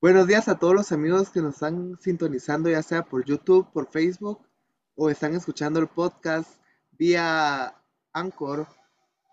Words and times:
Buenos 0.00 0.26
días 0.26 0.48
a 0.48 0.58
todos 0.58 0.74
los 0.74 0.92
amigos 0.92 1.30
que 1.30 1.40
nos 1.40 1.54
están 1.54 1.98
sintonizando, 1.98 2.68
ya 2.68 2.82
sea 2.82 3.04
por 3.04 3.24
YouTube, 3.24 3.72
por 3.72 3.90
Facebook 3.90 4.46
o 4.94 5.08
están 5.08 5.34
escuchando 5.34 5.80
el 5.80 5.88
podcast 5.88 6.60
vía 6.92 7.74
Anchor 8.12 8.66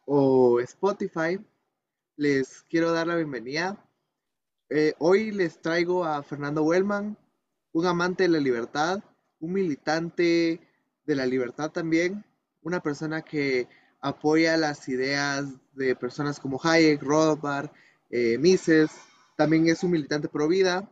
o 0.05 0.61
Spotify. 0.61 1.39
Les 2.15 2.63
quiero 2.69 2.93
dar 2.93 3.07
la 3.07 3.17
bienvenida. 3.17 3.85
Eh, 4.69 4.93
hoy 4.99 5.31
les 5.31 5.61
traigo 5.61 6.05
a 6.05 6.23
Fernando 6.23 6.63
Wellman, 6.63 7.17
un 7.73 7.85
amante 7.85 8.23
de 8.23 8.29
la 8.29 8.39
libertad, 8.39 9.03
un 9.41 9.51
militante 9.51 10.61
de 11.05 11.15
la 11.15 11.25
libertad 11.25 11.71
también, 11.71 12.23
una 12.61 12.79
persona 12.79 13.23
que 13.23 13.67
apoya 13.99 14.55
las 14.55 14.87
ideas 14.87 15.45
de 15.73 15.97
personas 15.97 16.39
como 16.39 16.61
Hayek, 16.63 17.03
Rothbard, 17.03 17.71
eh, 18.09 18.37
Mises, 18.37 18.91
también 19.41 19.65
es 19.65 19.83
un 19.83 19.89
militante 19.89 20.29
pro 20.29 20.47
vida. 20.47 20.87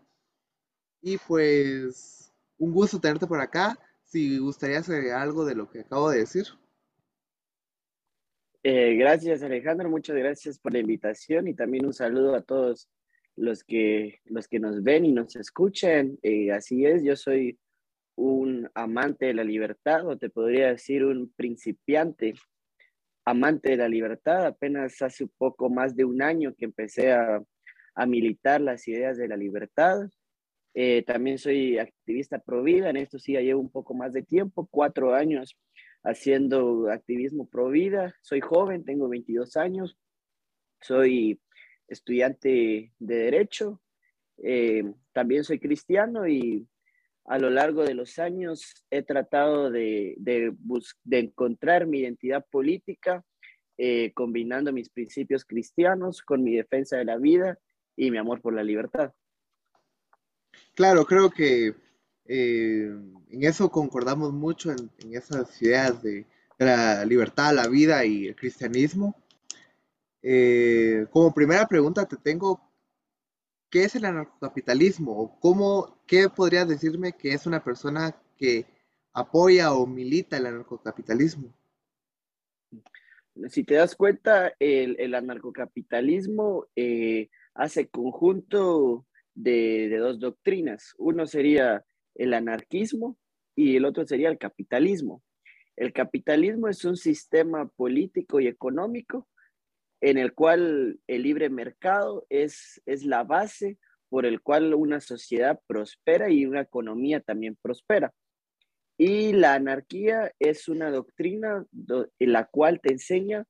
Y 1.03 1.19
pues 1.19 2.33
un 2.57 2.73
gusto 2.73 2.99
tenerte 2.99 3.27
por 3.27 3.39
acá. 3.39 3.77
Si 4.03 4.39
gustaría 4.39 4.79
hacer 4.79 5.11
algo 5.11 5.45
de 5.45 5.53
lo 5.53 5.69
que 5.69 5.81
acabo 5.81 6.09
de 6.09 6.21
decir. 6.21 6.45
Eh, 8.63 8.95
gracias 8.95 9.43
Alejandro, 9.43 9.87
muchas 9.87 10.17
gracias 10.17 10.57
por 10.57 10.73
la 10.73 10.79
invitación 10.79 11.47
y 11.47 11.53
también 11.53 11.85
un 11.85 11.93
saludo 11.93 12.35
a 12.35 12.41
todos 12.41 12.89
los 13.35 13.63
que, 13.63 14.19
los 14.25 14.47
que 14.47 14.59
nos 14.59 14.81
ven 14.81 15.05
y 15.05 15.11
nos 15.11 15.35
escuchan. 15.35 16.17
Eh, 16.23 16.51
así 16.51 16.85
es, 16.85 17.03
yo 17.03 17.15
soy 17.15 17.59
un 18.15 18.67
amante 18.73 19.27
de 19.27 19.35
la 19.35 19.43
libertad 19.43 20.07
o 20.07 20.17
te 20.17 20.31
podría 20.31 20.69
decir 20.69 21.05
un 21.05 21.31
principiante 21.35 22.33
amante 23.25 23.69
de 23.69 23.77
la 23.77 23.87
libertad. 23.87 24.47
Apenas 24.47 24.99
hace 25.03 25.25
un 25.25 25.31
poco 25.37 25.69
más 25.69 25.95
de 25.95 26.03
un 26.03 26.23
año 26.23 26.55
que 26.57 26.65
empecé 26.65 27.11
a, 27.11 27.43
militar 28.07 28.61
las 28.61 28.87
ideas 28.87 29.17
de 29.17 29.27
la 29.27 29.37
libertad. 29.37 30.09
Eh, 30.73 31.03
también 31.03 31.37
soy 31.37 31.77
activista 31.77 32.39
pro 32.39 32.63
vida, 32.63 32.89
en 32.89 32.97
esto 32.97 33.19
sí 33.19 33.33
llevo 33.33 33.59
un 33.59 33.71
poco 33.71 33.93
más 33.93 34.13
de 34.13 34.23
tiempo, 34.23 34.67
cuatro 34.69 35.13
años 35.13 35.57
haciendo 36.03 36.89
activismo 36.89 37.47
pro 37.47 37.69
vida. 37.69 38.15
Soy 38.21 38.39
joven, 38.39 38.85
tengo 38.85 39.09
22 39.09 39.57
años, 39.57 39.97
soy 40.81 41.39
estudiante 41.87 42.93
de 42.99 43.15
derecho, 43.15 43.81
eh, 44.37 44.83
también 45.11 45.43
soy 45.43 45.59
cristiano 45.59 46.27
y 46.27 46.67
a 47.25 47.37
lo 47.37 47.49
largo 47.49 47.83
de 47.83 47.93
los 47.93 48.17
años 48.17 48.85
he 48.89 49.03
tratado 49.03 49.69
de, 49.69 50.15
de, 50.17 50.53
encontrar 51.11 51.85
mi 51.85 51.99
identidad 51.99 52.45
política, 52.49 53.23
eh, 53.77 54.11
combinando 54.13 54.71
mis 54.71 54.89
principios 54.89 55.45
cristianos 55.45 56.21
con 56.21 56.43
mi 56.43 56.55
defensa 56.55 56.97
de 56.97 57.05
la 57.05 57.17
vida 57.17 57.59
y 57.99 58.09
mi 58.09 58.17
amor 58.17 58.41
por 58.41 58.53
la 58.53 58.63
libertad. 58.63 59.13
Claro, 60.73 61.05
creo 61.05 61.29
que 61.29 61.75
eh, 62.25 62.89
en 63.29 63.43
eso 63.43 63.69
concordamos 63.69 64.31
mucho, 64.31 64.71
en, 64.71 64.89
esas 65.13 65.61
ideas 65.61 66.01
de, 66.01 66.25
la 66.57 67.03
libertad, 67.03 67.53
la 67.53 67.67
vida 67.67 68.05
y 68.05 68.27
el 68.27 68.35
cristianismo. 68.37 69.15
Eh, 70.21 71.07
como 71.11 71.33
primera 71.33 71.67
pregunta 71.67 72.07
te 72.07 72.15
tengo, 72.15 72.61
¿qué 73.69 73.83
es 73.83 73.95
el 73.95 74.05
anarcocapitalismo? 74.05 75.37
¿Cómo, 75.41 76.01
¿Qué 76.07 76.29
podrías 76.29 76.69
decirme 76.69 77.11
que 77.13 77.33
es 77.33 77.45
una 77.45 77.61
persona 77.61 78.15
que 78.37 78.65
apoya 79.11 79.73
o 79.73 79.85
milita 79.85 80.37
el 80.37 80.45
anarcocapitalismo? 80.45 81.53
Si 83.49 83.65
te 83.65 83.75
das 83.75 83.93
cuenta, 83.95 84.53
el, 84.57 85.13
anarcocapitalismo 85.13 86.67
eh, 86.77 87.29
hace 87.59 87.89
conjunto 87.89 89.05
de, 89.35 89.95
dos 89.97 90.19
doctrinas. 90.19 90.95
Uno 90.97 91.27
sería 91.27 91.83
el 92.15 92.33
anarquismo 92.33 93.17
y 93.53 93.75
el 93.75 93.83
otro 93.83 94.05
sería 94.05 94.29
el 94.29 94.37
capitalismo. 94.37 95.21
El 95.75 95.91
capitalismo 95.91 96.69
es 96.69 96.85
un 96.85 96.95
sistema 96.95 97.67
político 97.67 98.39
y 98.39 98.47
económico 98.47 99.27
en 100.01 100.17
el 100.17 100.33
cual 100.33 100.99
el 101.07 101.23
libre 101.23 101.49
mercado 101.49 102.25
es, 102.29 102.81
es 102.85 103.03
la 103.03 103.23
base 103.23 103.77
por 104.07 104.25
el 104.25 104.41
cual 104.41 104.73
una 104.73 105.01
sociedad 105.01 105.59
prospera 105.67 106.29
y 106.29 106.45
una 106.45 106.61
economía 106.61 107.19
también 107.19 107.57
prospera. 107.61 108.13
Y 108.97 109.33
la 109.33 109.53
anarquía 109.53 110.31
es 110.39 110.69
una 110.69 110.91
doctrina 110.91 111.65
en 112.19 112.31
la 112.31 112.45
cual 112.45 112.79
te 112.79 112.93
enseña 112.93 113.45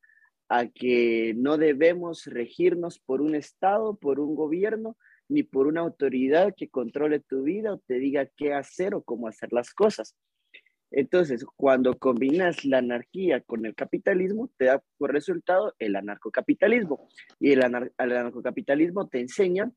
a 0.49 0.67
que 0.67 1.33
no 1.37 1.57
debemos 1.57 2.25
regirnos 2.25 2.99
por 2.99 3.21
un 3.21 3.35
Estado, 3.35 3.95
por 3.95 4.19
un 4.19 4.35
gobierno, 4.35 4.97
ni 5.29 5.43
por 5.43 5.67
una 5.67 5.81
autoridad 5.81 6.55
que 6.57 6.69
controle 6.69 7.19
tu 7.19 7.43
vida 7.43 7.73
o 7.73 7.77
te 7.77 7.99
diga 7.99 8.25
qué 8.35 8.53
hacer 8.53 8.95
o 8.95 9.03
cómo 9.03 9.27
hacer 9.27 9.53
las 9.53 9.73
cosas. 9.73 10.15
Entonces, 10.91 11.45
cuando 11.55 11.99
combinas 11.99 12.65
la 12.65 12.79
anarquía 12.79 13.41
con 13.41 13.67
el 13.67 13.75
capitalismo, 13.75 14.49
te 14.57 14.65
da 14.65 14.83
por 14.97 15.13
resultado 15.13 15.75
el 15.77 15.95
anarcocapitalismo. 15.95 17.07
Y 17.39 17.51
el, 17.51 17.63
anarcocapitalismo 17.97 19.07
te 19.07 19.19
enseña 19.19 19.71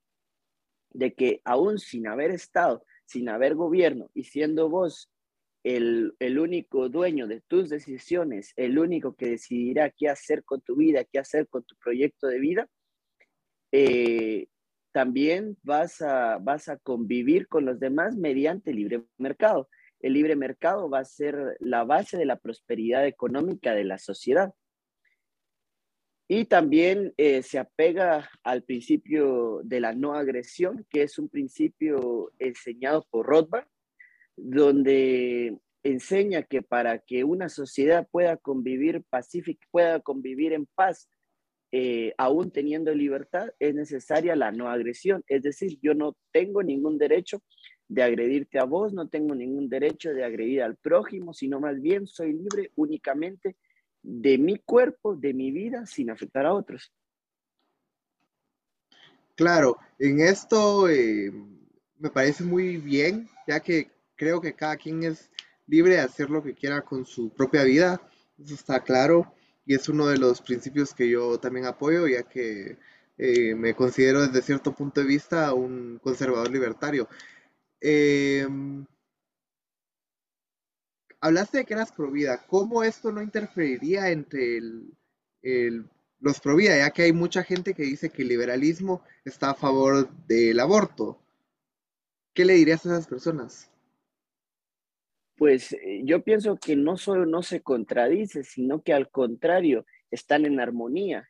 de 0.90 1.12
que 1.12 1.42
aún 1.44 1.78
sin 1.78 2.06
haber 2.06 2.30
Estado, 2.30 2.82
sin 3.04 3.28
haber 3.28 3.54
gobierno 3.54 4.10
y 4.14 4.24
siendo 4.24 4.70
vos 4.70 5.10
el, 5.64 6.38
único 6.38 6.88
dueño 6.88 7.26
de 7.26 7.40
tus 7.40 7.68
decisiones, 7.68 8.52
el 8.56 8.78
único 8.78 9.14
que 9.14 9.30
decidirá 9.30 9.90
qué 9.90 10.08
hacer 10.08 10.44
con 10.44 10.60
tu 10.60 10.76
vida, 10.76 11.04
qué 11.04 11.18
hacer 11.18 11.48
con 11.48 11.64
tu 11.64 11.76
proyecto 11.76 12.26
de 12.26 12.38
vida, 12.38 12.68
eh, 13.72 14.46
también 14.92 15.56
vas 15.62 16.02
a, 16.02 16.38
vas 16.38 16.68
a 16.68 16.76
convivir 16.76 17.48
con 17.48 17.64
los 17.64 17.80
demás 17.80 18.16
mediante 18.16 18.70
el 18.70 18.76
libre 18.76 19.04
mercado 19.16 19.68
el 20.02 20.14
libre 20.14 20.36
mercado 20.36 20.90
va 20.90 20.98
a 20.98 21.04
ser 21.04 21.56
la 21.60 21.84
base 21.84 22.18
de 22.18 22.26
la 22.26 22.36
prosperidad 22.36 23.06
económica 23.06 23.74
de 23.74 23.84
la 23.84 23.98
sociedad. 23.98 24.52
Y 26.28 26.46
también 26.46 27.14
eh, 27.16 27.42
se 27.42 27.58
apega 27.58 28.28
al 28.42 28.64
principio 28.64 29.60
de 29.64 29.80
la 29.80 29.92
no 29.92 30.14
agresión, 30.14 30.86
que 30.90 31.02
es 31.02 31.18
un 31.18 31.28
principio 31.28 32.32
enseñado 32.38 33.06
por 33.10 33.26
Rothbard, 33.26 33.66
donde 34.36 35.58
enseña 35.82 36.42
que 36.42 36.62
para 36.62 36.98
que 36.98 37.24
una 37.24 37.48
sociedad 37.48 38.06
pueda 38.10 38.36
convivir 38.36 39.02
pacífica, 39.10 39.66
pueda 39.70 40.00
convivir 40.00 40.52
en 40.52 40.66
paz, 40.66 41.08
eh, 41.72 42.14
aún 42.18 42.50
teniendo 42.50 42.94
libertad, 42.94 43.48
es 43.58 43.74
necesaria 43.74 44.36
la 44.36 44.52
no 44.52 44.68
agresión. 44.68 45.24
Es 45.26 45.42
decir, 45.42 45.78
yo 45.82 45.94
no 45.94 46.16
tengo 46.30 46.62
ningún 46.62 46.98
derecho 46.98 47.42
de 47.88 48.02
agredirte 48.02 48.58
a 48.58 48.64
vos, 48.64 48.92
no 48.92 49.08
tengo 49.08 49.34
ningún 49.34 49.68
derecho 49.68 50.12
de 50.12 50.24
agredir 50.24 50.62
al 50.62 50.76
prójimo, 50.76 51.34
sino 51.34 51.60
más 51.60 51.80
bien 51.80 52.06
soy 52.06 52.32
libre 52.32 52.70
únicamente 52.76 53.56
de 54.02 54.38
mi 54.38 54.58
cuerpo, 54.58 55.14
de 55.14 55.34
mi 55.34 55.50
vida, 55.50 55.86
sin 55.86 56.10
afectar 56.10 56.46
a 56.46 56.54
otros. 56.54 56.92
Claro, 59.34 59.78
en 59.98 60.20
esto 60.20 60.88
eh, 60.88 61.32
me 61.98 62.10
parece 62.10 62.44
muy 62.44 62.76
bien, 62.76 63.28
ya 63.46 63.60
que 63.60 63.90
creo 64.16 64.40
que 64.40 64.54
cada 64.54 64.76
quien 64.76 65.02
es 65.04 65.30
libre 65.66 65.94
de 65.94 66.00
hacer 66.00 66.30
lo 66.30 66.42
que 66.42 66.54
quiera 66.54 66.82
con 66.82 67.06
su 67.06 67.30
propia 67.30 67.64
vida, 67.64 68.00
eso 68.38 68.54
está 68.54 68.82
claro, 68.82 69.34
y 69.64 69.74
es 69.74 69.88
uno 69.88 70.06
de 70.06 70.18
los 70.18 70.40
principios 70.42 70.94
que 70.94 71.08
yo 71.08 71.38
también 71.38 71.66
apoyo, 71.66 72.06
ya 72.08 72.22
que 72.24 72.78
eh, 73.18 73.54
me 73.54 73.74
considero 73.74 74.26
desde 74.26 74.42
cierto 74.42 74.74
punto 74.74 75.00
de 75.00 75.06
vista 75.06 75.54
un 75.54 76.00
conservador 76.02 76.50
libertario. 76.50 77.08
Em, 77.80 78.84
hablaste 81.20 81.58
de 81.58 81.64
que 81.64 81.74
eras 81.74 81.92
provida. 81.92 82.44
¿Cómo 82.46 82.82
esto 82.82 83.12
no 83.12 83.22
interferiría 83.22 84.10
entre 84.10 84.60
los 86.20 86.40
provida? 86.40 86.76
Ya 86.76 86.90
que 86.90 87.02
hay 87.02 87.12
mucha 87.12 87.42
gente 87.44 87.74
que 87.74 87.84
dice 87.84 88.10
que 88.10 88.22
el 88.22 88.28
liberalismo 88.28 89.02
está 89.24 89.50
a 89.50 89.54
favor 89.54 90.10
del 90.26 90.60
aborto. 90.60 91.18
¿Qué 92.34 92.44
le 92.44 92.54
dirías 92.54 92.84
a 92.86 92.90
esas 92.90 93.06
personas? 93.06 93.71
Pues 95.42 95.72
eh, 95.72 96.02
yo 96.04 96.22
pienso 96.22 96.56
que 96.56 96.76
no 96.76 96.96
solo 96.96 97.26
no 97.26 97.42
se 97.42 97.62
contradice, 97.62 98.44
sino 98.44 98.80
que 98.80 98.92
al 98.92 99.10
contrario, 99.10 99.84
están 100.08 100.46
en 100.46 100.60
armonía. 100.60 101.28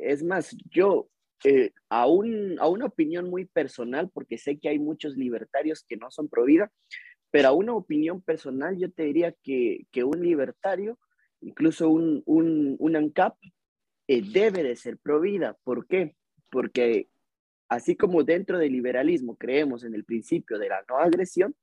Es 0.00 0.24
más, 0.24 0.56
yo 0.68 1.08
eh, 1.44 1.70
a, 1.88 2.08
una 2.08 2.84
opinión 2.84 3.30
muy 3.30 3.44
personal, 3.44 4.10
porque 4.12 4.36
sé 4.36 4.58
que 4.58 4.68
hay 4.68 4.80
muchos 4.80 5.16
libertarios 5.16 5.84
que 5.84 5.96
no 5.96 6.10
son 6.10 6.28
pro 6.28 6.44
pero 7.30 7.48
a 7.48 7.52
una 7.52 7.72
opinión 7.72 8.20
personal 8.20 8.78
yo 8.78 8.90
te 8.90 9.04
diría 9.04 9.32
que, 9.44 9.86
un 10.02 10.24
libertario, 10.24 10.98
incluso 11.40 11.88
un, 11.88 12.24
un, 12.26 12.96
ANCAP, 12.96 13.36
eh, 14.08 14.22
debe 14.28 14.64
de 14.64 14.74
ser 14.74 14.98
pro 14.98 15.20
vida. 15.20 15.56
¿Por 15.62 15.86
qué? 15.86 16.16
Porque 16.50 17.10
así 17.68 17.94
como 17.94 18.24
dentro 18.24 18.58
del 18.58 18.72
liberalismo 18.72 19.36
creemos 19.36 19.84
en 19.84 19.94
el 19.94 20.04
principio 20.04 20.58
de 20.58 20.68
la 20.68 20.84
no 20.88 20.98
agresión, 20.98 21.54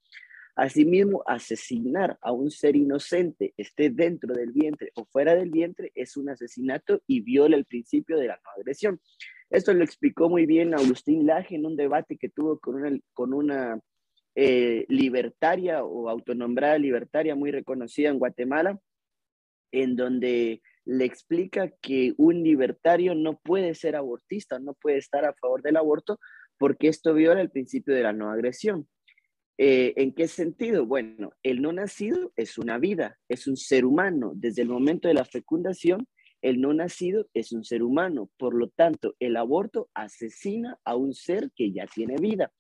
Asimismo, 0.56 1.24
asesinar 1.26 2.18
a 2.22 2.32
un 2.32 2.52
ser 2.52 2.76
inocente, 2.76 3.54
esté 3.58 3.90
dentro 3.90 4.36
del 4.36 4.52
vientre 4.52 4.92
o 4.96 5.06
fuera 5.06 5.34
del 5.36 5.50
vientre, 5.50 5.92
es 5.96 6.16
un 6.16 6.30
asesinato 6.30 7.02
y 7.08 7.22
viola 7.22 7.56
el 7.58 7.66
principio 7.66 8.18
de 8.18 8.28
la 8.28 8.36
no 8.36 8.52
agresión. 8.58 9.02
Esto 9.50 9.74
lo 9.74 9.84
explicó 9.84 10.30
muy 10.30 10.46
bien 10.46 10.74
Agustín 10.74 11.26
Laje 11.26 11.56
en 11.56 11.66
un 11.66 11.76
debate 11.76 12.18
que 12.18 12.30
tuvo 12.30 12.60
con 12.60 13.34
una, 13.34 13.80
eh, 14.36 14.86
libertaria 14.90 15.84
o 15.84 16.10
autonombrada 16.10 16.78
libertaria 16.78 17.36
muy 17.36 17.52
reconocida 17.52 18.10
en 18.10 18.18
Guatemala, 18.20 18.80
en 19.72 19.96
donde 19.96 20.62
le 20.86 21.06
explica 21.06 21.70
que 21.82 22.14
un 22.18 22.44
libertario 22.44 23.16
no 23.16 23.40
puede 23.40 23.76
ser 23.76 23.96
abortista, 23.96 24.60
no 24.60 24.74
puede 24.74 24.98
estar 24.98 25.26
a 25.26 25.34
favor 25.34 25.62
del 25.62 25.78
aborto, 25.78 26.20
porque 26.58 26.88
esto 26.88 27.14
viola 27.14 27.42
el 27.42 27.52
principio 27.52 27.94
de 27.94 28.04
la 28.04 28.14
no 28.14 28.32
agresión. 28.32 28.88
Eh, 29.58 29.94
¿En 29.98 30.14
qué 30.14 30.28
sentido? 30.28 30.86
Bueno, 30.86 31.32
el 31.44 31.62
no 31.62 31.72
nacido 31.72 32.32
es 32.36 32.58
una 32.58 32.80
vida, 32.80 33.20
es 33.30 33.48
un 33.48 33.56
ser 33.56 33.86
humano. 33.86 34.34
Desde 34.36 34.64
el 34.64 34.70
momento 34.70 35.08
de 35.08 35.14
la 35.14 35.26
fecundación, 35.26 36.08
el 36.42 36.60
no 36.60 36.74
nacido 36.74 37.28
es 37.34 37.52
un 37.52 37.64
ser 37.64 37.84
humano. 37.84 38.30
Por 38.38 38.56
lo 38.56 38.70
tanto, 38.70 39.16
el 39.20 39.38
aborto 39.38 39.90
asesina 39.94 40.80
a 40.84 40.96
un 40.96 41.14
ser 41.14 41.52
que 41.56 41.72
ya 41.72 41.86
tiene 41.86 42.18
vida. 42.18 42.52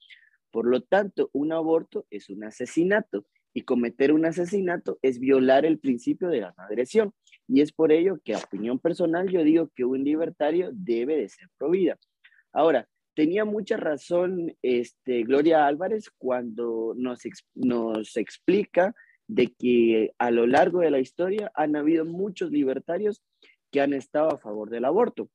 Por 0.51 0.67
lo 0.67 0.81
tanto, 0.81 1.29
un 1.33 1.51
aborto 1.51 2.05
es 2.11 2.29
un 2.29 2.43
asesinato 2.43 3.25
y 3.55 3.63
cometer 3.63 4.13
un 4.13 4.25
asesinato 4.25 4.99
es 5.01 5.19
violar 5.19 5.65
el 5.65 5.79
principio 5.79 6.29
de 6.29 6.41
la 6.41 6.53
no 6.57 6.63
agresión. 6.63 7.13
Y 7.47 7.61
es 7.61 7.71
por 7.71 7.91
ello 7.91 8.19
que, 8.23 8.35
a 8.35 8.37
opinión 8.37 8.79
personal, 8.79 9.29
yo 9.29 9.43
digo 9.43 9.69
que 9.75 9.83
un 9.83 10.03
libertario 10.03 10.69
debe 10.73 11.17
de 11.17 11.29
ser 11.29 11.49
pro 11.57 11.71
vida. 11.71 11.97
Ahora, 12.51 12.87
tenía 13.15 13.45
mucha 13.45 13.77
razón 13.77 14.55
este, 14.61 15.23
Gloria 15.23 15.67
Álvarez 15.67 16.09
cuando 16.17 16.93
nos, 16.97 17.21
nos 17.55 18.17
explica 18.17 18.95
de 19.27 19.53
que 19.53 20.13
a 20.17 20.31
lo 20.31 20.47
largo 20.47 20.79
de 20.79 20.91
la 20.91 20.99
historia 20.99 21.51
han 21.55 21.75
habido 21.75 22.05
muchos 22.05 22.51
libertarios 22.51 23.23
que 23.71 23.81
han 23.81 23.93
estado 23.93 24.29
a 24.31 24.37
favor 24.37 24.69
del 24.69 24.85
aborto. 24.85 25.29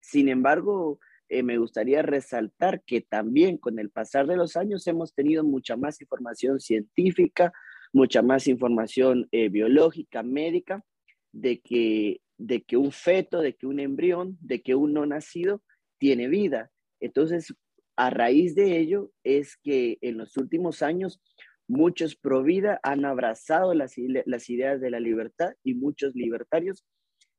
Sin 0.00 0.28
embargo, 0.28 0.98
eh, 1.28 1.42
me 1.42 1.58
gustaría 1.58 2.02
resaltar 2.02 2.82
que 2.82 3.00
también 3.00 3.56
con 3.56 3.78
el 3.78 3.90
pasar 3.90 4.26
de 4.26 4.36
los 4.36 4.56
años 4.56 4.86
hemos 4.86 5.14
tenido 5.14 5.44
mucha 5.44 5.76
más 5.76 6.00
información 6.00 6.58
científica, 6.60 7.52
mucha 7.92 8.22
más 8.22 8.48
información 8.48 9.28
eh, 9.30 9.48
biológica, 9.48 10.22
médica, 10.22 10.84
de 11.32 11.60
que, 11.60 12.20
de 12.36 12.62
que 12.62 12.76
un 12.76 12.90
feto, 12.90 13.40
de 13.40 13.54
que 13.54 13.66
un 13.66 13.78
embrión, 13.78 14.36
de 14.40 14.60
que 14.60 14.74
un 14.74 14.92
no 14.92 15.06
nacido 15.06 15.62
tiene 15.98 16.26
vida. 16.26 16.71
Entonces, 17.02 17.52
a 17.96 18.10
raíz 18.10 18.54
de 18.54 18.78
ello 18.78 19.10
es 19.24 19.56
que 19.56 19.98
en 20.00 20.18
los 20.18 20.36
últimos 20.36 20.82
años 20.82 21.20
muchos 21.68 22.16
pro 22.16 22.42
vida 22.42 22.80
han 22.82 23.04
abrazado 23.04 23.74
las, 23.74 23.94
las 24.24 24.48
ideas 24.48 24.80
de 24.80 24.90
la 24.90 25.00
libertad 25.00 25.54
y 25.62 25.74
muchos 25.74 26.14
libertarios 26.14 26.84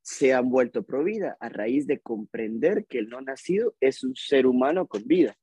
se 0.02 0.34
han 0.34 0.50
vuelto 0.50 0.84
pro 0.84 1.04
vida 1.04 1.38
a 1.40 1.48
raíz 1.48 1.88
de 1.88 2.00
comprender 2.00 2.86
que 2.88 3.00
el 3.00 3.08
no 3.08 3.22
nacido 3.22 3.74
es 3.80 4.04
un 4.04 4.16
ser 4.16 4.46
humano 4.46 4.86
con 4.86 5.04
vida. 5.06 5.34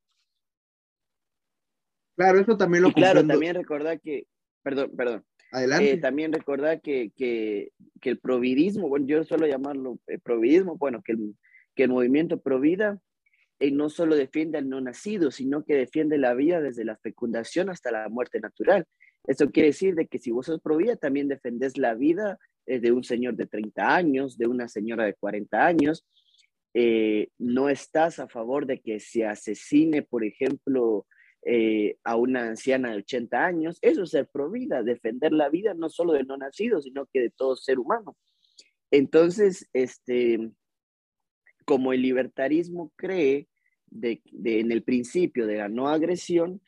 Claro, 2.17 2.41
eso 2.41 2.57
también 2.59 2.83
lo 2.83 2.91
y 2.91 2.93
Claro, 2.93 3.27
también 3.27 3.55
recordar 3.55 4.01
que, 4.01 4.27
perdón, 4.63 4.93
perdón. 4.95 5.25
Adelante. 5.53 5.93
Eh, 5.93 5.97
también 5.97 6.33
recordar 6.33 6.83
que, 6.83 7.11
que, 7.17 7.73
que, 8.01 8.11
el 8.11 8.19
providismo, 8.19 8.89
bueno, 8.89 9.07
yo 9.07 9.25
suelo 9.25 9.47
llamarlo 9.47 9.99
eh, 10.07 10.19
providismo, 10.19 10.77
bueno, 10.77 11.03
que 11.03 11.13
el, 11.13 11.35
que 11.75 11.85
el 11.85 11.89
movimiento 11.89 12.39
provida 12.39 13.01
eh, 13.61 13.71
no 13.71 13.91
solo 13.91 14.17
defiende 14.17 14.57
al 14.57 14.71
no 14.71 14.81
nacido, 14.81 15.31
sino 15.31 15.65
que 15.65 15.75
defiende 15.75 16.17
la 16.17 16.35
vida 16.35 16.63
desde 16.63 16.85
la 16.85 16.97
fecundación 16.97 17.69
hasta 17.69 17.93
la 17.93 18.09
muerte 18.09 18.41
natural. 18.41 18.87
Eso 19.27 19.51
quiere 19.51 19.69
decir 19.69 19.95
de 19.95 20.07
que 20.07 20.19
si 20.19 20.31
vos 20.31 20.47
sos 20.47 20.63
provida, 20.63 20.97
también 20.97 21.29
defendés 21.29 21.77
la 21.77 21.95
vida 21.95 22.39
eh, 22.67 22.81
de 22.81 22.91
un 22.91 23.05
señor 23.05 23.35
de 23.37 23.47
30 23.47 23.95
años, 23.95 24.39
de 24.39 24.47
una 24.47 24.67
señora 24.67 25.05
de 25.05 25.13
40 25.13 25.67
años. 25.67 26.07
Eh, 26.73 27.29
no 27.39 27.69
estás 27.69 28.19
a 28.19 28.29
favor 28.29 28.65
de 28.65 28.81
que 28.81 28.99
se 28.99 29.27
asesine, 29.27 30.03
por 30.03 30.25
ejemplo, 30.25 31.07
a 32.05 32.17
una 32.17 32.49
anciana 32.49 32.91
de 32.91 32.99
80 32.99 33.45
años. 33.45 33.79
Eso 33.81 34.03
es 34.03 34.11
ser 34.11 34.29
provida, 34.29 34.83
defender 34.83 35.33
la 35.33 35.49
vida 35.49 35.73
no 35.75 35.89
solo 35.89 36.13
del 36.13 36.27
no 36.27 36.37
nacido, 36.37 36.81
sino 36.81 37.07
que 37.07 37.21
de 37.21 37.31
todo 37.31 37.57
ser 37.57 37.79
humano. 37.79 38.17
Entonces, 38.91 39.69
este, 39.73 40.51
como 41.71 41.93
el 41.93 42.03
libertarismo 42.03 42.93
cree 42.97 43.47
en 43.93 44.73
el 44.73 44.83
principio 44.83 45.47
de 45.47 45.59
la 45.59 45.69
no 45.69 45.87
agresión 45.87 46.61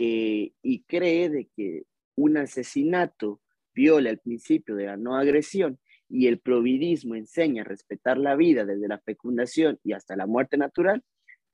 eh, 0.00 0.50
y 0.60 0.82
cree 0.88 1.30
de 1.30 1.48
que 1.54 1.84
un 2.16 2.36
asesinato 2.36 3.40
viola 3.72 4.10
el 4.10 4.18
principio 4.18 4.74
de 4.74 4.86
la 4.86 4.96
no 4.96 5.14
agresión 5.14 5.78
y 6.08 6.26
el 6.26 6.40
providismo 6.40 7.14
enseña 7.14 7.62
a 7.62 7.64
respetar 7.64 8.18
la 8.18 8.34
vida 8.34 8.64
desde 8.64 8.88
la 8.88 8.98
fecundación 8.98 9.78
y 9.84 9.92
hasta 9.92 10.16
la 10.16 10.26
muerte 10.26 10.56
natural, 10.56 11.04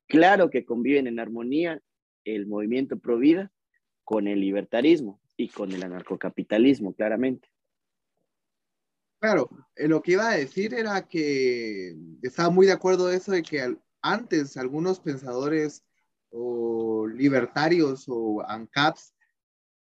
claro 0.08 0.48
que 0.48 0.64
conviven 0.64 1.06
en 1.06 1.20
armonía 1.20 1.82
el 2.24 2.46
movimiento 2.46 2.98
provida 2.98 3.52
con 4.04 4.26
el 4.26 4.40
libertarismo 4.40 5.20
y 5.36 5.48
con 5.48 5.70
el 5.70 5.82
anarcocapitalismo, 5.82 6.94
claramente. 6.94 7.46
Claro, 9.18 9.48
eh, 9.76 9.88
lo 9.88 10.02
que 10.02 10.12
iba 10.12 10.28
a 10.28 10.36
decir 10.36 10.74
era 10.74 11.06
que 11.06 11.96
estaba 12.22 12.50
muy 12.50 12.66
de 12.66 12.72
acuerdo 12.72 13.10
eso 13.10 13.32
de 13.32 13.42
que 13.42 13.76
antes 14.02 14.56
algunos 14.56 15.00
pensadores 15.00 15.82
o 16.30 17.06
libertarios 17.06 18.04
o 18.08 18.42
ANCAPs 18.46 19.14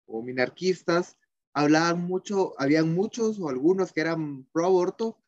o 0.06 0.22
minarquistas 0.22 1.16
hablaban 1.52 2.00
mucho, 2.02 2.54
habían 2.58 2.94
muchos 2.94 3.38
o 3.40 3.48
algunos 3.48 3.92
que 3.92 4.00
eran 4.00 4.44
pro 4.52 4.66
aborto, 4.66 5.18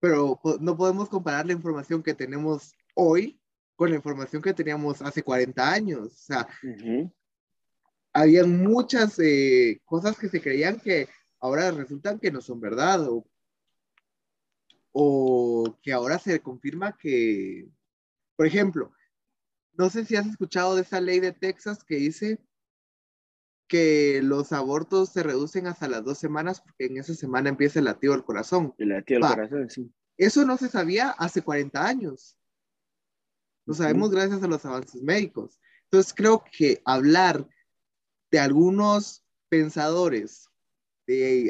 pero 0.00 0.40
no 0.60 0.76
podemos 0.76 1.08
comparar 1.08 1.46
la 1.46 1.52
información 1.52 2.02
que 2.02 2.14
tenemos 2.14 2.74
hoy 2.94 3.40
con 3.76 3.90
la 3.90 3.96
información 3.96 4.42
que 4.42 4.54
teníamos 4.54 5.02
hace 5.02 5.22
40 5.22 5.72
años. 5.72 6.06
O 6.06 6.16
sea, 6.16 6.48
habían 8.12 8.62
muchas 8.62 9.18
eh, 9.18 9.80
cosas 9.84 10.18
que 10.18 10.28
se 10.28 10.40
creían 10.40 10.78
que 10.78 11.08
ahora 11.44 11.70
resultan 11.72 12.18
que 12.18 12.30
no 12.30 12.40
son 12.40 12.58
verdad 12.58 13.06
o, 13.06 13.28
o 14.92 15.78
que 15.82 15.92
ahora 15.92 16.18
se 16.18 16.40
confirma 16.40 16.96
que, 16.96 17.68
por 18.34 18.46
ejemplo, 18.46 18.90
no 19.74 19.90
sé 19.90 20.06
si 20.06 20.16
has 20.16 20.26
escuchado 20.26 20.74
de 20.74 20.82
esa 20.82 21.02
ley 21.02 21.20
de 21.20 21.32
Texas 21.32 21.84
que 21.84 21.96
dice 21.96 22.40
que 23.68 24.22
los 24.22 24.52
abortos 24.52 25.10
se 25.10 25.22
reducen 25.22 25.66
hasta 25.66 25.86
las 25.86 26.02
dos 26.02 26.16
semanas 26.16 26.62
porque 26.62 26.86
en 26.86 26.96
esa 26.96 27.12
semana 27.14 27.50
empieza 27.50 27.78
el 27.78 27.84
latido 27.84 28.14
del 28.14 28.24
corazón. 28.24 28.74
El 28.78 28.88
latido 28.88 29.20
del 29.20 29.28
corazón, 29.28 29.68
sí. 29.68 29.92
Eso 30.16 30.46
no 30.46 30.56
se 30.56 30.70
sabía 30.70 31.10
hace 31.10 31.42
40 31.42 31.86
años. 31.86 32.38
Lo 33.66 33.74
sabemos 33.74 34.10
gracias 34.10 34.42
a 34.42 34.46
los 34.46 34.64
avances 34.64 35.02
médicos. 35.02 35.60
Entonces 35.90 36.14
creo 36.14 36.42
que 36.56 36.80
hablar 36.86 37.46
de 38.30 38.38
algunos 38.38 39.22
pensadores 39.50 40.48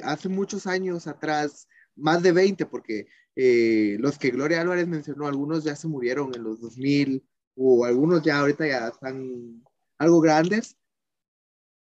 hace 0.03 0.29
muchos 0.29 0.67
años 0.67 1.07
atrás, 1.07 1.69
más 1.97 2.23
de 2.23 2.33
20, 2.33 2.67
porque 2.67 3.07
eh, 3.37 3.97
los 4.01 4.19
que 4.19 4.31
Gloria 4.31 4.61
Álvarez 4.61 4.87
mencionó, 4.87 5.27
algunos 5.27 5.65
ya 5.65 5.77
se 5.77 5.89
murieron 5.89 6.35
en 6.35 6.45
los 6.45 6.61
2000 6.61 7.25
o 7.57 7.85
algunos 7.85 8.23
ya 8.23 8.41
ahorita 8.41 8.67
ya 8.67 8.89
están 8.89 9.63
algo 9.99 10.21
grandes, 10.21 10.77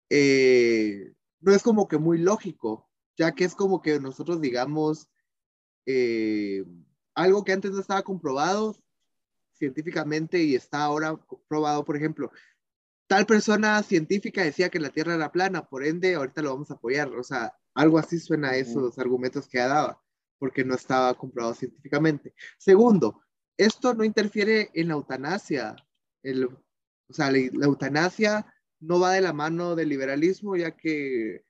eh, 0.10 1.14
no 1.40 1.54
es 1.54 1.64
como 1.64 1.88
que 1.88 1.98
muy 1.98 2.18
lógico, 2.18 2.90
ya 3.18 3.34
que 3.34 3.46
es 3.46 3.56
como 3.56 3.82
que 3.82 4.00
nosotros 4.00 4.42
digamos 4.42 5.10
eh, 5.86 6.66
algo 7.14 7.44
que 7.44 7.54
antes 7.54 7.72
no 7.72 7.80
estaba 7.80 8.04
comprobado 8.04 8.76
científicamente 9.54 10.44
y 10.44 10.56
está 10.56 10.84
ahora 10.84 11.18
probado, 11.48 11.86
por 11.86 11.96
ejemplo, 11.96 12.32
tal 13.08 13.26
persona 13.26 13.82
científica 13.84 14.44
decía 14.44 14.70
que 14.70 14.80
la 14.80 14.90
Tierra 14.90 15.16
era 15.16 15.32
plana, 15.32 15.66
por 15.66 15.84
ende, 15.84 16.16
ahorita 16.16 16.42
lo 16.42 16.54
vamos 16.54 16.72
a 16.72 16.76
apoyar. 16.76 17.10
O 17.10 17.24
sea, 17.24 17.54
algo 17.74 17.98
así 17.98 18.20
suena 18.20 18.50
a 18.52 18.58
esos 18.58 18.98
argumentos 19.00 19.48
que 19.48 19.60
ha 19.60 19.68
dado, 19.68 20.02
porque 20.40 20.66
no 20.66 20.76
estaba 20.76 21.14
comprobado 21.16 21.54
científicamente. 21.56 22.34
Segundo, 22.58 23.22
esto 23.58 23.94
no 23.94 24.04
interfiere 24.04 24.72
en 24.74 24.90
la 24.90 24.96
eutanasia. 24.96 25.76
El, 26.24 26.46
o 26.46 27.14
sea, 27.14 27.32
la, 27.32 27.38
eutanasia 27.66 28.46
no 28.80 29.00
va 29.00 29.14
de 29.14 29.22
la 29.22 29.34
mano 29.34 29.76
del 29.76 29.90
liberalismo, 29.90 30.56
ya 30.56 30.72
que 30.72 31.46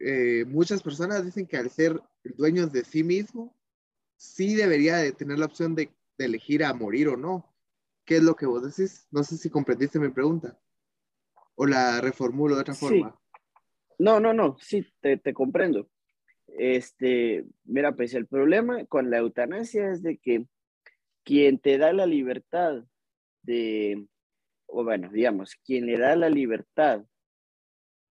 eh, 0.00 0.44
muchas 0.46 0.82
personas 0.82 1.24
dicen 1.24 1.46
que 1.46 1.56
al 1.56 1.70
ser 1.70 2.02
dueños 2.36 2.72
de 2.72 2.84
sí 2.84 3.04
mismo, 3.04 3.56
sí 4.16 4.54
debería 4.54 4.96
de 4.96 5.12
tener 5.12 5.38
la 5.38 5.46
opción 5.46 5.74
de, 5.74 5.94
de 6.18 6.24
elegir 6.24 6.64
a 6.64 6.74
morir 6.74 7.08
o 7.08 7.16
no. 7.16 7.46
¿Qué 8.04 8.16
es 8.16 8.22
lo 8.22 8.34
que 8.34 8.46
vos 8.46 8.62
decís? 8.62 9.06
No 9.10 9.22
sé 9.22 9.36
si 9.36 9.50
comprendiste 9.50 9.98
mi 9.98 10.08
pregunta 10.08 10.58
o 11.60 11.66
la 11.66 12.00
reformulo 12.00 12.54
de 12.54 12.62
otra 12.62 12.74
forma. 12.74 13.20
No, 13.98 14.18
no, 14.18 14.32
no, 14.32 14.56
sí, 14.60 14.82
te, 15.00 15.18
te, 15.18 15.34
comprendo. 15.34 15.90
Este, 16.46 17.44
mira, 17.64 17.94
pues 17.94 18.14
el 18.14 18.26
problema 18.26 18.86
con 18.86 19.10
la 19.10 19.18
eutanasia 19.18 19.90
es 19.90 20.02
de 20.02 20.16
que 20.16 20.46
quien 21.22 21.58
te 21.58 21.76
da 21.76 21.92
la 21.92 22.06
libertad 22.06 22.82
de, 23.42 24.06
o 24.68 24.84
bueno, 24.84 25.10
digamos, 25.12 25.54
quien 25.56 25.84
le 25.84 25.98
da 25.98 26.16
la 26.16 26.30
libertad 26.30 27.04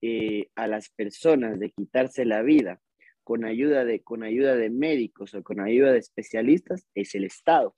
eh, 0.03 0.51
a 0.53 0.67
las 0.67 0.89
personas 0.89 1.59
de 1.59 1.71
quitarse 1.71 2.25
la 2.25 2.43
vida 2.43 2.79
con 3.23 3.45
ayuda 3.45 3.83
de, 3.83 4.03
con 4.03 4.21
ayuda 4.21 4.55
de 4.57 4.69
médicos 4.69 5.33
o 5.33 5.41
con 5.41 5.59
ayuda 5.59 5.91
de 5.91 5.97
especialistas 5.97 6.85
es 6.93 7.15
el 7.15 7.23
Estado. 7.23 7.75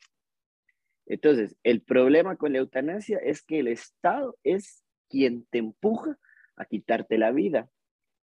Entonces, 1.06 1.56
el 1.64 1.82
problema 1.82 2.36
con 2.36 2.52
la 2.52 2.60
eutanasia 2.60 3.20
es 3.20 3.42
que 3.42 3.60
el 3.60 3.70
Estado 3.70 4.38
es 4.44 4.81
quien 5.12 5.46
te 5.52 5.60
empuja 5.60 6.18
a 6.56 6.66
quitarte 6.66 7.18
la 7.18 7.32
vida. 7.32 7.70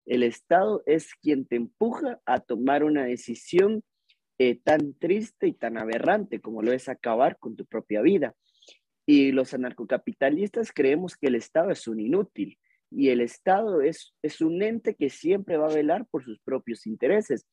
El 0.05 0.23
Estado 0.23 0.83
es 0.85 1.15
quien 1.15 1.45
te 1.45 1.55
empuja 1.55 2.21
a 2.25 2.39
tomar 2.39 2.83
una 2.83 3.05
decisión 3.05 3.83
eh, 4.37 4.59
tan 4.61 4.93
triste 4.93 5.47
y 5.47 5.53
tan 5.53 5.77
aberrante 5.77 6.41
como 6.41 6.61
lo 6.61 6.71
es 6.71 6.89
acabar 6.89 7.37
con 7.39 7.55
tu 7.55 7.65
propia 7.65 8.01
vida. 8.01 8.35
Y 9.05 9.31
los 9.31 9.53
anarcocapitalistas 9.53 10.71
creemos 10.71 11.15
que 11.15 11.27
el 11.27 11.35
Estado 11.35 11.71
es 11.71 11.87
un 11.87 11.99
inútil 11.99 12.57
y 12.91 13.09
el 13.09 13.21
Estado 13.21 13.81
es, 13.81 14.13
es 14.21 14.41
un 14.41 14.61
ente 14.61 14.95
que 14.95 15.09
siempre 15.09 15.57
va 15.57 15.67
a 15.67 15.73
velar 15.73 16.05
por 16.07 16.23
sus 16.23 16.39
propios 16.39 16.85
intereses. 16.85 17.47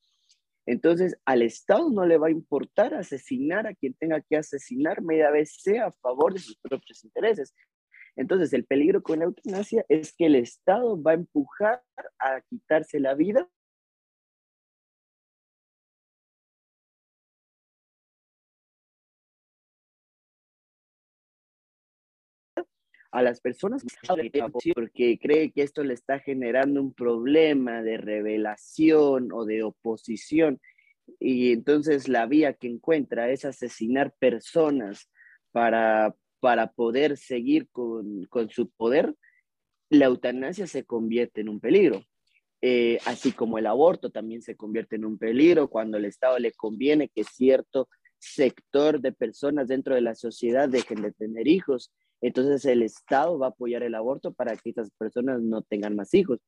Entonces, 0.65 1.17
al 1.25 1.41
Estado 1.41 1.89
no 1.89 2.05
le 2.05 2.17
va 2.17 2.27
a 2.27 2.31
importar 2.31 2.93
asesinar 2.93 3.67
a 3.67 3.73
quien 3.73 3.93
tenga 3.93 4.21
que 4.21 4.37
asesinar, 4.37 5.01
media 5.01 5.29
vez 5.29 5.57
sea 5.61 5.87
a 5.87 5.91
favor 5.91 6.33
de 6.33 6.39
sus 6.39 6.57
propios 6.57 7.03
intereses. 7.03 7.53
Entonces, 8.15 8.53
el 8.53 8.65
peligro 8.65 9.01
con 9.01 9.19
la 9.19 9.25
eutanasia 9.25 9.85
es 9.89 10.13
que 10.15 10.27
el 10.27 10.35
Estado 10.35 11.01
va 11.01 11.11
a 11.11 11.15
empujar 11.15 11.81
a 12.19 12.41
quitarse 12.41 12.99
la 12.99 13.15
vida. 13.15 13.49
A 23.11 23.21
las 23.21 23.41
personas 23.41 23.83
porque 24.73 25.19
cree 25.19 25.51
que 25.51 25.61
esto 25.61 25.83
le 25.83 25.93
está 25.93 26.19
generando 26.19 26.81
un 26.81 26.93
problema 26.93 27.83
de 27.83 27.97
revelación 27.97 29.31
o 29.31 29.45
de 29.45 29.61
oposición. 29.61 30.59
Y 31.19 31.51
entonces 31.51 32.07
la 32.07 32.25
vía 32.25 32.53
que 32.53 32.67
encuentra 32.67 33.29
es 33.29 33.45
asesinar 33.45 34.15
personas 34.17 35.11
para, 35.51 36.15
para 36.43 36.67
poder 36.67 37.15
seguir 37.15 37.69
con, 37.71 38.27
su 38.49 38.69
poder, 38.71 39.15
la 39.89 40.07
eutanasia 40.07 40.67
se 40.67 40.83
convierte 40.83 41.39
en 41.39 41.47
un 41.47 41.61
peligro. 41.61 42.03
Eh, 42.61 42.97
así 43.05 43.31
como 43.31 43.57
el 43.57 43.65
aborto 43.65 44.09
también 44.09 44.41
se 44.41 44.57
convierte 44.57 44.97
en 44.97 45.05
un 45.05 45.17
peligro 45.17 45.69
cuando 45.69 45.95
el 45.95 46.03
Estado 46.03 46.37
le 46.39 46.51
conviene 46.51 47.07
que 47.07 47.23
cierto 47.23 47.87
sector 48.19 48.99
de 48.99 49.13
personas 49.13 49.69
dentro 49.69 49.95
de 49.95 50.01
la 50.01 50.15
sociedad 50.15 50.67
dejen 50.67 51.01
de 51.01 51.13
tener 51.13 51.47
hijos 51.47 51.93
entonces 52.23 52.63
el 52.63 52.81
Estado 52.83 53.37
va 53.37 53.47
a 53.47 53.49
apoyar 53.49 53.83
el 53.83 53.95
aborto 53.95 54.33
para 54.33 54.55
que 54.55 54.69
esas 54.69 54.91
personas 54.91 55.41
no 55.41 55.61
tengan 55.61 55.97
más 55.97 56.13
hijos. 56.13 56.39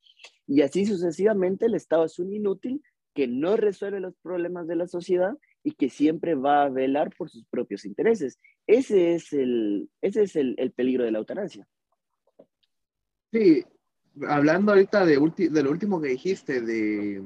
Y 0.48 0.62
así 0.62 0.86
sucesivamente 0.86 1.66
el 1.66 1.76
Estado 1.76 2.06
es 2.06 2.18
un 2.18 2.34
inútil 2.34 2.82
que 3.14 3.28
no 3.28 3.58
resuelve 3.58 4.00
los 4.00 4.16
problemas 4.24 4.68
de 4.68 4.78
la 4.78 4.88
sociedad 4.88 5.38
y 5.66 5.72
que 5.72 5.90
siempre 5.90 6.36
va 6.36 6.64
a 6.64 6.70
velar 6.70 7.10
por 7.18 7.28
sus 7.28 7.44
propios 7.48 7.86
intereses. 7.86 8.38
Ese 8.68 9.16
es 9.16 9.34
el, 9.34 9.90
ese 10.00 10.22
es 10.22 10.36
el, 10.36 10.72
peligro 10.76 11.04
de 11.04 11.12
la 11.12 11.18
eutanasia. 11.18 11.68
Sí, 13.34 13.66
hablando 14.28 14.72
ahorita 14.72 15.04
de, 15.06 15.20
de 15.50 15.64
lo 15.64 15.72
último 15.72 16.00
que 16.00 16.10
dijiste, 16.10 16.62
de 16.62 17.20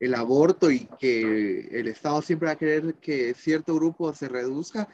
el 0.00 0.14
aborto 0.14 0.68
y 0.68 0.88
que 0.98 1.68
el 1.70 1.86
Estado 1.86 2.22
siempre 2.22 2.46
va 2.46 2.52
a 2.54 2.58
querer 2.58 2.94
que 2.94 3.34
cierto 3.34 3.76
grupo 3.76 4.12
se 4.12 4.28
reduzca. 4.28 4.88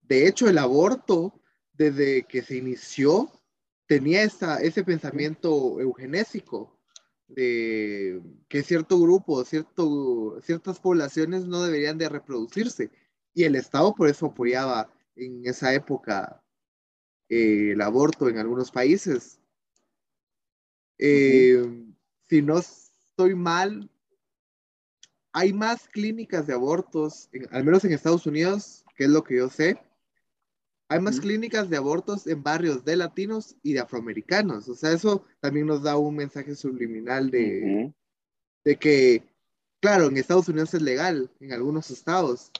De 0.00 0.26
hecho, 0.26 0.48
el 0.48 0.56
aborto 0.56 1.42
desde 1.74 2.22
que 2.22 2.40
se 2.40 2.56
inició, 2.56 3.30
tenía 3.86 4.22
esa, 4.22 4.62
ese 4.62 4.82
pensamiento 4.82 5.78
eugenésico 5.78 6.73
de 7.28 8.22
que 8.48 8.62
cierto 8.62 9.00
grupo, 9.00 9.44
cierto, 9.44 10.40
ciertas 10.42 10.78
poblaciones 10.78 11.46
no 11.46 11.62
deberían 11.62 11.98
de 11.98 12.08
reproducirse. 12.08 12.90
Y 13.32 13.44
el 13.44 13.56
Estado 13.56 13.94
por 13.94 14.08
eso 14.08 14.26
apoyaba 14.26 14.90
en 15.16 15.46
esa 15.46 15.74
época 15.74 16.42
eh, 17.28 17.72
el 17.72 17.80
aborto 17.80 18.28
en 18.28 18.38
algunos 18.38 18.70
países. 18.70 19.40
Eh, 20.98 21.64
si 22.28 22.42
no 22.42 22.58
estoy 22.58 23.34
mal, 23.34 23.90
hay 25.32 25.52
más 25.52 25.88
clínicas 25.88 26.46
de 26.46 26.54
abortos, 26.54 27.28
al 27.50 27.64
menos 27.64 27.84
en 27.84 27.92
Estados 27.92 28.26
Unidos, 28.26 28.84
que 28.96 29.04
es 29.04 29.10
lo 29.10 29.24
que 29.24 29.36
yo 29.38 29.48
sé, 29.48 29.80
hay 30.94 31.00
más 31.00 31.18
clínicas 31.18 31.68
de 31.68 31.76
abortos 31.76 32.28
en 32.28 32.44
barrios 32.44 32.84
de 32.84 32.94
latinos 32.94 33.56
y 33.64 33.72
de 33.72 33.80
afroamericanos. 33.80 34.68
O 34.68 34.76
sea, 34.76 34.92
eso 34.92 35.24
también 35.40 35.66
nos 35.66 35.82
da 35.82 35.96
un 35.96 36.14
mensaje 36.14 36.54
subliminal 36.54 37.32
de, 37.32 37.92
de 38.64 38.76
que, 38.76 39.24
claro, 39.80 40.06
en 40.06 40.16
Estados 40.16 40.48
Unidos 40.48 40.72
es 40.72 40.82
legal, 40.82 41.32
en 41.40 41.52
algunos 41.52 41.90
estados. 41.90 42.52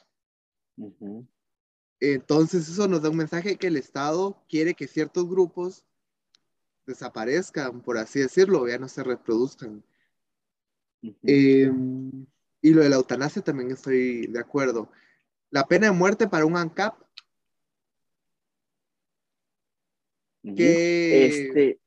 Entonces 2.00 2.68
eso 2.68 2.88
nos 2.88 3.02
da 3.02 3.10
un 3.10 3.18
mensaje 3.18 3.54
que 3.54 3.68
el 3.68 3.76
Estado 3.76 4.36
quiere 4.48 4.74
que 4.74 4.88
ciertos 4.88 5.28
grupos 5.28 5.84
desaparezcan, 6.86 7.82
por 7.82 7.98
así 7.98 8.18
decirlo, 8.18 8.66
ya 8.66 8.78
no 8.78 8.88
se 8.88 9.04
reproduzcan. 9.04 9.84
Em, 11.22 12.26
y 12.60 12.70
lo 12.70 12.82
de 12.82 12.88
la 12.88 12.96
eutanasia 12.96 13.42
también 13.42 13.70
estoy 13.70 14.26
de 14.26 14.40
acuerdo. 14.40 14.90
La 15.50 15.68
pena 15.68 15.86
de 15.86 15.92
muerte 15.92 16.26
para 16.26 16.46
un 16.46 16.56
ANCAP 16.56 17.03
este... 20.44 21.80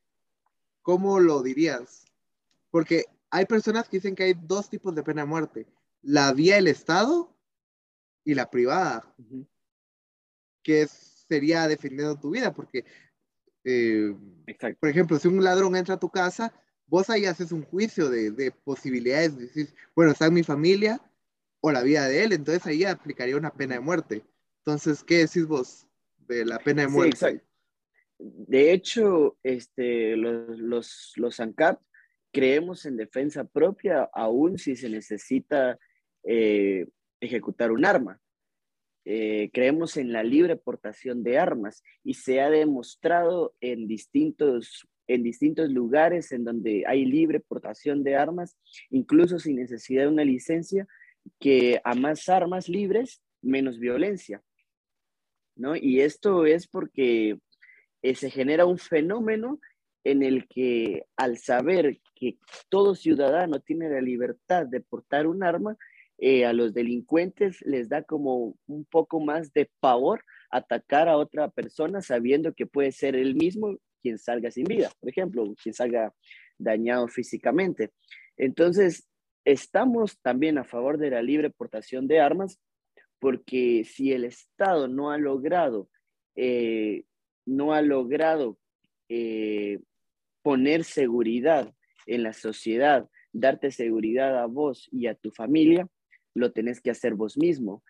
¿Cómo 0.81 1.19
lo 1.19 1.43
dirías? 1.43 2.05
Porque 2.71 3.05
hay 3.29 3.45
personas 3.45 3.89
que 3.89 3.97
dicen 3.97 4.15
que 4.15 4.23
hay 4.23 4.33
dos 4.33 4.69
tipos 4.69 4.95
de 4.95 5.03
pena 5.03 5.23
de 5.23 5.27
muerte. 5.27 5.67
La 6.01 6.31
vía 6.31 6.55
del 6.55 6.67
Estado 6.67 7.35
y 8.23 8.33
la 8.35 8.49
privada. 8.49 9.13
Que 10.63 10.87
sería 10.87 11.67
defendiendo 11.67 12.17
tu 12.17 12.31
vida, 12.31 12.53
porque, 12.53 12.85
eh, 13.63 14.15
por 14.79 14.89
ejemplo, 14.89 15.19
si 15.19 15.27
un 15.27 15.43
ladrón 15.43 15.75
entra 15.75 15.95
a 15.95 15.99
tu 15.99 16.09
casa, 16.09 16.53
vos 16.85 17.09
ahí 17.09 17.25
haces 17.25 17.51
un 17.51 17.63
juicio 17.63 18.09
de, 18.09 18.51
posibilidades. 18.63 19.37
Decís, 19.37 19.73
bueno, 19.95 20.11
está 20.11 20.27
en 20.27 20.33
mi 20.33 20.43
familia 20.43 21.01
o 21.59 21.71
la 21.71 21.83
vida 21.83 22.07
de 22.07 22.23
él, 22.23 22.33
entonces 22.33 22.65
ahí 22.65 22.85
aplicaría 22.85 23.35
una 23.35 23.53
pena 23.53 23.75
de 23.75 23.81
muerte. 23.81 24.23
Entonces, 24.59 25.03
¿qué 25.03 25.17
decís 25.19 25.45
vos 25.45 25.85
de 26.27 26.45
la 26.45 26.59
pena 26.59 26.83
de 26.83 26.87
muerte? 26.87 27.43
De 28.19 28.71
hecho, 28.71 29.37
este, 29.43 30.15
los, 30.15 30.57
los, 30.59 31.13
los 31.15 31.39
ANCAP 31.39 31.81
creemos 32.31 32.85
en 32.85 32.97
defensa 32.97 33.45
propia 33.45 34.09
aún 34.13 34.57
si 34.57 34.75
se 34.75 34.89
necesita 34.89 35.77
eh, 36.23 36.87
ejecutar 37.19 37.71
un 37.71 37.85
arma. 37.85 38.19
Eh, 39.05 39.49
creemos 39.53 39.95
en 39.97 40.11
la 40.11 40.21
libre 40.21 40.57
portación 40.57 41.23
de 41.23 41.37
armas 41.37 41.81
y 42.03 42.15
se 42.15 42.41
ha 42.41 42.49
demostrado 42.49 43.55
en 43.61 43.87
distintos, 43.87 44.87
en 45.07 45.23
distintos 45.23 45.69
lugares 45.69 46.31
en 46.31 46.43
donde 46.43 46.83
hay 46.85 47.05
libre 47.05 47.39
portación 47.39 48.03
de 48.03 48.15
armas, 48.15 48.57
incluso 48.89 49.39
sin 49.39 49.55
necesidad 49.55 50.03
de 50.03 50.09
una 50.09 50.25
licencia, 50.25 50.87
que 51.39 51.79
a 51.83 51.95
más 51.95 52.27
armas 52.27 52.67
libres, 52.67 53.21
menos 53.41 53.79
violencia. 53.79 54.43
¿no? 55.55 55.75
Y 55.75 56.01
esto 56.01 56.45
es 56.45 56.67
porque 56.67 57.39
eh, 58.01 58.15
se 58.15 58.29
genera 58.29 58.65
un 58.65 58.77
fenómeno 58.77 59.59
en 60.03 60.23
el 60.23 60.47
que 60.47 61.05
al 61.17 61.37
saber 61.37 61.99
que 62.15 62.37
todo 62.69 62.95
ciudadano 62.95 63.59
tiene 63.59 63.89
la 63.89 64.01
libertad 64.01 64.65
de 64.65 64.79
portar 64.79 65.27
un 65.27 65.43
arma, 65.43 65.77
eh, 66.19 66.45
a 66.45 66.53
los 66.53 66.73
delincuentes 66.73 67.61
les 67.61 67.89
da 67.89 68.01
como 68.01 68.57
un 68.65 68.85
poco 68.85 69.19
más 69.19 69.53
de 69.53 69.69
pavor 69.79 70.23
atacar 70.49 71.07
a 71.09 71.17
otra 71.17 71.49
persona 71.49 72.01
sabiendo 72.01 72.53
que 72.53 72.65
puede 72.65 72.91
ser 72.91 73.15
él 73.15 73.35
mismo 73.35 73.77
quien 74.01 74.17
salga 74.17 74.49
sin 74.49 74.63
vida, 74.63 74.89
por 74.99 75.09
ejemplo, 75.09 75.53
quien 75.61 75.75
salga 75.75 76.13
dañado 76.57 77.07
físicamente. 77.07 77.91
Entonces, 78.35 79.07
estamos 79.45 80.19
también 80.21 80.57
a 80.57 80.63
favor 80.63 80.97
de 80.97 81.11
la 81.11 81.21
libre 81.21 81.49
portación 81.49 82.07
de 82.07 82.19
armas 82.19 82.59
porque 83.19 83.83
si 83.85 84.11
el 84.11 84.25
Estado 84.25 84.87
no 84.87 85.11
ha 85.11 85.17
logrado 85.17 85.89
eh, 86.35 87.03
no 87.47 87.73
ha 87.73 87.81
logrado 87.81 88.59
eh, 89.09 89.79
poner 90.43 90.83
seguridad 90.83 91.73
en 92.05 92.23
la 92.23 92.33
sociedad, 92.33 93.09
darte 93.33 93.71
seguridad 93.71 94.39
a 94.39 94.45
vos 94.45 94.87
y 94.91 95.07
a 95.07 95.15
tu 95.15 95.31
familia, 95.31 95.87
lo 96.35 96.51
tenés 96.51 96.79
que 96.81 96.91
hacer 96.91 97.15
vos 97.15 97.37
mismo. 97.37 97.83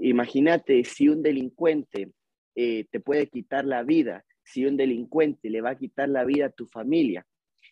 Imagínate 0.00 0.84
si 0.84 1.08
un 1.08 1.22
delincuente 1.22 2.12
eh, 2.54 2.86
te 2.90 3.00
puede 3.00 3.26
quitar 3.26 3.64
la 3.64 3.82
vida, 3.82 4.24
si 4.44 4.64
un 4.64 4.76
delincuente 4.76 5.50
le 5.50 5.60
va 5.60 5.70
a 5.70 5.78
quitar 5.78 6.08
la 6.08 6.24
vida 6.24 6.46
a 6.46 6.50
tu 6.50 6.66
familia 6.66 7.26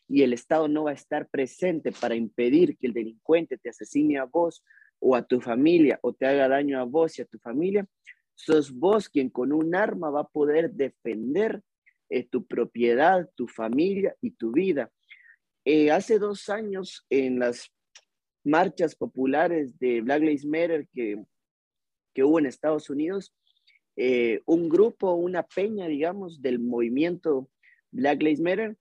y 0.09 0.23
el 0.23 0.33
Estado 0.33 0.69
no 0.69 0.85
va 0.85 0.93
a 0.93 0.95
estar 0.95 1.29
presente 1.29 1.93
para 1.93 2.15
impedir 2.15 2.77
que 2.79 2.87
el 2.87 2.95
delincuente 2.95 3.59
te 3.59 3.69
asesine 3.69 4.19
a 4.19 4.25
vos 4.25 4.65
o 4.99 5.15
a 5.15 5.23
tu 5.23 5.41
familia 5.41 5.99
o 6.03 6.13
te 6.13 6.27
haga 6.27 6.49
daño 6.49 6.81
a 6.81 6.85
vos 6.85 7.19
y 7.19 7.23
a 7.23 7.27
tu 7.27 7.39
familia, 7.39 7.87
sos 8.39 8.71
vos 8.73 9.09
quien 9.09 9.31
con 9.31 9.53
un 9.53 9.75
arma 9.75 10.11
va 10.11 10.21
a 10.21 10.29
poder 10.29 10.71
defender 10.73 11.61
eh, 12.09 12.25
tu 12.25 12.47
propiedad, 12.47 13.29
tu 13.35 13.49
familia 13.49 14.15
y 14.21 14.31
tu 14.31 14.53
vida. 14.53 14.91
Eh, 15.65 15.91
hace 15.91 16.19
dos 16.19 16.49
años 16.49 17.05
en 17.11 17.41
las 17.41 17.71
marchas 18.45 18.95
populares 18.95 19.77
de 19.79 20.01
Black 20.01 20.23
Lives 20.23 20.47
Matter 20.47 20.89
que, 20.95 21.23
que 22.15 22.25
hubo 22.25 22.39
en 22.39 22.47
Estados 22.47 22.89
Unidos, 22.89 23.35
eh, 23.97 24.41
un 24.47 24.69
grupo, 24.69 25.15
una 25.15 25.43
peña, 25.43 25.89
digamos, 25.89 26.41
del 26.41 26.61
movimiento 26.61 27.51
Black 27.91 28.23
Lives 28.23 28.41
Matter, 28.41 28.77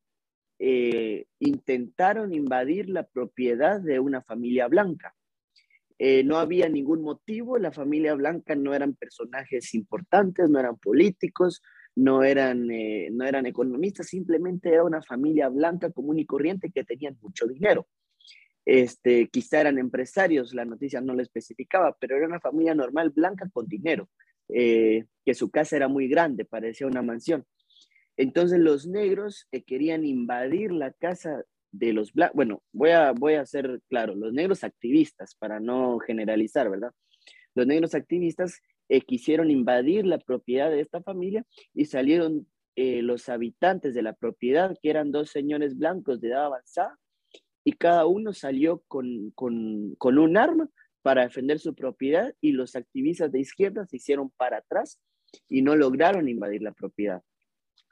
intentaron 1.40 2.34
invadir 2.34 2.90
la 2.90 3.08
propiedad 3.08 3.80
de 3.80 4.00
una 4.00 4.24
familia 4.24 4.68
blanca. 4.68 5.17
Eh, 6.00 6.24
no 6.24 6.38
había 6.38 6.70
ningún 6.70 7.02
motivo, 7.02 7.58
la 7.58 7.72
familia 7.72 8.14
blanca 8.14 8.56
no 8.56 8.74
eran 8.74 8.94
personajes 8.94 9.74
importantes, 9.74 10.50
no 10.50 10.60
eran 10.60 10.78
políticos, 10.78 11.62
no 11.96 12.24
eran, 12.24 12.68
no 12.68 13.26
eran 13.26 13.48
economistas, 13.48 14.08
simplemente 14.08 14.70
era 14.70 14.84
una 14.84 15.02
familia 15.02 15.50
blanca 15.50 15.92
común 15.92 16.20
y 16.20 16.28
corriente 16.28 16.72
que 16.72 16.84
tenían 16.84 17.18
mucho 17.22 17.48
dinero. 17.48 17.88
Este, 18.68 19.30
quizá 19.30 19.62
eran 19.62 19.78
empresarios, 19.78 20.54
la 20.54 20.66
noticia 20.66 21.00
no 21.00 21.14
lo 21.14 21.22
especificaba, 21.22 21.96
pero 22.02 22.18
era 22.18 22.28
una 22.28 22.42
familia 22.42 22.76
normal 22.76 23.12
blanca 23.12 23.50
con 23.50 23.66
dinero, 23.66 24.10
eh, 24.50 25.06
que 25.24 25.34
su 25.34 25.50
casa 25.50 25.78
era 25.78 25.88
muy 25.88 26.10
grande, 26.10 26.44
parecía 26.44 26.86
una 26.86 27.02
mansión. 27.02 27.46
Entonces 28.18 28.60
los 28.60 28.86
negros 28.86 29.48
eh, 29.54 29.64
querían 29.64 30.04
invadir 30.04 30.74
la 30.74 30.92
casa 30.92 31.46
de 31.72 31.94
los 31.94 32.14
blancos, 32.14 32.36
bueno, 32.36 32.64
voy 32.72 32.92
a, 32.92 33.12
voy 33.12 33.34
a 33.36 33.46
ser 33.46 33.82
claro, 33.90 34.16
los 34.16 34.34
negros 34.34 34.64
activistas, 34.64 35.36
para 35.36 35.60
no 35.60 36.00
generalizar, 36.00 36.70
¿verdad? 36.70 36.92
Los 37.56 37.68
negros 37.68 37.96
activistas 37.96 38.62
eh, 38.90 39.02
quisieron 39.02 39.52
invadir 39.52 40.06
la 40.06 40.18
propiedad 40.18 40.70
de 40.70 40.82
esta 40.82 41.02
familia 41.02 41.46
y 41.74 41.86
salieron 41.86 42.48
los 42.80 43.28
habitantes 43.28 43.96
de 43.96 44.04
la 44.04 44.14
propiedad, 44.14 44.78
que 44.84 44.92
eran 44.92 45.12
dos 45.12 45.32
señores 45.32 45.76
blancos 45.76 46.22
de 46.22 46.28
edad 46.28 46.46
avanzada, 46.46 46.96
y 47.64 47.74
cada 47.74 48.06
uno 48.06 48.32
salió 48.34 48.82
con, 48.88 49.32
con, 49.32 49.96
con 49.96 50.18
un 50.20 50.38
arma 50.38 50.70
para 51.02 51.24
defender 51.24 51.60
su 51.60 51.76
propiedad 51.76 52.34
y 52.40 52.52
los 52.52 52.78
activistas 52.78 53.32
de 53.32 53.42
izquierda 53.42 53.86
se 53.86 53.98
hicieron 53.98 54.30
para 54.30 54.60
atrás 54.60 55.00
y 55.50 55.62
no 55.62 55.76
lograron 55.76 56.30
invadir 56.30 56.62
la 56.62 56.72
propiedad. 56.72 57.22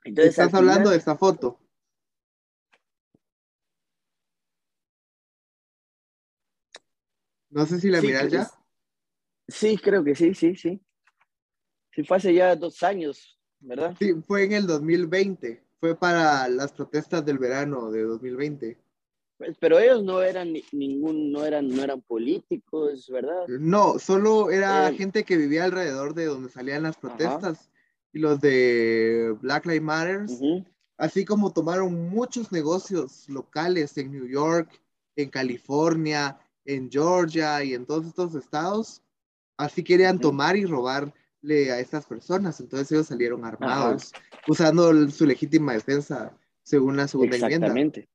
Entonces, 0.05 0.37
Estás 0.37 0.53
hablando 0.53 0.91
de 0.91 0.97
esta 0.97 1.17
foto. 1.17 1.59
No 7.55 7.65
sé 7.65 7.79
si 7.79 7.89
la 7.89 8.01
miras 8.01 8.29
ya. 8.29 8.51
Sí, 9.47 9.77
creo 9.77 10.03
que 10.03 10.13
sí, 10.13 10.33
sí, 10.33 10.57
sí. 10.57 10.81
Sí, 11.93 12.03
fue 12.03 12.17
hace 12.17 12.33
ya 12.33 12.53
dos 12.53 12.83
años, 12.83 13.39
¿verdad? 13.61 13.95
Sí, 13.97 14.13
fue 14.27 14.43
en 14.43 14.51
el 14.51 14.67
2020. 14.67 15.63
Fue 15.79 15.95
para 15.95 16.49
las 16.49 16.73
protestas 16.73 17.25
del 17.25 17.37
verano 17.37 17.91
de 17.91 18.03
2020. 18.03 18.77
Pues, 19.37 19.55
pero 19.57 19.79
ellos 19.79 20.03
no 20.03 20.21
eran 20.21 20.51
ningún, 20.73 21.31
no 21.31 21.45
eran, 21.45 21.69
no 21.69 21.81
eran 21.81 22.01
políticos, 22.01 23.07
¿verdad? 23.09 23.47
No, 23.47 23.99
solo 23.99 24.51
era 24.51 24.89
eh, 24.89 24.97
gente 24.97 25.23
que 25.23 25.37
vivía 25.37 25.63
alrededor 25.63 26.13
de 26.13 26.25
donde 26.25 26.49
salían 26.49 26.83
las 26.83 26.97
protestas 26.97 27.71
y 28.11 28.19
los 28.19 28.41
de 28.41 29.33
Black 29.39 29.65
Lives 29.65 29.81
Matter, 29.81 30.25
así 30.97 31.23
como 31.23 31.53
tomaron 31.53 32.09
muchos 32.09 32.51
negocios 32.51 33.29
locales 33.29 33.97
en 33.97 34.11
New 34.11 34.27
York, 34.27 34.81
en 35.15 35.29
California, 35.29 36.37
en 36.65 36.89
Georgia 36.91 37.63
y 37.63 37.73
en 37.73 37.85
todos 37.85 38.07
estos 38.07 38.35
estados, 38.35 39.01
así 39.57 39.83
querían 39.83 40.19
tomar 40.19 40.57
y 40.57 40.65
robarle 40.65 41.71
a 41.71 41.79
estas 41.79 42.05
personas, 42.05 42.59
entonces 42.59 42.91
ellos 42.91 43.07
salieron 43.07 43.45
armados, 43.45 44.11
usando 44.47 45.07
su 45.09 45.25
legítima 45.25 45.73
defensa 45.73 46.37
según 46.63 46.97
la 46.97 47.07
segunda 47.07 47.35
Exactamente. 47.35 48.09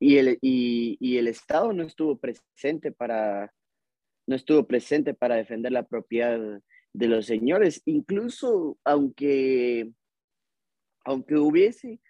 Y 0.00 0.16
el, 0.16 0.38
y, 0.40 1.16
el 1.18 1.28
Estado 1.28 1.72
no 1.72 1.82
estuvo 1.82 2.18
presente 2.18 2.92
para 2.92 3.52
no 4.26 4.36
estuvo 4.36 4.66
presente 4.66 5.14
para 5.14 5.36
defender 5.36 5.72
la 5.72 5.86
propiedad 5.86 6.38
de 6.92 7.06
los 7.08 7.26
señores, 7.26 7.82
incluso 7.86 8.78
aunque 8.84 9.90
aunque 11.04 11.36
hubiese 11.36 12.00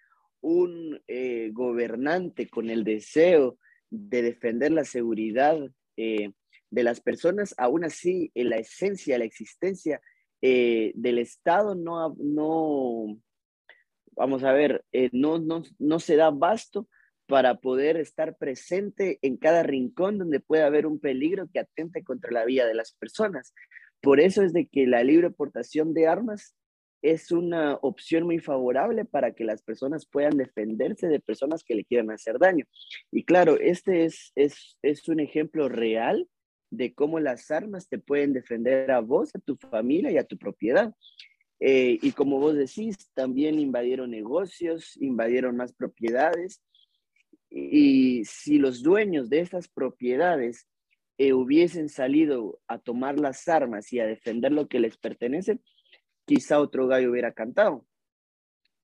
un 0.41 1.01
eh, 1.07 1.49
gobernante 1.53 2.49
con 2.49 2.69
el 2.69 2.83
deseo 2.83 3.57
de 3.89 4.21
defender 4.21 4.71
la 4.71 4.85
seguridad 4.85 5.57
eh, 5.97 6.31
de 6.69 6.83
las 6.83 7.01
personas, 7.01 7.55
aún 7.57 7.83
así 7.83 8.31
en 8.35 8.49
la 8.49 8.57
esencia, 8.57 9.17
la 9.17 9.25
existencia 9.25 10.01
eh, 10.41 10.91
del 10.95 11.17
Estado 11.17 11.75
no, 11.75 12.15
no, 12.19 13.19
vamos 14.11 14.43
a 14.43 14.53
ver, 14.53 14.85
no, 15.11 15.39
no, 15.39 15.63
no 15.79 15.99
se 15.99 16.15
da 16.15 16.29
basto 16.29 16.87
para 17.29 17.59
poder 17.59 17.95
estar 17.97 18.37
presente 18.37 19.19
en 19.21 19.37
cada 19.37 19.61
rincón 19.61 20.17
donde 20.17 20.39
pueda 20.39 20.65
haber 20.65 20.87
un 20.87 20.99
peligro 20.99 21.47
que 21.53 21.59
atente 21.59 22.03
contra 22.03 22.31
la 22.31 22.43
vida 22.43 22.65
de 22.65 22.73
las 22.73 22.93
personas. 22.93 23.53
Por 24.01 24.19
eso 24.19 24.41
es 24.41 24.51
de 24.51 24.67
que 24.67 24.87
la 24.87 25.03
libre 25.03 25.29
portación 25.29 25.93
de 25.93 26.07
armas 26.07 26.55
es 27.01 27.31
una 27.31 27.75
opción 27.75 28.25
muy 28.25 28.39
favorable 28.39 29.05
para 29.05 29.33
que 29.33 29.45
las 29.45 29.61
personas 29.61 30.05
puedan 30.05 30.37
defenderse 30.37 31.07
de 31.07 31.19
personas 31.19 31.63
que 31.63 31.75
le 31.75 31.85
quieran 31.85 32.11
hacer 32.11 32.39
daño. 32.39 32.65
Y 33.11 33.23
claro, 33.23 33.57
este 33.59 34.05
es, 34.05 34.33
es, 34.35 35.07
un 35.07 35.19
ejemplo 35.19 35.69
real 35.69 36.27
de 36.71 36.93
cómo 36.93 37.19
las 37.19 37.49
armas 37.51 37.87
te 37.87 37.99
pueden 37.99 38.33
defender 38.33 38.91
a 38.91 38.99
vos, 38.99 39.35
a 39.35 39.39
tu 39.39 39.55
familia 39.55 40.11
y 40.11 40.17
a 40.17 40.25
tu 40.25 40.37
propiedad. 40.37 40.93
Eh, 41.59 41.99
y 42.01 42.11
como 42.11 42.39
vos 42.39 42.55
decís, 42.55 43.09
también 43.13 43.59
invadieron 43.59 44.11
negocios, 44.11 44.95
invadieron 44.97 45.57
más 45.57 45.73
propiedades 45.73 46.61
y 47.49 48.23
si 48.25 48.59
los 48.59 48.83
dueños 48.83 49.29
de 49.29 49.39
estas 49.39 49.67
propiedades 49.67 50.67
eh, 51.17 51.33
hubiesen 51.33 51.89
salido 51.89 52.59
a 52.67 52.77
tomar 52.77 53.19
las 53.19 53.47
armas 53.47 53.91
y 53.91 53.99
a 53.99 54.05
defender 54.05 54.51
lo 54.51 54.67
que 54.67 54.79
les 54.79 54.97
pertenece, 54.97 55.59
quizá 56.29 56.59
otro 56.59 56.85
gallo 56.85 57.09
hubiera 57.09 57.33
cantado. 57.33 57.87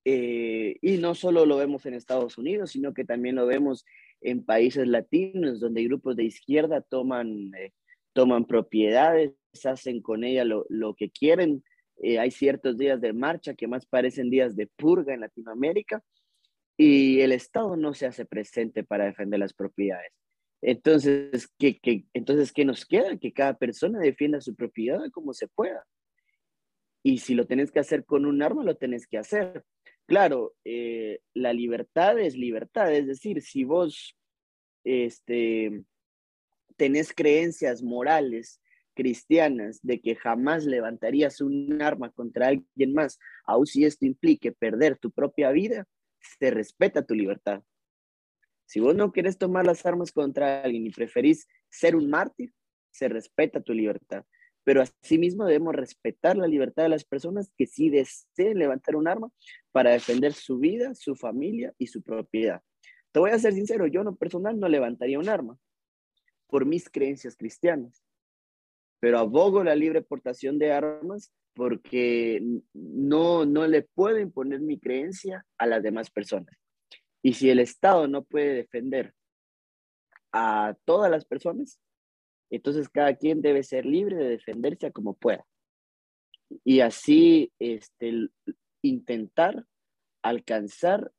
Eh, 0.04 0.78
y 0.82 0.98
no 0.98 1.14
solo 1.14 1.46
lo 1.46 1.56
vemos 1.56 1.86
en 1.86 1.94
Estados 1.94 2.38
Unidos, 2.38 2.72
sino 2.72 2.92
que 2.92 3.04
también 3.04 3.36
lo 3.36 3.46
vemos 3.46 3.84
en 4.20 4.44
países 4.44 4.88
latinos, 4.88 5.60
donde 5.60 5.84
grupos 5.84 6.16
de 6.16 6.24
izquierda 6.24 6.80
toman, 6.80 7.52
eh, 7.54 7.72
toman 8.12 8.46
propiedades, 8.46 9.32
hacen 9.64 10.02
con 10.02 10.24
ella 10.24 10.44
lo, 10.44 10.66
lo 10.68 10.94
que 10.94 11.10
quieren. 11.10 11.62
hay 12.20 12.30
ciertos 12.32 12.76
días 12.76 13.00
de 13.00 13.12
marcha 13.12 13.54
que 13.54 13.68
más 13.68 13.86
parecen 13.86 14.28
días 14.28 14.56
de 14.56 14.66
purga 14.66 15.14
en 15.14 15.20
Latinoamérica 15.20 16.02
y 16.76 17.20
el 17.20 17.30
Estado 17.30 17.76
no 17.76 17.94
se 17.94 18.06
hace 18.06 18.26
presente 18.26 18.82
para 18.82 19.04
defender 19.04 19.38
las 19.38 19.54
propiedades. 19.54 20.12
Entonces, 20.62 21.48
¿qué, 21.58 21.78
entonces, 22.12 22.52
¿qué 22.52 22.64
nos 22.64 22.84
queda? 22.84 23.16
Que 23.18 23.32
cada 23.32 23.54
persona 23.54 24.00
defienda 24.00 24.40
su 24.40 24.56
propiedad 24.56 25.00
como 25.12 25.32
se 25.32 25.46
pueda. 25.46 25.86
Y 27.06 27.18
si 27.18 27.36
lo 27.36 27.46
tenés 27.46 27.70
que 27.70 27.78
hacer 27.78 28.04
con 28.04 28.26
un 28.26 28.42
arma, 28.42 28.64
lo 28.64 28.76
tenés 28.76 29.06
que 29.06 29.16
hacer. 29.16 29.64
Claro, 30.06 30.56
eh, 30.64 31.20
la 31.34 31.52
libertad 31.52 32.18
es 32.18 32.34
libertad, 32.34 32.92
es 32.92 33.06
decir, 33.06 33.42
si 33.42 33.62
vos 33.62 34.18
este, 34.82 35.84
tenés 36.76 37.12
creencias 37.12 37.80
morales 37.80 38.60
cristianas 38.92 39.78
de 39.84 40.00
que 40.00 40.16
jamás 40.16 40.64
levantarías 40.64 41.40
un 41.40 41.80
arma 41.80 42.10
contra 42.10 42.48
alguien 42.48 42.92
más, 42.92 43.20
aun 43.44 43.66
si 43.66 43.84
esto 43.84 44.04
implique 44.04 44.50
perder 44.50 44.98
tu 44.98 45.12
propia 45.12 45.52
vida, 45.52 45.86
se 46.40 46.50
respeta 46.50 47.06
tu 47.06 47.14
libertad. 47.14 47.62
Si 48.64 48.80
vos 48.80 48.96
no 48.96 49.12
quieres 49.12 49.38
tomar 49.38 49.64
las 49.64 49.86
armas 49.86 50.10
contra 50.10 50.60
alguien 50.60 50.84
y 50.84 50.90
preferís 50.90 51.46
ser 51.68 51.94
un 51.94 52.10
mártir, 52.10 52.52
se 52.90 53.06
respeta 53.08 53.60
tu 53.60 53.74
libertad. 53.74 54.24
Pero 54.66 54.82
asimismo 54.82 55.44
debemos 55.44 55.76
respetar 55.76 56.36
la 56.36 56.48
libertad 56.48 56.82
de 56.82 56.88
las 56.88 57.04
personas 57.04 57.52
que 57.56 57.68
sí 57.68 57.88
deseen 57.88 58.58
levantar 58.58 58.96
un 58.96 59.06
arma 59.06 59.30
para 59.70 59.92
defender 59.92 60.32
su 60.32 60.58
vida, 60.58 60.92
su 60.96 61.14
familia 61.14 61.72
y 61.78 61.86
su 61.86 62.02
propiedad. 62.02 62.62
Te 63.12 63.20
voy 63.20 63.30
a 63.30 63.38
ser 63.38 63.52
sincero, 63.52 63.86
yo 63.86 64.02
no 64.02 64.16
personal 64.16 64.58
no 64.58 64.68
levantaría 64.68 65.20
un 65.20 65.28
arma 65.28 65.56
por 66.48 66.66
mis 66.66 66.90
creencias 66.90 67.36
cristianas, 67.36 68.02
pero 68.98 69.20
abogo 69.20 69.62
la 69.62 69.76
libre 69.76 70.02
portación 70.02 70.58
de 70.58 70.72
armas 70.72 71.32
porque 71.54 72.42
no, 72.74 73.46
no 73.46 73.68
le 73.68 73.82
puedo 73.82 74.18
imponer 74.18 74.60
mi 74.60 74.80
creencia 74.80 75.46
a 75.58 75.66
las 75.66 75.80
demás 75.80 76.10
personas. 76.10 76.58
Y 77.22 77.34
si 77.34 77.50
el 77.50 77.60
Estado 77.60 78.08
no 78.08 78.24
puede 78.24 78.52
defender 78.52 79.14
a 80.32 80.74
todas 80.84 81.08
las 81.08 81.24
personas, 81.24 81.80
entonces 82.50 82.88
cada 82.88 83.14
quien 83.14 83.42
debe 83.42 83.62
ser 83.62 83.86
libre 83.86 84.16
de 84.16 84.30
defenderse 84.30 84.92
como 84.92 85.14
pueda. 85.14 85.46
Y 86.64 86.80
así 86.80 87.52
este, 87.58 88.28
intentar 88.82 89.66
alcanzar 90.22 91.12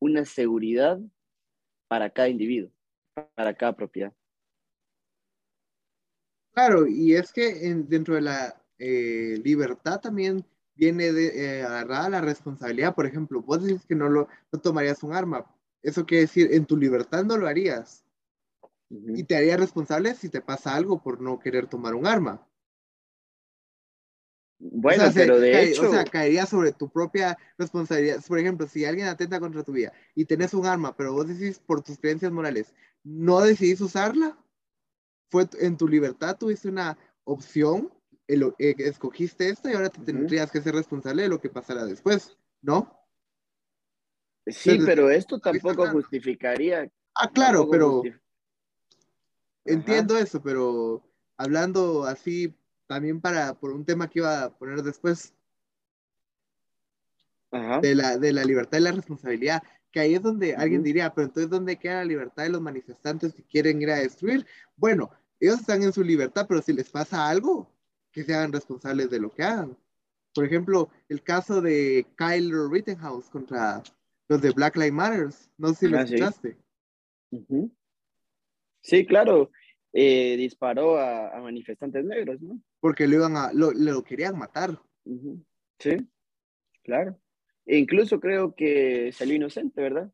una 0.00 0.24
seguridad 0.24 1.00
para 1.88 2.10
cada 2.10 2.28
individuo, 2.28 2.70
para 3.34 3.54
cada 3.54 3.74
propiedad. 3.74 4.12
Claro, 6.52 6.86
y 6.86 7.14
es 7.14 7.32
que 7.32 7.54
dentro 7.88 8.14
de 8.14 8.22
la 8.22 8.62
eh, 8.78 9.40
libertad 9.44 10.00
también 10.00 10.44
viene 10.74 11.12
de 11.12 11.26
eh, 11.58 11.62
agarrada 11.62 12.08
la 12.08 12.20
responsabilidad. 12.20 12.94
Por 12.94 13.06
ejemplo, 13.06 13.42
vos 13.42 13.62
decís 13.62 13.84
que 13.86 13.94
no, 13.94 14.08
lo, 14.08 14.28
no 14.50 14.60
tomarías 14.60 15.02
un 15.02 15.12
arma. 15.12 15.46
Eso 15.82 16.04
quiere 16.06 16.22
decir, 16.22 16.48
en 16.52 16.64
tu 16.64 16.76
libertad 16.76 17.24
no 17.24 17.36
lo 17.36 17.46
harías. 17.46 18.04
Y 18.90 19.22
te 19.22 19.36
haría 19.36 19.56
responsable 19.56 20.14
si 20.14 20.28
te 20.28 20.40
pasa 20.40 20.74
algo 20.74 21.00
por 21.00 21.20
no 21.20 21.38
querer 21.38 21.68
tomar 21.68 21.94
un 21.94 22.06
arma. 22.06 22.44
Bueno, 24.58 25.04
pero 25.14 25.38
de 25.38 25.62
hecho... 25.62 25.88
O 25.88 25.92
sea, 25.92 26.04
caería 26.04 26.44
sobre 26.44 26.72
tu 26.72 26.90
propia 26.90 27.38
responsabilidad. 27.56 28.20
Por 28.26 28.38
ejemplo, 28.40 28.66
si 28.66 28.84
alguien 28.84 29.06
atenta 29.06 29.38
contra 29.38 29.62
tu 29.62 29.72
vida 29.72 29.92
y 30.14 30.24
tenés 30.24 30.54
un 30.54 30.66
arma, 30.66 30.96
pero 30.96 31.12
vos 31.12 31.28
decís 31.28 31.60
por 31.60 31.82
tus 31.82 31.98
creencias 31.98 32.32
morales, 32.32 32.74
no 33.04 33.40
decidís 33.40 33.80
usarla, 33.80 34.36
fue 35.30 35.48
en 35.60 35.76
tu 35.76 35.86
libertad, 35.86 36.36
tuviste 36.36 36.68
una 36.68 36.98
opción, 37.24 37.92
eh, 38.26 38.74
escogiste 38.78 39.48
esta 39.48 39.70
y 39.70 39.74
ahora 39.74 39.90
te 39.90 40.02
tendrías 40.02 40.50
que 40.50 40.60
ser 40.60 40.74
responsable 40.74 41.22
de 41.22 41.28
lo 41.28 41.40
que 41.40 41.48
pasará 41.48 41.84
después, 41.84 42.36
¿no? 42.60 43.00
Sí, 44.46 44.80
pero 44.84 45.10
esto 45.10 45.38
tampoco 45.38 45.88
justificaría. 45.90 46.90
Ah, 47.14 47.30
claro, 47.30 47.68
pero 47.70 48.02
entiendo 49.72 50.16
eso, 50.18 50.42
pero 50.42 51.02
hablando 51.36 52.04
así 52.04 52.54
también 52.86 53.20
para 53.20 53.54
por 53.54 53.72
un 53.72 53.84
tema 53.84 54.08
que 54.08 54.18
iba 54.18 54.44
a 54.44 54.50
poner 54.50 54.82
después 54.82 55.34
De, 57.50 57.94
la, 57.94 58.16
de 58.16 58.32
la 58.32 58.44
libertad 58.44 58.78
y 58.78 58.82
la 58.82 58.92
responsabilidad, 58.92 59.62
que 59.90 60.00
ahí 60.00 60.14
es 60.14 60.22
donde 60.22 60.54
alguien 60.54 60.82
diría, 60.82 61.12
pero 61.12 61.26
entonces 61.26 61.50
¿dónde 61.50 61.76
queda 61.76 61.96
la 61.96 62.04
libertad 62.04 62.44
de 62.44 62.50
los 62.50 62.60
manifestantes 62.60 63.34
que 63.34 63.42
quieren 63.42 63.82
ir 63.82 63.90
a 63.90 63.96
destruir? 63.96 64.46
Bueno, 64.76 65.10
ellos 65.40 65.58
están 65.58 65.82
en 65.82 65.92
su 65.92 66.04
libertad, 66.04 66.46
pero 66.48 66.62
si 66.62 66.72
les 66.72 66.88
pasa 66.90 67.28
algo, 67.28 67.68
que 68.12 68.22
se 68.24 68.34
hagan 68.34 68.52
responsables 68.52 69.10
de 69.10 69.18
lo 69.18 69.30
que 69.30 69.42
hagan. 69.42 69.76
Por 70.34 70.44
ejemplo, 70.44 70.90
el 71.08 71.22
caso 71.22 71.60
de 71.60 72.06
Kyle 72.16 72.52
Rittenhouse 72.70 73.28
contra 73.30 73.82
los 74.28 74.40
de 74.40 74.50
Black 74.50 74.76
Lives 74.76 74.92
Matter. 74.92 75.28
No 75.58 75.68
sé 75.70 75.74
si 75.74 75.88
lo 75.88 75.98
ah, 75.98 76.02
escuchaste. 76.02 76.56
Sí, 78.82 79.06
claro. 79.06 79.50
Eh, 79.92 80.36
disparó 80.36 80.98
a, 80.98 81.40
manifestantes 81.40 82.04
negros, 82.04 82.40
¿no? 82.40 82.60
Porque 82.78 83.08
lo 83.08 83.16
iban 83.16 83.36
a, 83.36 83.52
lo, 83.52 83.72
lo 83.72 84.04
querían 84.04 84.38
matar. 84.38 84.80
Sí, 85.78 85.96
claro. 86.84 87.18
E 87.66 87.78
incluso 87.78 88.20
creo 88.20 88.54
que 88.54 89.10
salió 89.12 89.34
inocente, 89.34 89.80
¿verdad? 89.80 90.12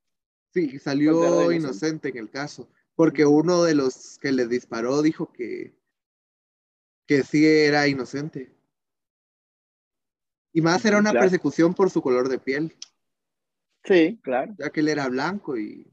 Sí, 0.53 0.79
salió 0.79 1.53
inocente 1.53 2.09
en 2.09 2.17
el 2.17 2.31
caso, 2.31 2.71
porque 2.95 3.27
uno 3.27 3.63
de 3.63 3.75
los 3.75 4.19
que 4.19 4.33
le 4.33 4.47
disparó 4.47 5.03
dijo 5.03 5.31
que, 5.33 5.75
que 7.07 7.23
sí 7.23 7.47
era 7.47 7.87
inocente. 7.89 8.57
Y 10.53 10.63
más 10.63 10.83
era 10.87 10.99
una 10.99 11.13
persecución 11.13 11.75
por 11.75 11.91
su 11.91 12.01
color 12.01 12.31
de 12.31 12.39
piel. 12.39 12.75
Sí, 13.85 14.19
claro. 14.23 14.55
Ya 14.59 14.71
que 14.71 14.81
él 14.81 14.89
era 14.89 15.09
blanco 15.09 15.59
y. 15.59 15.87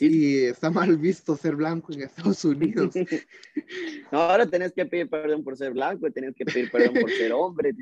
Y 0.00 0.44
está 0.44 0.70
mal 0.70 0.96
visto 0.96 1.36
ser 1.36 1.56
blanco 1.56 1.92
en 1.92 2.02
Estados 2.02 2.44
Unidos. 2.44 2.94
no, 4.12 4.18
ahora 4.18 4.46
tenés 4.46 4.72
que 4.72 4.86
pedir 4.86 5.10
perdón 5.10 5.42
por 5.42 5.56
ser 5.56 5.72
blanco, 5.72 6.10
tenés 6.12 6.34
que 6.36 6.44
pedir 6.44 6.70
perdón 6.70 6.94
por 7.00 7.10
ser 7.10 7.32
hombre. 7.32 7.74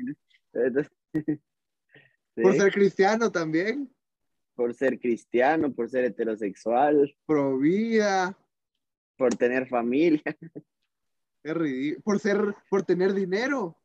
Por 2.35 2.55
ser 2.57 2.71
cristiano 2.71 3.31
también. 3.31 3.93
Por 4.55 4.73
ser 4.73 4.99
cristiano, 4.99 5.71
por 5.71 5.89
ser 5.89 6.05
heterosexual. 6.05 7.15
Por 7.25 7.59
vida. 7.59 8.37
Por 9.17 9.35
tener 9.35 9.67
familia. 9.67 10.23
Es 11.43 11.53
ridículo. 11.55 12.03
Por 12.03 12.19
ser, 12.21 12.55
por 12.69 12.83
tener 12.83 13.13
dinero. 13.13 13.77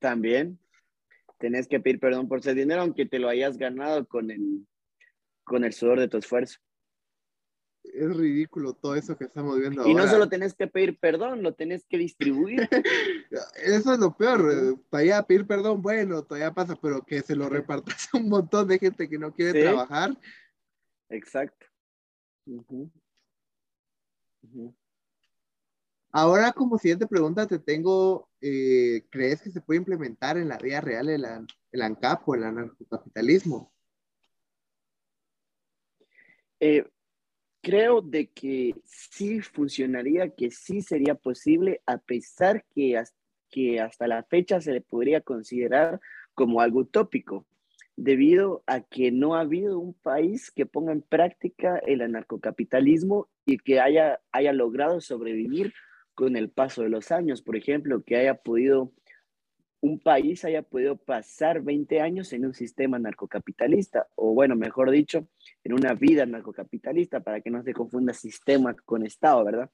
También 0.00 0.58
tenés 1.38 1.68
que 1.68 1.78
pedir 1.78 2.00
perdón 2.00 2.26
por 2.28 2.40
ese 2.40 2.52
dinero, 2.52 2.82
aunque 2.82 3.06
te 3.06 3.20
lo 3.20 3.28
hayas 3.28 3.56
ganado 3.56 4.08
con 4.08 4.32
el, 4.32 4.66
con 5.50 5.64
el 5.64 5.72
sudor 5.72 5.98
de 5.98 6.06
tu 6.06 6.16
esfuerzo. 6.16 6.60
Es 7.82 8.16
ridículo 8.16 8.72
todo 8.72 8.94
eso 8.94 9.16
que 9.18 9.24
estamos 9.24 9.58
viendo 9.58 9.84
y 9.84 9.94
no 9.94 10.06
solo 10.06 10.28
tenés 10.28 10.54
que 10.54 10.68
pedir 10.68 10.96
perdón, 11.00 11.42
lo 11.42 11.54
tenés 11.54 11.84
que 11.86 11.98
distribuir. 11.98 12.68
eso 13.64 13.92
es 13.92 13.98
lo 13.98 14.16
peor. 14.16 14.48
Eh, 14.52 14.80
todavía 14.88 15.20
pedir 15.24 15.48
perdón, 15.48 15.82
bueno, 15.82 16.22
todavía 16.22 16.54
pasa, 16.54 16.76
pero 16.80 17.02
que 17.02 17.20
se 17.22 17.34
lo 17.34 17.48
repartas 17.48 18.08
a 18.12 18.18
un 18.18 18.28
montón 18.28 18.68
de 18.68 18.78
gente 18.78 19.08
que 19.08 19.18
no 19.18 19.34
quiere 19.34 19.60
trabajar. 19.60 20.16
Exacto. 21.08 21.66
Ahora, 26.12 26.52
como 26.52 26.78
siguiente 26.78 27.08
pregunta, 27.08 27.48
te 27.48 27.58
tengo, 27.58 28.30
eh, 28.40 29.04
¿crees 29.10 29.42
que 29.42 29.50
se 29.50 29.60
puede 29.60 29.78
implementar 29.78 30.38
en 30.38 30.48
la 30.48 30.58
vida 30.58 30.80
real 30.80 31.08
el, 31.08 31.26
el 31.72 31.82
ANCAP 31.82 32.28
o 32.28 32.36
el 32.36 32.44
anarcocapitalismo? 32.44 33.69
Eh, 36.60 36.84
creo 37.62 38.00
de 38.00 38.28
que 38.28 38.74
sí 38.84 39.40
funcionaría, 39.40 40.30
que 40.30 40.50
sí 40.50 40.82
sería 40.82 41.14
posible, 41.14 41.80
a 41.86 41.98
pesar 41.98 42.64
que, 42.74 43.02
que 43.50 43.80
hasta 43.80 44.06
la 44.06 44.22
fecha 44.24 44.60
se 44.60 44.72
le 44.72 44.80
podría 44.80 45.20
considerar 45.20 46.00
como 46.34 46.60
algo 46.60 46.80
utópico, 46.80 47.46
debido 47.96 48.62
a 48.66 48.80
que 48.80 49.10
no 49.10 49.34
ha 49.34 49.40
habido 49.40 49.78
un 49.78 49.94
país 49.94 50.50
que 50.50 50.64
ponga 50.64 50.92
en 50.92 51.02
práctica 51.02 51.78
el 51.78 52.00
anarcocapitalismo 52.00 53.28
y 53.44 53.58
que 53.58 53.80
haya 53.80 54.20
logrado 54.52 55.00
sobrevivir 55.00 55.74
con 56.14 56.36
el 56.36 56.50
paso 56.50 56.82
de 56.82 56.88
los 56.88 57.12
años. 57.12 57.42
Por 57.42 57.56
ejemplo, 57.56 58.02
que 58.02 58.16
haya 58.16 58.34
podido, 58.34 58.92
un 59.80 59.98
país 59.98 60.44
haya 60.44 60.62
podido 60.62 60.96
pasar 60.96 61.62
20 61.62 62.00
años 62.00 62.32
en 62.32 62.44
un 62.44 62.54
sistema 62.54 62.98
narcocapitalista, 62.98 64.08
o 64.14 64.34
bueno, 64.34 64.54
mejor 64.56 64.90
dicho, 64.90 65.26
en 65.64 65.72
una 65.72 65.94
vida 65.94 66.26
narcocapitalista, 66.26 67.20
para 67.20 67.40
que 67.40 67.50
no 67.50 67.62
se 67.62 67.72
confunda 67.72 68.12
sistema 68.12 68.74
con 68.84 69.04
Estado, 69.06 69.44
¿verdad? 69.44 69.70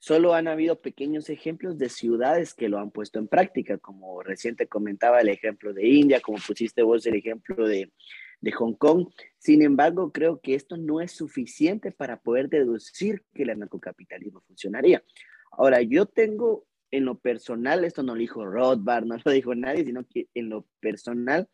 solo 0.00 0.34
han 0.34 0.48
habido 0.48 0.80
pequeños 0.80 1.30
ejemplos 1.30 1.78
de 1.78 1.88
ciudades 1.88 2.52
que 2.52 2.68
lo 2.68 2.80
han 2.80 2.90
puesto 2.90 3.20
en 3.20 3.28
práctica, 3.28 3.78
como 3.78 4.22
reciente 4.22 4.66
comentaba 4.66 5.20
el 5.20 5.28
ejemplo 5.28 5.72
de 5.72 5.86
India, 5.86 6.20
como 6.20 6.38
pusiste 6.44 6.82
vos 6.82 7.06
el 7.06 7.14
ejemplo 7.14 7.64
de, 7.64 7.92
de 8.40 8.52
Hong 8.52 8.74
Kong. 8.74 9.08
Sin 9.38 9.62
embargo, 9.62 10.10
creo 10.10 10.40
que 10.40 10.56
esto 10.56 10.76
no 10.76 11.00
es 11.00 11.12
suficiente 11.12 11.92
para 11.92 12.20
poder 12.20 12.48
deducir 12.48 13.22
que 13.32 13.44
el 13.44 13.50
anarcocapitalismo 13.50 14.40
funcionaría. 14.40 15.04
Ahora, 15.52 15.80
yo 15.82 16.06
tengo 16.06 16.66
en 16.90 17.04
lo 17.04 17.18
personal, 17.18 17.84
esto 17.84 18.02
no 18.02 18.14
lo 18.14 18.20
dijo 18.20 18.44
Rothbard, 18.44 19.04
no 19.04 19.16
lo 19.24 19.30
dijo 19.30 19.54
nadie, 19.54 19.84
sino 19.84 20.04
que 20.06 20.28
en 20.34 20.48
lo 20.48 20.66
personal, 20.80 21.48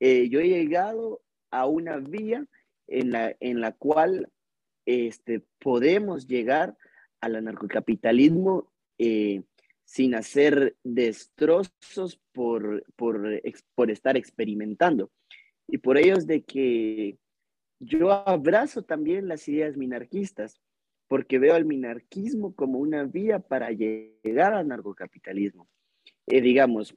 eh, 0.00 0.28
yo 0.28 0.40
he 0.40 0.48
llegado 0.48 1.22
a 1.50 1.66
una 1.66 1.98
vía 1.98 2.44
en 2.88 3.12
la, 3.12 3.36
en 3.40 3.60
la 3.60 3.72
cual 3.72 4.28
este, 4.86 5.44
podemos 5.58 6.26
llegar 6.26 6.76
al 7.20 7.36
anarcocapitalismo 7.36 8.72
eh, 8.98 9.42
sin 9.84 10.14
hacer 10.14 10.76
destrozos 10.82 12.20
por, 12.32 12.84
por, 12.96 13.42
por 13.74 13.90
estar 13.90 14.16
experimentando. 14.16 15.10
Y 15.68 15.78
por 15.78 15.98
ello 15.98 16.14
es 16.16 16.26
de 16.26 16.42
que 16.42 17.18
yo 17.78 18.10
abrazo 18.10 18.82
también 18.82 19.28
las 19.28 19.46
ideas 19.48 19.76
minarquistas, 19.76 20.60
porque 21.12 21.38
veo 21.38 21.54
al 21.54 21.66
minarquismo 21.66 22.54
como 22.54 22.78
una 22.78 23.04
vía 23.04 23.38
para 23.38 23.70
llegar 23.70 24.54
al 24.54 24.68
narcocapitalismo. 24.68 25.68
Eh, 26.26 26.40
digamos, 26.40 26.96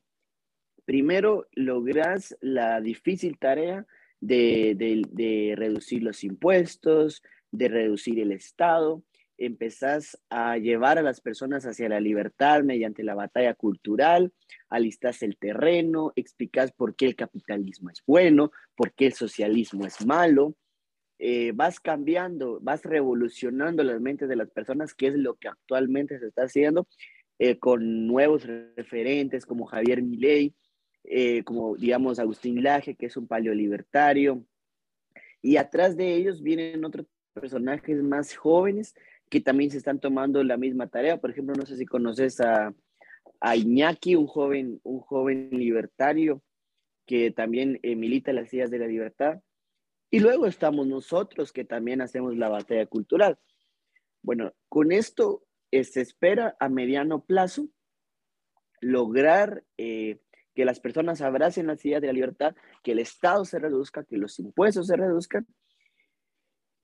primero 0.85 1.47
logras 1.51 2.37
la 2.39 2.79
difícil 2.79 3.37
tarea 3.37 3.85
de, 4.21 5.03
de 5.11 5.53
reducir 5.57 6.01
los 6.01 6.23
impuestos, 6.23 7.23
de 7.51 7.67
reducir 7.67 8.17
el 8.21 8.31
Estado, 8.31 9.03
empezás 9.37 10.17
a 10.29 10.57
llevar 10.59 10.97
a 10.97 11.03
las 11.03 11.19
personas 11.19 11.65
hacia 11.65 11.89
la 11.89 11.99
libertad 11.99 12.63
mediante 12.63 13.03
la 13.03 13.15
batalla 13.15 13.53
cultural, 13.53 14.31
alistas 14.69 15.23
el 15.23 15.35
terreno, 15.35 16.13
explicas 16.15 16.71
por 16.71 16.95
qué 16.95 17.07
el 17.07 17.17
capitalismo 17.17 17.89
es 17.89 18.01
bueno, 18.07 18.53
por 18.77 18.93
qué 18.93 19.07
el 19.07 19.13
socialismo 19.13 19.85
es 19.85 20.05
malo, 20.05 20.55
eh, 21.19 21.51
vas 21.53 21.79
cambiando, 21.79 22.59
vas 22.61 22.83
revolucionando 22.83 23.83
las 23.83 24.01
mentes 24.01 24.29
de 24.29 24.35
las 24.35 24.49
personas, 24.51 24.93
que 24.93 25.07
es 25.07 25.15
lo 25.15 25.35
que 25.35 25.47
actualmente 25.47 26.19
se 26.19 26.27
está 26.27 26.43
haciendo 26.43 26.87
eh, 27.39 27.57
con 27.57 28.07
nuevos 28.07 28.45
referentes 28.45 29.45
como 29.45 29.65
Javier 29.65 30.01
Milei, 30.01 30.53
eh, 31.03 31.43
como 31.43 31.75
digamos 31.75 32.19
Agustín 32.19 32.63
Laje, 32.63 32.95
que 32.95 33.05
es 33.07 33.17
un 33.17 33.27
paleolibertario, 33.27 34.45
y 35.41 35.57
atrás 35.57 35.95
de 35.95 36.15
ellos 36.15 36.41
vienen 36.41 36.83
otros 36.83 37.05
personajes 37.33 38.01
más 38.01 38.35
jóvenes 38.35 38.95
que 39.29 39.41
también 39.41 39.69
se 39.69 39.77
están 39.77 39.99
tomando 39.99 40.43
la 40.43 40.57
misma 40.57 40.87
tarea. 40.87 41.17
Por 41.17 41.29
ejemplo, 41.31 41.55
no 41.55 41.65
sé 41.65 41.77
si 41.77 41.85
conoces 41.85 42.39
a, 42.41 42.73
a 43.39 43.55
Iñaki, 43.55 44.15
un 44.15 44.27
joven, 44.27 44.79
un 44.83 44.99
joven 44.99 45.49
libertario 45.51 46.41
que 47.05 47.31
también 47.31 47.79
eh, 47.83 47.95
milita 47.95 48.33
las 48.33 48.51
ideas 48.53 48.71
de 48.71 48.79
la 48.79 48.87
libertad. 48.87 49.39
Y 50.09 50.19
luego 50.19 50.45
estamos 50.45 50.87
nosotros 50.87 51.51
que 51.51 51.65
también 51.65 52.01
hacemos 52.01 52.37
la 52.37 52.49
batalla 52.49 52.85
cultural. 52.85 53.37
Bueno, 54.21 54.53
con 54.69 54.91
esto 54.91 55.45
eh, 55.71 55.83
se 55.83 56.01
espera 56.01 56.55
a 56.59 56.69
mediano 56.69 57.23
plazo 57.23 57.67
lograr 58.81 59.63
eh, 59.77 60.19
que 60.53 60.65
las 60.65 60.79
personas 60.79 61.21
abracen 61.21 61.67
las 61.67 61.83
ideas 61.85 62.01
de 62.01 62.07
la 62.07 62.13
libertad, 62.13 62.55
que 62.81 62.93
el 62.93 62.99
Estado 62.99 63.45
se 63.45 63.59
reduzca, 63.59 64.03
que 64.03 64.17
los 64.17 64.39
impuestos 64.39 64.87
se 64.87 64.95
reduzcan 64.95 65.45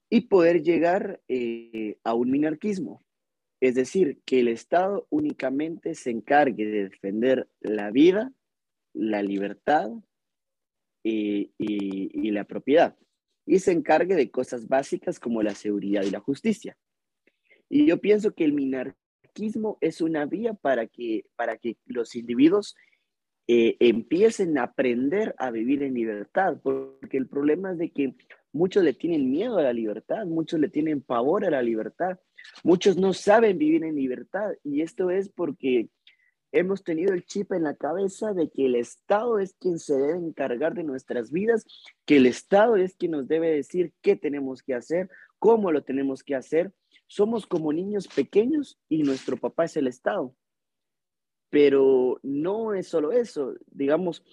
y 0.10 0.22
poder 0.22 0.62
llegar 0.62 1.22
eh, 1.30 1.98
a 2.04 2.14
un 2.14 2.32
minarquismo. 2.32 3.04
Es 3.60 3.76
decir, 3.76 4.20
que 4.26 4.42
el 4.42 4.48
Estado 4.48 5.08
únicamente 5.10 5.96
se 5.96 6.10
encargue 6.10 6.66
de 6.66 6.90
defender 6.90 7.48
la 7.60 7.92
vida, 7.92 8.34
la 8.94 9.24
libertad 9.24 9.90
y, 11.04 11.54
y 11.58 12.32
la 12.32 12.44
propiedad. 12.44 12.98
Y 13.52 13.60
se 13.60 13.74
encargue 13.74 14.16
de 14.16 14.32
cosas 14.32 14.70
básicas 14.70 15.20
como 15.20 15.44
la 15.44 15.56
seguridad 15.56 16.04
y 16.04 16.10
la 16.10 16.22
justicia. 16.22 16.78
Y 17.68 17.86
yo 17.86 18.00
pienso 18.00 18.34
que 18.34 18.46
el 18.46 18.54
minarquismo 18.54 19.78
es 19.82 20.00
una 20.00 20.26
vía 20.26 20.54
para 20.54 20.88
que, 20.88 21.26
para 21.36 21.58
que 21.58 21.76
los 21.86 22.16
individuos 22.16 22.78
eh, 23.50 23.76
empiecen 23.82 24.58
a 24.58 24.64
aprender 24.64 25.36
a 25.38 25.52
vivir 25.52 25.84
en 25.84 25.96
libertad, 25.96 26.62
porque 26.64 27.18
el 27.18 27.28
problema 27.28 27.74
es 27.74 27.78
de 27.78 27.92
que 27.92 28.16
muchos 28.54 28.86
le 28.86 28.94
tienen 28.94 29.30
miedo 29.30 29.58
a 29.58 29.64
la 29.64 29.74
libertad, 29.74 30.26
muchos 30.26 30.58
le 30.58 30.70
tienen 30.70 31.02
pavor 31.02 31.44
a 31.44 31.50
la 31.50 31.62
libertad, 31.62 32.18
muchos 32.64 32.96
no 32.96 33.12
saben 33.12 33.58
vivir 33.58 33.84
en 33.84 33.96
libertad 33.96 34.54
y 34.64 34.82
esto 34.82 35.12
es 35.12 35.28
porque 35.28 35.90
hemos 36.52 36.84
tenido 36.84 37.14
el 37.14 37.26
chip 37.26 37.52
en 37.54 37.64
la 37.64 37.76
cabeza 37.76 38.34
de 38.34 38.50
que 38.50 38.66
el 38.66 38.76
Estado 38.76 39.40
es 39.40 39.56
quien 39.60 39.80
se 39.80 39.96
debe 39.96 40.18
encargar 40.18 40.74
de 40.74 40.84
nuestras 40.84 41.32
vidas, 41.32 41.66
que 42.06 42.18
el 42.18 42.26
Estado 42.26 42.76
es 42.76 42.96
quien 42.96 43.12
nos 43.12 43.28
debe 43.28 43.52
decir 43.52 43.94
qué 44.02 44.16
tenemos 44.16 44.64
que 44.64 44.74
hacer, 44.74 45.10
cómo 45.40 45.72
lo 45.72 45.84
tenemos 45.84 46.24
que 46.24 46.36
hacer 46.36 46.74
somos 47.12 47.46
como 47.46 47.74
niños 47.74 48.08
pequeños 48.08 48.80
y 48.88 49.04
nuestro 49.04 49.36
papá 49.36 49.66
es 49.66 49.76
el 49.76 49.88
Estado. 49.88 50.34
Pero 51.50 52.22
no 52.24 52.74
es 52.74 52.88
solo 52.88 53.12
eso, 53.12 53.54
digamos, 53.70 54.24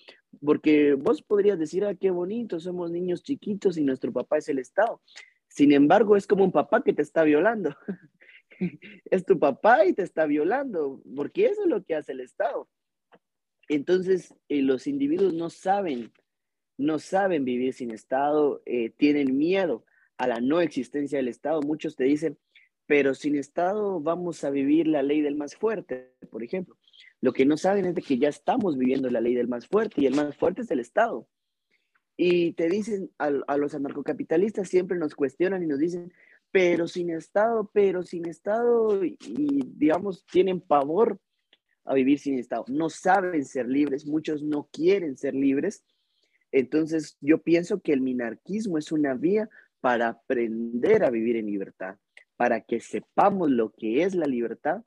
porque 0.41 0.95
vos 0.95 1.21
podrías 1.21 1.59
decir, 1.59 1.85
ah, 1.85 1.97
qué 1.97 2.13
bonito, 2.13 2.61
somos 2.61 2.93
niños 2.93 3.25
chiquitos 3.25 3.79
y 3.79 3.83
nuestro 3.83 4.13
papá 4.13 4.39
es 4.39 4.49
el 4.49 4.61
Estado. 4.61 5.03
Sin 5.49 5.73
embargo, 5.73 6.15
es 6.15 6.29
como 6.29 6.45
un 6.45 6.53
papá 6.53 6.85
que 6.85 6.93
te 6.93 7.03
está 7.03 7.25
violando. 7.25 7.75
es 9.11 9.25
tu 9.25 9.39
papá 9.39 9.87
y 9.87 9.93
te 9.93 10.03
está 10.03 10.27
violando, 10.27 11.03
porque 11.15 11.47
eso 11.47 11.63
es 11.63 11.69
lo 11.69 11.85
que 11.85 11.95
hace 11.95 12.13
el 12.13 12.21
Estado. 12.21 12.69
Entonces, 13.69 14.35
eh, 14.49 14.63
los 14.63 14.87
individuos 14.87 15.35
no 15.35 15.51
saben, 15.51 16.13
no 16.77 16.99
saben 16.99 17.45
vivir 17.45 17.75
sin 17.75 17.91
Estado, 17.91 18.63
eh, 18.67 18.91
tienen 18.91 19.37
miedo 19.37 19.85
a 20.17 20.27
la 20.27 20.41
no 20.41 20.61
existencia 20.61 21.19
del 21.19 21.29
Estado. 21.29 21.61
Muchos 21.63 21.97
te 21.97 22.05
dicen, 22.05 22.39
pero 22.87 23.15
sin 23.15 23.37
Estado 23.37 24.01
vamos 24.01 24.43
a 24.45 24.51
vivir 24.51 24.89
la 24.89 25.03
ley 25.03 25.21
del 25.21 25.37
más 25.37 25.55
fuerte, 25.55 26.15
por 26.31 26.43
ejemplo. 26.43 26.77
Lo 27.21 27.33
que 27.33 27.45
no 27.45 27.57
saben 27.57 27.85
es 27.85 27.95
de 27.95 28.03
que 28.03 28.19
ya 28.19 28.29
estamos 28.29 28.79
viviendo 28.79 29.11
la 29.11 29.21
ley 29.21 29.35
del 29.35 29.49
más 29.49 29.67
fuerte 29.67 30.01
y 30.01 30.07
el 30.07 30.15
más 30.15 30.37
fuerte 30.37 30.63
es 30.63 30.71
el 30.71 30.81
Estado. 30.81 31.29
Y 32.17 32.53
te 32.55 32.69
dicen, 32.69 33.11
a, 33.19 33.31
los 33.31 33.75
anarcocapitalistas 33.75 34.69
siempre 34.69 34.99
nos 34.99 35.15
cuestionan 35.15 35.63
y 35.63 35.67
nos 35.67 35.79
dicen, 35.79 36.13
pero 36.51 36.89
sin 36.89 37.11
Estado, 37.11 37.71
pero 37.73 38.03
sin 38.03 38.27
Estado, 38.27 39.05
y, 39.05 39.17
digamos, 39.77 40.25
tienen 40.27 40.61
pavor 40.61 41.19
a 41.85 41.95
vivir 41.95 42.19
sin 42.19 42.39
Estado. 42.39 42.65
No 42.69 42.91
saben 42.91 43.45
ser 43.45 43.69
libres, 43.69 44.07
muchos 44.07 44.43
no 44.43 44.69
quieren 44.73 45.17
ser 45.17 45.35
libres. 45.35 45.85
Entonces, 46.53 47.17
yo 47.21 47.43
pienso 47.43 47.81
que 47.81 47.93
el 47.93 48.01
minarquismo 48.01 48.79
es 48.79 48.93
una 48.93 49.15
vía 49.15 49.49
para 49.81 50.09
aprender 50.09 51.05
a 51.05 51.11
vivir 51.11 51.37
en 51.37 51.47
libertad 51.47 51.97
para 52.39 52.61
que 52.61 52.79
sepamos 52.79 53.51
lo 53.51 53.73
que 53.73 54.05
es 54.05 54.15
la 54.15 54.27
libertad, 54.27 54.85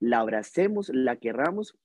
la 0.00 0.20
abracemos, 0.20 0.88
la 0.88 1.16
querramos 1.16 1.76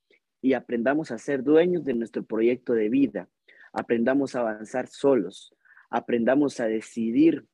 y 0.42 0.54
aprendamos 0.54 1.12
a 1.12 1.18
ser 1.18 1.44
dueños 1.44 1.84
de 1.84 1.94
nuestro 1.94 2.24
proyecto 2.24 2.74
de 2.74 2.88
vida. 2.88 3.28
Aprendamos 3.74 4.34
a 4.34 4.40
avanzar 4.40 4.88
solos, 4.88 5.54
aprendamos 5.90 6.62
a 6.62 6.68
decidir 6.68 7.46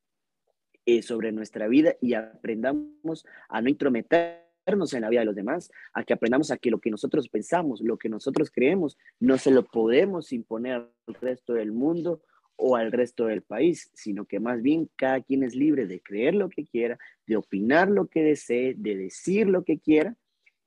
eh, 0.86 1.02
sobre 1.02 1.32
nuestra 1.32 1.68
vida 1.68 1.96
y 2.02 2.14
aprendamos 2.14 3.26
a 3.48 3.62
no 3.62 3.70
intrometernos 3.70 4.94
en 4.94 5.02
la 5.02 5.10
vida 5.10 5.22
de 5.22 5.26
los 5.26 5.36
demás, 5.36 5.72
a 5.94 6.04
que 6.04 6.14
aprendamos 6.14 6.52
a 6.52 6.58
que 6.58 6.72
lo 6.72 6.80
que 6.80 6.92
nosotros 6.92 7.30
pensamos, 7.30 7.82
lo 7.82 7.98
que 7.98 8.10
nosotros 8.10 8.52
creemos, 8.52 8.98
no 9.20 9.38
se 9.38 9.52
lo 9.52 9.66
podemos 9.66 10.32
imponer 10.32 10.74
al 11.08 11.14
resto 11.22 11.54
del 11.54 11.72
mundo 11.72 12.22
o 12.56 12.76
al 12.76 12.92
resto 12.92 13.26
del 13.26 13.42
país, 13.42 13.90
sino 13.94 14.26
que 14.26 14.40
más 14.40 14.62
bien 14.62 14.90
cada 14.96 15.22
quien 15.22 15.44
es 15.44 15.56
libre 15.56 15.88
de 15.88 16.02
creer 16.02 16.36
lo 16.36 16.50
que 16.50 16.66
quiera, 16.66 17.00
de 17.26 17.38
opinar 17.38 17.90
lo 17.90 18.08
que 18.08 18.22
desee, 18.22 18.76
de 18.78 18.98
decir 18.98 19.48
lo 19.48 19.64
que 19.64 19.80
quiera 19.80 20.16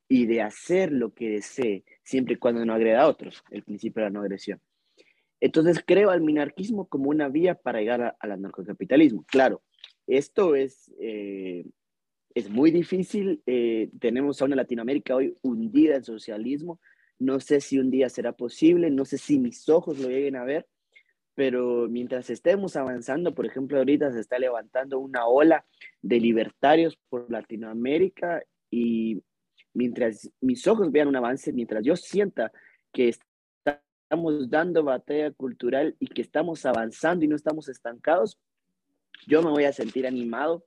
y 0.08 0.26
de 0.26 0.42
hacer 0.42 0.90
lo 0.90 1.12
que 1.12 1.28
desee, 1.30 1.84
siempre 2.02 2.34
y 2.34 2.38
cuando 2.38 2.64
no 2.64 2.74
agreda 2.74 3.02
a 3.02 3.08
otros, 3.08 3.44
el 3.50 3.62
principio 3.62 4.02
de 4.02 4.08
la 4.08 4.12
no 4.12 4.20
agresión. 4.20 4.60
Entonces 5.40 5.82
creo 5.84 6.10
al 6.10 6.22
minarquismo 6.22 6.86
como 6.86 7.10
una 7.10 7.28
vía 7.28 7.56
para 7.56 7.80
llegar 7.80 8.16
al 8.18 8.32
anarcocapitalismo. 8.32 9.24
Claro, 9.26 9.62
esto 10.06 10.54
es, 10.54 10.92
eh, 11.00 11.64
es 12.34 12.50
muy 12.50 12.70
difícil. 12.70 13.42
Eh, 13.46 13.90
tenemos 14.00 14.40
a 14.40 14.44
una 14.46 14.56
Latinoamérica 14.56 15.14
hoy 15.14 15.36
hundida 15.42 15.96
en 15.96 16.04
socialismo. 16.04 16.80
No 17.18 17.40
sé 17.40 17.60
si 17.60 17.78
un 17.78 17.90
día 17.90 18.08
será 18.08 18.32
posible, 18.32 18.90
no 18.90 19.04
sé 19.04 19.18
si 19.18 19.38
mis 19.38 19.68
ojos 19.68 19.98
lo 19.98 20.08
lleguen 20.08 20.36
a 20.36 20.44
ver, 20.44 20.66
pero 21.34 21.88
mientras 21.88 22.30
estemos 22.30 22.76
avanzando, 22.76 23.34
por 23.34 23.46
ejemplo, 23.46 23.78
ahorita 23.78 24.12
se 24.12 24.20
está 24.20 24.38
levantando 24.38 24.98
una 24.98 25.26
ola 25.26 25.64
de 26.00 26.20
libertarios 26.20 26.98
por 27.08 27.30
Latinoamérica 27.30 28.42
y 28.70 29.22
mientras 29.72 30.30
mis 30.40 30.66
ojos 30.66 30.90
vean 30.90 31.08
un 31.08 31.16
avance, 31.16 31.52
mientras 31.52 31.84
yo 31.84 31.96
sienta 31.96 32.52
que 32.92 33.08
estamos 33.08 34.50
dando 34.50 34.84
batalla 34.84 35.30
cultural 35.30 35.96
y 35.98 36.08
que 36.08 36.22
estamos 36.22 36.66
avanzando 36.66 37.24
y 37.24 37.28
no 37.28 37.36
estamos 37.36 37.68
estancados, 37.68 38.38
yo 39.26 39.42
me 39.42 39.50
voy 39.50 39.64
a 39.64 39.72
sentir 39.72 40.06
animado 40.06 40.64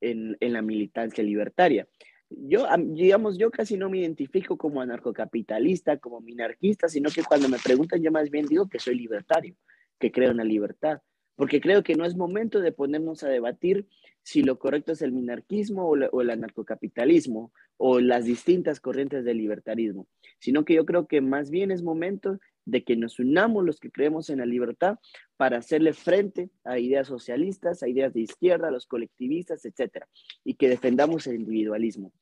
en, 0.00 0.36
en 0.40 0.52
la 0.52 0.62
militancia 0.62 1.22
libertaria. 1.22 1.86
Yo, 2.30 2.66
digamos, 2.78 3.36
yo 3.36 3.50
casi 3.50 3.76
no 3.76 3.90
me 3.90 3.98
identifico 3.98 4.56
como 4.56 4.80
anarcocapitalista, 4.80 5.98
como 5.98 6.20
minarquista, 6.20 6.88
sino 6.88 7.10
que 7.10 7.22
cuando 7.22 7.48
me 7.48 7.58
preguntan, 7.58 8.02
yo 8.02 8.10
más 8.10 8.30
bien 8.30 8.46
digo 8.46 8.68
que 8.68 8.78
soy 8.78 8.94
libertario 8.94 9.54
que 9.98 10.10
creo 10.10 10.32
en 10.32 10.38
la 10.38 10.44
libertad, 10.44 11.00
porque 11.36 11.60
creo 11.60 11.82
que 11.82 11.94
no 11.94 12.04
es 12.04 12.16
momento 12.16 12.60
de 12.60 12.72
ponernos 12.72 13.22
a 13.22 13.28
debatir 13.28 13.86
si 14.22 14.42
lo 14.42 14.58
correcto 14.58 14.92
es 14.92 15.02
el 15.02 15.12
minarquismo 15.12 15.88
o, 15.88 16.20
el 16.20 16.30
anarcocapitalismo 16.30 17.52
o 17.76 18.00
las 18.00 18.24
distintas 18.24 18.80
corrientes 18.80 19.24
del 19.24 19.38
libertarismo, 19.38 20.08
sino 20.38 20.64
que 20.64 20.74
yo 20.74 20.84
creo 20.86 21.06
que 21.06 21.20
más 21.20 21.50
bien 21.50 21.70
es 21.70 21.82
momento 21.82 22.38
de 22.64 22.84
que 22.84 22.96
nos 22.96 23.18
unamos 23.18 23.64
los 23.64 23.80
que 23.80 23.90
creemos 23.90 24.30
en 24.30 24.38
la 24.38 24.46
libertad 24.46 24.98
para 25.36 25.58
hacerle 25.58 25.92
frente 25.92 26.50
a 26.64 26.78
ideas 26.78 27.08
socialistas, 27.08 27.82
a 27.82 27.88
ideas 27.88 28.14
de 28.14 28.20
izquierda, 28.20 28.68
a 28.68 28.72
los 28.72 28.86
colectivistas, 28.86 29.64
etcétera, 29.64 30.08
y 30.44 30.54
que 30.54 30.68
defendamos 30.68 31.26
el 31.26 31.36
individualismo. 31.36 32.12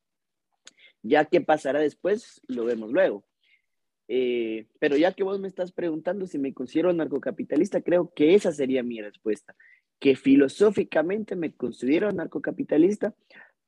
Ya 1.02 1.24
qué 1.24 1.40
pasará 1.40 1.80
después, 1.80 2.40
lo 2.46 2.64
vemos 2.64 2.92
luego. 2.92 3.24
Eh, 4.08 4.66
pero 4.78 4.96
ya 4.96 5.12
que 5.12 5.22
vos 5.22 5.38
me 5.38 5.48
estás 5.48 5.72
preguntando 5.72 6.26
si 6.26 6.38
me 6.38 6.52
considero 6.52 6.92
narcocapitalista, 6.92 7.80
creo 7.80 8.12
que 8.14 8.34
esa 8.34 8.50
sería 8.50 8.82
mi 8.82 9.00
respuesta, 9.00 9.54
que 10.00 10.16
filosóficamente 10.16 11.36
me 11.36 11.52
considero 11.52 12.10
narcocapitalista, 12.10 13.14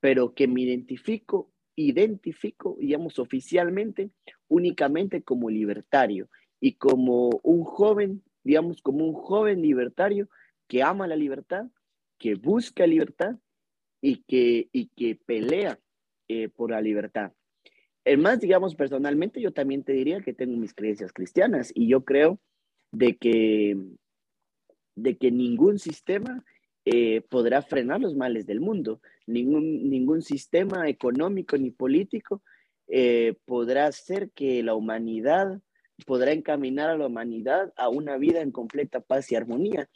pero 0.00 0.34
que 0.34 0.48
me 0.48 0.62
identifico, 0.62 1.52
identifico, 1.76 2.76
digamos, 2.80 3.20
oficialmente, 3.20 4.10
únicamente 4.48 5.22
como 5.22 5.48
libertario 5.48 6.28
y 6.62 6.74
como 6.74 7.40
un 7.42 7.64
joven, 7.64 8.22
digamos, 8.44 8.80
como 8.82 9.04
un 9.04 9.14
joven 9.14 9.60
libertario 9.60 10.28
que 10.68 10.80
ama 10.84 11.08
la 11.08 11.16
libertad, 11.16 11.66
que 12.18 12.36
busca 12.36 12.86
libertad 12.86 13.34
y 14.00 14.22
que, 14.22 14.68
y 14.70 14.86
que 14.86 15.16
pelea 15.16 15.80
eh, 16.28 16.48
por 16.48 16.70
la 16.70 16.80
libertad. 16.80 17.32
El 18.04 18.18
más, 18.18 18.38
digamos, 18.38 18.76
personalmente, 18.76 19.40
yo 19.40 19.52
también 19.52 19.82
te 19.82 19.92
diría 19.92 20.20
que 20.20 20.34
tengo 20.34 20.56
mis 20.56 20.72
creencias 20.72 21.12
cristianas 21.12 21.72
y 21.74 21.88
yo 21.88 22.04
creo 22.04 22.38
de 22.92 23.16
que, 23.16 23.76
de 24.94 25.16
que 25.16 25.32
ningún 25.32 25.80
sistema 25.80 26.44
eh, 26.84 27.22
podrá 27.22 27.62
frenar 27.62 28.00
los 28.00 28.14
males 28.14 28.46
del 28.46 28.60
mundo, 28.60 29.00
ningún, 29.26 29.90
ningún 29.90 30.22
sistema 30.22 30.88
económico 30.88 31.56
ni 31.56 31.72
político 31.72 32.40
eh, 32.86 33.34
podrá 33.46 33.86
hacer 33.86 34.30
que 34.30 34.62
la 34.62 34.76
humanidad, 34.76 35.60
podrá 36.04 36.32
encaminar 36.32 36.90
a 36.90 36.96
la 36.96 37.06
humanidad 37.06 37.72
a 37.76 37.88
una 37.88 38.16
vida 38.16 38.40
en 38.40 38.52
completa 38.52 39.00
paz 39.00 39.30
y 39.32 39.36
armonía. 39.36 39.88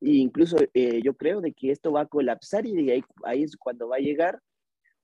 E 0.00 0.10
incluso 0.10 0.56
eh, 0.74 1.00
yo 1.02 1.14
creo 1.14 1.40
de 1.40 1.52
que 1.52 1.70
esto 1.70 1.92
va 1.92 2.02
a 2.02 2.06
colapsar 2.06 2.66
y 2.66 2.90
ahí, 2.90 3.02
ahí 3.24 3.42
es 3.42 3.56
cuando 3.56 3.88
va 3.88 3.96
a 3.96 4.00
llegar 4.00 4.40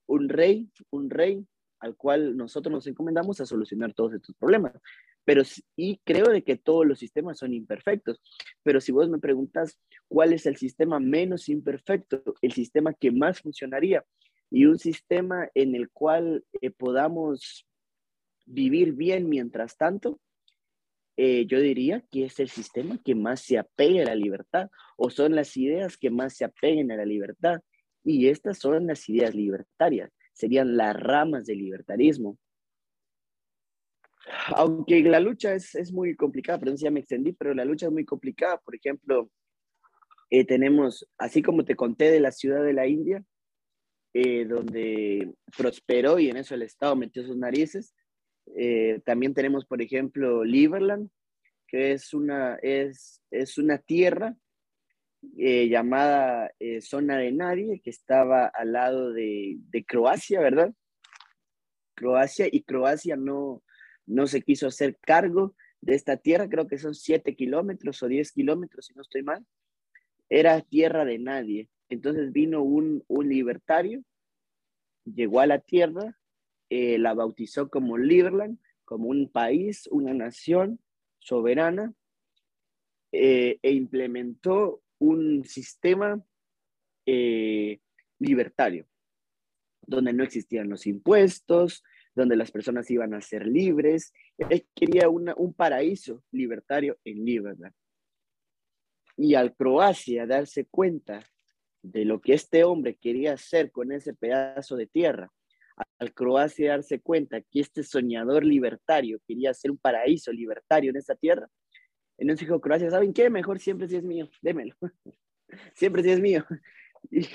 un 0.05 0.29
rey, 0.29 0.69
un 0.91 1.09
rey 1.09 1.45
al 1.79 1.97
cual 1.97 2.37
nosotros 2.37 2.71
nos 2.71 2.87
encomendamos 2.87 3.41
a 3.41 3.45
solucionar 3.45 3.93
todos 3.93 4.13
estos 4.13 4.35
problemas. 4.35 4.73
Pero, 5.25 5.43
y 5.75 5.99
creo 6.03 6.27
de 6.27 6.43
que 6.43 6.57
todos 6.57 6.85
los 6.85 6.99
sistemas 6.99 7.37
son 7.37 7.53
imperfectos, 7.53 8.21
pero 8.61 8.81
si 8.81 8.91
vos 8.91 9.09
me 9.09 9.19
preguntas 9.19 9.77
cuál 10.07 10.33
es 10.33 10.45
el 10.45 10.57
sistema 10.57 10.99
menos 10.99 11.49
imperfecto, 11.49 12.21
el 12.41 12.51
sistema 12.51 12.93
que 12.93 13.11
más 13.11 13.41
funcionaría 13.41 14.03
y 14.49 14.65
un 14.65 14.79
sistema 14.79 15.49
en 15.55 15.75
el 15.75 15.89
cual 15.89 16.45
eh, 16.61 16.71
podamos 16.71 17.65
vivir 18.45 18.93
bien 18.93 19.29
mientras 19.29 19.77
tanto, 19.77 20.19
eh, 21.17 21.45
yo 21.45 21.59
diría 21.59 22.03
que 22.11 22.25
es 22.25 22.39
el 22.39 22.49
sistema 22.49 22.99
que 23.03 23.15
más 23.15 23.41
se 23.41 23.57
apega 23.57 24.01
a 24.01 24.05
la 24.05 24.15
libertad 24.15 24.69
o 24.97 25.09
son 25.09 25.35
las 25.35 25.55
ideas 25.57 25.97
que 25.97 26.09
más 26.09 26.35
se 26.35 26.45
apeguen 26.45 26.91
a 26.91 26.97
la 26.97 27.05
libertad. 27.05 27.61
Y 28.03 28.27
estas 28.27 28.59
son 28.59 28.87
las 28.87 29.07
ideas 29.07 29.33
libertarias 29.33 30.11
serían 30.33 30.75
las 30.75 30.95
ramas 30.95 31.45
del 31.45 31.59
libertarismo. 31.59 32.37
Aunque 34.55 35.01
la 35.01 35.19
lucha 35.19 35.53
es, 35.53 35.75
es 35.75 35.91
muy 35.91 36.15
complicada, 36.15 36.59
perdón 36.59 36.77
si 36.77 36.85
ya 36.85 36.91
me 36.91 37.01
extendí, 37.01 37.33
pero 37.33 37.53
la 37.53 37.65
lucha 37.65 37.87
es 37.87 37.91
muy 37.91 38.05
complicada. 38.05 38.57
Por 38.57 38.75
ejemplo, 38.75 39.29
eh, 40.29 40.45
tenemos, 40.45 41.07
así 41.17 41.41
como 41.41 41.63
te 41.63 41.75
conté 41.75 42.09
de 42.11 42.19
la 42.19 42.31
ciudad 42.31 42.63
de 42.63 42.73
la 42.73 42.87
India, 42.87 43.23
eh, 44.13 44.45
donde 44.45 45.33
prosperó 45.57 46.19
y 46.19 46.29
en 46.29 46.37
eso 46.37 46.55
el 46.55 46.61
Estado 46.63 46.95
metió 46.95 47.23
sus 47.25 47.37
narices. 47.37 47.93
Eh, 48.55 49.01
también 49.05 49.33
tenemos, 49.33 49.65
por 49.65 49.81
ejemplo, 49.81 50.43
Liberland, 50.43 51.09
que 51.67 51.93
es 51.93 52.13
una, 52.13 52.55
es, 52.61 53.21
es 53.31 53.57
una 53.57 53.77
tierra 53.77 54.35
eh, 55.37 55.67
llamada 55.69 56.51
Zona 56.81 57.17
de 57.17 57.31
Nadie, 57.31 57.81
que 57.81 57.89
estaba 57.89 58.45
al 58.47 58.73
lado 58.73 59.13
de, 59.13 59.57
de, 59.69 59.83
Croacia, 59.85 60.39
¿verdad? 60.41 60.73
Croacia, 61.95 62.47
y 62.51 62.63
Croacia 62.63 63.15
no, 63.15 63.63
no 64.05 64.27
se 64.27 64.41
quiso 64.41 64.67
hacer 64.67 64.97
cargo 64.99 65.55
de 65.83 65.95
esta 65.95 66.17
tierra, 66.17 66.49
creo 66.49 66.67
que 66.67 66.77
son 66.77 66.95
7 66.95 67.35
kilómetros 67.35 68.01
o 68.03 68.07
10 68.07 68.31
kilómetros, 68.31 68.85
si 68.85 68.93
no 68.93 69.01
estoy 69.01 69.23
mal. 69.23 69.45
Era 70.29 70.61
tierra 70.61 71.03
de 71.05 71.19
nadie. 71.19 71.69
Entonces 71.89 72.31
vino 72.31 72.63
un, 72.63 73.03
un 73.07 73.29
libertario, 73.29 74.03
llegó 75.05 75.41
a 75.41 75.45
la 75.45 75.59
tierra, 75.59 76.17
eh, 76.75 76.97
la 76.97 77.13
bautizó 77.13 77.69
como 77.69 77.99
Liberland, 77.99 78.57
como 78.83 79.09
un 79.09 79.29
país, 79.29 79.87
una 79.91 80.11
nación 80.11 80.79
soberana, 81.19 81.93
eh, 83.11 83.59
e 83.61 83.73
implementó 83.73 84.81
un 84.97 85.45
sistema 85.45 86.25
eh, 87.05 87.79
libertario, 88.17 88.87
donde 89.85 90.13
no 90.13 90.23
existían 90.23 90.67
los 90.67 90.87
impuestos, 90.87 91.83
donde 92.15 92.35
las 92.35 92.49
personas 92.49 92.89
iban 92.89 93.13
a 93.13 93.21
ser 93.21 93.45
libres. 93.45 94.11
Él 94.39 94.65
quería 94.73 95.09
un 95.09 95.53
paraíso 95.53 96.23
libertario 96.31 96.97
en 97.05 97.23
Liberland. 97.23 97.75
Y 99.15 99.35
al 99.35 99.55
Croacia 99.55 100.25
darse 100.25 100.65
cuenta 100.65 101.23
de 101.83 102.03
lo 102.03 102.19
que 102.19 102.33
este 102.33 102.63
hombre 102.63 102.95
quería 102.95 103.33
hacer 103.33 103.71
con 103.71 103.91
ese 103.91 104.15
pedazo 104.15 104.75
de 104.75 104.87
tierra, 104.87 105.31
al 106.03 106.13
Croacia 106.13 106.71
darse 106.71 106.99
cuenta 106.99 107.41
que 107.41 107.61
este 107.61 107.83
soñador 107.83 108.43
libertario 108.45 109.19
quería 109.27 109.51
hacer 109.51 109.71
un 109.71 109.77
paraíso 109.77 110.31
libertario 110.31 110.91
en 110.91 110.97
esa 110.97 111.15
tierra, 111.15 111.49
entonces 112.17 112.47
dijo 112.47 112.61
Croacia, 112.61 112.89
¿saben 112.89 113.13
qué? 113.13 113.29
Mejor 113.29 113.59
siempre 113.59 113.87
si 113.87 113.95
es 113.95 114.03
mío, 114.03 114.29
démelo. 114.41 114.75
siempre 115.73 116.03
si 116.03 116.11
es 116.11 116.19
mío. 116.19 116.45
Y, 117.11 117.27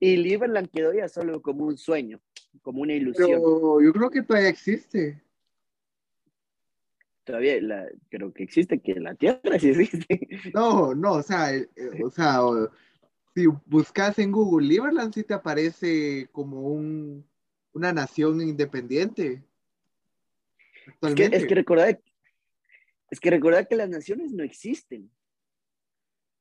y 0.00 0.16
Liberland 0.16 0.68
quedó 0.70 0.92
ya 0.92 1.08
solo 1.08 1.40
como 1.40 1.66
un 1.66 1.78
sueño, 1.78 2.20
como 2.62 2.82
una 2.82 2.94
ilusión. 2.94 3.28
Pero 3.28 3.80
yo 3.80 3.92
creo 3.92 4.10
que 4.10 4.22
todavía 4.22 4.48
existe. 4.48 5.22
Todavía 7.22 7.62
la, 7.62 7.88
creo 8.08 8.32
que 8.34 8.42
existe, 8.42 8.80
que 8.80 8.94
la 8.94 9.14
Tierra 9.14 9.56
sí 9.60 9.68
existe. 9.68 10.28
No, 10.52 10.96
no, 10.96 11.12
o 11.12 11.22
sea, 11.22 11.54
eh, 11.54 11.68
o 12.04 12.10
sea, 12.10 12.40
si 13.34 13.46
buscas 13.66 14.18
en 14.18 14.32
Google 14.32 14.66
Liberland, 14.66 15.14
sí 15.14 15.22
te 15.22 15.34
aparece 15.34 16.28
como 16.32 16.62
un, 16.62 17.24
una 17.74 17.92
nación 17.92 18.40
independiente. 18.40 19.44
Es 21.02 21.14
que, 21.14 21.24
es 21.24 21.46
que 21.46 21.54
recordar, 21.54 22.00
es 23.10 23.20
que 23.20 23.30
recordar 23.30 23.68
que 23.68 23.76
las 23.76 23.88
naciones 23.88 24.32
no 24.32 24.42
existen. 24.42 25.10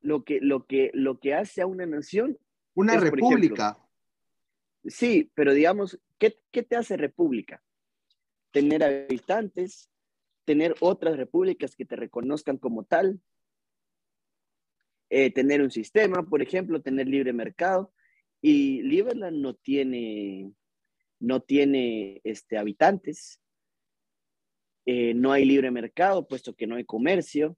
Lo 0.01 0.23
que, 0.23 0.39
lo 0.41 0.65
que, 0.65 0.91
lo 0.93 1.19
que 1.19 1.33
hace 1.33 1.61
a 1.61 1.65
una 1.65 1.85
nación. 1.85 2.37
Una 2.75 2.97
república. 2.99 3.77
sí, 4.85 5.31
pero 5.33 5.53
digamos, 5.53 5.99
¿qué, 6.17 6.39
¿qué 6.51 6.63
te 6.63 6.75
hace 6.75 6.97
república? 6.97 7.63
Tener 8.51 8.83
habitantes, 8.83 9.89
tener 10.45 10.75
otras 10.81 11.17
repúblicas 11.17 11.75
que 11.75 11.85
te 11.85 11.95
reconozcan 11.95 12.57
como 12.57 12.83
tal, 12.83 13.21
eh, 15.09 15.31
tener 15.31 15.61
un 15.61 15.71
sistema, 15.71 16.23
por 16.23 16.41
ejemplo, 16.41 16.81
tener 16.81 17.07
libre 17.07 17.33
mercado. 17.33 17.93
Y 18.41 18.81
Liberland 18.81 19.37
no 19.37 19.53
tiene, 19.55 20.51
no 21.23 21.39
tiene 21.39 22.19
este, 22.25 22.57
habitantes, 22.57 23.39
eh, 24.85 25.13
no 25.13 25.31
hay 25.31 25.45
libre 25.45 25.71
mercado, 25.71 26.27
puesto 26.27 26.53
que 26.53 26.67
no 26.67 26.75
hay 26.75 26.83
comercio, 26.83 27.57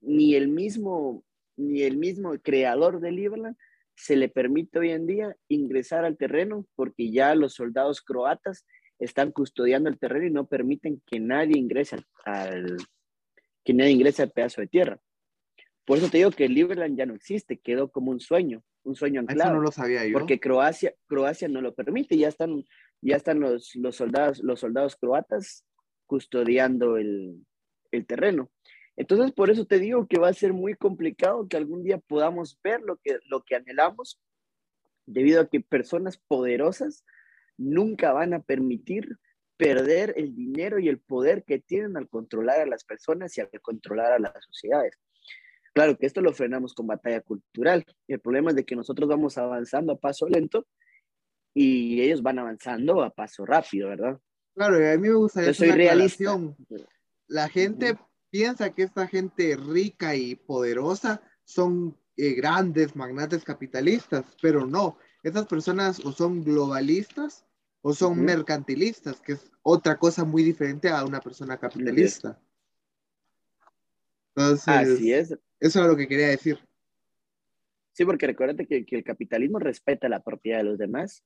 ni 0.00 0.34
el 0.34 0.48
mismo, 0.48 1.22
ni 1.56 1.82
el 1.82 1.98
mismo 1.98 2.32
creador 2.42 3.00
de 3.00 3.12
Liberland 3.12 3.56
se 3.94 4.16
le 4.16 4.30
permite 4.30 4.78
hoy 4.78 4.90
en 4.90 5.06
día 5.06 5.36
ingresar 5.48 6.06
al 6.06 6.16
terreno 6.16 6.66
porque 6.76 7.10
ya 7.10 7.34
los 7.34 7.54
soldados 7.54 8.00
croatas 8.00 8.64
están 8.98 9.32
custodiando 9.32 9.90
el 9.90 9.98
terreno 9.98 10.26
y 10.26 10.30
no 10.30 10.46
permiten 10.46 11.02
que 11.04 11.20
nadie 11.20 11.58
ingrese 11.58 11.96
al, 12.24 12.76
que 13.64 13.74
nadie 13.74 13.90
ingrese 13.90 14.22
al 14.22 14.30
pedazo 14.30 14.62
de 14.62 14.68
tierra. 14.68 14.98
Por 15.88 15.96
eso 15.96 16.10
te 16.10 16.18
digo 16.18 16.30
que 16.30 16.50
Liberland 16.50 16.98
ya 16.98 17.06
no 17.06 17.14
existe, 17.14 17.56
quedó 17.56 17.90
como 17.90 18.10
un 18.10 18.20
sueño, 18.20 18.62
un 18.82 18.94
sueño 18.94 19.22
anclado. 19.22 19.52
Eso 19.52 19.56
no 19.56 19.62
lo 19.62 19.72
sabía 19.72 20.04
yo. 20.04 20.12
Porque 20.12 20.38
Croacia, 20.38 20.94
Croacia 21.06 21.48
no 21.48 21.62
lo 21.62 21.74
permite, 21.74 22.18
ya 22.18 22.28
están, 22.28 22.62
ya 23.00 23.16
están 23.16 23.40
los, 23.40 23.74
los, 23.74 23.96
soldados, 23.96 24.40
los 24.40 24.60
soldados 24.60 24.96
croatas 24.96 25.64
custodiando 26.04 26.98
el, 26.98 27.42
el 27.90 28.04
terreno. 28.04 28.50
Entonces, 28.96 29.32
por 29.32 29.48
eso 29.48 29.64
te 29.64 29.78
digo 29.78 30.06
que 30.06 30.18
va 30.18 30.28
a 30.28 30.34
ser 30.34 30.52
muy 30.52 30.74
complicado 30.74 31.48
que 31.48 31.56
algún 31.56 31.82
día 31.82 31.96
podamos 31.96 32.60
ver 32.62 32.82
lo 32.82 32.98
que, 32.98 33.20
lo 33.30 33.42
que 33.42 33.56
anhelamos, 33.56 34.20
debido 35.06 35.40
a 35.40 35.48
que 35.48 35.62
personas 35.62 36.18
poderosas 36.28 37.02
nunca 37.56 38.12
van 38.12 38.34
a 38.34 38.42
permitir 38.42 39.16
perder 39.56 40.12
el 40.18 40.34
dinero 40.36 40.80
y 40.80 40.90
el 40.90 41.00
poder 41.00 41.44
que 41.44 41.60
tienen 41.60 41.96
al 41.96 42.10
controlar 42.10 42.60
a 42.60 42.66
las 42.66 42.84
personas 42.84 43.38
y 43.38 43.40
al 43.40 43.48
controlar 43.62 44.12
a 44.12 44.18
las 44.18 44.44
sociedades. 44.44 44.98
Claro 45.78 45.96
que 45.96 46.06
esto 46.06 46.20
lo 46.20 46.32
frenamos 46.32 46.74
con 46.74 46.88
batalla 46.88 47.20
cultural. 47.20 47.86
El 48.08 48.18
problema 48.18 48.50
es 48.50 48.56
de 48.56 48.64
que 48.64 48.74
nosotros 48.74 49.08
vamos 49.08 49.38
avanzando 49.38 49.92
a 49.92 49.96
paso 49.96 50.28
lento 50.28 50.66
y 51.54 52.00
ellos 52.00 52.20
van 52.20 52.40
avanzando 52.40 53.00
a 53.00 53.10
paso 53.10 53.46
rápido, 53.46 53.88
¿verdad? 53.88 54.20
Claro, 54.56 54.74
a 54.74 54.96
mí 54.96 55.08
me 55.08 55.14
gusta 55.14 55.44
Yo 55.44 55.54
soy 55.54 55.70
realista. 55.70 56.36
La 57.28 57.48
gente 57.48 57.96
piensa 58.28 58.74
que 58.74 58.82
esta 58.82 59.06
gente 59.06 59.56
rica 59.56 60.16
y 60.16 60.34
poderosa 60.34 61.22
son 61.44 61.96
eh, 62.16 62.32
grandes 62.32 62.96
magnates 62.96 63.44
capitalistas, 63.44 64.24
pero 64.42 64.66
no. 64.66 64.98
Esas 65.22 65.46
personas 65.46 66.04
o 66.04 66.10
son 66.10 66.42
globalistas 66.42 67.46
o 67.82 67.94
son 67.94 68.24
mercantilistas, 68.24 69.20
que 69.20 69.34
es 69.34 69.48
otra 69.62 69.96
cosa 69.96 70.24
muy 70.24 70.42
diferente 70.42 70.88
a 70.88 71.04
una 71.04 71.20
persona 71.20 71.56
capitalista. 71.56 72.36
Entonces, 74.34 74.66
Así 74.66 75.12
es. 75.12 75.38
Eso 75.60 75.80
es 75.80 75.86
lo 75.86 75.96
que 75.96 76.06
quería 76.06 76.28
decir. 76.28 76.58
Sí, 77.92 78.04
porque 78.04 78.28
recuérdate 78.28 78.66
que, 78.66 78.84
el 78.88 79.02
capitalismo 79.02 79.58
respeta 79.58 80.08
la 80.08 80.22
propiedad 80.22 80.58
de 80.58 80.64
los 80.64 80.78
demás, 80.78 81.24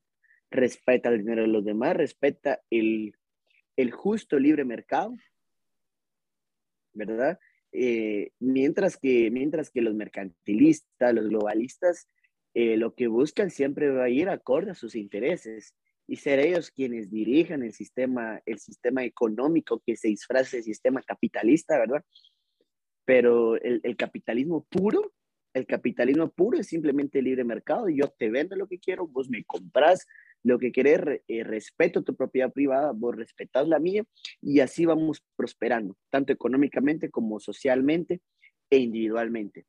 respeta 0.51 1.11
el 1.11 1.19
dinero 1.19 1.43
de 1.43 1.49
los 1.49 1.65
demás, 1.65 1.97
respeta 1.97 2.63
el, 2.71 3.15
justo 3.93 4.39
libre 4.39 4.65
mercado, 4.65 5.15
¿verdad? 6.95 7.39
Eh, 7.73 8.31
mientras, 8.39 8.97
que, 8.97 9.31
mientras 9.31 9.71
que 9.71 9.83
los 9.83 9.95
mercantilistas, 9.95 11.15
los 11.15 11.29
globalistas, 11.29 12.09
eh, 12.55 12.77
lo 12.77 12.95
que 12.95 13.07
buscan 13.07 13.51
siempre 13.51 13.91
va 13.91 14.05
a 14.05 14.11
ir 14.11 14.29
acorde 14.29 14.71
a 14.71 14.75
sus 14.75 14.95
intereses 14.95 15.75
y 16.07 16.17
ser 16.17 16.39
ellos 16.39 16.71
quienes 16.71 17.11
dirijan 17.11 17.63
el 17.63 17.73
sistema, 17.73 18.41
el 18.47 18.59
sistema 18.59 19.05
económico 19.05 19.83
que 19.85 19.97
se 19.97 20.09
disfrace 20.09 20.59
de 20.59 20.63
sistema 20.63 21.03
capitalista, 21.03 21.79
¿verdad? 21.79 22.03
Pero 23.05 23.57
el, 23.57 23.97
capitalismo 23.97 24.65
puro, 24.65 25.13
el 25.55 25.67
capitalismo 25.67 26.31
puro 26.31 26.59
es 26.59 26.69
simplemente 26.69 27.23
libre 27.23 27.45
mercado. 27.45 27.89
Yo 27.89 28.09
te 28.09 28.31
vendo 28.31 28.57
lo 28.57 28.69
que 28.69 28.79
quiero, 28.79 29.07
vos 29.07 29.29
me 29.29 29.45
compras 29.45 30.07
lo 30.45 30.59
que 30.59 30.73
querés, 30.73 31.23
eh, 31.29 31.45
respeto 31.45 32.03
tu 32.03 32.17
propiedad 32.17 32.53
privada, 32.53 32.93
vos 32.93 33.15
respetás 33.15 33.69
la 33.69 33.79
mía 33.79 34.05
y 34.41 34.61
así 34.61 34.85
vamos 34.85 35.23
prosperando, 35.37 35.97
tanto 36.11 36.33
económicamente 36.33 37.11
como 37.11 37.39
socialmente 37.39 38.21
e 38.71 38.79
individualmente. 38.79 39.67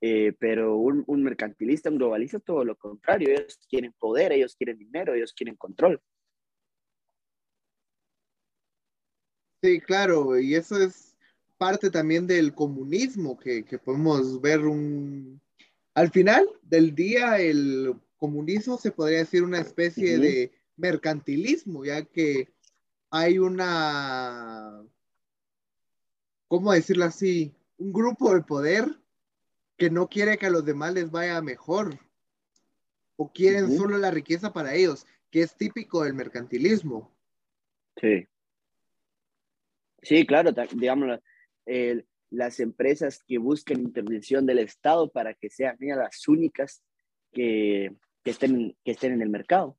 Eh, 0.00 0.34
pero 0.38 0.76
un, 0.76 1.04
un, 1.06 1.22
mercantilista, 1.22 1.88
un 1.88 1.96
globalista, 1.96 2.38
todo 2.38 2.64
lo 2.64 2.76
contrario, 2.76 3.30
ellos 3.30 3.58
quieren 3.68 3.92
poder, 3.98 4.32
ellos 4.32 4.54
quieren 4.54 4.78
dinero, 4.78 5.14
ellos 5.14 5.32
quieren 5.32 5.56
control. 5.56 6.00
Sí, 9.62 9.80
claro, 9.80 10.38
y 10.38 10.54
eso 10.54 10.80
es 10.80 11.15
parte 11.58 11.90
también 11.90 12.26
del 12.26 12.54
comunismo, 12.54 13.38
que, 13.38 13.64
podemos 13.84 14.40
ver 14.40 14.60
un... 14.60 15.40
Al 15.94 16.10
final 16.10 16.46
del 16.62 16.94
día, 16.94 17.38
el 17.38 17.94
comunismo 18.18 18.76
se 18.78 18.90
podría 18.90 19.18
decir 19.18 19.42
una 19.42 19.60
especie 19.60 20.18
de 20.18 20.52
mercantilismo, 20.76 21.84
ya 21.84 22.04
que 22.04 22.48
hay 23.10 23.38
una, 23.38 24.82
¿cómo 26.48 26.72
decirlo 26.72 27.06
así? 27.06 27.54
Un 27.78 27.92
grupo 27.92 28.34
de 28.34 28.42
poder 28.42 28.86
que 29.76 29.90
no 29.90 30.08
quiere 30.08 30.38
que 30.38 30.46
a 30.46 30.50
los 30.50 30.64
demás 30.64 30.94
les 30.94 31.10
vaya 31.10 31.40
mejor 31.40 31.98
o 33.16 33.32
quieren 33.32 33.76
solo 33.76 33.96
la 33.98 34.10
riqueza 34.10 34.52
para 34.52 34.74
ellos. 34.74 35.06
que 35.30 35.42
es 35.42 35.56
típico 35.56 36.04
del 36.04 36.14
mercantilismo. 36.14 37.10
Sí. 38.00 38.26
Sí, 40.02 40.24
claro, 40.24 40.54
las 42.30 42.60
empresas 42.60 43.22
que 43.26 43.38
buscan 43.38 43.80
intervención 43.80 44.46
del 44.46 44.58
Estado 44.58 45.10
para 45.10 45.34
que 45.34 45.50
sean 45.50 45.76
las 45.80 46.26
únicas 46.28 46.82
que, 47.32 47.96
estén, 48.24 48.76
que 48.84 48.92
estén 48.92 49.12
en 49.12 49.22
el 49.22 49.30
mercado. 49.30 49.78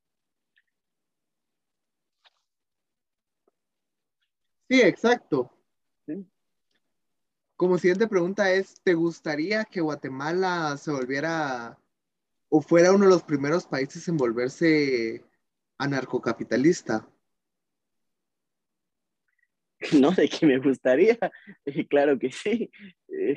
Sí, 4.68 4.82
exacto. 4.82 5.50
Como 7.56 7.78
siguiente 7.78 8.06
pregunta 8.06 8.52
es, 8.52 8.80
¿te 8.82 8.94
gustaría 8.94 9.64
que 9.64 9.80
Guatemala 9.80 10.76
se 10.76 10.92
volviera 10.92 11.76
o 12.48 12.60
fuera 12.60 12.92
uno 12.92 13.06
de 13.06 13.10
los 13.10 13.24
primeros 13.24 13.66
países 13.66 14.06
en 14.08 14.16
volverse 14.16 15.24
anarcocapitalista? 15.78 17.08
No, 20.00 20.10
de 20.10 20.28
que 20.28 20.46
me 20.46 20.58
gustaría, 20.58 21.18
eh, 21.64 21.86
claro 21.86 22.18
que 22.18 22.32
sí. 22.32 22.70
Eh, 23.08 23.36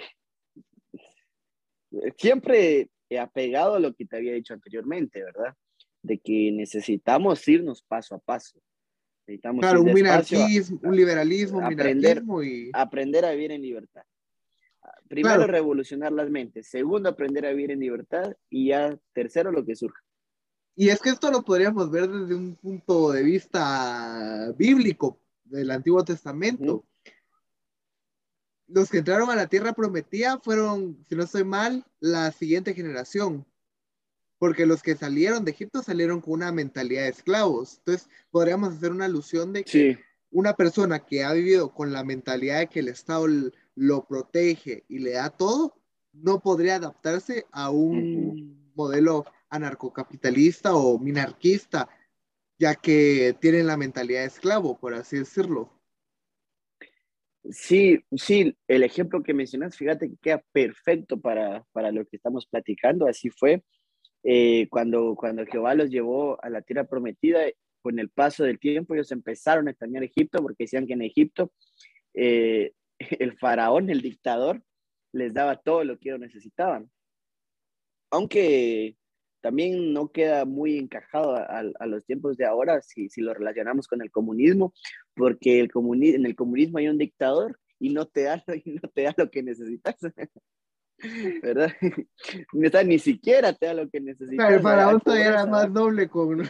siempre 2.18 2.90
he 3.10 3.20
apegado 3.20 3.76
a 3.76 3.80
lo 3.80 3.94
que 3.94 4.06
te 4.06 4.18
había 4.18 4.34
dicho 4.34 4.54
anteriormente, 4.54 5.24
¿verdad? 5.24 5.54
De 6.02 6.18
que 6.18 6.52
necesitamos 6.52 7.48
irnos 7.48 7.84
paso 7.84 8.16
a 8.16 8.20
paso. 8.20 8.60
Necesitamos 9.28 9.62
claro, 9.62 9.82
un 9.82 9.94
minarquismo, 9.94 10.80
un 10.84 10.96
liberalismo, 10.96 11.64
aprender, 11.64 12.24
y... 12.44 12.70
aprender 12.74 13.26
a 13.26 13.32
vivir 13.32 13.52
en 13.52 13.62
libertad. 13.62 14.04
Primero, 15.08 15.46
revolucionar 15.46 16.12
las 16.14 16.30
mentes. 16.30 16.68
Segundo, 16.68 17.10
aprender 17.10 17.46
a 17.46 17.50
vivir 17.50 17.72
en 17.72 17.82
libertad. 17.82 18.36
Y 18.50 18.70
ya, 18.70 18.98
tercero, 19.14 19.52
lo 19.52 19.66
que 19.66 19.76
surja. 19.76 20.02
Y 20.76 20.90
es 20.90 21.02
que 21.02 21.10
esto 21.10 21.30
lo 21.30 21.44
podríamos 21.44 21.92
ver 21.92 22.08
desde 22.08 22.34
un 22.34 22.56
punto 22.56 23.12
de 23.12 23.22
vista 23.22 24.54
bíblico, 24.58 25.20
del 25.52 25.72
Antiguo 25.72 26.04
Testamento. 26.04 26.86
Los 28.68 28.90
que 28.90 29.00
entraron 29.00 29.30
a 29.30 29.36
la 29.36 29.48
tierra 29.48 29.74
prometida 29.74 30.40
fueron, 30.40 31.06
si 31.08 31.16
no 31.16 31.24
estoy 31.24 31.44
mal, 31.44 31.86
la 32.00 32.32
siguiente 32.32 32.74
generación. 32.74 33.46
Porque 34.38 34.66
los 34.66 34.82
que 34.82 34.96
salieron 34.96 35.46
de 35.46 35.52
Egipto 35.52 35.84
salieron 35.84 36.22
con 36.22 36.34
una 36.34 36.52
mentalidad 36.52 37.04
de 37.04 37.10
esclavos. 37.10 37.78
Entonces, 37.80 38.10
podríamos 38.32 38.74
hacer 38.74 38.92
una 38.92 39.06
alusión 39.06 39.54
de 39.54 39.64
que 39.64 40.00
una 40.32 40.56
persona 40.56 41.06
que 41.06 41.24
ha 41.24 41.34
vivido 41.34 41.74
con 41.74 41.92
la 41.92 42.04
mentalidad 42.04 42.60
de 42.60 42.68
que 42.68 42.80
el 42.80 42.88
Estado 42.88 43.28
lo 43.76 44.06
protege 44.08 44.86
y 44.88 45.00
le 45.00 45.12
da 45.12 45.30
todo, 45.30 45.76
no 46.14 46.40
podría 46.40 46.76
adaptarse 46.76 47.46
a 47.52 47.70
un 47.70 48.72
modelo 48.74 49.26
anarcocapitalista 49.50 50.74
o 50.74 50.98
minarquista, 50.98 51.90
ya 52.62 52.76
que 52.76 53.36
tienen 53.42 53.66
la 53.66 53.76
mentalidad 53.76 54.20
de 54.22 54.28
esclavo, 54.28 54.80
por 54.80 54.94
así 54.94 55.18
decirlo. 55.18 55.74
Sí, 57.50 58.00
sí, 58.16 58.56
el 58.68 58.84
ejemplo 58.84 59.24
que 59.24 59.34
mencionas, 59.34 59.76
fíjate 59.76 60.12
que 60.12 60.18
queda 60.18 60.44
perfecto 60.52 61.20
para, 61.20 61.66
lo 61.92 62.06
que 62.06 62.18
estamos 62.18 62.46
platicando. 62.46 63.08
Así 63.08 63.32
fue 63.32 63.64
eh, 64.22 64.68
cuando, 64.70 65.16
cuando 65.16 65.44
Jehová 65.48 65.74
los 65.74 65.90
llevó 65.90 66.38
a 66.44 66.52
la 66.52 66.62
tierra 66.62 66.84
prometida. 66.84 67.42
Con 67.82 67.98
el 67.98 68.10
paso 68.10 68.44
del 68.44 68.60
tiempo, 68.60 68.94
ellos 68.94 69.12
empezaron 69.12 69.68
a 69.68 69.72
extrañar 69.72 70.04
Egipto 70.04 70.40
porque 70.44 70.66
decían 70.66 70.86
que 70.86 70.94
en 70.94 71.02
Egipto 71.02 71.52
eh, 72.14 72.74
el 73.00 73.40
faraón, 73.40 73.90
el 73.90 74.04
dictador, 74.04 74.62
les 75.14 75.34
daba 75.34 75.56
todo 75.56 75.84
lo 75.84 75.98
que 75.98 76.10
ellos 76.10 76.20
necesitaban. 76.20 76.92
Aunque 78.12 78.98
también 79.42 79.94
no 79.94 80.12
queda 80.12 80.46
muy 80.46 80.78
encajado 80.78 81.36
a, 81.36 81.86
los 81.86 82.06
tiempos 82.06 82.38
de 82.38 82.46
ahora 82.46 82.82
si, 82.82 83.10
si, 83.10 83.22
lo 83.22 83.34
relacionamos 83.34 83.88
con 83.88 84.02
el 84.02 84.12
comunismo, 84.12 84.74
porque 85.16 85.60
el 85.60 85.72
en 85.74 86.26
el 86.26 86.36
comunismo 86.36 86.78
hay 86.78 86.88
un 86.88 86.98
dictador 86.98 87.60
y 87.80 87.90
no 87.90 88.06
te 88.06 88.24
da, 88.24 88.44
y 88.66 88.72
no 88.72 88.90
te 88.94 89.04
da 89.04 89.14
lo 89.18 89.30
que 89.30 89.44
necesitas. 89.44 89.98
¿Verdad? 91.42 91.72
Ni 92.86 93.00
siquiera 93.00 93.54
te 93.54 93.66
da 93.66 93.74
lo 93.74 93.90
que 93.90 94.00
necesitas. 94.00 94.52
el 94.52 94.62
faraón 94.62 95.02
todavía 95.02 95.30
era 95.30 95.46
más 95.48 95.72
noble 95.72 96.08
con... 96.08 96.48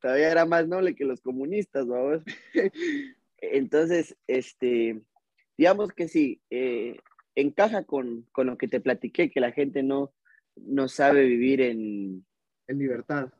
todavía 0.00 0.30
era 0.30 0.46
más 0.46 0.68
noble 0.68 0.94
que 0.94 1.04
los 1.04 1.20
comunistas, 1.20 1.86
vamos. 1.86 2.22
Entonces, 3.38 4.16
este, 4.28 5.02
digamos 5.56 5.90
que 5.92 6.06
sí, 6.06 6.40
eh, 6.50 6.98
encaja 7.34 7.82
con, 7.84 8.26
con, 8.30 8.46
lo 8.46 8.56
que 8.56 8.68
te 8.68 8.80
platiqué, 8.80 9.30
que 9.30 9.40
la 9.40 9.50
gente 9.50 9.82
no, 9.82 10.12
no 10.66 10.88
sabe 10.88 11.24
vivir 11.24 11.60
en... 11.60 12.24
En 12.66 12.78
libertad. 12.78 13.32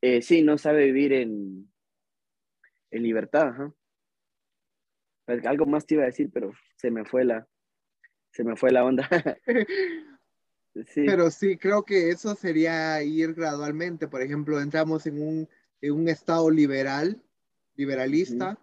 Eh, 0.00 0.22
sí, 0.22 0.42
no 0.42 0.56
sabe 0.56 0.86
vivir 0.86 1.12
en, 1.12 1.70
en 2.90 3.02
libertad. 3.02 3.48
Ajá. 3.48 3.74
Algo 5.44 5.66
más 5.66 5.86
te 5.86 5.94
iba 5.94 6.04
a 6.04 6.06
decir, 6.06 6.30
pero 6.32 6.52
se 6.76 6.90
me 6.90 7.04
fue 7.04 7.24
la, 7.24 7.46
se 8.30 8.44
me 8.44 8.56
fue 8.56 8.70
la 8.70 8.84
onda. 8.84 9.08
sí. 10.86 11.04
Pero 11.04 11.30
sí, 11.30 11.58
creo 11.58 11.84
que 11.84 12.10
eso 12.10 12.34
sería 12.34 13.02
ir 13.02 13.34
gradualmente. 13.34 14.08
Por 14.08 14.22
ejemplo, 14.22 14.60
entramos 14.60 15.06
en 15.06 15.20
un, 15.20 15.48
en 15.82 15.92
un 15.92 16.08
estado 16.08 16.50
liberal, 16.50 17.22
liberalista, 17.74 18.58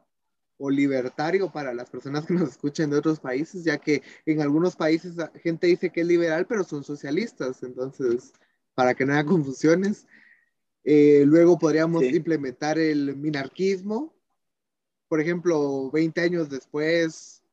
o 0.58 0.70
libertario 0.70 1.52
para 1.52 1.74
las 1.74 1.90
personas 1.90 2.26
que 2.26 2.34
nos 2.34 2.50
escuchan 2.50 2.90
de 2.90 2.98
otros 2.98 3.20
países, 3.20 3.64
ya 3.64 3.78
que 3.78 4.02
en 4.26 4.42
algunos 4.42 4.76
países 4.76 5.16
la 5.16 5.32
gente 5.44 5.68
dice 5.68 5.90
que 5.90 6.02
es 6.02 6.08
liberal, 6.08 6.46
pero 6.48 6.64
son 6.64 6.84
socialistas, 6.84 7.64
entonces, 7.64 8.34
para 8.74 8.94
que 8.94 9.06
no 9.06 9.14
haya 9.14 9.26
confusiones. 9.26 10.08
Eh, 10.84 11.24
luego 11.26 11.58
podríamos 11.58 12.04
implementar 12.04 12.78
el 12.78 13.16
minarquismo, 13.18 14.16
por 15.08 15.20
ejemplo, 15.20 15.90
20 15.92 16.22
años 16.22 16.50
después 16.50 17.44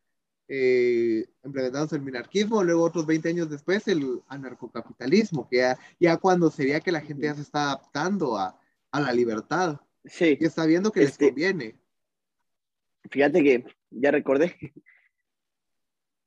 eh, 0.48 1.24
implementamos 1.44 1.92
el 1.92 2.02
minarquismo, 2.02 2.62
luego 2.62 2.82
otros 2.82 3.06
20 3.06 3.28
años 3.28 3.48
después 3.48 3.86
el 3.88 4.22
anarcocapitalismo, 4.28 5.48
que 5.48 5.58
ya, 5.58 5.78
ya 5.98 6.16
cuando 6.18 6.50
sería 6.50 6.80
que 6.80 6.92
la 6.92 7.00
gente 7.00 7.24
ya 7.24 7.34
se 7.34 7.42
está 7.42 7.64
adaptando 7.64 8.36
a, 8.36 8.58
a 8.90 9.00
la 9.00 9.12
libertad. 9.12 9.80
Sí. 10.04 10.36
Y 10.38 10.44
está 10.44 10.66
viendo 10.66 10.92
que 10.92 11.00
les 11.00 11.10
este 11.10 11.28
conviene. 11.28 11.80
Fíjate 13.10 13.42
que 13.42 13.64
ya 13.90 14.10
recordé. 14.10 14.54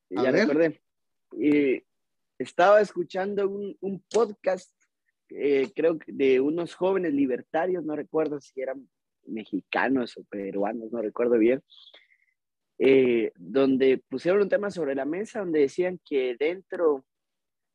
ya 0.09 0.32
recordé. 0.32 0.82
Y 1.38 1.84
estaba 2.38 2.82
escuchando 2.82 3.49
un, 3.49 4.03
podcast, 4.11 4.71
eh, 5.30 5.71
creo 5.76 5.97
que 5.97 6.11
de 6.11 6.39
unos 6.39 6.76
jóvenes 6.76 7.13
libertarios, 7.13 7.84
no 7.84 7.95
recuerdo 7.95 8.39
si 8.39 8.61
eran 8.61 8.88
mexicanos 9.26 10.17
o 10.17 10.23
peruanos, 10.26 10.91
no 10.91 11.01
recuerdo 11.01 11.38
bien, 11.38 11.63
eh, 12.78 13.32
donde 13.36 14.03
pusieron 14.09 14.41
un 14.41 14.49
tema 14.49 14.69
sobre 14.69 14.95
la 14.95 15.05
mesa 15.05 15.39
donde 15.39 15.61
decían 15.61 15.99
que 16.03 16.36
dentro 16.38 17.05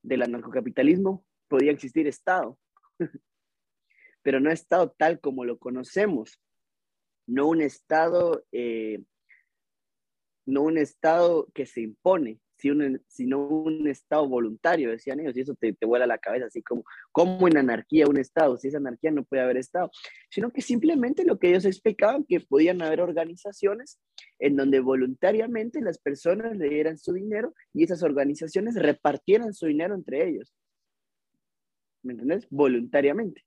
del 0.03 0.23
anarcocapitalismo 0.23 1.25
podía 1.49 1.73
existir 1.73 2.07
Estado, 2.07 2.59
pero 4.23 4.41
no 4.41 4.51
Estado 4.51 4.91
tal 4.97 5.21
como 5.21 5.45
lo 5.45 5.59
conocemos, 5.59 6.41
no 7.31 7.47
un 7.49 7.63
Estado, 7.63 8.45
eh, 8.53 9.03
no 10.47 10.63
un 10.63 10.79
Estado 10.79 11.49
que 11.55 11.65
se 11.65 11.81
impone, 11.81 12.41
sino 12.57 13.49
un 13.49 13.87
Estado 13.87 14.29
voluntario, 14.29 14.91
decían 14.91 15.21
ellos, 15.21 15.37
y 15.37 15.41
eso 15.41 15.55
te, 15.55 15.73
te 15.73 15.87
vuela 15.87 16.07
la 16.07 16.19
cabeza, 16.19 16.47
así 16.47 16.63
como, 16.63 16.85
como 17.13 17.49
en 17.49 17.57
anarquía 17.57 18.07
un 18.07 18.19
Estado, 18.19 18.59
si 18.59 18.69
es 18.69 18.75
anarquía 18.75 19.13
no 19.13 19.25
puede 19.25 19.43
haber 19.43 19.57
Estado, 19.57 19.91
sino 20.29 20.51
que 20.51 20.61
simplemente 20.61 21.25
lo 21.25 21.39
que 21.39 21.51
ellos 21.51 21.65
explicaban, 21.65 22.25
que 22.25 22.41
podían 22.41 22.83
haber 22.83 23.01
organizaciones 23.01 24.01
en 24.39 24.57
donde 24.57 24.81
voluntariamente 24.81 25.81
las 25.81 25.99
personas 25.99 26.57
le 26.57 26.69
dieran 26.69 26.99
su 26.99 27.13
dinero 27.13 27.55
y 27.73 27.85
esas 27.85 28.03
organizaciones 28.03 28.75
repartieran 28.75 29.55
su 29.55 29.67
dinero 29.67 29.95
entre 29.95 30.29
ellos. 30.29 30.53
¿Me 32.03 32.13
entiendes? 32.13 32.47
Voluntariamente. 32.51 33.45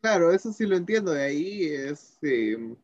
Claro, 0.00 0.32
eso 0.32 0.52
sí 0.52 0.66
lo 0.66 0.76
entiendo, 0.76 1.12
de 1.12 1.22
ahí 1.22 1.64
es... 1.64 2.18
Em, 2.22 2.76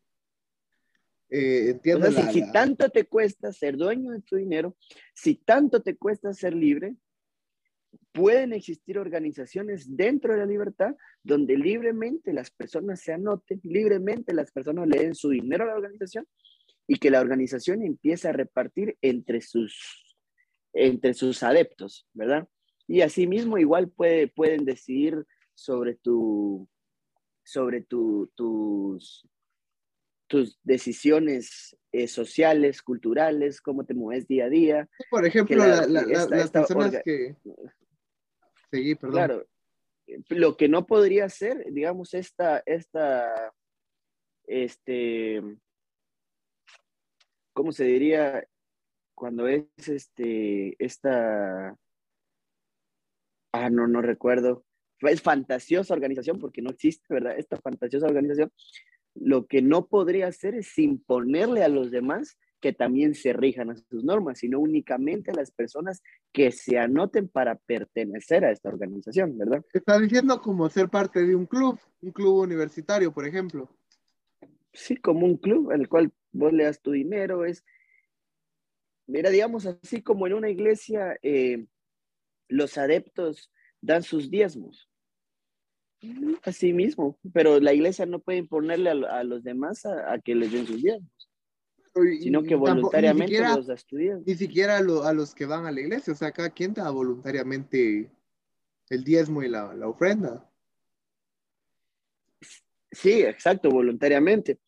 eh, 1.29 1.71
entiendo 1.71 2.09
si, 2.13 2.53
tanto 2.53 2.89
te 2.89 3.05
cuesta 3.05 3.53
ser 3.53 3.77
dueño 3.77 4.13
de 4.13 4.21
tu 4.21 4.37
dinero, 4.37 4.77
si 5.13 5.35
tanto 5.35 5.83
te 5.83 5.97
cuesta 5.97 6.33
ser 6.33 6.55
libre, 6.55 6.95
pueden 8.13 8.53
existir 8.53 8.99
organizaciones 8.99 9.97
dentro 9.97 10.33
de 10.33 10.39
la 10.39 10.47
libertad 10.47 10.95
donde 11.23 11.57
libremente 11.57 12.33
las 12.33 12.51
personas 12.51 13.01
se 13.01 13.13
anoten, 13.13 13.61
libremente 13.65 14.33
las 14.33 14.53
personas 14.53 14.87
le 14.87 15.01
den 15.01 15.15
su 15.15 15.31
dinero 15.31 15.65
a 15.65 15.69
la 15.69 15.75
organización 15.75 16.29
y 16.87 16.97
que 16.97 17.11
la 17.11 17.21
organización 17.21 17.83
empiece 17.83 18.29
a 18.29 18.33
repartir 18.33 18.97
entre 19.03 19.41
sus, 19.41 20.17
entre 20.73 21.15
sus 21.15 21.43
adeptos, 21.43 22.07
¿verdad? 22.13 22.49
Y 22.87 23.01
asimismo 23.01 23.59
igual 23.59 23.89
puede, 23.91 24.29
pueden 24.29 24.65
decidir 24.65 25.27
sobre 25.55 25.95
tu, 25.97 26.69
sobre 27.47 27.83
tus, 27.83 29.25
tus 30.27 30.59
decisiones 30.65 31.77
eh, 31.93 32.09
sociales, 32.09 32.83
culturales, 32.83 33.61
cómo 33.61 33.85
te 33.85 33.95
mueves 33.95 34.27
día 34.27 34.47
a 34.47 34.49
día. 34.49 34.89
Por 35.09 35.25
ejemplo, 35.25 35.65
las 35.65 36.51
personas 36.51 37.01
que... 37.05 37.37
Seguí, 38.69 38.97
perdón. 38.97 39.15
Claro, 39.15 39.47
lo 40.29 40.57
que 40.57 40.69
no 40.69 40.87
podría 40.87 41.29
ser, 41.29 41.65
digamos, 41.73 42.15
esta, 42.15 42.65
esta, 42.67 43.55
este, 44.49 45.41
¿cómo 47.53 47.71
se 47.71 47.85
diría? 47.85 48.45
Cuando 49.15 49.47
es 49.47 49.67
este, 49.87 50.75
esta, 50.85 51.79
ah, 53.53 53.71
no, 53.71 53.87
no 53.87 54.03
recuerdo, 54.03 54.66
es 55.03 55.23
fantasiosa 55.23 55.95
organización 55.95 56.39
porque 56.39 56.63
no 56.63 56.71
existe, 56.71 57.07
¿verdad? 57.13 57.39
Esta 57.39 57.57
fantasiosa 57.59 58.07
organización, 58.07 58.51
lo 59.15 59.47
que 59.47 59.63
no 59.63 59.87
podría 59.87 60.29
hacer 60.29 60.55
es 60.55 60.79
imponerle 60.79 61.63
a 61.63 61.69
los 61.69 61.91
demás 61.91 62.39
que 62.61 62.73
también 62.73 63.15
se 63.15 63.33
rijan 63.33 63.71
a 63.71 63.77
sus 63.77 64.03
normas, 64.03 64.39
sino 64.39 64.59
únicamente 64.59 65.31
a 65.31 65.35
las 65.35 65.51
personas 65.51 66.03
que 66.33 66.51
se 66.51 66.79
anoten 66.79 67.29
para 67.29 67.57
pertenecer 67.57 68.45
a 68.45 68.51
esta 68.51 68.69
organización, 68.71 69.37
¿verdad? 69.37 69.65
Está 69.73 69.99
diciendo 69.99 70.41
como 70.41 70.69
ser 70.69 70.89
parte 70.89 71.25
de 71.25 71.35
un 71.35 71.47
club, 71.47 71.79
un 72.01 72.13
club 72.13 72.39
universitario, 72.39 73.13
por 73.13 73.27
ejemplo. 73.27 73.71
Sí, 74.73 74.97
como 74.97 75.27
un 75.27 75.37
club 75.37 75.71
en 75.73 75.83
el 75.83 75.89
cual 75.89 76.13
vos 76.33 76.53
le 76.53 76.65
das 76.65 76.81
tu 76.81 76.93
dinero, 76.93 77.45
es, 77.45 77.65
mira, 79.07 79.31
digamos 79.31 79.67
así 79.67 80.03
como 80.03 80.27
en 80.27 80.35
una 80.35 80.51
iglesia, 80.51 81.19
eh, 81.23 81.67
los 82.49 82.79
adeptos 82.79 83.51
dan 83.81 84.03
sus 84.03 84.31
diezmos. 84.31 84.89
Así 86.43 86.73
mismo, 86.73 87.19
pero 87.33 87.59
la 87.59 87.73
iglesia 87.73 88.07
no 88.07 88.21
puede 88.21 88.39
imponerle 88.39 88.91
a, 88.91 89.25
los 89.25 89.43
demás 89.43 89.87
a 89.87 90.19
que 90.23 90.35
les 90.35 90.53
den 90.53 90.67
sus 90.67 90.83
diezmos 90.83 91.17
sino 92.21 92.43
que 92.43 92.55
voluntariamente 92.55 93.41
los 93.41 93.69
estudian. 93.69 94.23
Ni 94.27 94.35
siquiera 94.35 94.79
a, 94.79 95.13
los 95.13 95.35
que 95.35 95.47
van 95.47 95.67
a 95.67 95.73
la 95.73 95.81
iglesia, 95.81 96.13
o 96.13 96.17
sea, 96.17 96.33
cada 96.33 96.51
quien 96.51 96.75
da 96.75 96.91
voluntariamente 96.91 98.11
el 98.91 99.05
diezmo 99.05 99.43
y 99.43 99.49
la, 99.49 99.75
la 99.75 99.89
ofrenda. 99.89 100.49
Sí, 102.91 103.23
exacto, 103.23 103.71
voluntariamente. 103.71 104.59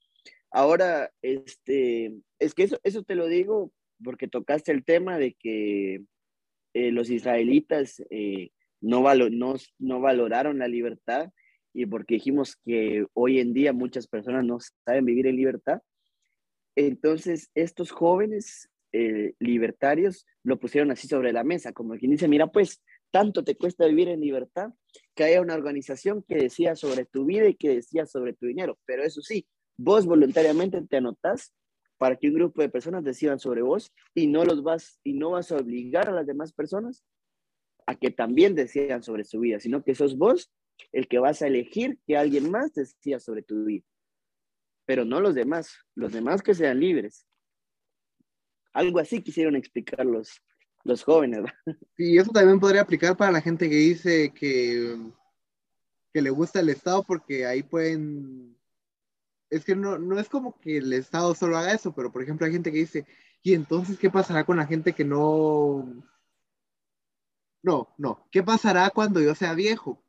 Ahora, 0.50 1.12
este, 1.22 2.18
es 2.38 2.54
que 2.54 2.64
eso, 2.64 2.80
eso 2.82 3.02
te 3.02 3.14
lo 3.14 3.26
digo 3.26 3.72
porque 4.02 4.28
tocaste 4.28 4.72
el 4.72 4.84
tema 4.84 5.18
de 5.18 5.34
que 5.34 6.04
eh, 6.74 6.92
los 6.92 7.10
israelitas 7.10 8.02
eh, 8.10 8.50
no, 8.80 9.02
no, 9.30 9.54
no 9.78 10.00
valoraron 10.00 10.58
la 10.58 10.68
libertad 10.68 11.30
y 11.72 11.86
porque 11.86 12.14
dijimos 12.14 12.56
que 12.64 13.06
hoy 13.14 13.40
en 13.40 13.52
día 13.52 13.72
muchas 13.72 14.06
personas 14.06 14.44
no 14.44 14.58
saben 14.84 15.04
vivir 15.04 15.26
en 15.26 15.36
libertad. 15.36 15.80
Entonces, 16.74 17.50
estos 17.54 17.90
jóvenes 17.90 18.70
eh, 18.92 19.34
libertarios 19.38 20.26
lo 20.42 20.58
pusieron 20.58 20.90
así 20.90 21.08
sobre 21.08 21.32
la 21.32 21.44
mesa, 21.44 21.72
como 21.72 21.96
quien 21.96 22.12
dice, 22.12 22.28
mira, 22.28 22.46
pues 22.46 22.82
tanto 23.10 23.44
te 23.44 23.56
cuesta 23.56 23.86
vivir 23.86 24.08
en 24.08 24.20
libertad 24.20 24.70
que 25.14 25.24
haya 25.24 25.40
una 25.40 25.54
organización 25.54 26.24
que 26.26 26.36
decía 26.36 26.76
sobre 26.76 27.04
tu 27.04 27.24
vida 27.24 27.48
y 27.48 27.54
que 27.54 27.70
decía 27.70 28.06
sobre 28.06 28.32
tu 28.32 28.46
dinero. 28.46 28.78
Pero 28.84 29.02
eso 29.02 29.20
sí, 29.20 29.46
vos 29.76 30.06
voluntariamente 30.06 30.80
te 30.82 30.96
anotás 30.96 31.52
para 31.98 32.16
que 32.16 32.28
un 32.28 32.34
grupo 32.34 32.62
de 32.62 32.68
personas 32.68 33.04
decidan 33.04 33.38
sobre 33.38 33.62
vos 33.62 33.92
y 34.14 34.26
no 34.26 34.44
los 34.44 34.62
vas 34.62 35.00
y 35.04 35.14
no 35.14 35.30
vas 35.30 35.52
a 35.52 35.56
obligar 35.56 36.08
a 36.08 36.12
las 36.12 36.26
demás 36.26 36.52
personas 36.52 37.04
a 37.88 37.94
que 37.94 38.10
también 38.10 38.54
decidan 38.54 39.02
sobre 39.02 39.24
su 39.24 39.40
vida, 39.40 39.60
sino 39.60 39.82
que 39.82 39.94
sos 39.94 40.16
vos 40.16 40.52
el 40.92 41.08
que 41.08 41.18
vas 41.18 41.42
a 41.42 41.46
elegir 41.46 41.98
que 42.06 42.16
alguien 42.16 42.50
más 42.50 42.72
decida 42.74 43.18
sobre 43.18 43.42
tu 43.42 43.64
vida 43.64 43.84
pero 44.88 45.04
no 45.04 45.20
los 45.20 45.34
demás, 45.34 45.76
los 45.94 46.12
demás 46.12 46.40
que 46.40 46.54
sean 46.54 46.80
libres. 46.80 47.26
Algo 48.72 49.00
así 49.00 49.20
quisieron 49.20 49.54
explicar 49.54 50.06
los, 50.06 50.42
los 50.82 51.04
jóvenes. 51.04 51.44
Y 51.98 52.16
eso 52.16 52.30
también 52.30 52.58
podría 52.58 52.80
aplicar 52.80 53.14
para 53.14 53.30
la 53.30 53.42
gente 53.42 53.68
que 53.68 53.74
dice 53.74 54.32
que, 54.32 54.96
que 56.10 56.22
le 56.22 56.30
gusta 56.30 56.60
el 56.60 56.70
Estado 56.70 57.04
porque 57.04 57.44
ahí 57.44 57.62
pueden... 57.62 58.56
Es 59.50 59.62
que 59.66 59.76
no, 59.76 59.98
no 59.98 60.18
es 60.18 60.30
como 60.30 60.58
que 60.58 60.78
el 60.78 60.90
Estado 60.94 61.34
solo 61.34 61.58
haga 61.58 61.74
eso, 61.74 61.94
pero 61.94 62.10
por 62.10 62.22
ejemplo 62.22 62.46
hay 62.46 62.52
gente 62.54 62.72
que 62.72 62.78
dice, 62.78 63.04
¿y 63.42 63.52
entonces 63.52 63.98
qué 63.98 64.08
pasará 64.08 64.44
con 64.44 64.56
la 64.56 64.66
gente 64.66 64.94
que 64.94 65.04
no... 65.04 65.86
No, 67.62 67.94
no, 67.98 68.26
¿qué 68.30 68.42
pasará 68.42 68.90
cuando 68.90 69.20
yo 69.20 69.34
sea 69.34 69.54
viejo? 69.54 70.02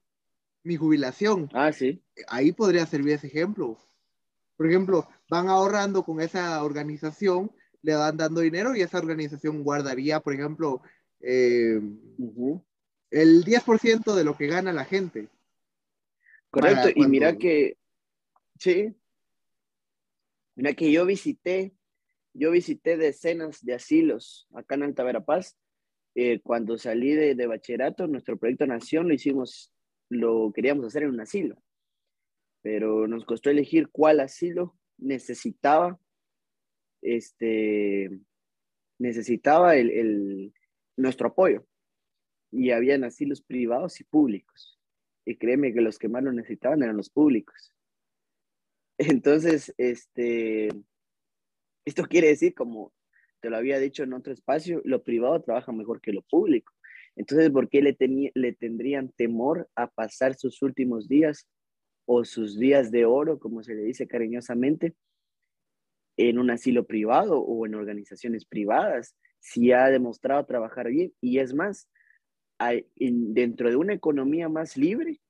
Mi 0.64 0.76
jubilación. 0.76 1.50
Ah, 1.54 1.72
sí. 1.72 2.02
Ahí 2.28 2.52
podría 2.52 2.86
servir 2.86 3.14
ese 3.14 3.28
ejemplo 3.28 3.78
por 4.60 4.68
ejemplo, 4.68 5.08
van 5.30 5.48
ahorrando 5.48 6.04
con 6.04 6.20
esa 6.20 6.62
organización, 6.66 7.50
le 7.82 7.96
van 7.96 8.18
dando 8.18 8.42
dinero 8.42 8.76
y 8.76 8.82
esa 8.82 8.98
organización 8.98 9.64
guardaría, 9.64 10.20
por 10.20 10.34
ejemplo, 10.34 10.82
eh, 11.22 11.80
el 13.10 13.46
10% 13.46 14.16
de 14.16 14.24
lo 14.26 14.36
que 14.36 14.48
gana 14.48 14.74
la 14.74 14.84
gente. 14.84 15.30
Correcto, 16.50 16.90
y 16.94 17.08
mira 17.08 17.38
que, 17.38 17.78
sí, 18.60 18.94
mira 20.56 20.74
que 20.74 20.92
yo 20.92 21.06
visité, 21.06 21.74
yo 22.34 22.52
visité 22.52 22.98
decenas 22.98 23.64
de 23.64 23.76
asilos 23.76 24.46
acá 24.54 24.76
en 24.76 24.84
Alta 24.84 25.06
Verapaz. 25.06 25.56
Eh, 26.22 26.42
cuando 26.42 26.78
salí 26.78 27.14
de, 27.14 27.36
de 27.36 27.48
bachillerato, 27.48 28.08
nuestro 28.08 28.38
proyecto 28.38 28.66
Nación 28.66 29.08
lo 29.08 29.14
hicimos, 29.14 29.72
lo 30.10 30.52
queríamos 30.54 30.86
hacer 30.86 31.04
en 31.04 31.12
un 31.12 31.22
asilo 31.22 31.62
pero 32.62 33.08
nos 33.08 33.26
costó 33.26 33.50
elegir 33.50 33.90
cuál 33.90 34.20
asilo 34.20 34.78
necesitaba, 34.98 36.00
este, 37.02 38.10
necesitaba 38.98 39.76
el, 39.76 40.54
nuestro 40.98 41.30
apoyo. 41.30 41.66
Y 42.52 42.72
habían 42.72 43.04
asilos 43.04 43.42
privados 43.42 44.02
y 44.02 44.04
públicos. 44.04 44.80
Y 45.26 45.38
créeme 45.38 45.74
que 45.74 45.82
los 45.82 46.00
que 46.00 46.10
más 46.10 46.24
lo 46.24 46.32
necesitaban 46.32 46.82
eran 46.82 46.98
los 46.98 47.10
públicos. 47.10 47.74
Entonces, 48.98 49.74
este, 49.78 50.70
esto 51.86 52.04
quiere 52.04 52.30
decir, 52.30 52.54
como 52.54 52.92
te 53.42 53.50
lo 53.50 53.58
había 53.58 53.80
dicho 53.80 54.04
en 54.04 54.14
otro 54.14 54.34
espacio, 54.34 54.82
lo 54.86 55.04
privado 55.04 55.42
trabaja 55.42 55.72
mejor 55.72 56.02
que 56.02 56.14
lo 56.14 56.22
público. 56.24 56.74
Entonces, 57.16 57.50
¿por 57.50 57.70
qué 57.70 57.82
le, 57.82 57.98
le 58.34 58.54
tendrían 58.54 59.12
temor 59.12 59.70
a 59.76 59.88
pasar 59.88 60.36
sus 60.36 60.62
últimos 60.62 61.08
días 61.08 61.48
o 62.06 62.24
sus 62.24 62.58
días 62.58 62.92
de 62.92 63.06
oro, 63.06 63.40
como 63.40 63.62
se 63.62 63.76
le 63.76 63.84
dice 63.84 64.08
cariñosamente, 64.08 64.96
en 66.18 66.40
un 66.40 66.50
asilo 66.50 66.86
privado 66.86 67.40
o 67.40 67.66
en 67.66 67.76
organizaciones 67.76 68.46
privadas, 68.46 69.16
si 69.40 69.72
ha 69.72 69.88
demostrado 69.88 70.46
trabajar 70.46 70.90
bien. 70.90 71.14
Y 71.22 71.40
es 71.40 71.54
más, 71.54 71.90
dentro 72.98 73.70
de 73.70 73.76
una 73.76 73.94
economía 73.94 74.50
más 74.50 74.76
libre, 74.76 75.22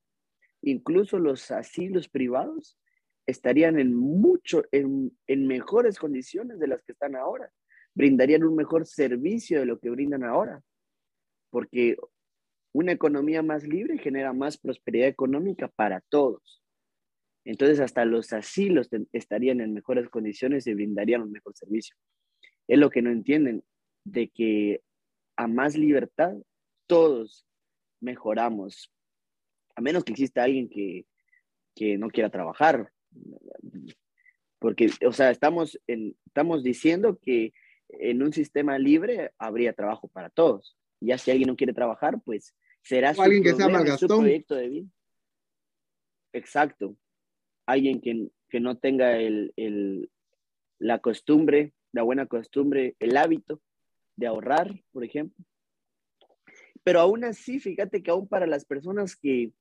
incluso 0.62 1.18
los 1.18 1.50
asilos 1.50 2.08
privados 2.08 2.78
estarían 3.26 3.78
en 3.78 3.94
mucho, 3.94 4.64
en, 4.72 5.16
en 5.26 5.46
mejores 5.46 5.98
condiciones 5.98 6.58
de 6.58 6.66
las 6.66 6.82
que 6.82 6.92
están 6.92 7.14
ahora, 7.14 7.52
brindarían 7.94 8.44
un 8.44 8.56
mejor 8.56 8.86
servicio 8.86 9.60
de 9.60 9.66
lo 9.66 9.78
que 9.78 9.90
brindan 9.90 10.24
ahora, 10.24 10.62
porque 11.50 11.96
una 12.72 12.92
economía 12.92 13.42
más 13.42 13.64
libre 13.64 13.98
genera 13.98 14.32
más 14.32 14.58
prosperidad 14.58 15.08
económica 15.08 15.68
para 15.68 16.00
todos. 16.08 16.62
Entonces 17.44 17.80
hasta 17.80 18.04
los 18.04 18.32
asilos 18.32 18.88
estarían 19.12 19.60
en 19.60 19.74
mejores 19.74 20.08
condiciones 20.08 20.66
y 20.66 20.74
brindarían 20.74 21.22
un 21.22 21.32
mejor 21.32 21.56
servicio. 21.56 21.96
Es 22.68 22.78
lo 22.78 22.90
que 22.90 23.02
no 23.02 23.10
entienden, 23.10 23.64
de 24.04 24.28
que 24.28 24.82
a 25.36 25.46
más 25.46 25.76
libertad 25.76 26.34
todos 26.86 27.46
mejoramos, 28.00 28.92
a 29.74 29.80
menos 29.80 30.04
que 30.04 30.12
exista 30.12 30.44
alguien 30.44 30.68
que, 30.68 31.06
no 31.98 32.10
quiera 32.10 32.28
trabajar. 32.28 32.92
Porque, 34.58 34.90
o 35.06 35.12
sea, 35.12 35.30
estamos, 35.30 35.80
estamos 35.86 36.62
diciendo 36.62 37.18
que 37.22 37.54
en 37.92 38.22
un 38.22 38.32
sistema 38.32 38.78
libre 38.78 39.32
habría 39.38 39.72
trabajo 39.72 40.08
para 40.08 40.30
todos. 40.30 40.76
Ya 41.00 41.18
si 41.18 41.30
alguien 41.30 41.48
no 41.48 41.56
quiere 41.56 41.72
trabajar, 41.72 42.20
pues 42.24 42.54
será 42.82 43.14
su, 43.14 43.22
alguien 43.22 43.42
que 43.42 43.54
sea 43.54 43.96
su 43.96 44.06
proyecto 44.06 44.54
de 44.54 44.68
vida. 44.68 44.88
Exacto 46.32 46.96
alguien 47.70 48.00
que, 48.00 48.60
no 48.60 48.78
tenga 48.78 49.16
el, 49.16 50.10
la 50.78 50.98
costumbre, 50.98 51.72
la 51.92 52.02
buena 52.02 52.26
costumbre, 52.26 52.96
el 52.98 53.16
hábito 53.16 53.60
de 54.16 54.26
ahorrar, 54.26 54.82
por 54.92 55.04
ejemplo. 55.04 55.44
Pero 56.82 57.00
aún 57.00 57.24
así, 57.24 57.60
fíjate 57.60 58.02
que 58.02 58.10
aún 58.10 58.26
para 58.26 58.46
las 58.46 58.64
personas 58.64 59.16
que, 59.16 59.52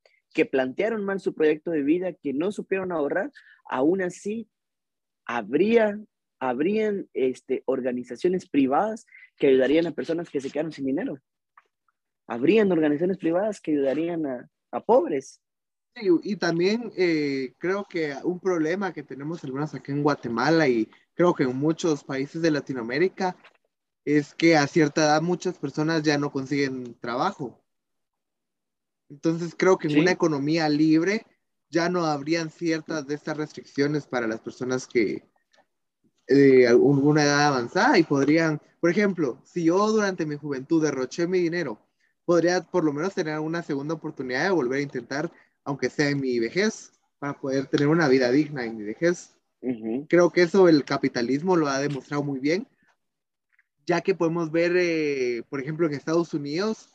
plantearon 0.51 1.03
mal 1.03 1.19
su 1.19 1.33
proyecto 1.33 1.69
de 1.71 1.83
vida, 1.83 2.13
que 2.13 2.33
no 2.33 2.51
supieron 2.51 2.91
ahorrar, 2.91 3.31
aún 3.69 4.01
así 4.01 4.47
habría, 5.25 5.99
habrían 6.39 7.09
este, 7.13 7.63
organizaciones 7.65 8.47
privadas 8.49 9.05
que 9.37 9.47
ayudarían 9.47 9.87
a 9.87 9.91
personas 9.91 10.29
que 10.29 10.41
se 10.41 10.49
quedaron 10.49 10.71
sin 10.71 10.85
dinero. 10.85 11.19
Habrían 12.27 12.71
organizaciones 12.71 13.17
privadas 13.17 13.59
que 13.59 13.71
ayudarían 13.71 14.25
a, 14.25 14.49
a 14.71 14.79
pobres 14.81 15.41
y 16.23 16.35
también 16.37 16.91
eh, 16.95 17.53
creo 17.57 17.85
que 17.85 18.15
un 18.23 18.39
problema 18.39 18.93
que 18.93 19.03
tenemos 19.03 19.43
algunas 19.43 19.73
aquí 19.73 19.91
en 19.91 20.03
Guatemala 20.03 20.67
y 20.67 20.89
creo 21.13 21.33
que 21.33 21.43
en 21.43 21.55
muchos 21.55 22.03
países 22.03 22.41
de 22.41 22.51
Latinoamérica 22.51 23.35
es 24.05 24.33
que 24.33 24.55
a 24.55 24.65
cierta 24.67 25.01
edad 25.01 25.21
muchas 25.21 25.57
personas 25.57 26.03
ya 26.03 26.17
no 26.17 26.31
consiguen 26.31 26.95
trabajo. 26.99 27.61
Entonces 29.09 29.53
creo 29.57 29.77
que 29.77 29.87
en 29.87 29.93
Sí. 29.93 29.99
una 29.99 30.11
economía 30.11 30.69
libre 30.69 31.25
ya 31.69 31.89
no 31.89 32.05
habrían 32.05 32.49
ciertas 32.49 33.05
de 33.05 33.15
estas 33.15 33.37
restricciones 33.37 34.07
para 34.07 34.27
las 34.27 34.39
personas 34.39 34.87
que 34.87 35.28
de 36.29 36.67
alguna 36.67 37.23
edad 37.23 37.47
avanzada 37.47 37.97
y 37.97 38.03
podrían, 38.03 38.61
por 38.79 38.91
ejemplo, 38.91 39.41
si 39.43 39.65
yo 39.65 39.91
durante 39.91 40.25
mi 40.25 40.35
juventud 40.35 40.83
derroché 40.83 41.27
mi 41.27 41.39
dinero, 41.39 41.79
podría 42.23 42.61
por 42.61 42.83
lo 42.83 42.93
menos 42.93 43.15
tener 43.15 43.39
una 43.39 43.63
segunda 43.63 43.95
oportunidad 43.95 44.43
de 44.43 44.51
volver 44.51 44.79
a 44.79 44.83
intentar, 44.83 45.31
aunque 45.63 45.89
sea 45.89 46.09
en 46.09 46.21
mi 46.21 46.39
vejez, 46.39 46.91
para 47.17 47.33
poder 47.33 47.65
tener 47.65 47.87
una 47.87 48.07
vida 48.07 48.31
digna 48.31 48.63
en 48.63 48.77
mi 48.77 48.83
vejez. 48.83 49.35
Ujú. 49.61 50.05
Creo 50.07 50.29
que 50.29 50.43
eso 50.43 50.69
el 50.69 50.85
capitalismo 50.85 51.55
lo 51.55 51.67
ha 51.67 51.79
demostrado 51.79 52.23
muy 52.23 52.39
bien, 52.39 52.67
ya 53.85 54.01
que 54.01 54.13
podemos 54.13 54.51
ver, 54.51 54.73
eh, 54.77 55.43
por 55.49 55.59
ejemplo, 55.59 55.87
en 55.87 55.93
Estados 55.93 56.33
Unidos, 56.35 56.89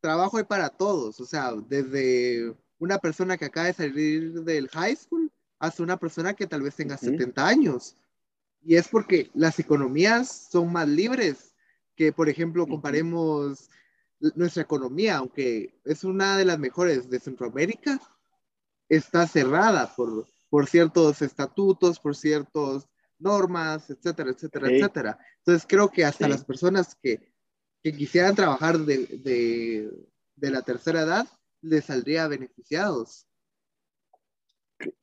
trabajo 0.00 0.38
hay 0.38 0.44
para 0.44 0.68
todos, 0.68 1.20
o 1.20 1.26
sea, 1.26 1.52
desde 1.68 2.54
una 2.78 2.98
persona 2.98 3.36
que 3.36 3.46
acaba 3.46 3.66
de 3.66 3.72
salir 3.72 4.44
del 4.44 4.68
high 4.68 4.94
school 4.94 5.27
hasta 5.58 5.82
una 5.82 5.96
persona 5.96 6.34
que 6.34 6.46
tal 6.46 6.62
vez 6.62 6.74
tenga 6.76 6.94
Ujú. 6.96 7.06
70 7.06 7.46
años. 7.46 7.96
Y 8.62 8.76
es 8.76 8.88
porque 8.88 9.30
las 9.34 9.58
economías 9.58 10.48
son 10.50 10.72
más 10.72 10.88
libres 10.88 11.54
que, 11.96 12.12
por 12.12 12.28
ejemplo, 12.28 12.66
comparemos 12.66 13.70
nuestra 14.34 14.62
economía, 14.62 15.18
aunque 15.18 15.80
es 15.84 16.02
una 16.04 16.36
de 16.36 16.44
las 16.44 16.58
mejores 16.58 17.08
de 17.08 17.20
Centroamérica, 17.20 18.00
está 18.88 19.26
cerrada 19.28 19.94
por, 19.94 20.26
por 20.50 20.66
ciertos 20.66 21.22
estatutos, 21.22 22.00
por 22.00 22.16
ciertas 22.16 22.88
normas, 23.18 23.90
etcétera, 23.90 24.30
etcétera, 24.30 24.68
Sí. 24.68 24.74
etcétera. 24.74 25.18
Entonces 25.38 25.66
creo 25.68 25.88
que 25.90 26.04
hasta 26.04 26.24
Sí. 26.26 26.30
las 26.32 26.44
personas 26.44 26.96
que, 27.00 27.32
que 27.82 27.92
quisieran 27.92 28.34
trabajar 28.34 28.78
de, 28.78 29.06
de, 29.06 29.90
de 30.34 30.50
la 30.50 30.62
tercera 30.62 31.02
edad 31.02 31.28
les 31.60 31.84
saldría 31.84 32.26
beneficiados. 32.28 33.27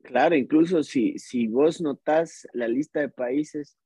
Claro, 0.03 0.35
incluso 0.35 0.83
si, 0.83 1.17
si 1.19 1.47
vos 1.47 1.81
notás 1.81 2.47
la 2.53 2.67
lista 2.67 3.01
de 3.01 3.09
países 3.09 3.77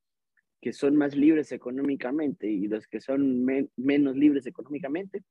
que 0.62 0.74
son 0.74 0.96
más 0.96 1.16
libres 1.16 1.52
económicamente 1.52 2.48
y 2.48 2.68
los 2.68 2.88
que 2.88 3.00
son 3.02 3.44
men- 3.44 3.72
menos 3.78 4.16
libres 4.16 4.46
económicamente, 4.46 5.24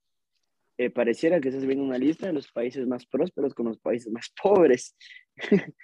eh, 0.78 0.90
pareciera 0.90 1.40
que 1.40 1.48
estás 1.48 1.66
viendo 1.66 1.84
una 1.84 1.98
lista 1.98 2.26
de 2.26 2.32
los 2.32 2.50
países 2.50 2.86
más 2.86 3.06
prósperos 3.06 3.54
con 3.54 3.66
los 3.66 3.78
países 3.78 4.12
más 4.12 4.32
pobres. 4.42 4.96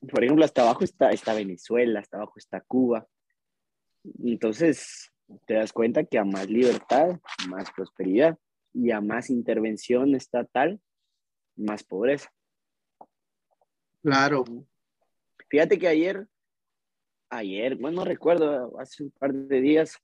Por 0.00 0.22
ejemplo, 0.22 0.44
hasta 0.44 0.62
abajo 0.62 0.84
está 0.84 1.34
Venezuela, 1.34 2.00
hasta 2.00 2.18
abajo 2.18 2.34
está 2.36 2.60
Cuba. 2.60 3.06
Entonces, 4.24 5.10
te 5.46 5.54
das 5.54 5.72
cuenta 5.72 6.04
que 6.04 6.18
a 6.18 6.24
más 6.24 6.48
libertad, 6.48 7.18
más 7.48 7.70
prosperidad 7.72 8.38
y 8.72 8.90
a 8.92 9.00
más 9.00 9.30
intervención 9.30 10.14
estatal, 10.14 10.80
más 11.56 11.82
pobreza. 11.84 12.30
Claro, 14.02 14.44
Fíjate 15.48 15.78
que 15.78 15.88
ayer, 15.88 16.26
ayer, 17.30 17.76
bueno, 17.76 17.98
no 17.98 18.04
recuerdo, 18.04 18.78
hace 18.78 19.04
un 19.04 19.10
par 19.10 19.32
de 19.32 19.60
días, 19.62 19.98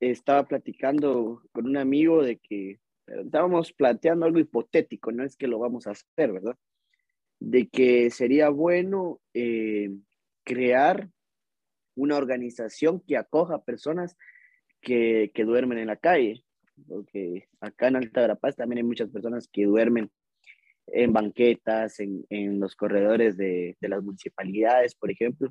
estaba 0.00 0.44
platicando 0.44 1.42
con 1.52 1.66
un 1.66 1.76
amigo 1.76 2.22
de 2.22 2.38
que 2.38 2.80
estábamos 3.06 3.72
planteando 3.74 4.24
algo 4.24 4.38
hipotético, 4.38 5.12
no 5.12 5.22
es 5.22 5.36
que 5.36 5.48
lo 5.48 5.58
vamos 5.58 5.86
a 5.86 5.90
hacer, 5.90 6.32
¿verdad? 6.32 6.56
De 7.40 7.68
que 7.68 8.10
sería 8.10 8.48
bueno 8.48 9.20
eh, 9.34 9.90
crear 10.44 11.10
una 11.94 12.16
organización 12.16 13.00
que 13.00 13.18
acoja 13.18 13.62
personas 13.64 14.16
que, 14.80 15.30
que 15.34 15.44
duermen 15.44 15.78
en 15.78 15.88
la 15.88 15.96
calle, 15.96 16.42
porque 16.88 17.48
acá 17.60 17.88
en 17.88 17.96
Alta 17.96 18.22
Verapaz 18.22 18.56
también 18.56 18.78
hay 18.78 18.84
muchas 18.84 19.10
personas 19.10 19.46
que 19.46 19.66
duermen 19.66 20.10
en 20.86 21.12
banquetas, 21.12 22.00
en, 22.00 22.24
en 22.28 22.60
los 22.60 22.76
corredores 22.76 23.36
de, 23.36 23.76
de 23.80 23.88
las 23.88 24.02
municipalidades, 24.02 24.94
por 24.94 25.10
ejemplo. 25.10 25.50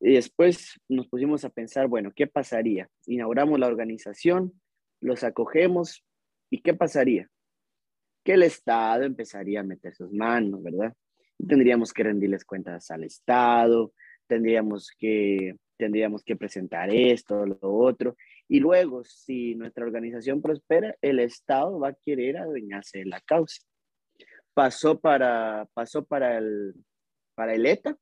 Y 0.00 0.14
después 0.14 0.80
nos 0.88 1.08
pusimos 1.08 1.44
a 1.44 1.50
pensar, 1.50 1.88
bueno, 1.88 2.12
¿qué 2.14 2.26
pasaría? 2.26 2.88
Inauguramos 3.06 3.58
la 3.58 3.66
organización, 3.66 4.52
los 5.00 5.24
acogemos, 5.24 6.04
¿y 6.50 6.60
qué 6.60 6.74
pasaría? 6.74 7.28
Que 8.24 8.34
el 8.34 8.42
Estado 8.42 9.04
empezaría 9.04 9.60
a 9.60 9.64
meter 9.64 9.94
sus 9.94 10.12
manos, 10.12 10.62
¿verdad? 10.62 10.94
Y 11.38 11.46
tendríamos 11.46 11.92
que 11.92 12.04
rendirles 12.04 12.44
cuentas 12.44 12.90
al 12.90 13.04
Estado, 13.04 13.92
tendríamos 14.26 14.90
que, 14.96 15.56
tendríamos 15.76 16.22
que 16.22 16.36
presentar 16.36 16.94
esto, 16.94 17.46
lo 17.46 17.58
otro, 17.60 18.16
y 18.48 18.60
luego, 18.60 19.04
si 19.04 19.54
nuestra 19.54 19.84
organización 19.84 20.40
prospera, 20.40 20.96
el 21.02 21.18
Estado 21.18 21.78
va 21.78 21.88
a 21.88 21.98
querer 22.04 22.38
adueñarse 22.38 22.98
de 22.98 23.04
la 23.06 23.20
causa. 23.20 23.62
Pasó 24.58 24.98
para, 24.98 25.68
pasó 25.72 26.04
para 26.04 26.36
el, 26.36 26.74
para 27.36 27.54
el 27.54 27.64
ETA, 27.64 27.96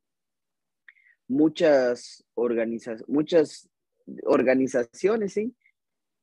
muchas, 1.28 2.24
organiza 2.32 2.96
muchas 3.09 3.68
organizaciones 4.22 5.34
¿sí? 5.34 5.54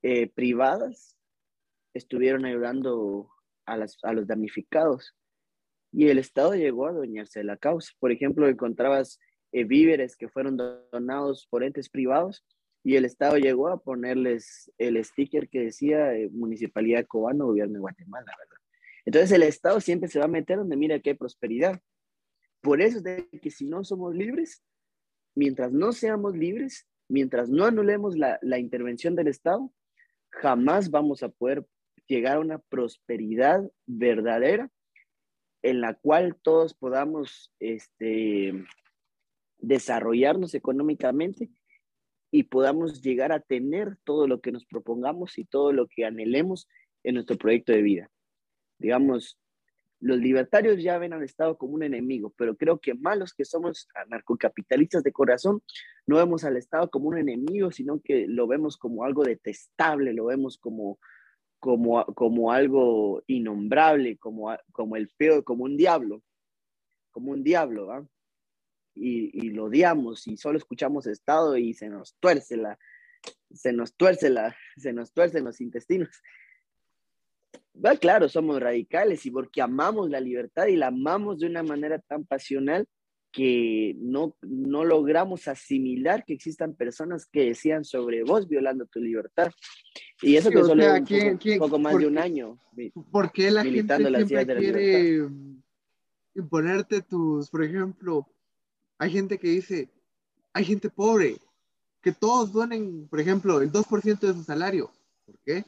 eh, 0.02 0.28
privadas 0.34 1.20
estuvieron 1.94 2.46
ayudando 2.46 3.30
a, 3.68 3.78
las, 3.78 4.00
a, 4.02 4.12
los 4.12 4.26
damnificados 4.26 5.14
y 5.92 6.08
el 6.08 6.18
Estado 6.18 6.56
llegó 6.56 6.88
a 6.88 6.90
adueñarse 6.90 7.42
de 7.42 7.46
la 7.46 7.58
causa. 7.58 7.94
Por 8.00 8.12
ejemplo, 8.12 8.48
encontrabas 8.48 9.20
eh, 9.52 9.66
víveres 9.66 10.16
que 10.16 10.30
fueron 10.30 10.58
donados 10.58 11.46
por 11.48 11.64
entes 11.64 11.90
privados 11.90 12.44
y 12.84 12.96
el 12.96 13.06
Estado 13.06 13.38
llegó 13.38 13.68
a 13.68 13.84
ponerles 13.84 14.72
el 14.80 14.98
sticker 15.06 15.48
que 15.48 15.60
decía 15.60 16.16
eh, 16.16 16.28
Municipalidad 16.32 17.06
Cobano, 17.06 17.46
Gobierno 17.46 17.76
de 17.76 17.82
Guatemala, 17.82 18.34
¿verdad? 18.36 18.63
Entonces 19.06 19.32
el 19.32 19.44
Estado 19.44 19.80
siempre 19.80 20.10
se 20.10 20.20
va 20.20 20.26
a 20.26 20.30
meter 20.30 20.58
donde 20.58 20.78
mira 20.78 21.00
que 21.00 21.12
hay 21.12 21.16
prosperidad. 21.16 21.82
Por 22.62 22.82
eso 22.82 22.98
es 22.98 23.04
de 23.04 23.28
que 23.42 23.52
si 23.52 23.66
no 23.66 23.84
somos 23.84 24.16
libres, 24.16 24.64
mientras 25.36 25.72
no 25.72 25.92
seamos 25.92 26.36
libres, 26.36 26.88
mientras 27.10 27.50
no 27.50 27.66
anulemos 27.66 28.16
la, 28.18 28.40
intervención 28.58 29.16
del 29.16 29.28
Estado, 29.28 29.74
jamás 30.30 30.90
vamos 30.90 31.24
a 31.24 31.30
poder 31.30 31.66
llegar 32.08 32.38
a 32.38 32.40
una 32.40 32.60
prosperidad 32.60 33.70
verdadera 33.86 34.72
en 35.62 35.82
la 35.82 35.94
cual 35.94 36.36
todos 36.42 36.74
podamos 36.74 37.54
este, 37.60 38.54
desarrollarnos 39.58 40.54
económicamente 40.56 41.50
y 42.32 42.44
podamos 42.44 43.02
llegar 43.02 43.32
a 43.32 43.40
tener 43.40 43.98
todo 44.04 44.28
lo 44.28 44.42
que 44.42 44.52
nos 44.52 44.66
propongamos 44.66 45.38
y 45.38 45.46
todo 45.46 45.72
lo 45.72 45.88
que 45.88 46.06
anhelemos 46.06 46.68
en 47.04 47.16
nuestro 47.16 47.38
proyecto 47.38 47.72
de 47.72 47.82
vida. 47.82 48.13
Digamos, 48.84 49.40
los 50.02 50.18
libertarios 50.18 50.84
ya 50.84 50.98
ven 50.98 51.14
al 51.14 51.24
Estado 51.24 51.58
como 51.58 51.76
un 51.76 51.84
enemigo, 51.84 52.34
pero 52.38 52.58
creo 52.58 52.78
que 52.80 52.94
malos 52.94 53.34
que 53.34 53.46
somos 53.46 53.88
anarcocapitalistas 53.96 55.02
de 55.02 55.14
corazón, 55.14 55.64
no 56.06 56.18
vemos 56.18 56.44
al 56.44 56.58
Estado 56.58 56.90
como 56.90 57.08
un 57.08 57.18
enemigo, 57.18 57.72
sino 57.72 58.02
que 58.02 58.28
lo 58.28 58.46
vemos 58.46 58.76
como 58.78 59.06
algo 59.06 59.24
detestable, 59.24 60.14
lo 60.14 60.26
vemos 60.26 60.58
como, 60.58 61.00
como, 61.60 62.04
como 62.08 62.52
algo 62.52 63.24
innombrable, 63.28 64.18
como, 64.18 64.54
como 64.74 64.98
el 64.98 65.10
feo, 65.10 65.46
como 65.46 65.64
un 65.64 65.78
diablo, 65.78 66.22
como 67.12 67.32
un 67.32 67.42
diablo, 67.42 67.90
¿ah? 67.90 68.06
y, 68.94 69.52
lo 69.52 69.66
odiamos 69.66 70.28
y 70.28 70.36
solo 70.36 70.58
escuchamos 70.58 71.08
Estado 71.08 71.56
y 71.56 71.74
se 71.74 71.88
nos 71.88 72.16
tuerce 72.20 72.58
la, 72.58 72.78
se 73.54 73.72
nos 73.72 73.96
tuerce 73.96 74.30
la, 74.30 74.54
se 74.76 74.92
nos 74.92 75.14
tuercen 75.14 75.46
los 75.46 75.62
intestinos. 75.62 76.22
Va, 77.74 77.96
claro, 77.98 78.30
somos 78.30 78.60
radicales 78.62 79.26
y 79.26 79.32
porque 79.32 79.62
amamos 79.62 80.10
la 80.10 80.20
libertad 80.20 80.68
y 80.68 80.76
la 80.76 80.88
amamos 80.88 81.40
de 81.40 81.48
una 81.48 81.64
manera 81.64 82.00
tan 82.00 82.24
pasional 82.26 82.88
que 83.32 83.96
no, 83.98 84.38
no 84.44 84.86
logramos 84.86 85.48
asimilar 85.48 86.24
que 86.24 86.34
existan 86.34 86.76
personas 86.76 87.26
que 87.26 87.46
decían 87.46 87.84
sobre 87.84 88.24
vos 88.24 88.48
violando 88.48 88.86
tu 88.86 89.00
libertad. 89.00 89.52
Y 90.22 90.36
eso 90.36 90.50
Sí, 90.50 90.56
que 90.56 90.62
solo 90.62 90.84
sea, 90.84 90.94
un 91.00 91.06
¿quién- 91.06 91.24
poco, 91.32 91.40
quién- 91.40 91.60
poco 91.60 91.80
más 91.80 91.94
por 91.94 92.02
de 92.02 92.08
un 92.08 92.18
año. 92.20 92.60
¿Por 93.12 93.32
qué 93.32 93.50
la 93.50 93.64
gente 93.64 93.96
siempre 93.98 94.12
la 94.12 94.46
quiere 94.60 95.28
imponerte 96.36 97.02
tus, 97.02 97.50
por 97.50 97.64
ejemplo, 97.64 98.28
hay 98.98 99.12
gente 99.12 99.38
que 99.38 99.48
dice, 99.50 99.90
hay 100.54 100.66
gente 100.66 100.90
pobre, 100.90 101.38
que 102.02 102.12
todos 102.12 102.52
donen, 102.52 103.08
por 103.08 103.20
ejemplo, 103.20 103.62
el 103.62 103.72
2% 103.72 104.28
de 104.28 104.34
su 104.34 104.44
salario. 104.44 104.92
¿Por 105.26 105.38
qué? 105.46 105.64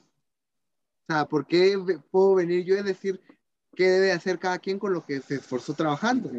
O 1.08 1.14
sea, 1.14 1.26
¿por 1.26 1.45
qué 1.45 1.78
puedo 2.10 2.36
venir 2.36 2.66
yo 2.66 2.80
a 2.80 2.84
decir 2.84 3.22
qué 3.76 3.84
debe 3.89 4.12
hacer 4.12 4.39
cada 4.39 4.58
quien 4.58 4.80
con 4.80 4.91
lo 4.91 5.06
que 5.06 5.22
se 5.22 5.36
esforzó 5.36 5.74
trabajando? 5.76 6.32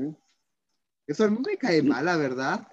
Eso 1.07 1.25
a 1.25 1.29
mí 1.29 1.39
me 1.47 1.57
cae 1.57 1.83
mal, 1.83 2.05
la 2.05 2.17
verdad. 2.17 2.67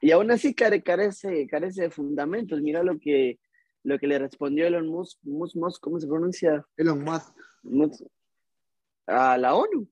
Y 0.00 0.10
aún 0.10 0.32
así 0.32 0.52
care- 0.52 0.82
carece, 0.82 1.46
carece 1.46 1.82
de 1.82 1.90
fundamentos. 1.90 2.60
Mira 2.60 2.82
lo 2.82 2.98
que, 2.98 3.38
lo 3.84 4.00
que 4.00 4.08
le 4.08 4.18
respondió 4.18 4.66
Elon 4.66 4.88
Musk, 4.88 5.18
Musk, 5.22 5.54
Musk, 5.54 5.80
¿cómo 5.80 6.00
se 6.00 6.08
pronuncia? 6.08 6.66
Elon 6.76 7.04
Musk. 7.04 7.32
Musk, 7.62 8.02
a 9.06 9.38
la 9.38 9.54
ONU. 9.54 9.88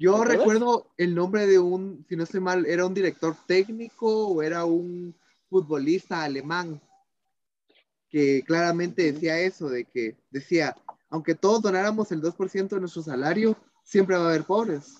Yo 0.00 0.24
recuerdo 0.24 0.92
el 0.96 1.14
nombre 1.14 1.46
de 1.46 1.60
un, 1.60 2.04
si 2.08 2.16
no 2.16 2.24
estoy 2.24 2.40
mal, 2.40 2.66
era 2.66 2.86
un 2.86 2.94
director 2.94 3.36
técnico 3.46 4.28
o 4.28 4.42
era 4.42 4.64
un 4.64 5.14
futbolista 5.48 6.24
alemán. 6.24 6.80
Que 8.08 8.42
claramente 8.46 9.12
decía 9.12 9.38
eso, 9.40 9.68
de 9.68 9.84
que 9.84 10.16
decía, 10.30 10.74
aunque 11.10 11.34
todos 11.34 11.62
donáramos 11.62 12.10
el 12.12 12.22
2% 12.22 12.68
de 12.68 12.80
nuestro 12.80 13.02
salario, 13.02 13.56
siempre 13.84 14.16
va 14.16 14.26
a 14.26 14.28
haber 14.30 14.44
pobres. 14.44 14.96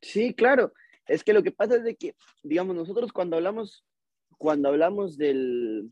Sí, 0.00 0.34
claro. 0.34 0.72
Es 1.06 1.24
que 1.24 1.32
lo 1.32 1.42
que 1.42 1.52
pasa 1.52 1.76
es 1.76 1.84
de 1.84 1.96
que, 1.96 2.14
digamos, 2.42 2.74
nosotros 2.74 3.12
cuando 3.12 3.36
hablamos, 3.36 3.84
cuando 4.38 4.68
hablamos 4.68 5.16
del, 5.16 5.90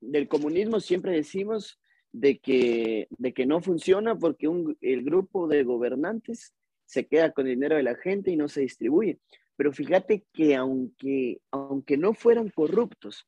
del 0.00 0.28
comunismo, 0.28 0.80
siempre 0.80 1.12
decimos 1.12 1.78
de 2.12 2.38
que, 2.38 3.08
de 3.10 3.34
que 3.34 3.46
no 3.46 3.60
funciona 3.60 4.16
porque 4.16 4.46
un, 4.46 4.76
el 4.80 5.02
grupo 5.02 5.48
de 5.48 5.64
gobernantes 5.64 6.54
se 6.86 7.06
queda 7.06 7.32
con 7.32 7.46
el 7.46 7.54
dinero 7.54 7.76
de 7.76 7.82
la 7.82 7.96
gente 7.96 8.30
y 8.30 8.36
no 8.36 8.48
se 8.48 8.60
distribuye. 8.60 9.18
Pero 9.56 9.72
fíjate 9.72 10.24
que 10.32 10.54
aunque, 10.54 11.40
aunque 11.50 11.96
no 11.96 12.14
fueran 12.14 12.50
corruptos, 12.50 13.26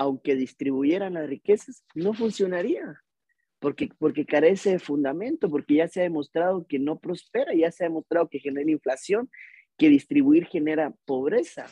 aunque 0.00 0.34
distribuyeran 0.34 1.12
las 1.12 1.28
riquezas, 1.28 1.84
no 1.94 2.14
funcionaría, 2.14 3.02
porque, 3.58 3.90
porque 3.98 4.24
carece 4.24 4.70
de 4.70 4.78
fundamento, 4.78 5.50
porque 5.50 5.74
ya 5.74 5.88
se 5.88 6.00
ha 6.00 6.04
demostrado 6.04 6.66
que 6.66 6.78
no 6.78 6.98
prospera, 6.98 7.52
ya 7.52 7.70
se 7.70 7.84
ha 7.84 7.88
demostrado 7.88 8.26
que 8.30 8.38
genera 8.38 8.70
inflación, 8.70 9.30
que 9.76 9.90
distribuir 9.90 10.46
genera 10.46 10.94
pobreza. 11.04 11.66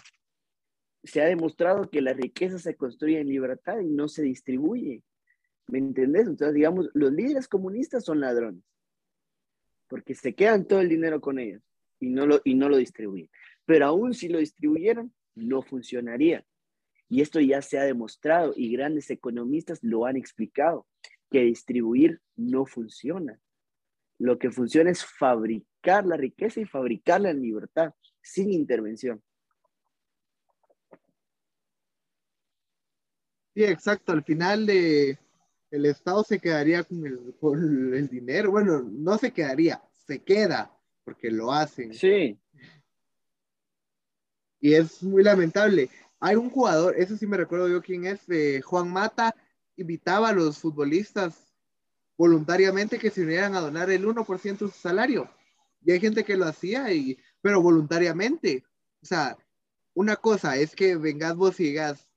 Se 1.05 1.23
ha 1.23 1.25
demostrado 1.25 1.89
que 1.89 2.03
la 2.03 2.13
riqueza 2.13 2.59
se 2.59 2.77
construye 2.77 3.19
en 3.19 3.29
libertad 3.29 3.81
y 3.81 3.89
no 3.89 4.09
se 4.09 4.21
distribuye. 4.25 5.03
¿Me 5.69 5.79
entendés? 5.79 6.27
Entonces, 6.27 6.55
digamos, 6.55 6.91
los 6.93 7.11
líderes 7.11 7.49
comunistas 7.49 8.05
son 8.05 8.21
ladrones, 8.21 8.63
porque 9.87 10.15
se 10.15 10.35
quedan 10.35 10.67
todo 10.67 10.83
el 10.83 10.91
dinero 10.91 11.23
con 11.23 11.39
ellos 11.39 11.63
y 11.99 12.11
no 12.11 12.27
lo, 12.27 12.43
y 12.45 12.57
no 12.57 12.69
lo 12.69 12.77
distribuyen. 12.77 13.31
Pero 13.65 13.87
aún 13.87 14.13
si 14.13 14.29
lo 14.29 14.37
distribuyeran, 14.37 15.15
no 15.35 15.63
funcionaría. 15.63 16.45
Y 17.09 17.23
esto 17.23 17.41
ya 17.41 17.63
se 17.63 17.79
ha 17.79 17.85
demostrado 17.85 18.53
y 18.57 18.73
grandes 18.73 19.11
economistas 19.11 19.79
lo 19.83 20.05
han 20.05 20.17
explicado, 20.17 20.87
que 21.31 21.41
distribuir 21.43 22.21
no 22.37 22.67
funciona. 22.67 23.41
Lo 24.19 24.39
que 24.39 24.51
funciona 24.51 24.91
es 24.91 25.05
fabricar 25.05 26.05
la 26.07 26.17
riqueza 26.17 26.61
y 26.61 26.67
fabricarla 26.67 27.31
en 27.31 27.41
libertad, 27.41 27.93
sin 28.21 28.53
intervención. 28.53 29.23
Sí, 33.55 33.65
exacto. 33.65 34.13
Al 34.13 34.23
final 34.23 34.67
de, 34.67 35.19
el 35.71 35.87
Estado 35.87 36.23
se 36.25 36.39
quedaría 36.39 36.85
con 36.85 37.95
el, 37.95 38.09
dinero. 38.09 38.51
Bueno, 38.51 38.83
no 38.83 39.19
se 39.19 39.33
quedaría, 39.33 39.83
se 40.07 40.23
queda, 40.23 40.77
porque 41.05 41.31
lo 41.31 41.53
hacen. 41.53 41.93
Sí. 41.93 42.39
Y 44.61 44.75
es 44.75 45.03
muy 45.03 45.23
lamentable. 45.23 45.89
Hay 46.21 46.37
un 46.37 46.51
jugador, 46.51 46.95
eso 46.99 47.17
sí 47.17 47.27
me 47.27 47.37
recuerdo 47.37 47.69
yo 47.69 47.81
quién 47.83 48.07
es, 48.07 48.21
eh, 48.29 48.61
Juan 48.63 48.91
Mata, 48.91 49.35
invitaba 49.77 50.31
a 50.31 50.33
los 50.33 50.59
futbolistas 50.59 51.55
voluntariamente 52.17 52.99
que 52.99 53.11
se 53.11 53.23
unieran 53.23 53.55
a 53.55 53.61
donar 53.61 53.91
el 53.91 54.05
1% 54.05 54.67
de 54.67 54.73
su 54.73 54.79
salario. 54.79 55.31
Y 55.85 55.93
hay 55.93 56.01
gente 56.01 56.25
que 56.25 56.37
lo 56.37 56.47
hacía, 56.47 56.93
y, 56.93 57.17
pero 57.41 57.63
voluntariamente. 57.63 58.65
O 59.01 59.07
sea, 59.07 59.39
una 59.95 60.17
cosa 60.17 60.57
es 60.57 60.75
que 60.75 60.97
vengas 60.97 61.37
vos 61.37 61.61
y 61.61 61.65
digas, 61.65 62.11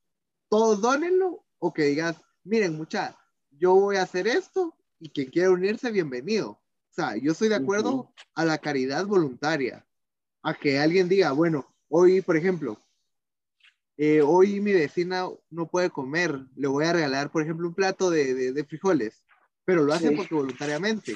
todos 0.50 0.82
donenlo, 0.82 1.46
o 1.60 1.72
que 1.72 1.84
digas, 1.84 2.18
miren, 2.44 2.76
mucha, 2.76 3.16
yo 3.52 3.76
voy 3.76 3.98
a 3.98 4.04
hacer 4.04 4.28
esto 4.28 4.76
y 5.00 5.10
quien 5.10 5.30
quiera 5.30 5.52
unirse, 5.52 5.92
bienvenido. 5.92 6.52
O 6.52 6.94
sea, 6.94 7.16
yo 7.16 7.32
estoy 7.32 7.50
de 7.50 7.56
acuerdo 7.56 8.12
a 8.34 8.44
la 8.44 8.58
caridad 8.58 9.06
voluntaria, 9.06 9.86
a 10.42 10.56
que 10.56 10.80
alguien 10.80 11.08
diga, 11.08 11.32
bueno, 11.32 11.68
hoy, 11.88 12.22
por 12.22 12.36
ejemplo, 12.36 12.78
eh, 14.04 14.24
hoy 14.24 14.60
mi 14.62 14.74
vecina 14.74 15.30
no 15.52 15.68
puede 15.68 15.92
comer, 15.92 16.48
le 16.56 16.68
voy 16.68 16.86
a 16.86 16.94
regalar, 16.94 17.32
por 17.32 17.44
ejemplo, 17.44 17.68
un 17.68 17.76
plato 17.76 18.10
de, 18.10 18.52
de, 18.52 18.64
frijoles, 18.64 19.24
pero 19.64 19.84
lo 19.84 19.94
hace 19.94 20.12
porque 20.14 20.34
voluntariamente. 20.34 21.16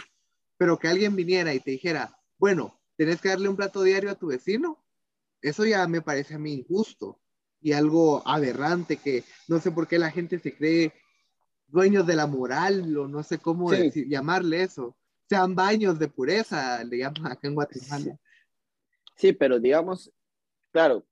Pero 0.56 0.78
que 0.78 0.88
alguien 0.88 1.16
viniera 1.16 1.52
y 1.56 1.60
te 1.60 1.72
dijera, 1.72 2.16
bueno, 2.38 2.80
tenés 2.96 3.20
que 3.22 3.30
darle 3.30 3.50
un 3.50 3.56
plato 3.56 3.82
diario 3.82 4.12
a 4.12 4.20
tu 4.20 4.28
vecino, 4.28 4.86
eso 5.42 5.66
ya 5.66 5.88
me 5.88 6.04
parece 6.04 6.36
a 6.36 6.38
mí 6.38 6.54
injusto 6.54 7.20
y 7.60 7.72
algo 7.72 8.22
aberrante 8.28 8.98
que 8.98 9.24
no 9.48 9.60
sé 9.60 9.72
por 9.72 9.88
qué 9.88 9.98
la 9.98 10.12
gente 10.12 10.38
se 10.38 10.56
cree 10.56 10.94
dueños 11.66 12.06
de 12.06 12.16
la 12.16 12.28
moral, 12.28 12.96
o 12.96 13.08
no 13.08 13.24
sé 13.24 13.40
cómo 13.40 13.72
decir, 13.72 14.08
llamarle 14.08 14.62
eso. 14.62 14.96
Sean 15.28 15.56
baños 15.56 15.98
de 15.98 16.08
pureza, 16.08 16.84
le 16.84 17.00
llaman 17.00 17.32
acá 17.32 17.48
en 17.48 17.56
Guatemala. 17.56 18.20
Sí, 19.16 19.34
pero 19.34 19.60
digamos, 19.60 20.14
claro, 20.72 21.04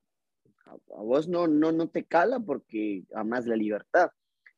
a, 0.73 1.01
vos 1.01 1.27
no, 1.27 1.47
no, 1.47 1.71
no 1.71 1.87
te 1.89 2.03
cala 2.03 2.39
porque 2.39 3.03
amas 3.13 3.45
la 3.45 3.55
libertad. 3.55 4.09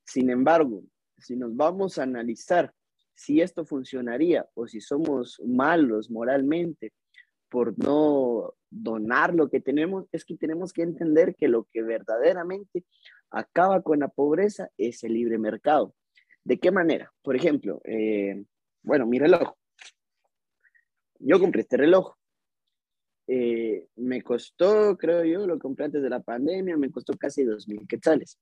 Sin 0.04 0.30
embargo, 0.30 0.84
si 1.18 1.36
nos 1.36 1.56
vamos 1.56 1.98
a 1.98 2.04
analizar 2.04 2.74
si 3.14 3.42
esto 3.42 3.66
funcionaría 3.66 4.48
o 4.54 4.68
si 4.68 4.82
somos 4.82 5.42
malos 5.46 6.12
moralmente 6.12 6.94
por 7.50 7.78
no 7.80 8.54
donar 8.70 9.34
lo 9.34 9.50
que 9.50 9.62
tenemos, 9.62 10.06
es 10.12 10.26
que 10.26 10.36
tenemos 10.36 10.74
que 10.74 10.82
entender 10.82 11.36
que 11.36 11.48
lo 11.48 11.64
que 11.72 11.82
verdaderamente 11.82 12.84
acaba 13.30 13.82
con 13.82 14.00
la 14.00 14.10
pobreza 14.10 14.70
es 14.78 15.04
el 15.04 15.14
libre 15.14 15.38
mercado. 15.38 15.96
¿De 16.44 16.60
qué 16.60 16.72
manera? 16.72 17.12
Por 17.22 17.36
ejemplo, 17.36 17.82
eh, 17.86 18.44
bueno, 18.84 19.06
mi 19.06 19.18
reloj. 19.18 19.54
Yo 21.20 21.40
compré 21.40 21.62
este 21.62 21.78
reloj. 21.78 22.14
Eh, 23.28 23.88
me 23.96 24.22
costó, 24.22 24.98
creo 24.98 25.24
yo, 25.24 25.48
lo 25.48 25.58
compré 25.58 25.86
antes 25.86 26.02
de 26.02 26.10
la 26.10 26.22
pandemia, 26.22 26.78
me 26.78 26.92
costó 26.92 27.14
casi 27.14 27.44
dos 27.44 27.68
mil 27.68 27.88
quetzales. 27.88 28.40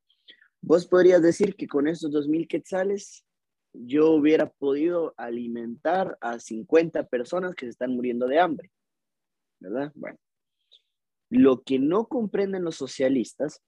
Vos 0.61 0.85
podrías 0.87 1.21
decir 1.21 1.55
que 1.55 1.67
con 1.67 1.87
esos 1.87 2.11
dos 2.11 2.27
mil 2.27 2.47
quetzales 2.47 3.25
yo 3.73 4.11
hubiera 4.11 4.49
podido 4.49 5.13
alimentar 5.17 6.17
a 6.21 6.39
50 6.39 7.07
personas 7.07 7.55
que 7.55 7.65
se 7.65 7.71
están 7.71 7.95
muriendo 7.95 8.27
de 8.27 8.39
hambre. 8.39 8.71
¿Verdad? 9.59 9.91
Bueno. 9.95 10.17
Lo 11.29 11.63
que 11.63 11.79
no 11.79 12.07
comprenden 12.07 12.63
los 12.63 12.75
socialistas 12.75 13.61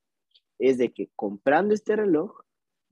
es 0.59 0.77
de 0.77 0.93
que 0.93 1.09
comprando 1.15 1.73
este 1.73 1.95
reloj, 1.95 2.41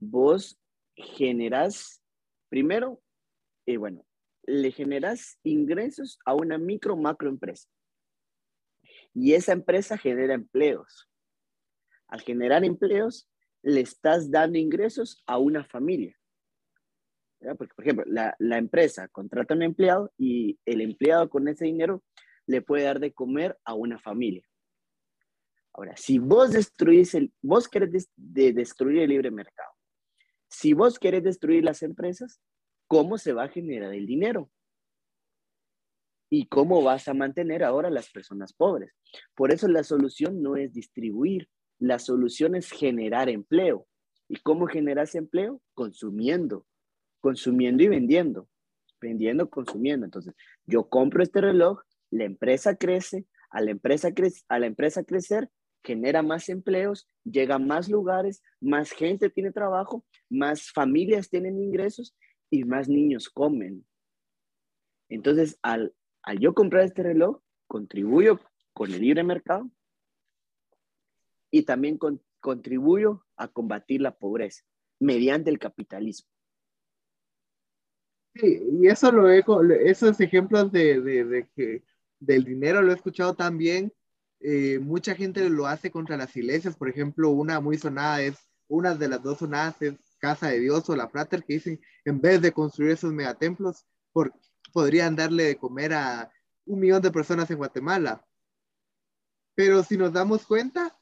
vos 0.00 0.58
generas, 0.96 2.02
primero, 2.48 3.00
eh, 3.66 3.76
bueno, 3.76 4.04
le 4.46 4.72
generas 4.72 5.38
ingresos 5.44 6.18
a 6.24 6.34
una 6.34 6.58
micro, 6.58 6.96
macro 6.96 7.28
empresa. 7.28 7.68
Y 9.14 9.34
esa 9.34 9.52
empresa 9.52 9.96
genera 9.96 10.34
empleos. 10.34 11.08
Al 12.08 12.20
generar 12.20 12.64
empleos, 12.64 13.28
le 13.62 13.80
estás 13.80 14.30
dando 14.30 14.58
ingresos 14.58 15.22
a 15.26 15.38
una 15.38 15.64
familia. 15.64 16.14
Por 17.56 17.68
ejemplo, 17.78 18.04
la, 18.06 18.58
empresa 18.58 19.08
contrata 19.08 19.54
a 19.54 19.56
un 19.56 19.62
empleado 19.62 20.12
y 20.18 20.58
el 20.64 20.80
empleado 20.80 21.28
con 21.28 21.46
ese 21.48 21.66
dinero 21.66 22.02
le 22.46 22.62
puede 22.62 22.84
dar 22.84 23.00
de 23.00 23.12
comer 23.12 23.58
a 23.64 23.74
una 23.74 23.98
familia. 23.98 24.46
Ahora, 25.72 25.96
si 25.96 26.18
vos 26.18 26.52
destruís 26.52 27.14
el, 27.14 27.32
vos 27.42 27.68
querés 27.68 28.08
destruir 28.16 29.02
el 29.02 29.10
libre 29.10 29.30
mercado, 29.30 29.72
si 30.48 30.72
vos 30.72 30.98
querés 30.98 31.24
destruir 31.24 31.64
las 31.64 31.82
empresas, 31.82 32.40
¿cómo 32.86 33.18
se 33.18 33.32
va 33.32 33.44
a 33.44 33.48
generar 33.48 33.92
el 33.92 34.06
dinero? 34.06 34.50
¿Y 36.36 36.46
cómo 36.46 36.82
vas 36.82 37.06
a 37.06 37.14
mantener 37.14 37.62
ahora 37.62 37.90
las 37.90 38.10
personas 38.10 38.52
pobres? 38.52 38.90
Por 39.36 39.52
eso 39.52 39.68
la 39.68 39.84
solución 39.84 40.42
no 40.42 40.56
es 40.56 40.72
distribuir, 40.72 41.48
la 41.78 42.00
solución 42.00 42.56
es 42.56 42.72
generar 42.72 43.28
empleo. 43.28 43.86
¿Y 44.28 44.40
cómo 44.40 44.66
generas 44.66 45.14
empleo? 45.14 45.62
Consumiendo, 45.74 46.66
consumiendo 47.20 47.84
y 47.84 47.86
vendiendo, 47.86 48.48
vendiendo, 49.00 49.48
consumiendo. 49.48 50.06
Entonces, 50.06 50.34
yo 50.66 50.88
compro 50.88 51.22
este 51.22 51.40
reloj, 51.40 51.82
la 52.10 52.24
empresa 52.24 52.74
crece, 52.74 53.26
a 53.50 53.60
la 53.60 53.70
empresa, 53.70 54.08
a 54.48 54.58
la 54.58 54.66
empresa 54.66 55.04
crecer, 55.04 55.48
genera 55.84 56.24
más 56.24 56.48
empleos, 56.48 57.08
llega 57.22 57.54
a 57.54 57.60
más 57.60 57.88
lugares, 57.88 58.42
más 58.60 58.90
gente 58.90 59.30
tiene 59.30 59.52
trabajo, 59.52 60.04
más 60.28 60.72
familias 60.72 61.30
tienen 61.30 61.62
ingresos 61.62 62.16
y 62.50 62.64
más 62.64 62.88
niños 62.88 63.28
comen. 63.28 63.86
Entonces, 65.08 65.60
al, 65.62 65.94
yo 66.32 66.54
comprar 66.54 66.84
este 66.84 67.02
reloj, 67.02 67.40
contribuyo 67.66 68.40
con 68.72 68.90
el 68.90 69.00
libre 69.00 69.22
mercado 69.22 69.70
y 71.50 71.62
también 71.64 71.98
contribuyo 72.40 73.24
a 73.36 73.48
combatir 73.48 74.00
la 74.00 74.16
pobreza 74.16 74.64
mediante 74.98 75.50
el 75.50 75.58
capitalismo. 75.58 76.28
Sí, 78.34 78.62
y 78.80 78.88
eso 78.88 79.12
lo 79.12 79.30
he, 79.30 79.44
esos 79.84 80.20
ejemplos 80.20 80.72
de, 80.72 81.00
de 81.00 81.48
que 81.54 81.84
del 82.18 82.44
dinero 82.44 82.82
lo 82.82 82.90
he 82.90 82.94
escuchado 82.96 83.34
también 83.34 83.92
eh, 84.46 84.78
mucha 84.78 85.14
gente 85.14 85.48
lo 85.48 85.66
hace 85.66 85.90
contra 85.90 86.18
las 86.18 86.36
iglesias, 86.36 86.76
por 86.76 86.90
ejemplo, 86.90 87.30
una 87.30 87.60
muy 87.60 87.78
sonada 87.78 88.20
es, 88.20 88.36
una 88.68 88.94
de 88.94 89.08
las 89.08 89.22
dos 89.22 89.38
sonadas 89.38 89.80
es 89.80 89.94
Casa 90.18 90.48
de 90.48 90.60
Dios 90.60 90.86
o 90.90 90.96
La 90.96 91.08
Frater, 91.08 91.44
que 91.44 91.54
dicen, 91.54 91.80
en 92.04 92.20
vez 92.20 92.42
de 92.42 92.52
construir 92.52 92.92
esos 92.92 93.10
megatemplos, 93.10 93.86
por, 94.12 94.34
podrían 94.74 95.14
darle 95.14 95.44
de 95.44 95.56
comer 95.56 95.94
a 95.94 96.32
un 96.66 96.80
millón 96.80 97.00
de 97.00 97.12
personas 97.12 97.48
en 97.48 97.58
Guatemala. 97.58 98.26
Pero 99.54 99.84
si 99.84 99.96
nos 99.96 100.12
damos 100.12 100.46
cuenta, 100.46 101.00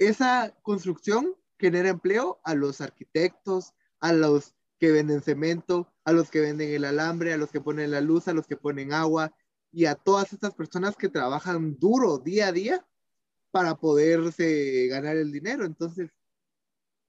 esa 0.00 0.52
construcción 0.62 1.36
genera 1.56 1.90
empleo 1.90 2.40
a 2.42 2.56
los 2.56 2.80
arquitectos, 2.80 3.74
a 4.00 4.12
los 4.12 4.56
que 4.80 4.90
venden 4.90 5.22
cemento, 5.22 5.94
a 6.04 6.10
los 6.10 6.30
que 6.30 6.40
venden 6.40 6.70
el 6.70 6.84
alambre, 6.84 7.32
a 7.32 7.36
los 7.36 7.52
que 7.52 7.60
ponen 7.60 7.92
la 7.92 8.00
luz, 8.00 8.26
a 8.26 8.32
los 8.32 8.48
que 8.48 8.56
ponen 8.56 8.92
agua 8.92 9.32
y 9.70 9.84
a 9.84 9.94
todas 9.94 10.32
estas 10.32 10.52
personas 10.54 10.96
que 10.96 11.08
trabajan 11.08 11.78
duro 11.78 12.18
día 12.18 12.48
a 12.48 12.52
día 12.52 12.84
para 13.52 13.76
poderse 13.76 14.88
ganar 14.88 15.16
el 15.16 15.30
dinero. 15.30 15.64
Entonces, 15.64 16.10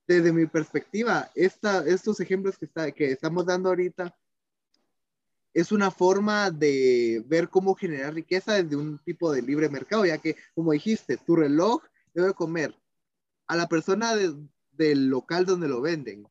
desde 0.06 0.32
mi 0.32 0.46
perspectiva, 0.46 1.28
estos 1.34 2.20
ejemplos 2.20 2.56
que, 2.56 2.68
que 2.92 3.10
estamos 3.10 3.46
dando 3.46 3.70
ahorita 3.70 4.16
es 5.54 5.72
una 5.72 5.90
forma 5.90 6.50
de 6.50 7.22
ver 7.26 7.48
cómo 7.48 7.74
generar 7.74 8.14
riqueza 8.14 8.62
desde 8.62 8.76
un 8.76 8.98
tipo 8.98 9.32
de 9.32 9.42
libre 9.42 9.68
mercado, 9.68 10.06
ya 10.06 10.18
que, 10.18 10.36
como 10.54 10.72
dijiste, 10.72 11.16
tu 11.18 11.36
reloj 11.36 11.82
debe 12.14 12.32
comer 12.32 12.74
a 13.46 13.56
la 13.56 13.68
persona 13.68 14.14
del 14.72 15.06
local 15.08 15.44
donde 15.44 15.68
lo 15.68 15.80
venden, 15.80 16.26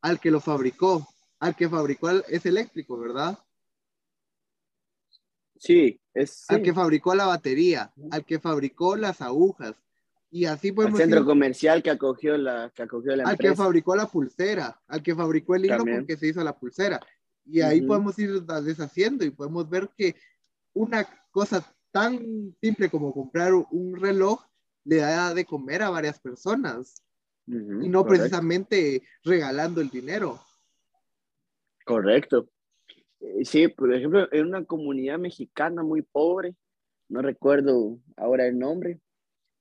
al 0.00 0.20
que 0.20 0.30
lo 0.30 0.40
fabricó, 0.40 1.06
al 1.38 1.54
que 1.54 1.68
fabricó 1.68 2.10
es 2.10 2.46
eléctrico, 2.46 2.98
¿verdad? 2.98 3.38
Sí, 5.58 6.00
es. 6.14 6.44
Al 6.48 6.62
que 6.62 6.72
fabricó 6.74 7.14
la 7.14 7.26
batería, 7.26 7.92
al 8.10 8.24
que 8.24 8.38
fabricó 8.38 8.96
las 8.96 9.20
agujas. 9.20 9.74
Y 10.30 10.44
así 10.44 10.72
podemos. 10.72 11.00
El 11.00 11.06
centro 11.06 11.24
comercial 11.24 11.82
que 11.82 11.90
acogió 11.90 12.36
la, 12.36 12.70
que 12.74 12.82
acogió 12.82 13.16
la 13.16 13.24
Al 13.24 13.38
que 13.38 13.54
fabricó 13.54 13.96
la 13.96 14.06
pulsera, 14.06 14.80
al 14.86 15.02
que 15.02 15.14
fabricó 15.14 15.54
el 15.54 15.64
hilo 15.64 15.78
con 15.78 16.06
que 16.06 16.16
se 16.16 16.28
hizo 16.28 16.42
la 16.42 16.56
pulsera. 16.58 17.00
Y 17.46 17.60
ahí 17.60 17.80
podemos 17.82 18.18
ir 18.18 18.42
deshaciendo 18.42 19.24
y 19.24 19.30
podemos 19.30 19.68
ver 19.68 19.88
que 19.96 20.16
una 20.74 21.06
cosa 21.30 21.64
tan 21.90 22.54
simple 22.60 22.90
como 22.90 23.12
comprar 23.12 23.54
un 23.54 23.96
reloj 23.96 24.44
le 24.84 24.96
da 24.96 25.32
de 25.32 25.44
comer 25.44 25.82
a 25.82 25.90
varias 25.90 26.18
personas. 26.20 27.02
y 27.46 27.88
no 27.88 28.04
precisamente 28.04 29.02
regalando 29.22 29.80
el 29.80 29.88
dinero. 29.88 30.40
Correcto. 31.84 32.48
Eh, 33.20 33.44
sí, 33.44 33.68
por 33.68 33.94
ejemplo, 33.94 34.28
en 34.32 34.46
una 34.46 34.64
comunidad 34.64 35.18
mexicana 35.18 35.84
muy 35.84 36.02
pobre, 36.02 36.56
no 37.08 37.22
recuerdo 37.22 38.00
ahora 38.16 38.46
el 38.46 38.58
nombre, 38.58 39.00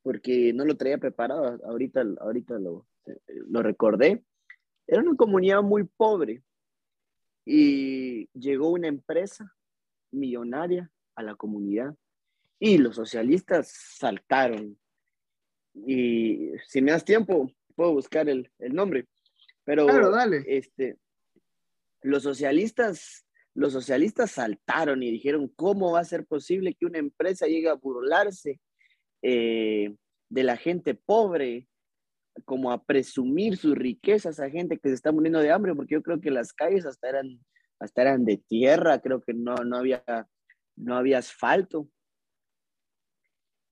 porque 0.02 0.52
no 0.52 0.66
lo 0.66 0.76
traía 0.76 0.98
preparado, 0.98 1.60
ahorita, 1.64 2.04
ahorita 2.22 2.58
lo, 2.58 2.88
eh, 3.06 3.20
lo 3.48 3.62
recordé. 3.62 4.24
Era 4.88 5.02
una 5.02 5.16
comunidad 5.16 5.62
muy 5.62 5.84
pobre 5.84 6.42
y 7.46 8.28
llegó 8.34 8.70
una 8.70 8.88
empresa 8.88 9.56
millonaria 10.12 10.92
a 11.16 11.24
la 11.24 11.36
comunidad 11.36 11.96
y 12.60 12.78
los 12.78 12.96
socialistas 12.96 13.72
saltaron. 13.72 14.78
Y 15.74 16.52
si 16.68 16.82
me 16.82 16.92
das 16.92 17.06
tiempo, 17.06 17.52
puedo 17.76 17.94
buscar 17.94 18.28
el, 18.30 18.52
el 18.60 18.74
nombre. 18.74 19.08
Pero 19.64 19.86
dale. 20.12 20.44
Este, 20.48 20.98
los 22.02 22.24
socialistas, 22.24 23.26
los 23.54 23.74
socialistas 23.74 24.32
saltaron 24.32 25.04
y 25.04 25.12
dijeron, 25.12 25.52
¿cómo 25.56 25.92
va 25.92 26.00
a 26.00 26.06
ser 26.06 26.26
posible 26.26 26.76
que 26.76 26.86
una 26.86 27.00
empresa 27.00 27.48
llegue 27.48 27.70
a 27.70 27.74
burlarse 27.74 28.60
eh, 29.22 29.96
de 30.30 30.44
la 30.44 30.58
gente 30.58 30.94
pobre, 30.94 31.68
como 32.44 32.72
a 32.72 32.84
presumir 32.84 33.58
sus 33.58 33.76
riquezas 33.76 34.40
a 34.40 34.50
gente 34.50 34.78
que 34.78 34.90
se 34.90 34.96
está 34.96 35.12
muriendo 35.12 35.40
de 35.40 35.52
hambre? 35.52 35.74
Porque 35.74 35.96
yo 35.96 36.04
creo 36.04 36.20
que 36.20 36.32
las 36.32 36.52
calles 36.52 36.86
hasta 36.86 37.10
eran, 37.10 37.40
hasta 37.80 38.02
eran 38.02 38.26
de 38.26 38.38
tierra, 38.38 39.00
creo 39.00 39.22
que 39.22 39.34
no, 39.34 39.56
no, 39.56 39.78
había, 39.78 40.04
no 40.76 40.98
había 40.98 41.20
asfalto. 41.20 41.90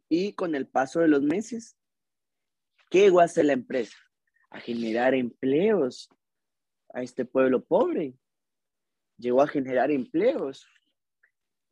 Y 0.09 0.33
con 0.33 0.55
el 0.55 0.67
paso 0.67 0.99
de 0.99 1.07
los 1.07 1.23
meses, 1.23 1.75
¿qué 2.89 3.11
hacer 3.21 3.45
la 3.45 3.53
empresa? 3.53 3.97
A 4.49 4.59
generar 4.59 5.13
empleos 5.13 6.09
a 6.93 7.01
este 7.01 7.25
pueblo 7.25 7.63
pobre 7.63 8.13
llegó 9.17 9.41
a 9.41 9.47
generar 9.47 9.91
empleos. 9.91 10.67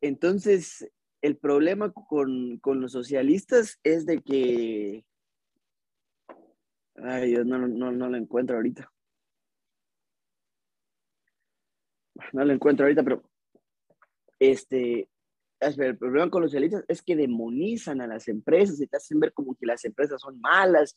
Entonces, 0.00 0.90
el 1.20 1.36
problema 1.36 1.92
con, 1.92 2.60
los 2.64 2.92
socialistas 2.92 3.78
es 3.84 4.06
de 4.06 4.20
que... 4.20 5.04
Ay, 6.96 7.30
Dios, 7.30 7.46
no, 7.46 7.58
no, 7.58 8.08
lo 8.08 8.16
encuentro 8.16 8.56
ahorita. 8.56 8.90
No 12.32 12.44
lo 12.44 12.52
encuentro 12.52 12.84
ahorita, 12.84 13.02
pero 13.02 13.22
este, 14.38 15.08
el 15.60 15.96
problema 15.96 16.30
con 16.30 16.42
los 16.42 16.50
socialistas 16.50 16.84
es 16.88 17.02
que 17.02 17.16
demonizan 17.16 18.00
a 18.00 18.06
las 18.06 18.28
empresas 18.28 18.80
y 18.80 18.86
te 18.86 18.96
hacen 18.96 19.20
ver 19.20 19.32
como 19.32 19.54
que 19.54 19.66
las 19.66 19.84
empresas 19.84 20.20
son 20.20 20.40
malas, 20.40 20.96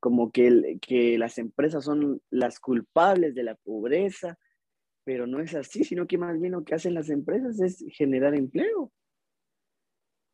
como 0.00 0.30
que, 0.30 0.78
que 0.80 1.18
las 1.18 1.38
empresas 1.38 1.84
son 1.84 2.20
las 2.30 2.60
culpables 2.60 3.34
de 3.34 3.42
la 3.42 3.54
pobreza, 3.54 4.38
pero 5.06 5.26
no 5.26 5.40
es 5.40 5.54
así, 5.54 5.84
sino 5.84 6.06
que 6.06 6.18
más 6.18 6.40
bien 6.40 6.52
lo 6.52 6.64
que 6.64 6.74
hacen 6.74 6.94
las 6.94 7.10
empresas 7.10 7.60
es 7.60 7.84
generar 7.92 8.34
empleo. 8.34 8.92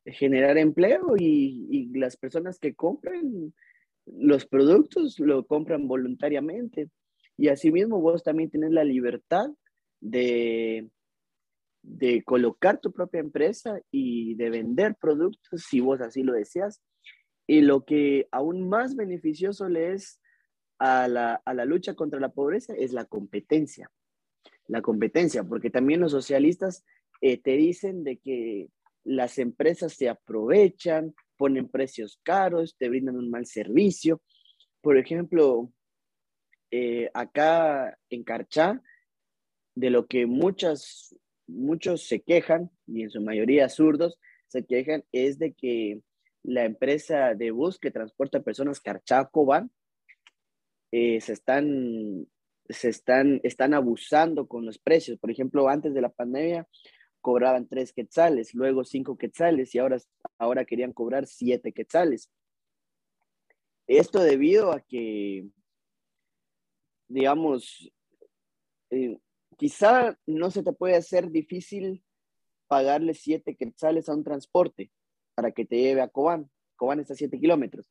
Generar 0.07 0.57
empleo 0.59 1.15
y, 1.19 1.91
las 1.95 2.17
personas 2.17 2.59
que 2.59 2.75
compran 2.75 3.53
los 4.07 4.47
productos 4.47 5.19
lo 5.19 5.47
compran 5.47 5.89
voluntariamente. 5.89 6.91
Y 7.37 7.49
asimismo 7.49 8.01
vos 8.01 8.23
también 8.23 8.51
tienes 8.51 8.73
la 8.73 8.85
libertad 8.85 9.51
de, 10.01 10.91
de 11.83 12.23
colocar 12.25 12.81
tu 12.81 12.93
propia 12.93 13.21
empresa 13.21 13.81
y 13.91 14.35
de 14.35 14.51
vender 14.51 14.97
productos 14.97 15.65
si 15.69 15.81
vos 15.81 16.01
así 16.01 16.23
lo 16.23 16.33
deseas. 16.33 16.83
Y 17.47 17.63
lo 17.63 17.85
que 17.85 18.29
aún 18.31 18.69
más 18.69 18.95
beneficioso 18.95 19.69
le 19.69 19.93
es 19.93 20.21
a 20.79 21.09
la, 21.09 21.43
a 21.45 21.55
la 21.55 21.65
lucha 21.65 21.95
contra 21.95 22.21
la 22.21 22.33
pobreza 22.33 22.75
es 22.75 22.93
la 22.93 23.05
competencia 23.05 23.91
la 24.67 24.83
competencia, 24.83 25.45
porque 25.45 25.71
también 25.71 26.01
los 26.01 26.13
socialistas 26.13 26.85
eh, 27.21 27.41
te 27.41 27.53
dicen 27.53 28.05
de 28.05 28.19
que 28.19 28.69
las 29.05 29.39
empresas 29.39 29.93
se 29.95 30.09
aprovechan, 30.09 31.15
ponen 31.43 31.69
precios 31.69 32.21
caros, 32.23 32.77
te 32.79 32.89
brindan 32.89 33.17
un 33.17 33.29
mal 33.29 33.47
servicio. 33.47 34.23
Por 34.81 34.97
ejemplo, 34.97 35.73
eh, 36.71 37.11
acá 37.15 37.99
en 38.11 38.23
Carchá, 38.23 38.81
de 39.75 39.91
lo 39.91 40.07
que 40.07 40.27
muchas, 40.27 41.17
muchos 41.49 42.07
se 42.07 42.21
quejan, 42.21 42.71
y 42.87 43.03
en 43.03 43.11
su 43.11 43.21
mayoría 43.21 43.69
zurdos, 43.69 44.21
se 44.47 44.65
quejan, 44.65 45.03
es 45.11 45.41
de 45.41 45.53
que 45.53 46.03
la 46.45 46.65
empresa 46.65 47.35
de 47.35 47.51
bus 47.51 47.81
que 47.81 47.91
transporta 47.91 48.45
personas 48.45 48.81
Carchá-Cobán 48.81 49.73
eh, 50.93 51.21
se 51.21 51.33
están 51.33 52.29
se 52.69 52.89
están, 52.89 53.41
están 53.43 53.75
abusando 53.75 54.47
con 54.47 54.65
los 54.65 54.79
precios. 54.79 55.19
Por 55.19 55.33
ejemplo, 55.33 55.69
antes 55.69 55.93
de 55.93 56.03
la 56.03 56.09
pandemia 56.09 56.69
cobraban 57.23 57.67
tres 57.67 57.93
quetzales, 57.93 58.53
luego 58.55 58.85
cinco 58.85 59.17
quetzales 59.17 59.75
y 59.75 59.79
ahora, 59.79 59.97
ahora 60.39 60.67
querían 60.67 60.93
cobrar 60.93 61.27
siete 61.27 61.73
quetzales. 61.73 62.31
Esto 63.87 64.21
debido 64.21 64.73
a 64.73 64.81
que, 64.81 65.49
digamos, 67.09 67.91
eh, 68.91 69.19
quizá 69.57 70.19
no 70.27 70.51
se 70.51 70.63
te 70.63 70.73
puede 70.73 70.97
hacer 70.97 71.31
difícil 71.31 72.05
pagarle 72.67 73.15
siete 73.15 73.57
quetzales 73.57 74.09
a 74.09 74.15
un 74.15 74.25
transporte 74.25 74.91
para 75.35 75.53
que 75.53 75.65
te 75.65 75.77
lleve 75.77 76.03
a 76.03 76.09
Cobán. 76.09 76.51
Cobán 76.77 77.01
está 77.01 77.15
a 77.15 77.17
siete 77.17 77.39
kilómetros. 77.39 77.91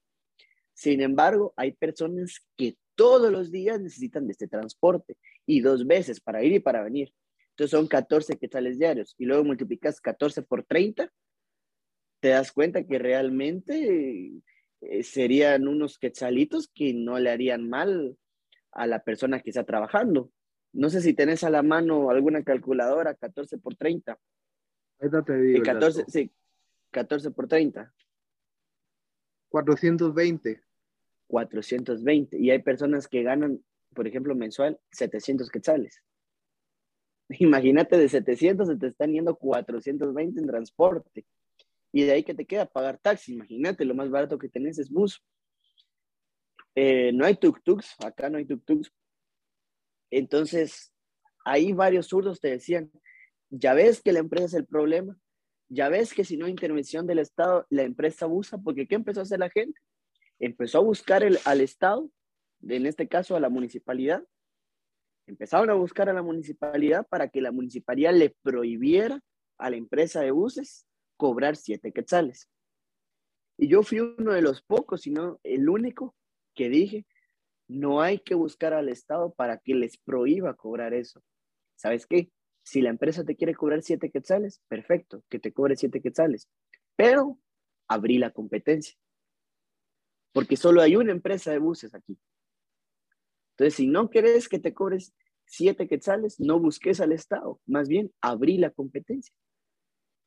Sin 0.74 1.02
embargo, 1.02 1.54
hay 1.56 1.72
personas 1.74 2.40
que 2.58 2.78
todos 2.96 3.32
los 3.32 3.52
días 3.52 3.80
necesitan 3.80 4.26
de 4.28 4.34
este 4.34 4.48
transporte 4.48 5.18
y 5.46 5.62
dos 5.62 5.86
veces 5.86 6.20
para 6.20 6.44
ir 6.44 6.54
y 6.54 6.60
para 6.60 6.84
venir. 6.84 7.14
Entonces 7.52 7.72
son 7.72 7.88
14 7.88 8.38
quetzales 8.38 8.80
diarios 8.80 9.16
y 9.18 9.26
luego 9.26 9.44
multiplicas 9.44 10.00
14 10.02 10.42
por 10.44 10.64
30, 10.64 11.12
te 12.20 12.30
das 12.30 12.52
cuenta 12.52 12.84
que 12.84 13.00
realmente 13.00 14.32
eh, 14.82 15.04
serían 15.04 15.68
unos 15.68 15.98
quetzalitos 15.98 16.70
que 16.74 16.94
no 16.94 17.20
le 17.20 17.30
harían 17.30 17.70
mal 17.70 18.18
a 18.72 18.88
la 18.88 19.04
persona 19.04 19.42
que 19.42 19.50
está 19.50 19.64
trabajando. 19.64 20.32
No 20.74 20.90
sé 20.90 21.02
si 21.02 21.14
tenés 21.14 21.44
a 21.44 21.50
la 21.50 21.64
mano 21.64 22.10
alguna 22.10 22.44
calculadora, 22.44 23.16
14 23.16 23.58
por 23.58 23.76
30. 23.76 24.18
Ahorita 25.00 25.24
te 25.24 25.38
digo. 25.38 25.64
14, 25.64 26.06
sí, 26.08 26.32
14 26.92 27.32
por 27.32 27.48
30. 27.48 27.94
420. 29.50 30.62
420. 31.28 32.40
Y 32.40 32.52
hay 32.52 32.60
personas 32.60 33.08
que 33.08 33.24
ganan, 33.24 33.64
por 33.94 34.08
ejemplo, 34.08 34.36
mensual 34.36 34.80
700 34.92 35.50
quetzales. 35.50 36.02
Imagínate, 37.40 37.98
de 37.98 38.10
700 38.10 38.68
se 38.68 38.78
te 38.78 38.88
están 38.88 39.12
yendo 39.12 39.36
420 39.36 40.40
en 40.40 40.48
transporte. 40.48 41.26
Y 41.92 42.04
de 42.04 42.14
ahí 42.14 42.24
que 42.24 42.34
te 42.34 42.46
queda 42.46 42.66
pagar 42.66 42.98
taxi. 42.98 43.34
Imagínate, 43.34 43.86
lo 43.86 43.96
más 43.96 44.10
barato 44.10 44.38
que 44.38 44.50
tenés 44.50 44.80
es 44.80 44.90
bus. 44.90 45.24
Eh, 46.76 47.12
no 47.14 47.26
hay 47.26 47.36
tuk-tuks, 47.36 47.96
acá 48.06 48.30
no 48.30 48.38
hay 48.38 48.46
tuk-tuks. 48.46 48.92
Entonces, 50.10 50.94
ahí 51.46 51.74
varios 51.74 52.08
zurdos 52.08 52.40
te 52.40 52.50
decían, 52.50 52.92
ya 53.50 53.74
ves 53.74 54.02
que 54.02 54.14
la 54.14 54.20
empresa 54.20 54.46
es 54.46 54.54
el 54.54 54.66
problema, 54.66 55.18
ya 55.68 55.90
ves 55.90 56.14
que 56.14 56.24
si 56.24 56.38
no 56.38 56.46
hay 56.46 56.52
intervención 56.52 57.08
del 57.08 57.20
Estado, 57.20 57.66
la 57.70 57.84
empresa 57.84 58.26
abusa, 58.26 58.58
porque 58.58 58.88
¿qué 58.88 58.96
empezó 58.96 59.20
a 59.20 59.24
hacer 59.24 59.40
la 59.40 59.50
gente? 59.50 59.80
empezó 60.42 60.80
a 60.80 60.82
buscar 60.82 61.24
al 61.24 61.62
Estado 61.62 62.10
en 62.68 62.86
este 62.86 63.08
caso 63.08 63.36
a 63.36 63.40
la 63.40 63.50
municipalidad, 63.50 64.24
empezaron 65.32 65.70
a 65.70 65.76
buscar 65.76 66.10
a 66.10 66.14
la 66.14 66.22
municipalidad 66.22 67.08
para 67.08 67.30
que 67.30 67.42
la 67.42 67.52
municipalidad 67.52 68.14
le 68.14 68.36
prohibiera 68.42 69.22
a 69.58 69.70
la 69.70 69.78
empresa 69.78 70.22
de 70.22 70.32
buses 70.32 70.86
cobrar 71.18 71.56
siete 71.56 71.92
quetzales. 71.92 72.50
Y 73.58 73.68
yo 73.68 73.84
fui 73.84 74.00
uno 74.00 74.34
de 74.34 74.42
los 74.42 74.62
pocos, 74.62 75.02
sino 75.02 75.40
el 75.44 75.70
único 75.70 76.16
que 76.54 76.70
dije, 76.70 77.06
no 77.68 78.02
hay 78.02 78.20
que 78.20 78.36
buscar 78.36 78.74
al 78.74 78.90
Estado 78.90 79.34
para 79.34 79.58
que 79.58 79.74
les 79.74 79.98
prohíba 79.98 80.56
cobrar 80.56 80.94
eso. 80.94 81.24
¿Sabes 81.76 82.06
qué? 82.06 82.32
Si 82.64 82.82
la 82.82 82.90
empresa 82.90 83.24
te 83.24 83.36
quiere 83.36 83.56
cobrar 83.56 83.82
siete 83.82 84.12
quetzales, 84.12 84.62
perfecto, 84.68 85.24
que 85.30 85.40
te 85.40 85.54
cobre 85.54 85.76
siete 85.76 86.02
quetzales. 86.02 86.50
Pero 86.96 87.40
abrí 87.88 88.18
la 88.18 88.32
competencia. 88.32 88.98
Porque 90.34 90.58
solo 90.58 90.82
hay 90.82 90.96
una 90.96 91.12
empresa 91.12 91.52
de 91.52 91.60
buses 91.60 91.94
aquí. 91.94 92.18
Entonces, 93.52 93.76
si 93.76 93.88
no 93.88 94.10
querés 94.10 94.50
que 94.50 94.60
te 94.60 94.74
cobres 94.74 95.14
siete 95.52 95.86
quetzales, 95.88 96.40
no 96.40 96.60
busques 96.60 97.02
al 97.02 97.12
Estado. 97.12 97.60
Más 97.66 97.90
bien, 97.90 98.12
abrí 98.22 98.58
la 98.58 98.70
competencia. 98.70 99.36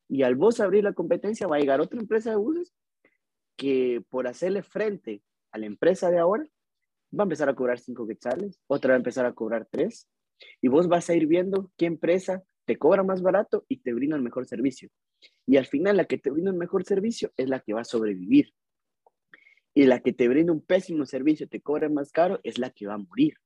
Y 0.06 0.22
al 0.22 0.34
vos 0.34 0.60
abrir 0.60 0.84
la 0.84 0.92
competencia, 0.92 1.46
va 1.46 1.56
a 1.56 1.60
llegar 1.60 1.80
otra 1.80 1.98
empresa 1.98 2.30
de 2.30 2.36
buses 2.36 2.74
que 3.56 4.04
por 4.10 4.28
hacerle 4.28 4.62
frente 4.62 5.22
a 5.50 5.58
la 5.58 5.66
empresa 5.66 6.10
de 6.10 6.18
ahora, 6.18 6.44
va 7.18 7.22
a 7.22 7.24
empezar 7.24 7.48
a 7.48 7.54
cobrar 7.54 7.78
cinco 7.78 8.06
quetzales, 8.06 8.60
otra 8.66 8.90
va 8.90 8.94
a 8.96 8.98
empezar 8.98 9.24
a 9.24 9.32
cobrar 9.32 9.66
tres, 9.70 10.08
y 10.60 10.68
vos 10.68 10.88
vas 10.88 11.08
a 11.08 11.14
ir 11.14 11.26
viendo 11.26 11.72
qué 11.78 11.86
empresa 11.86 12.42
te 12.66 12.76
cobra 12.76 13.02
más 13.02 13.22
barato 13.22 13.64
y 13.66 13.78
te 13.78 13.94
brinda 13.94 14.16
el 14.16 14.22
mejor 14.22 14.46
servicio. 14.46 14.90
Y 15.46 15.56
al 15.56 15.64
final, 15.64 15.96
la 15.96 16.04
que 16.04 16.18
te 16.18 16.30
brinda 16.30 16.50
el 16.50 16.56
mejor 16.58 16.84
servicio 16.84 17.32
es 17.38 17.48
la 17.48 17.60
que 17.60 17.72
va 17.72 17.80
a 17.80 17.84
sobrevivir. 17.84 18.52
Y 19.72 19.84
la 19.84 20.00
que 20.00 20.12
te 20.12 20.28
brinda 20.28 20.52
un 20.52 20.60
pésimo 20.60 21.06
servicio, 21.06 21.48
te 21.48 21.62
cobra 21.62 21.88
más 21.88 22.12
caro, 22.12 22.40
es 22.42 22.58
la 22.58 22.68
que 22.70 22.86
va 22.86 22.94
a 22.94 22.98
morir. 22.98 23.38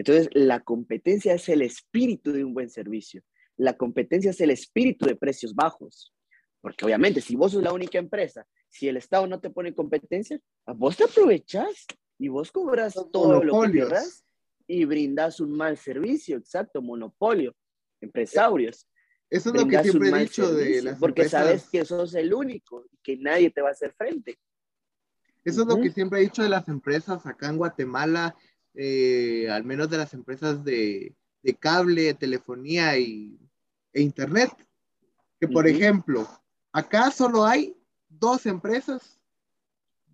Entonces, 0.00 0.30
la 0.32 0.60
competencia 0.60 1.34
es 1.34 1.46
el 1.50 1.60
espíritu 1.60 2.32
de 2.32 2.42
un 2.42 2.54
buen 2.54 2.70
servicio. 2.70 3.22
La 3.58 3.76
competencia 3.76 4.30
es 4.30 4.40
el 4.40 4.50
espíritu 4.50 5.04
de 5.04 5.14
precios 5.14 5.54
bajos. 5.54 6.14
Porque 6.62 6.86
obviamente, 6.86 7.20
si 7.20 7.36
vos 7.36 7.52
sos 7.52 7.62
la 7.62 7.74
única 7.74 7.98
empresa, 7.98 8.46
si 8.70 8.88
el 8.88 8.96
Estado 8.96 9.26
no 9.26 9.40
te 9.40 9.50
pone 9.50 9.74
competencia, 9.74 10.40
vos 10.74 10.96
te 10.96 11.04
aprovechas 11.04 11.84
y 12.16 12.28
vos 12.28 12.50
cobras 12.50 12.94
todo 13.12 13.44
lo 13.44 13.60
que 13.60 13.72
quieras 13.72 14.24
y 14.66 14.86
brindas 14.86 15.38
un 15.38 15.52
mal 15.52 15.76
servicio, 15.76 16.38
exacto, 16.38 16.80
monopolio, 16.80 17.54
empresarios. 18.00 18.88
Eso 19.28 19.50
es 19.50 19.60
lo 19.60 19.68
que 19.68 19.82
siempre 19.82 20.08
he 20.08 20.18
dicho 20.20 20.54
de 20.54 20.80
las 20.80 20.98
Porque 20.98 21.28
sabes 21.28 21.68
que 21.68 21.84
sos 21.84 22.14
el 22.14 22.32
único 22.32 22.86
y 22.90 22.96
que 23.02 23.18
nadie 23.18 23.50
te 23.50 23.60
va 23.60 23.68
a 23.68 23.72
hacer 23.72 23.92
frente. 23.92 24.38
Eso 25.44 25.62
es 25.62 25.68
lo 25.68 25.78
que 25.78 25.90
siempre 25.90 26.20
he 26.20 26.22
dicho 26.22 26.42
de 26.42 26.48
las 26.48 26.68
empresas 26.68 27.26
acá 27.26 27.48
en 27.48 27.56
Guatemala, 27.56 28.34
eh, 28.74 29.48
al 29.50 29.64
menos 29.64 29.90
de 29.90 29.98
las 29.98 30.14
empresas 30.14 30.64
de, 30.64 31.14
de 31.42 31.54
cable, 31.54 32.14
telefonía 32.14 32.98
y, 32.98 33.38
e 33.92 34.02
internet. 34.02 34.50
Que 35.38 35.48
por 35.48 35.66
ejemplo, 35.66 36.28
acá 36.72 37.10
solo 37.10 37.46
hay 37.46 37.76
dos 38.08 38.46
empresas 38.46 39.18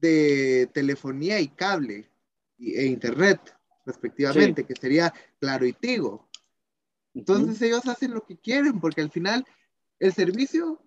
de 0.00 0.70
telefonía 0.72 1.40
y 1.40 1.48
cable 1.48 2.08
e 2.58 2.86
internet, 2.86 3.40
respectivamente, 3.84 4.64
que 4.64 4.74
sería 4.74 5.12
Claro 5.40 5.66
y 5.66 5.72
Tigo. 5.72 6.28
Entonces 7.14 7.60
ellos 7.62 7.86
hacen 7.86 8.14
lo 8.14 8.24
que 8.24 8.36
quieren, 8.36 8.78
porque 8.78 9.00
al 9.00 9.10
final 9.10 9.44
el 9.98 10.12
servicio, 10.12 10.80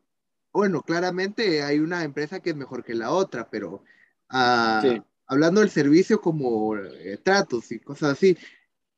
bueno, 0.53 0.81
claramente 0.83 1.63
hay 1.63 1.79
una 1.79 2.03
empresa 2.03 2.39
que 2.39 2.51
es 2.51 2.55
mejor 2.55 2.83
que 2.83 2.93
la 2.93 3.11
otra, 3.11 3.49
pero 3.49 3.83
ah, 4.29 4.81
hablando 5.29 5.61
del 5.61 5.69
servicio 5.69 6.19
como 6.19 6.75
eh, 6.75 7.17
tratos 7.23 7.71
y 7.71 7.79
cosas 7.79 8.13
así, 8.13 8.37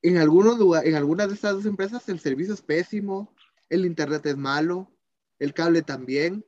en 0.02 0.18
algunos 0.18 0.58
en 0.84 0.96
algunas 0.96 1.28
de 1.28 1.36
estas 1.36 1.54
dos 1.54 1.66
empresas 1.66 2.08
el 2.10 2.20
servicio 2.20 2.56
es 2.56 2.62
pésimo, 2.62 3.36
el 3.70 3.86
internet 3.86 4.26
es 4.26 4.38
malo, 4.38 4.90
el 5.38 5.54
cable 5.54 5.84
también, 5.84 6.44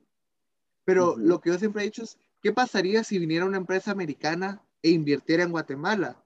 pero 0.86 1.16
lo 1.18 1.40
que 1.42 1.52
yo 1.52 1.60
siempre 1.60 1.84
he 1.84 1.86
dicho 1.86 2.04
es, 2.04 2.18
¿qué 2.42 2.52
pasaría 2.52 3.04
si 3.04 3.20
viniera 3.20 3.46
una 3.46 3.58
empresa 3.58 3.92
americana 3.92 4.64
e 4.82 4.90
invirtiera 4.90 5.44
en 5.44 5.52
Guatemala? 5.52 6.24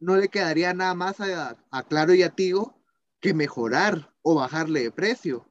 No 0.00 0.16
le 0.16 0.28
quedaría 0.28 0.72
nada 0.74 0.94
más 0.94 1.20
a, 1.20 1.56
Claro 1.88 2.14
y 2.14 2.22
a 2.22 2.30
Tigo 2.30 2.82
que 3.20 3.34
mejorar 3.34 4.10
o 4.22 4.34
bajarle 4.34 4.82
de 4.82 4.90
precio. 4.90 5.46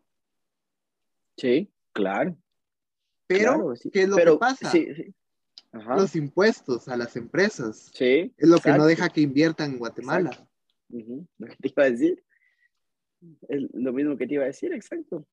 Sí, 1.38 1.72
claro. 1.92 2.36
Pero, 3.28 3.74
¿qué 3.92 4.04
es 4.04 4.10
lo 4.10 4.18
que 4.18 4.38
pasa? 4.38 4.72
Los 5.74 6.16
impuestos 6.16 6.88
a 6.88 6.96
las 6.96 7.16
empresas. 7.16 7.92
Sí, 7.94 8.32
es 8.38 8.48
lo 8.48 8.60
que 8.60 8.72
no 8.72 8.86
deja 8.86 9.10
que 9.10 9.22
inviertan 9.22 9.72
en 9.72 9.80
Guatemala. 9.80 10.48
Lo 10.90 11.48
que 11.48 11.56
te 11.56 11.68
iba 11.70 11.84
a 11.84 11.90
decir. 11.90 12.24
Es 13.48 13.64
lo 13.74 13.92
mismo 13.92 14.16
que 14.16 14.28
te 14.28 14.36
iba 14.36 14.44
a 14.44 14.48
decir, 14.48 14.74
exacto. 14.74 15.26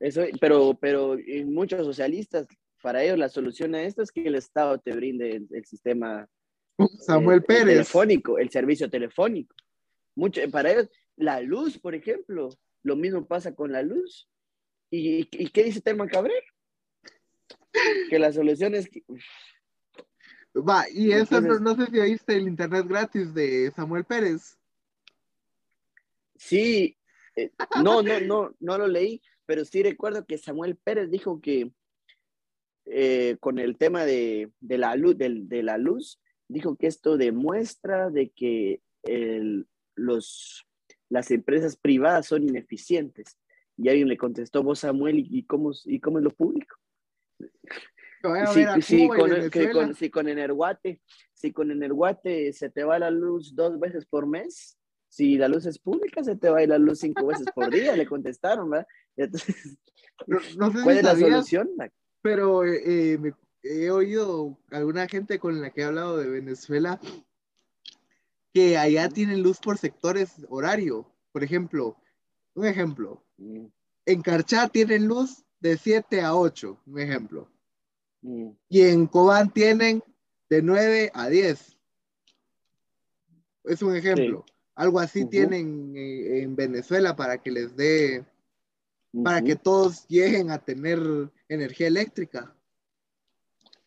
Eso, 0.00 0.22
pero, 0.40 0.78
pero 0.80 1.16
muchos 1.46 1.84
socialistas, 1.84 2.46
para 2.82 3.02
ellos 3.02 3.18
la 3.18 3.28
solución 3.28 3.74
a 3.74 3.82
esto 3.82 4.02
es 4.02 4.10
que 4.10 4.26
el 4.26 4.34
Estado 4.34 4.78
te 4.78 4.92
brinde 4.92 5.46
el, 5.50 5.64
sistema 5.64 6.28
Samuel 7.00 7.42
Pérez. 7.42 7.66
telefónico, 7.66 8.38
el 8.38 8.50
servicio 8.50 8.88
telefónico. 8.88 9.54
Mucho, 10.14 10.40
para 10.50 10.72
ellos, 10.72 10.88
la 11.16 11.40
luz, 11.40 11.78
por 11.78 11.94
ejemplo, 11.94 12.48
lo 12.82 12.96
mismo 12.96 13.26
pasa 13.26 13.54
con 13.54 13.72
la 13.72 13.82
luz. 13.82 14.28
¿Y, 14.90 15.24
qué 15.26 15.64
dice 15.64 15.80
Telma 15.80 16.06
Cabrera? 16.06 16.46
Que 18.10 18.18
la 18.18 18.32
solución 18.32 18.74
es 18.74 18.88
que... 18.88 19.02
Va, 20.56 20.84
y 20.90 21.12
eso 21.12 21.40
no, 21.40 21.76
sé 21.76 21.86
si 21.90 21.98
oíste 21.98 22.36
el 22.36 22.48
internet 22.48 22.86
gratis 22.88 23.34
de 23.34 23.70
Samuel 23.76 24.04
Pérez. 24.04 24.56
Sí, 26.36 26.96
eh, 27.34 27.50
no, 27.82 28.02
no, 28.02 28.20
no, 28.20 28.54
no 28.60 28.78
lo 28.78 28.86
leí, 28.86 29.20
pero 29.44 29.64
sí 29.64 29.82
recuerdo 29.82 30.24
que 30.24 30.38
Samuel 30.38 30.76
Pérez 30.76 31.10
dijo 31.10 31.40
que 31.42 31.72
eh, 32.86 33.36
con 33.40 33.58
el 33.58 33.76
tema 33.76 34.04
de, 34.04 34.50
la 34.60 34.94
luz, 34.96 35.18
de, 35.18 35.62
la 35.62 35.76
luz, 35.76 36.20
dijo 36.48 36.76
que 36.76 36.86
esto 36.86 37.16
demuestra 37.16 38.10
de 38.10 38.30
que 38.30 38.80
los, 39.94 40.66
las 41.08 41.30
empresas 41.30 41.76
privadas 41.76 42.26
son 42.26 42.44
ineficientes. 42.44 43.36
Y 43.76 43.88
alguien 43.88 44.08
le 44.08 44.16
contestó, 44.16 44.62
vos 44.62 44.78
Samuel, 44.80 45.26
¿y 45.30 45.42
cómo, 45.44 45.72
y 45.84 46.00
cómo 46.00 46.18
es 46.18 46.24
lo 46.24 46.30
público? 46.30 46.76
Si, 48.82 49.06
con, 49.08 49.94
si 49.94 50.10
con 50.10 50.28
Energuate, 50.28 51.00
si 51.32 51.52
con 51.52 51.70
Energuate 51.70 52.52
se 52.52 52.70
te 52.70 52.82
va 52.82 52.98
la 52.98 53.10
luz 53.10 53.54
dos 53.54 53.78
veces 53.78 54.04
por 54.06 54.26
mes, 54.26 54.76
si 55.08 55.36
la 55.36 55.48
luz 55.48 55.66
es 55.66 55.78
pública, 55.78 56.24
se 56.24 56.36
te 56.36 56.50
va 56.50 56.58
a 56.58 56.62
ir 56.62 56.68
la 56.68 56.78
luz 56.78 57.00
cinco 57.00 57.26
veces 57.26 57.46
por 57.54 57.70
día, 57.70 57.96
le 57.96 58.06
contestaron, 58.06 58.70
¿verdad? 58.70 58.86
Entonces, 59.16 59.78
no, 60.26 60.72
sé 60.72 60.82
¿cuál 60.82 60.96
es 60.98 61.04
la 61.04 61.16
solución? 61.16 61.70
Pero 62.20 62.64
eh, 62.64 63.14
eh, 63.14 63.32
he 63.62 63.90
oído 63.90 64.58
alguna 64.70 65.08
gente 65.08 65.38
con 65.38 65.60
la 65.60 65.70
que 65.70 65.82
he 65.82 65.84
hablado 65.84 66.18
de 66.18 66.28
Venezuela 66.28 67.00
que 68.52 68.76
allá 68.76 69.08
tienen 69.08 69.42
luz 69.42 69.58
por 69.58 69.78
sectores 69.78 70.34
horario. 70.48 71.12
Por 71.32 71.44
ejemplo, 71.44 71.96
un 72.54 72.66
ejemplo, 72.66 73.24
mm. 73.36 73.66
en 74.06 74.22
Carchá 74.22 74.68
tienen 74.68 75.06
luz 75.06 75.45
de 75.66 75.76
7 75.76 76.20
a 76.20 76.34
8, 76.34 76.80
un 76.86 76.98
ejemplo. 76.98 77.48
Mm. 78.22 78.50
Y 78.68 78.82
en 78.82 79.06
Cobán 79.06 79.52
tienen 79.52 80.02
de 80.48 80.62
9 80.62 81.10
a 81.12 81.28
10. 81.28 81.76
Es 83.64 83.82
un 83.82 83.96
ejemplo. 83.96 84.44
Algo 84.74 85.00
así 85.00 85.24
tienen 85.24 85.94
en 85.96 86.54
Venezuela 86.54 87.16
para 87.16 87.38
que 87.38 87.50
les 87.50 87.74
dé, 87.76 88.24
para 89.24 89.42
que 89.42 89.56
todos 89.56 90.06
lleguen 90.06 90.50
a 90.50 90.58
tener 90.58 90.98
energía 91.48 91.86
eléctrica. 91.86 92.54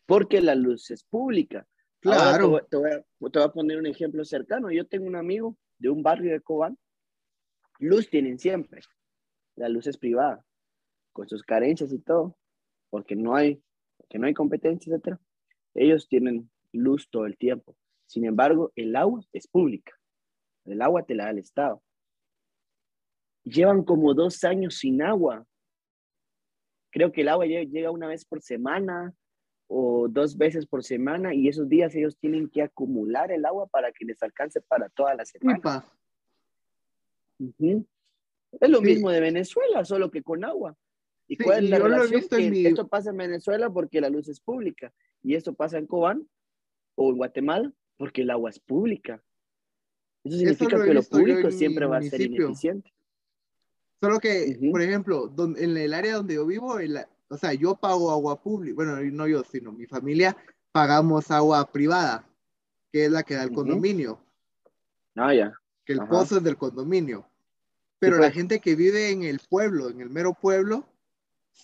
Porque 0.05 0.41
la 0.41 0.55
luz 0.55 0.89
es 0.89 1.03
pública. 1.03 1.67
Claro. 1.99 2.65
te, 2.69 2.77
voy 2.77 2.91
a, 2.91 3.49
poner 3.49 3.77
un 3.77 3.85
ejemplo 3.85 4.25
cercano. 4.25 4.71
Yo 4.71 4.87
tengo 4.87 5.05
un 5.05 5.15
amigo 5.15 5.55
de 5.77 5.89
un 5.89 6.01
barrio 6.01 6.31
de 6.31 6.41
Cobán. 6.41 6.77
Luz 7.77 8.09
tienen 8.09 8.39
siempre. 8.39 8.81
La 9.55 9.69
luz 9.69 9.85
es 9.87 9.97
privada, 9.97 10.43
con 11.19 11.27
sus 11.27 11.43
carencias 11.43 11.91
y 11.91 11.99
todo, 11.99 12.37
porque 12.89 13.13
no 13.13 13.35
hay, 13.35 13.61
porque 13.97 14.17
no 14.17 14.25
hay 14.25 14.33
competencia, 14.33 14.95
etc. 14.95 15.17
Ellos 15.73 16.07
tienen 16.07 16.49
luz 16.71 17.09
todo 17.09 17.25
el 17.25 17.37
tiempo. 17.37 17.75
Sin 18.05 18.23
embargo, 18.23 18.71
el 18.77 18.95
agua 18.95 19.19
es 19.33 19.45
pública. 19.45 19.91
El 20.63 20.81
agua 20.81 21.03
te 21.03 21.15
la 21.15 21.25
da 21.25 21.31
el 21.31 21.39
Estado. 21.39 21.83
Llevan 23.43 23.83
como 23.83 24.13
dos 24.13 24.45
años 24.45 24.77
sin 24.77 25.01
agua. 25.01 25.45
Creo 26.89 27.11
que 27.11 27.19
el 27.19 27.27
agua 27.27 27.45
llega 27.45 27.91
una 27.91 28.07
vez 28.07 28.23
por 28.23 28.41
semana 28.41 29.13
o 29.67 30.07
dos 30.07 30.37
veces 30.37 30.65
por 30.65 30.85
semana 30.85 31.33
y 31.33 31.49
esos 31.49 31.67
días 31.67 31.93
ellos 31.95 32.17
tienen 32.17 32.49
que 32.49 32.61
acumular 32.61 33.29
el 33.33 33.45
agua 33.45 33.67
para 33.67 33.91
que 33.91 34.05
les 34.05 34.23
alcance 34.23 34.61
para 34.61 34.87
toda 34.87 35.15
la 35.15 35.25
semana. 35.25 35.59
Es 38.61 38.69
lo 38.69 38.81
mismo 38.81 39.09
de 39.09 39.19
Venezuela, 39.19 39.83
solo 39.83 40.09
que 40.09 40.23
con 40.23 40.45
agua. 40.45 40.77
¿Y 41.29 41.37
cuál 41.37 41.63
es 41.63 41.69
la 41.69 41.77
relación? 41.77 42.27
Que 42.27 42.67
Esto 42.67 42.87
pasa 42.87 43.11
en 43.11 43.17
Venezuela 43.17 43.69
porque 43.69 44.01
la 44.01 44.09
luz 44.09 44.27
es 44.27 44.39
pública 44.39 44.91
y 45.21 45.35
esto 45.35 45.53
pasa 45.53 45.77
en 45.77 45.85
Cobán 45.85 46.27
o 46.95 47.11
en 47.11 47.17
Guatemala, 47.17 47.71
porque 47.97 48.23
el 48.23 48.31
agua 48.31 48.49
es 48.49 48.59
pública. 48.59 49.21
Eso 50.23 50.37
significa 50.37 50.83
que 50.83 50.93
lo 50.93 51.03
público 51.03 51.51
siempre 51.51 51.85
va 51.85 51.97
a 51.97 52.01
ser 52.01 52.21
ineficiente. 52.21 52.91
Solo 54.01 54.19
que, 54.19 54.57
por 54.71 54.81
ejemplo, 54.81 55.31
en 55.57 55.77
el 55.77 55.93
área 55.93 56.15
donde 56.15 56.33
yo 56.33 56.45
vivo, 56.45 56.77
o 57.29 57.37
sea, 57.37 57.53
yo 57.53 57.75
pago 57.75 58.11
agua 58.11 58.41
pública, 58.41 58.75
bueno, 58.75 58.99
no 58.99 59.27
yo, 59.27 59.43
sino 59.43 59.71
mi 59.71 59.85
familia, 59.85 60.35
pagamos 60.71 61.29
agua 61.29 61.71
privada, 61.71 62.27
que 62.91 63.05
es 63.05 63.11
la 63.11 63.23
que 63.23 63.35
da 63.35 63.43
el 63.43 63.51
condominio. 63.51 64.19
Ah, 65.15 65.33
ya. 65.33 65.53
Que 65.85 65.93
el 65.93 66.07
pozo 66.07 66.37
es 66.37 66.43
del 66.43 66.57
condominio. 66.57 67.25
Pero 67.99 68.17
la 68.17 68.31
gente 68.31 68.59
que 68.59 68.75
vive 68.75 69.11
en 69.11 69.23
el 69.23 69.39
pueblo, 69.47 69.89
en 69.89 70.01
el 70.01 70.09
mero 70.09 70.33
pueblo, 70.33 70.87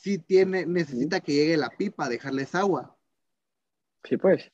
sí 0.01 0.17
tiene, 0.17 0.65
necesita 0.65 1.19
que 1.19 1.33
llegue 1.33 1.57
la 1.57 1.69
pipa 1.69 2.05
a 2.05 2.09
dejarles 2.09 2.53
agua. 2.55 2.97
Sí, 4.03 4.17
pues. 4.17 4.51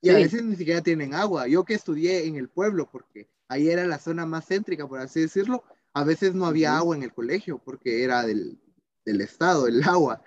Y 0.00 0.10
a 0.10 0.14
veces 0.14 0.44
ni 0.44 0.54
siquiera 0.54 0.80
tienen 0.80 1.14
agua. 1.14 1.48
Yo 1.48 1.64
que 1.64 1.74
estudié 1.74 2.26
en 2.26 2.36
el 2.36 2.48
pueblo, 2.48 2.88
porque 2.90 3.28
ahí 3.48 3.68
era 3.68 3.84
la 3.86 3.98
zona 3.98 4.26
más 4.26 4.46
céntrica, 4.46 4.86
por 4.86 5.00
así 5.00 5.20
decirlo, 5.20 5.64
a 5.92 6.04
veces 6.04 6.34
no 6.34 6.46
había 6.46 6.76
agua 6.76 6.94
en 6.96 7.02
el 7.02 7.12
colegio 7.12 7.58
porque 7.58 8.04
era 8.04 8.24
del, 8.24 8.60
del 9.04 9.20
estado, 9.20 9.66
el 9.66 9.82
agua. 9.82 10.22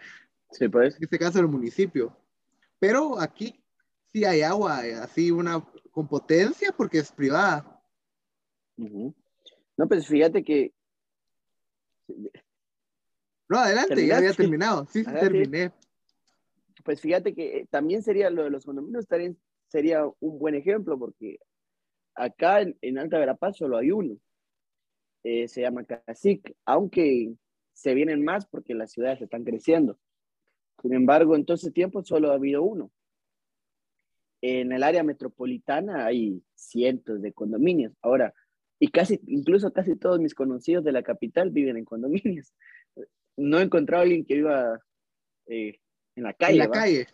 Sí, 0.51 0.67
pues. 0.67 0.97
En 0.97 1.03
este 1.03 1.17
caso, 1.17 1.39
el 1.39 1.47
municipio. 1.47 2.17
Pero 2.79 3.19
aquí 3.19 3.63
sí 4.11 4.25
hay 4.25 4.41
agua, 4.41 4.85
eh, 4.85 4.95
así 4.95 5.31
una 5.31 5.65
con 5.91 6.07
potencia 6.07 6.73
porque 6.75 6.99
es 6.99 7.11
privada. 7.11 7.81
No, 8.75 9.87
pues 9.87 10.07
fíjate 10.07 10.43
que. 10.43 10.73
No, 13.51 13.57
adelante, 13.57 14.07
ya 14.07 14.15
había 14.15 14.31
terminado. 14.31 14.87
Sí, 14.89 15.03
terminé. 15.03 15.73
Pues 16.85 17.01
fíjate 17.01 17.35
que 17.35 17.67
también 17.69 18.01
sería 18.01 18.29
lo 18.29 18.45
de 18.45 18.49
los 18.49 18.63
condominios, 18.63 19.05
también 19.07 19.37
sería 19.67 20.05
un 20.21 20.39
buen 20.39 20.55
ejemplo, 20.55 20.97
porque 20.97 21.37
acá 22.15 22.61
en, 22.61 22.97
Alta 22.97 23.19
Verapaz 23.19 23.57
solo 23.57 23.77
hay 23.77 23.91
uno. 23.91 24.15
Eh, 25.25 25.49
se 25.49 25.59
llama 25.59 25.83
Cacique, 25.83 26.55
aunque 26.63 27.33
se 27.73 27.93
vienen 27.93 28.23
más 28.23 28.45
porque 28.45 28.73
las 28.73 28.93
ciudades 28.93 29.21
están 29.21 29.43
creciendo. 29.43 29.99
Sin 30.81 30.93
embargo, 30.93 31.35
en 31.35 31.43
todo 31.43 31.55
ese 31.55 31.71
tiempo 31.71 32.05
solo 32.05 32.31
ha 32.31 32.35
habido 32.35 32.63
uno. 32.63 32.89
En 34.39 34.71
el 34.71 34.81
área 34.81 35.03
metropolitana 35.03 36.05
hay 36.05 36.41
cientos 36.55 37.21
de 37.21 37.33
condominios. 37.33 37.91
Ahora, 38.01 38.33
y 38.79 38.87
casi, 38.87 39.19
incluso 39.27 39.73
casi 39.73 39.97
todos 39.97 40.21
mis 40.21 40.33
conocidos 40.33 40.85
de 40.85 40.93
la 40.93 41.03
capital 41.03 41.51
viven 41.51 41.75
en 41.75 41.83
condominios. 41.83 42.53
No 43.37 43.59
he 43.59 43.63
encontrado 43.63 44.01
a 44.01 44.03
alguien 44.03 44.25
que 44.25 44.35
viva 44.35 44.79
eh, 45.47 45.79
en 46.15 46.23
la 46.23 46.33
calle. 46.33 46.53
En 46.53 46.59
la 46.59 46.69
calle. 46.69 47.07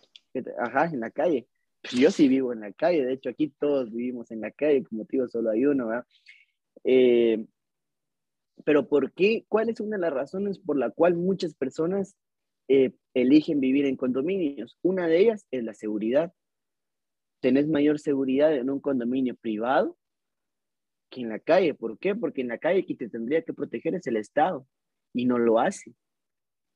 Ajá, 0.58 0.84
en 0.86 1.00
la 1.00 1.10
calle. 1.10 1.48
Yo 1.92 2.10
sí 2.10 2.28
vivo 2.28 2.52
en 2.52 2.60
la 2.60 2.72
calle, 2.72 3.04
de 3.04 3.12
hecho 3.12 3.30
aquí 3.30 3.48
todos 3.58 3.90
vivimos 3.90 4.30
en 4.30 4.40
la 4.40 4.50
calle, 4.50 4.84
como 4.84 5.04
digo, 5.04 5.28
solo 5.28 5.50
hay 5.50 5.64
uno, 5.64 5.88
¿verdad? 5.88 6.06
Eh, 6.84 7.46
pero 8.64 8.88
¿por 8.88 9.12
qué? 9.12 9.44
¿Cuál 9.48 9.68
es 9.68 9.80
una 9.80 9.96
de 9.96 10.02
las 10.02 10.12
razones 10.12 10.58
por 10.58 10.76
la 10.76 10.90
cual 10.90 11.14
muchas 11.14 11.54
personas 11.54 12.16
eh, 12.68 12.92
eligen 13.14 13.60
vivir 13.60 13.86
en 13.86 13.96
condominios? 13.96 14.76
Una 14.82 15.06
de 15.06 15.18
ellas 15.20 15.46
es 15.50 15.62
la 15.64 15.74
seguridad. 15.74 16.32
Tenés 17.40 17.68
mayor 17.68 18.00
seguridad 18.00 18.54
en 18.54 18.68
un 18.68 18.80
condominio 18.80 19.36
privado 19.36 19.96
que 21.10 21.20
en 21.20 21.28
la 21.28 21.38
calle. 21.38 21.74
¿Por 21.74 21.98
qué? 21.98 22.14
Porque 22.16 22.40
en 22.40 22.48
la 22.48 22.58
calle 22.58 22.84
quien 22.84 22.98
te 22.98 23.08
tendría 23.08 23.42
que 23.42 23.54
proteger 23.54 23.94
es 23.94 24.06
el 24.08 24.16
Estado 24.16 24.66
y 25.14 25.24
no 25.24 25.38
lo 25.38 25.60
hace. 25.60 25.94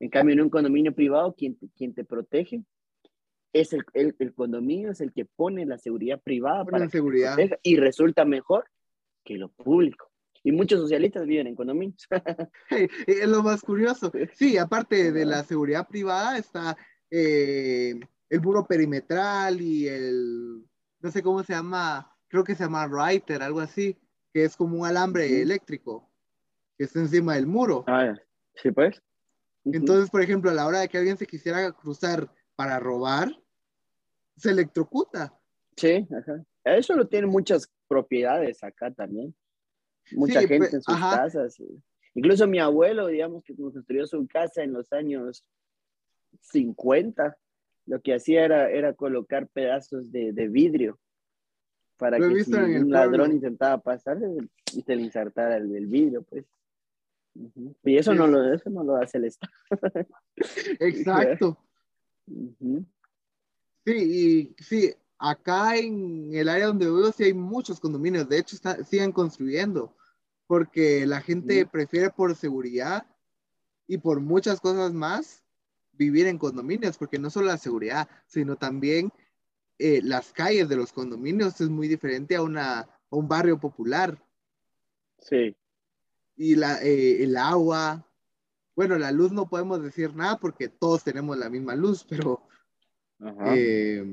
En 0.02 0.10
cambio, 0.10 0.32
en 0.32 0.40
un 0.40 0.50
condominio 0.50 0.92
privado, 0.92 1.32
quien 1.32 1.56
quien 1.76 1.94
te 1.94 2.04
protege 2.04 2.64
es 3.52 3.72
el, 3.72 3.84
el, 3.94 4.34
condominio, 4.34 4.90
es 4.90 5.00
el 5.00 5.12
que 5.12 5.26
pone 5.26 5.64
la 5.64 5.78
seguridad 5.78 6.20
privada 6.20 6.64
para 6.64 6.80
la 6.80 6.90
seguridad. 6.90 7.36
y 7.62 7.76
resulta 7.76 8.24
mejor 8.24 8.64
que 9.24 9.36
lo 9.36 9.52
público. 9.52 10.10
Y 10.42 10.50
muchos 10.50 10.80
socialistas 10.80 11.24
viven 11.24 11.46
en 11.46 11.54
condominios. 11.54 12.08
es 13.06 13.28
lo 13.28 13.44
más 13.44 13.62
curioso. 13.62 14.10
Sí, 14.34 14.58
aparte 14.58 15.12
de 15.12 15.24
la 15.24 15.44
seguridad 15.44 15.86
privada 15.86 16.36
está 16.36 16.76
eh, 17.08 17.94
el 18.28 18.40
muro 18.40 18.66
perimetral 18.66 19.60
y 19.60 19.86
el, 19.86 20.64
no 20.98 21.10
sé 21.12 21.22
cómo 21.22 21.44
se 21.44 21.52
llama, 21.52 22.12
creo 22.26 22.42
que 22.42 22.56
se 22.56 22.64
llama 22.64 22.88
Reiter, 22.88 23.40
algo 23.40 23.60
así, 23.60 23.96
que 24.34 24.42
es 24.42 24.56
como 24.56 24.80
un 24.80 24.86
alambre 24.86 25.42
eléctrico 25.42 26.10
que 26.76 26.84
está 26.86 26.98
encima 26.98 27.36
del 27.36 27.46
muro. 27.46 27.84
Ah, 27.86 28.16
sí, 28.56 28.72
pues. 28.72 29.00
Entonces, 29.64 30.10
por 30.10 30.22
ejemplo, 30.22 30.50
a 30.50 30.54
la 30.54 30.66
hora 30.66 30.80
de 30.80 30.88
que 30.88 30.98
alguien 30.98 31.16
se 31.16 31.26
quisiera 31.26 31.70
cruzar 31.72 32.28
para 32.56 32.78
robar, 32.78 33.30
se 34.36 34.50
electrocuta. 34.50 35.38
Sí, 35.76 36.06
ajá. 36.10 36.44
Eso 36.64 36.94
lo 36.94 37.06
tiene 37.06 37.26
muchas 37.26 37.70
propiedades 37.88 38.62
acá 38.62 38.90
también. 38.90 39.34
Mucha 40.12 40.40
gente 40.40 40.58
pues, 40.58 40.74
en 40.74 40.82
sus 40.82 40.96
casas. 40.98 41.56
Incluso 42.14 42.46
mi 42.46 42.58
abuelo, 42.58 43.06
digamos, 43.06 43.42
que 43.44 43.54
construyó 43.54 44.06
su 44.06 44.26
casa 44.28 44.62
en 44.62 44.72
los 44.72 44.92
años 44.92 45.44
50, 46.40 47.36
lo 47.86 48.00
que 48.00 48.14
hacía 48.14 48.44
era, 48.44 48.70
era 48.70 48.94
colocar 48.94 49.48
pedazos 49.48 50.10
de, 50.10 50.32
vidrio 50.48 50.98
para 51.96 52.18
que 52.18 52.44
si 52.44 52.52
un 52.52 52.90
ladrón 52.90 53.32
intentaba 53.32 53.78
pasar 53.78 54.18
y 54.72 54.82
se 54.82 54.96
le 54.96 55.02
insertara 55.02 55.56
el, 55.56 55.86
vidrio, 55.86 56.22
pues. 56.22 56.44
Y 57.84 57.96
eso, 57.96 58.14
no 58.14 58.26
lo, 58.26 58.52
eso 58.52 58.68
no 58.70 58.84
lo 58.84 58.96
hace 58.96 59.18
el 59.18 59.24
Estado. 59.24 59.52
Exacto. 60.80 61.58
Sí, 63.84 64.54
y 64.56 64.62
sí, 64.62 64.94
acá 65.18 65.76
en 65.76 66.34
el 66.34 66.48
área 66.48 66.66
donde 66.66 66.86
vivo 66.86 67.10
sí 67.12 67.24
hay 67.24 67.34
muchos 67.34 67.80
condominios, 67.80 68.28
de 68.28 68.38
hecho 68.38 68.56
siguen 68.84 69.12
construyendo, 69.12 69.96
porque 70.46 71.06
la 71.06 71.20
gente 71.20 71.66
prefiere 71.66 72.10
por 72.10 72.34
seguridad 72.34 73.06
y 73.86 73.98
por 73.98 74.20
muchas 74.20 74.60
cosas 74.60 74.92
más 74.92 75.42
vivir 75.92 76.26
en 76.26 76.38
condominios, 76.38 76.98
porque 76.98 77.18
no 77.18 77.30
solo 77.30 77.46
la 77.46 77.58
seguridad, 77.58 78.08
sino 78.26 78.56
también 78.56 79.12
eh, 79.78 80.00
las 80.02 80.32
calles 80.32 80.68
de 80.68 80.76
los 80.76 80.92
condominios 80.92 81.60
es 81.60 81.68
muy 81.68 81.88
diferente 81.88 82.36
a, 82.36 82.42
una, 82.42 82.80
a 82.80 82.88
un 83.10 83.28
barrio 83.28 83.58
popular. 83.58 84.22
Sí. 85.18 85.56
Y 86.36 86.56
la, 86.56 86.82
eh, 86.82 87.22
el 87.22 87.36
agua, 87.36 88.06
bueno, 88.74 88.98
la 88.98 89.12
luz 89.12 89.32
no 89.32 89.48
podemos 89.48 89.82
decir 89.82 90.14
nada 90.14 90.38
porque 90.38 90.68
todos 90.68 91.04
tenemos 91.04 91.36
la 91.36 91.50
misma 91.50 91.74
luz, 91.74 92.04
pero 92.08 92.46
eh, 93.46 94.04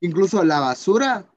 incluso 0.00 0.44
la 0.44 0.60
basura 0.60 1.30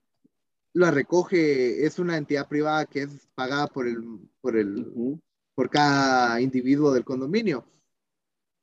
la 0.74 0.90
recoge, 0.90 1.86
es 1.86 2.00
una 2.00 2.18
entidad 2.18 2.48
privada 2.48 2.86
que 2.86 3.04
es 3.04 3.28
pagada 3.36 3.68
por 3.68 3.88
el, 3.88 4.20
por 4.42 4.58
el, 4.58 5.20
por 5.54 5.70
cada 5.70 6.42
individuo 6.42 6.92
del 6.92 7.06
condominio. 7.06 7.66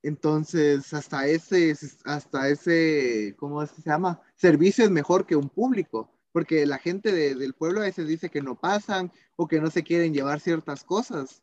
Entonces, 0.03 0.93
hasta 0.93 1.27
ese, 1.29 1.77
hasta 2.05 2.49
ese, 2.49 3.35
¿cómo 3.39 3.65
se 3.65 3.83
llama? 3.83 4.21
Servicio 4.35 4.85
es 4.85 4.91
mejor 4.91 5.25
que 5.25 5.37
un 5.37 5.49
público, 5.49 6.11
porque 6.33 6.67
la 6.67 6.79
gente 6.79 7.13
del 7.13 7.55
pueblo 7.55 7.81
a 7.81 7.85
veces 7.85 8.09
dice 8.09 8.31
que 8.31 8.43
no 8.43 8.55
pasan 8.55 9.13
o 9.37 9.49
que 9.49 9.61
no 9.61 9.71
se 9.71 9.83
quieren 9.83 10.15
llevar 10.15 10.41
ciertas 10.41 10.85
cosas. 10.85 11.43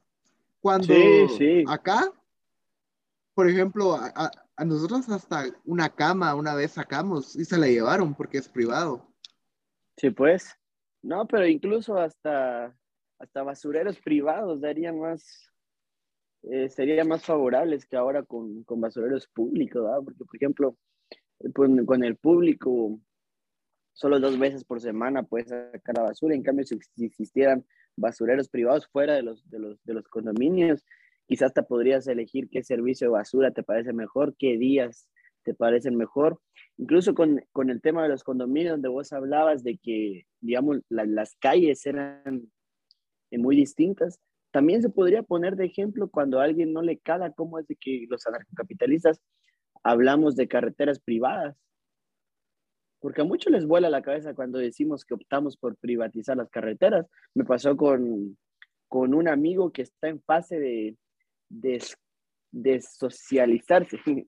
Cuando 0.60 0.94
acá, 1.68 2.12
por 3.34 3.50
ejemplo, 3.50 3.96
a, 3.96 4.32
a 4.58 4.66
nosotros 4.66 5.08
hasta 5.10 5.46
una 5.66 5.90
cama 5.90 6.34
una 6.36 6.56
vez 6.56 6.72
sacamos 6.72 7.36
y 7.36 7.46
se 7.46 7.58
la 7.58 7.68
llevaron 7.68 8.16
porque 8.16 8.40
es 8.40 8.50
privado. 8.50 9.08
Sí, 9.98 10.10
pues. 10.10 10.56
No, 11.04 11.28
pero 11.28 11.48
incluso 11.48 11.98
hasta, 11.98 12.76
hasta 13.20 13.44
basureros 13.44 14.00
privados 14.00 14.62
darían 14.62 15.00
más, 15.00 15.52
eh, 16.44 16.70
serían 16.70 17.08
más 17.08 17.24
favorables 17.24 17.86
que 17.86 17.96
ahora 17.96 18.24
con, 18.24 18.64
con 18.64 18.82
basureros 18.82 19.28
públicos, 19.28 19.84
¿verdad? 19.84 20.02
Porque, 20.04 20.26
por 20.26 20.36
ejemplo, 20.36 20.78
pues, 21.54 21.70
con 21.86 22.04
el 22.04 22.18
público, 22.18 23.00
solo 23.98 24.19
dos 24.19 24.38
veces 24.38 24.64
por 24.64 24.80
semana 24.80 25.24
puedes 25.24 25.49
sacar 25.49 25.95
la 25.95 26.03
basura. 26.03 26.36
En 26.36 26.44
cambio, 26.44 26.65
si, 26.65 26.78
existieran 27.03 27.65
basureros 27.95 28.48
privados 28.48 28.88
fuera 28.88 29.15
de 29.15 29.24
los, 29.24 29.49
de 29.49 29.60
los, 29.60 29.84
de 29.84 29.94
los 29.94 30.07
condominios, 30.07 30.84
Quizás 31.28 31.53
te 31.53 31.61
podrías 31.61 32.07
elegir 32.07 32.48
qué 32.49 32.64
servicio 32.64 33.07
de 33.07 33.11
basura 33.11 33.52
te 33.52 33.61
parece 33.61 33.91
mejor, 33.91 34.36
qué 34.40 34.57
días 34.57 35.10
te 35.44 35.53
parecen 35.53 35.95
mejor. 35.95 36.40
Incluso 36.78 37.14
con, 37.14 37.41
con 37.52 37.69
el 37.69 37.82
tema 37.82 38.03
de 38.03 38.10
los 38.10 38.24
condominios, 38.24 38.74
donde 38.74 38.88
vos 38.88 39.11
hablabas 39.11 39.61
de 39.61 39.78
que, 39.78 40.26
digamos, 40.40 40.80
las 40.90 41.36
calles 41.36 41.86
eran 41.86 42.49
eh, 43.32 43.38
muy 43.38 43.57
distintas, 43.57 44.22
también 44.52 44.82
se 44.82 44.90
podría 44.90 45.22
poner 45.22 45.57
de 45.57 45.65
ejemplo 45.65 46.10
cuando 46.10 46.40
a 46.40 46.45
alguien 46.45 46.72
no 46.72 46.82
le 46.82 46.98
cala 46.98 47.34
cómo 47.34 47.60
es 47.60 47.68
de 47.68 47.76
que 47.76 48.06
los 48.10 48.26
anarcocapitalistas 48.26 49.22
hablamos 49.84 50.38
de 50.38 50.48
carreteras 50.48 50.99
privadas. 50.99 51.57
Porque 52.99 53.22
a 53.22 53.26
muchos 53.26 53.52
les 53.52 53.65
vuela 53.65 53.90
la 53.90 54.02
cabeza 54.02 54.34
cuando 54.34 54.57
decimos 54.57 55.06
que 55.06 55.14
optamos 55.14 55.56
por 55.57 55.78
privatizar 55.78 56.38
las 56.38 56.49
carreteras. 56.49 57.06
Me 57.34 57.45
pasó 57.45 57.78
con, 57.78 58.38
con 58.88 59.14
un 59.14 59.28
amigo 59.28 59.72
que 59.72 59.84
está 59.84 60.07
en 60.07 60.22
fase 60.22 60.60
de, 60.60 60.98
de, 61.49 62.82
socializarse. 62.82 63.99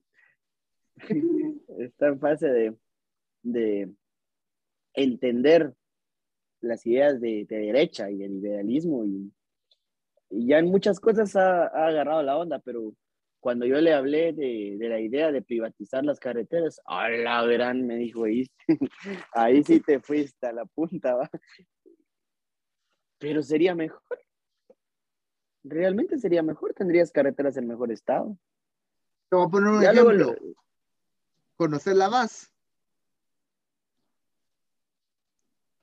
Está 1.78 2.08
en 2.08 2.20
fase 2.20 2.76
de, 3.42 3.90
entender 4.92 5.72
las 6.60 6.84
ideas 6.84 7.20
de, 7.20 7.46
derecha 7.48 8.10
y 8.10 8.22
el 8.22 8.32
liberalismo 8.34 9.06
y, 9.06 9.32
ya 10.32 10.58
en 10.58 10.66
muchas 10.66 11.00
cosas 11.00 11.34
ha, 11.36 11.66
agarrado 11.66 12.22
la 12.22 12.36
onda, 12.36 12.60
pero 12.60 12.94
cuando 13.40 13.64
yo 13.64 13.80
le 13.80 13.94
hablé 13.94 14.32
de, 14.32 14.76
la 14.78 15.00
idea 15.00 15.32
de 15.32 15.42
privatizar 15.42 16.04
las 16.04 16.20
carreteras, 16.20 16.80
a 16.84 17.08
la 17.08 17.42
gran 17.44 17.86
me 17.86 17.96
dijo, 17.96 18.24
ahí, 18.24 18.46
ahí 19.32 19.64
sí 19.64 19.80
te 19.80 19.98
fuiste 20.00 20.46
a 20.46 20.52
la 20.52 20.66
punta, 20.66 21.14
¿va? 21.14 21.30
Pero 23.18 23.42
sería 23.42 23.74
mejor. 23.74 24.02
Realmente 25.62 26.18
sería 26.18 26.42
mejor, 26.42 26.74
tendrías 26.74 27.10
carreteras 27.10 27.56
en 27.56 27.66
mejor 27.66 27.90
estado. 27.92 28.36
Te 29.28 29.36
voy 29.36 29.46
a 29.46 29.48
poner 29.48 29.72
un 29.72 29.82
ejemplo. 29.82 30.34
¿Conoces 31.56 31.94
la 31.94 32.08
VAS? 32.08 32.52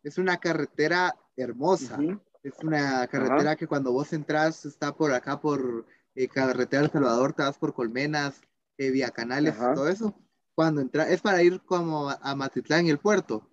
Es 0.04 0.18
una 0.18 0.38
carretera 0.38 1.16
hermosa. 1.36 2.00
Es 2.44 2.60
una 2.64 3.06
carretera 3.08 3.56
que 3.56 3.68
cuando 3.68 3.92
vos 3.92 4.14
entras 4.14 4.66
está 4.66 4.96
por 4.96 5.12
acá 5.12 5.40
por 5.40 5.86
eh, 6.18 6.28
Carretera 6.28 6.82
del 6.82 6.92
Salvador, 6.92 7.34
te 7.34 7.44
vas 7.44 7.58
por 7.58 7.74
Colmenas, 7.74 8.42
eh, 8.78 8.90
Vía 8.90 9.12
Canales, 9.12 9.56
todo 9.58 9.88
eso. 9.88 10.16
Cuando 10.56 10.82
entras, 10.82 11.10
es 11.10 11.22
para 11.22 11.44
ir 11.44 11.62
como 11.62 12.10
a 12.10 12.36
Matitlán 12.36 12.88
y 12.88 12.90
el 12.90 12.98
puerto. 12.98 13.48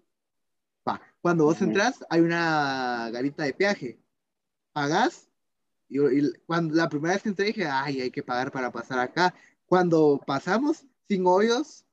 Cuando 1.20 1.45
vos 1.45 1.61
entras, 1.62 2.05
hay 2.11 2.20
una 2.20 3.09
garita 3.11 3.45
de 3.45 3.55
peaje. 3.55 3.99
Pagás 4.73 5.28
y, 5.89 5.99
cuando 6.47 6.74
la 6.74 6.89
primera 6.89 7.15
vez 7.15 7.23
que 7.23 7.28
entré 7.31 7.47
dije, 7.47 7.66
ay, 7.66 8.01
hay 8.01 8.11
que 8.11 8.23
pagar 8.23 8.51
para 8.51 8.70
pasar 8.73 8.99
acá. 8.99 9.35
Cuando 9.66 10.20
pasamos 10.27 10.86
sin 11.09 11.27
hoyos, 11.27 11.85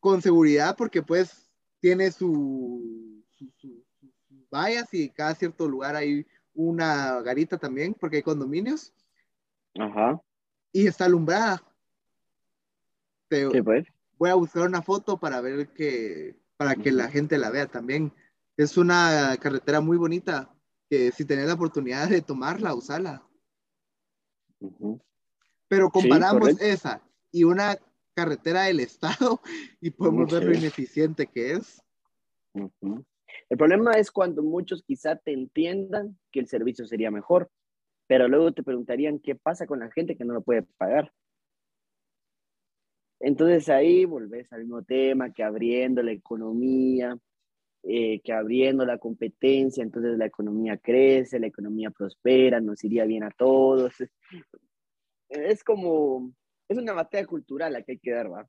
con 0.00 0.22
seguridad, 0.22 0.76
porque 0.76 1.02
pues 1.02 1.50
tiene 1.80 2.10
su, 2.10 3.24
su, 3.58 3.84
vallas 4.50 4.92
y 4.92 5.10
cada 5.10 5.34
cierto 5.34 5.68
lugar 5.68 5.96
hay 5.96 6.26
una 6.54 7.20
garita 7.22 7.58
también, 7.58 7.94
porque 7.94 8.16
hay 8.16 8.22
condominios. 8.22 8.92
Ajá. 9.78 10.20
Y 10.72 10.86
está 10.86 11.06
alumbrada. 11.06 11.62
pues. 13.62 13.86
Voy 14.18 14.30
a 14.30 14.34
buscar 14.34 14.66
una 14.66 14.82
foto 14.82 15.18
para 15.18 15.40
ver 15.40 15.72
que, 15.72 16.36
para 16.56 16.74
que 16.74 16.90
la 16.90 17.08
gente 17.08 17.38
la 17.38 17.50
vea 17.50 17.66
también. 17.66 18.12
Es 18.56 18.76
una 18.78 19.36
carretera 19.40 19.80
muy 19.80 19.98
bonita, 19.98 20.54
que 20.88 21.12
si 21.12 21.24
tenés 21.24 21.46
la 21.46 21.54
oportunidad 21.54 22.08
de 22.08 22.22
tomarla, 22.22 22.74
usala. 22.74 23.22
Pero 25.68 25.90
comparamos 25.90 26.60
esa 26.60 27.02
y 27.30 27.44
una 27.44 27.76
carretera 28.14 28.62
del 28.62 28.80
Estado 28.80 29.40
y 29.80 29.90
podemos 29.90 30.32
ver 30.32 30.44
lo 30.44 30.54
ineficiente 30.54 31.26
que 31.26 31.52
es. 31.52 31.82
El 32.54 33.58
problema 33.58 33.92
es 33.92 34.10
cuando 34.10 34.42
muchos 34.42 34.82
quizá 34.82 35.16
te 35.16 35.32
entiendan 35.32 36.18
que 36.32 36.40
el 36.40 36.48
servicio 36.48 36.86
sería 36.86 37.10
mejor, 37.10 37.50
pero 38.06 38.28
luego 38.28 38.52
te 38.52 38.62
preguntarían 38.62 39.18
qué 39.18 39.34
pasa 39.34 39.66
con 39.66 39.80
la 39.80 39.90
gente 39.90 40.16
que 40.16 40.24
no 40.24 40.34
lo 40.34 40.42
puede 40.42 40.62
pagar. 40.62 41.12
Entonces 43.20 43.68
ahí 43.68 44.04
volvés 44.04 44.52
al 44.52 44.60
mismo 44.60 44.82
tema, 44.82 45.32
que 45.32 45.42
abriendo 45.42 46.02
la 46.02 46.12
economía, 46.12 47.16
eh, 47.82 48.20
que 48.20 48.32
abriendo 48.32 48.84
la 48.84 48.98
competencia, 48.98 49.82
entonces 49.82 50.18
la 50.18 50.26
economía 50.26 50.76
crece, 50.76 51.38
la 51.38 51.46
economía 51.46 51.90
prospera, 51.90 52.60
nos 52.60 52.84
iría 52.84 53.04
bien 53.04 53.22
a 53.22 53.30
todos. 53.30 53.94
Es 55.28 55.64
como, 55.64 56.32
es 56.68 56.78
una 56.78 56.92
batalla 56.92 57.26
cultural 57.26 57.72
la 57.72 57.82
que 57.82 57.92
hay 57.92 57.98
que 57.98 58.12
dar, 58.12 58.30
¿va? 58.30 58.48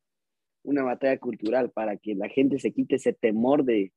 Una 0.64 0.84
batalla 0.84 1.18
cultural 1.18 1.72
para 1.72 1.98
que 1.98 2.14
la 2.14 2.30
gente 2.30 2.60
se 2.60 2.74
quite 2.74 2.96
ese 2.98 3.14
temor 3.14 3.64
de, 3.64 3.94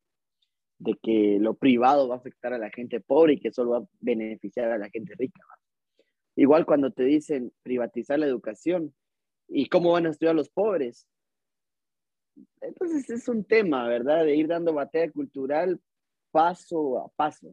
de 0.81 0.94
que 1.01 1.39
lo 1.40 1.55
privado 1.55 2.09
va 2.09 2.16
a 2.16 2.19
afectar 2.19 2.52
a 2.52 2.59
la 2.59 2.70
gente 2.70 3.01
pobre 3.01 3.35
y 3.35 3.40
que 3.40 3.52
solo 3.52 3.70
va 3.70 3.78
a 3.78 3.89
beneficiar 4.01 4.73
a 4.73 4.78
la 4.78 4.90
gente 4.90 5.15
rica. 5.16 5.40
Igual 6.36 6.66
cuando 6.66 6.90
te 6.90 7.05
dicen 7.05 7.52
privatizar 7.62 8.19
la 8.19 8.27
educación, 8.27 8.93
¿Y 9.52 9.69
cómo 9.69 9.93
van 9.93 10.07
a 10.07 10.11
estudiar 10.11 10.36
los 10.36 10.48
pobres? 10.48 11.07
Entonces 12.61 13.11
es 13.11 13.28
un 13.28 13.44
tema, 13.44 13.86
¿verdad? 13.89 14.24
De 14.24 14.36
ir 14.36 14.47
dando 14.47 14.73
batalla 14.73 15.11
cultural 15.11 15.81
paso 16.31 16.98
a 17.01 17.09
paso. 17.09 17.52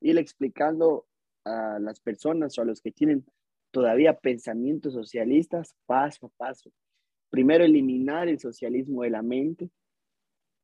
Ir 0.00 0.16
explicando 0.16 1.06
a 1.44 1.78
las 1.78 2.00
personas 2.00 2.58
o 2.58 2.62
a 2.62 2.64
los 2.64 2.80
que 2.80 2.90
tienen 2.90 3.24
todavía 3.70 4.18
pensamientos 4.18 4.94
socialistas 4.94 5.76
paso 5.84 6.26
a 6.26 6.30
paso. 6.30 6.72
Primero 7.28 7.64
eliminar 7.64 8.28
el 8.28 8.40
socialismo 8.40 9.02
de 9.02 9.10
la 9.10 9.20
mente, 9.20 9.68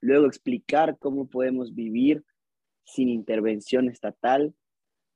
luego 0.03 0.27
explicar 0.27 0.99
cómo 0.99 1.29
podemos 1.31 1.75
vivir 1.75 2.23
sin 2.85 3.09
intervención 3.09 3.89
estatal, 3.89 4.55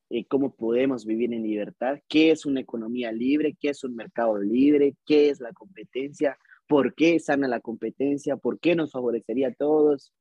eh, 0.08 0.24
cómo 0.26 0.54
podemos 0.54 1.04
vivir 1.04 1.34
en 1.34 1.42
libertad, 1.42 1.98
qué 2.08 2.30
es 2.30 2.46
una 2.46 2.60
economía 2.60 3.10
libre, 3.10 3.56
qué 3.60 3.70
es 3.70 3.82
un 3.82 3.96
mercado 3.96 4.38
libre, 4.38 4.94
qué 5.04 5.30
es 5.30 5.40
la 5.40 5.52
competencia, 5.52 6.38
por 6.68 6.94
qué 6.94 7.18
sana 7.18 7.48
la 7.48 7.60
competencia, 7.60 8.36
por 8.36 8.60
qué 8.60 8.76
nos 8.76 8.92
favorecería 8.92 9.48
a 9.48 9.54
todos. 9.54 10.12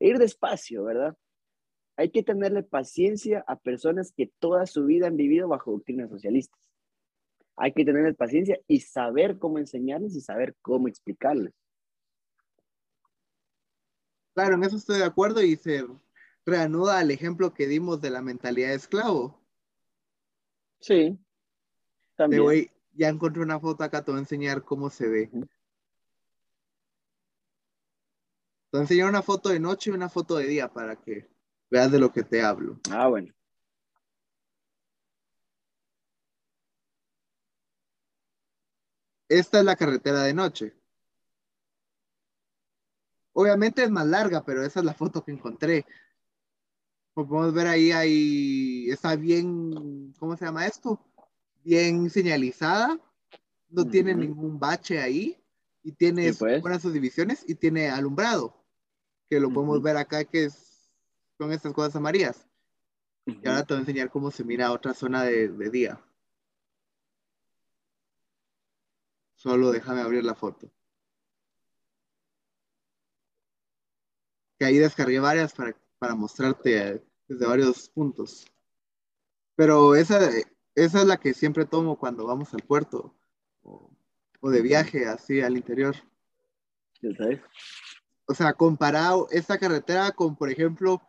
E 0.00 0.08
ir 0.08 0.18
despacio, 0.18 0.84
¿verdad? 0.84 1.14
Hay 1.96 2.10
que 2.10 2.22
tenerle 2.22 2.62
paciencia 2.62 3.44
a 3.46 3.58
personas 3.58 4.12
que 4.12 4.30
toda 4.38 4.66
su 4.66 4.86
vida 4.86 5.06
han 5.06 5.16
vivido 5.16 5.48
bajo 5.48 5.72
doctrinas 5.72 6.10
socialistas. 6.10 6.60
Hay 7.56 7.72
que 7.72 7.84
tenerles 7.84 8.16
paciencia 8.16 8.58
y 8.66 8.80
saber 8.80 9.38
cómo 9.38 9.58
enseñarles 9.58 10.14
y 10.16 10.20
saber 10.20 10.54
cómo 10.62 10.88
explicarles. 10.88 11.54
Claro, 14.36 14.56
en 14.56 14.64
eso 14.64 14.76
estoy 14.76 14.98
de 14.98 15.04
acuerdo 15.04 15.42
y 15.42 15.56
ser 15.56 15.86
reanuda 16.44 16.98
al 16.98 17.10
ejemplo 17.10 17.54
que 17.54 17.66
dimos 17.66 18.02
de 18.02 18.10
la 18.10 18.20
mentalidad 18.20 18.68
de 18.68 18.74
esclavo. 18.74 19.40
Sí. 20.78 21.18
También. 22.16 22.70
ya 22.92 23.08
encontré 23.08 23.42
una 23.42 23.58
foto 23.58 23.82
acá, 23.82 24.04
te 24.04 24.10
voy 24.10 24.18
a 24.18 24.20
enseñar 24.20 24.62
cómo 24.62 24.90
se 24.90 25.08
ve. 25.08 25.28
Te 25.28 25.38
voy 28.72 28.80
a 28.80 28.82
enseñar 28.82 29.08
una 29.08 29.22
foto 29.22 29.48
de 29.48 29.58
noche 29.58 29.88
y 29.88 29.94
una 29.94 30.10
foto 30.10 30.36
de 30.36 30.48
día 30.48 30.68
para 30.68 30.96
que 30.96 31.26
veas 31.70 31.90
de 31.90 31.98
lo 31.98 32.12
que 32.12 32.22
te 32.22 32.42
hablo. 32.42 32.78
Ah, 32.90 33.08
bueno. 33.08 33.32
Esta 39.30 39.60
es 39.60 39.64
la 39.64 39.76
carretera 39.76 40.24
de 40.24 40.34
noche. 40.34 40.74
Obviamente 43.38 43.84
es 43.84 43.90
más 43.90 44.06
larga, 44.06 44.42
pero 44.42 44.64
esa 44.64 44.80
es 44.80 44.86
la 44.86 44.94
foto 44.94 45.22
que 45.22 45.30
encontré. 45.30 45.84
Como 47.12 47.28
podemos 47.28 47.52
ver 47.52 47.66
ahí, 47.66 47.92
ahí 47.92 48.90
está 48.90 49.14
bien, 49.14 50.14
¿cómo 50.18 50.38
se 50.38 50.46
llama 50.46 50.66
esto? 50.66 50.98
Bien 51.62 52.08
señalizada, 52.08 52.98
no 53.68 53.84
tiene 53.86 54.14
ningún 54.14 54.58
bache 54.58 55.02
ahí 55.02 55.36
y 55.82 55.92
tiene 55.92 56.32
pues. 56.32 56.62
buenas 56.62 56.80
subdivisiones 56.80 57.44
y 57.46 57.54
tiene 57.56 57.90
alumbrado, 57.90 58.64
que 59.28 59.38
lo 59.38 59.52
podemos 59.52 59.82
ver 59.82 59.98
acá 59.98 60.24
que 60.24 60.44
es, 60.44 60.90
son 61.36 61.52
estas 61.52 61.74
cosas 61.74 61.94
amarillas. 61.94 62.48
Y 63.26 63.46
ahora 63.46 63.64
te 63.64 63.74
voy 63.74 63.80
a 63.80 63.80
enseñar 63.80 64.10
cómo 64.10 64.30
se 64.30 64.44
mira 64.44 64.72
otra 64.72 64.94
zona 64.94 65.24
de, 65.24 65.48
de 65.48 65.70
día. 65.70 66.00
Solo 69.34 69.72
déjame 69.72 70.00
abrir 70.00 70.24
la 70.24 70.34
foto. 70.34 70.72
Que 74.58 74.64
ahí 74.64 74.78
descargué 74.78 75.20
varias 75.20 75.52
para 75.52 75.76
para 75.98 76.14
mostrarte 76.14 77.02
desde 77.28 77.46
varios 77.46 77.88
puntos. 77.88 78.46
Pero 79.54 79.94
esa, 79.94 80.30
esa 80.74 81.00
es 81.00 81.06
la 81.06 81.16
que 81.16 81.34
siempre 81.34 81.64
tomo 81.64 81.98
cuando 81.98 82.26
vamos 82.26 82.52
al 82.54 82.62
puerto 82.62 83.14
o, 83.62 83.90
de 84.42 84.62
viaje 84.62 85.06
así 85.06 85.40
al 85.40 85.56
interior. 85.56 85.96
O 88.26 88.34
sea, 88.34 88.52
comparado 88.52 89.26
esta 89.30 89.58
carretera 89.58 90.12
con, 90.12 90.36
por 90.36 90.50
ejemplo, 90.50 91.02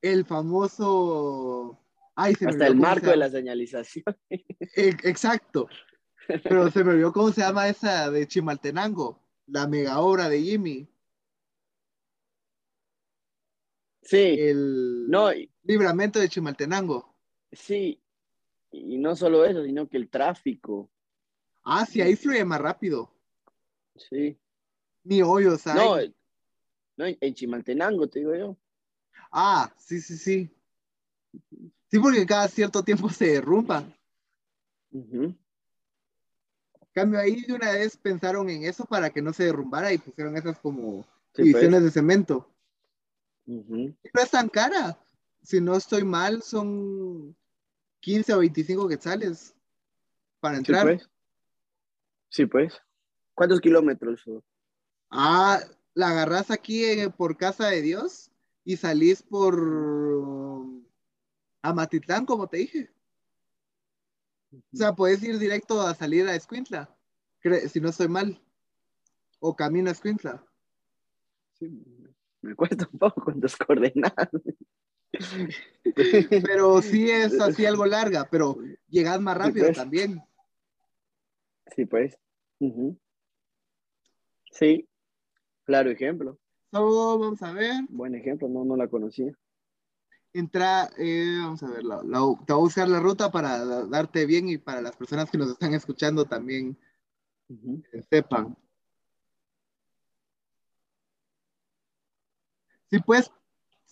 el 0.00 0.24
famoso... 0.24 1.78
Hasta 2.14 2.66
el 2.66 2.76
marco 2.76 3.06
de 3.10 3.16
la 3.16 3.30
señalización. 3.30 4.04
E, 4.28 4.88
exacto. 5.04 5.68
Pero 6.26 6.70
se 6.70 6.84
me 6.84 6.92
olvidó 6.92 7.12
cómo 7.12 7.32
se 7.32 7.40
llama 7.40 7.68
esa 7.68 8.10
de 8.10 8.26
Chimaltenango, 8.28 9.26
la 9.46 9.66
mega 9.66 10.00
obra 10.00 10.28
de 10.28 10.42
Jimmy. 10.42 10.88
Sí. 14.02 14.36
El 14.38 15.08
no, 15.08 15.30
libramento 15.64 16.18
de 16.18 16.28
Chimaltenango. 16.28 17.14
Sí. 17.52 18.00
Y 18.72 18.98
no 18.98 19.16
solo 19.16 19.44
eso, 19.44 19.64
sino 19.64 19.88
que 19.88 19.96
el 19.96 20.08
tráfico. 20.08 20.90
Ah, 21.64 21.84
sí, 21.84 22.00
ahí 22.00 22.16
fluye 22.16 22.44
más 22.44 22.60
rápido. 22.60 23.12
Sí. 23.96 24.38
Ni 25.04 25.22
hoyos 25.22 25.66
No, 25.66 25.96
no, 26.96 27.06
en 27.06 27.34
Chimaltenango, 27.34 28.08
te 28.08 28.20
digo 28.20 28.34
yo. 28.34 28.56
Ah, 29.32 29.72
sí, 29.78 30.00
sí, 30.00 30.16
sí. 30.16 30.50
Sí, 31.90 31.98
porque 31.98 32.26
cada 32.26 32.48
cierto 32.48 32.82
tiempo 32.82 33.08
se 33.08 33.26
derrumban. 33.26 33.94
Cambio 36.92 37.20
ahí 37.20 37.42
de 37.42 37.52
una 37.52 37.72
vez 37.72 37.96
pensaron 37.96 38.50
en 38.50 38.64
eso 38.64 38.84
para 38.84 39.10
que 39.10 39.22
no 39.22 39.32
se 39.32 39.44
derrumbara 39.44 39.92
y 39.92 39.98
pusieron 39.98 40.36
esas 40.36 40.58
como 40.58 41.06
pues. 41.32 41.46
divisiones 41.46 41.82
de 41.82 41.90
cemento. 41.90 42.48
No 43.50 44.22
es 44.22 44.30
tan 44.30 44.48
cara. 44.48 44.98
Si 45.42 45.60
no 45.60 45.74
estoy 45.74 46.04
mal, 46.04 46.42
son 46.42 47.34
15 48.00 48.32
o 48.34 48.38
25 48.38 48.86
quetzales 48.88 49.54
para 50.38 50.56
Sí, 50.56 50.58
entrar. 50.60 50.86
pues. 50.86 51.10
Sí, 52.28 52.46
pues. 52.46 52.80
¿Cuántos 53.34 53.60
kilómetros? 53.60 54.22
Ah, 55.10 55.60
la 55.94 56.10
agarrás 56.10 56.50
aquí 56.50 56.84
en- 56.84 57.10
por 57.10 57.36
Casa 57.36 57.68
de 57.68 57.82
Dios 57.82 58.30
y 58.64 58.76
salís 58.76 59.22
por 59.22 59.56
Amatitlán, 61.62 62.26
como 62.26 62.46
te 62.46 62.58
dije. 62.58 62.90
O 64.52 64.76
sea, 64.76 64.94
puedes 64.94 65.22
ir 65.22 65.38
directo 65.38 65.80
a 65.80 65.94
salir 65.94 66.26
a 66.28 66.34
Escuintla, 66.34 66.94
si 67.68 67.80
no 67.80 67.88
estoy 67.88 68.08
mal. 68.08 68.40
O 69.40 69.56
camino 69.56 69.88
a 69.88 69.92
Escuintla. 69.92 70.44
Sí, 71.58 71.82
me 72.42 72.54
cuesta 72.54 72.88
un 72.92 72.98
poco 72.98 73.22
con 73.22 73.40
tus 73.40 73.56
coordenadas. 73.56 74.28
Pero 76.44 76.80
sí 76.82 77.10
es 77.10 77.40
así 77.40 77.66
algo 77.66 77.84
larga, 77.84 78.28
pero 78.30 78.56
llegas 78.88 79.20
más 79.20 79.36
rápido 79.36 79.66
pues. 79.66 79.76
también. 79.76 80.22
Sí, 81.74 81.84
pues. 81.84 82.16
Sí, 84.52 84.88
claro 85.64 85.90
ejemplo. 85.90 86.38
Vamos 86.72 87.42
a 87.42 87.52
ver. 87.52 87.72
Buen 87.88 88.14
ejemplo, 88.14 88.48
no, 88.48 88.64
no 88.64 88.76
la 88.76 88.88
conocía. 88.88 89.32
Entra, 90.32 90.88
eh, 90.96 91.38
vamos 91.42 91.62
a 91.64 91.70
ver, 91.70 91.82
la- 91.82 92.02
la- 92.04 92.20
te 92.46 92.52
voy 92.52 92.60
a 92.60 92.64
buscar 92.64 92.88
la 92.88 93.00
ruta 93.00 93.32
para 93.32 93.64
da- 93.64 93.86
darte 93.86 94.26
bien 94.26 94.48
y 94.48 94.58
para 94.58 94.80
las 94.80 94.94
personas 94.96 95.28
que 95.28 95.38
nos 95.38 95.50
están 95.50 95.74
escuchando 95.74 96.24
también 96.24 96.78
sepan. 98.08 98.56
Sí, 102.90 102.98
pues, 102.98 103.30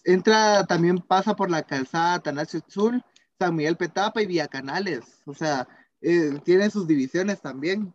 entra, 0.04 0.66
también 0.66 0.98
pasa 0.98 1.36
por 1.36 1.50
la 1.50 1.62
calzada 1.62 2.14
Atanasio 2.14 2.60
Tzul, 2.60 3.02
San 3.38 3.54
Miguel 3.54 3.76
Petapa 3.76 4.22
y 4.22 4.26
Vía 4.26 4.48
Canales. 4.48 5.22
O 5.24 5.34
sea, 5.34 5.68
eh, 6.00 6.40
tiene 6.44 6.70
sus 6.70 6.86
divisiones 6.86 7.40
también. 7.40 7.94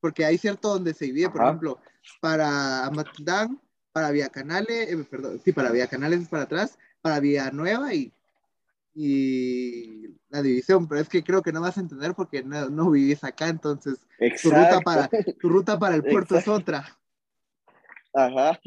Porque 0.00 0.24
hay 0.24 0.38
cierto 0.38 0.68
donde 0.68 0.94
se 0.94 1.06
divide, 1.06 1.28
por 1.28 1.40
Ajá. 1.40 1.50
ejemplo, 1.50 1.80
para 2.20 2.86
Amatlán, 2.86 3.60
para 3.92 4.10
Vía 4.10 4.28
Canales, 4.28 4.90
eh, 4.90 5.06
perdón, 5.10 5.40
sí, 5.44 5.52
para 5.52 5.72
Vía 5.72 5.88
Canales 5.88 6.22
es 6.22 6.28
para 6.28 6.44
atrás, 6.44 6.78
para 7.02 7.20
Vía 7.20 7.50
Nueva 7.50 7.92
y, 7.92 8.12
y 8.94 10.16
la 10.28 10.40
división, 10.40 10.86
pero 10.88 11.00
es 11.00 11.08
que 11.08 11.24
creo 11.24 11.42
que 11.42 11.52
no 11.52 11.60
vas 11.60 11.76
a 11.78 11.80
entender 11.80 12.14
porque 12.14 12.42
no, 12.42 12.68
no 12.70 12.90
vivís 12.90 13.24
acá, 13.24 13.48
entonces 13.48 13.98
tu 14.42 14.50
ruta 14.50 14.80
para, 14.80 15.10
tu 15.40 15.48
ruta 15.48 15.78
para 15.78 15.96
el 15.96 16.02
puerto 16.02 16.36
Exacto. 16.36 16.52
es 16.52 16.60
otra. 16.60 16.98
Ajá. 18.14 18.60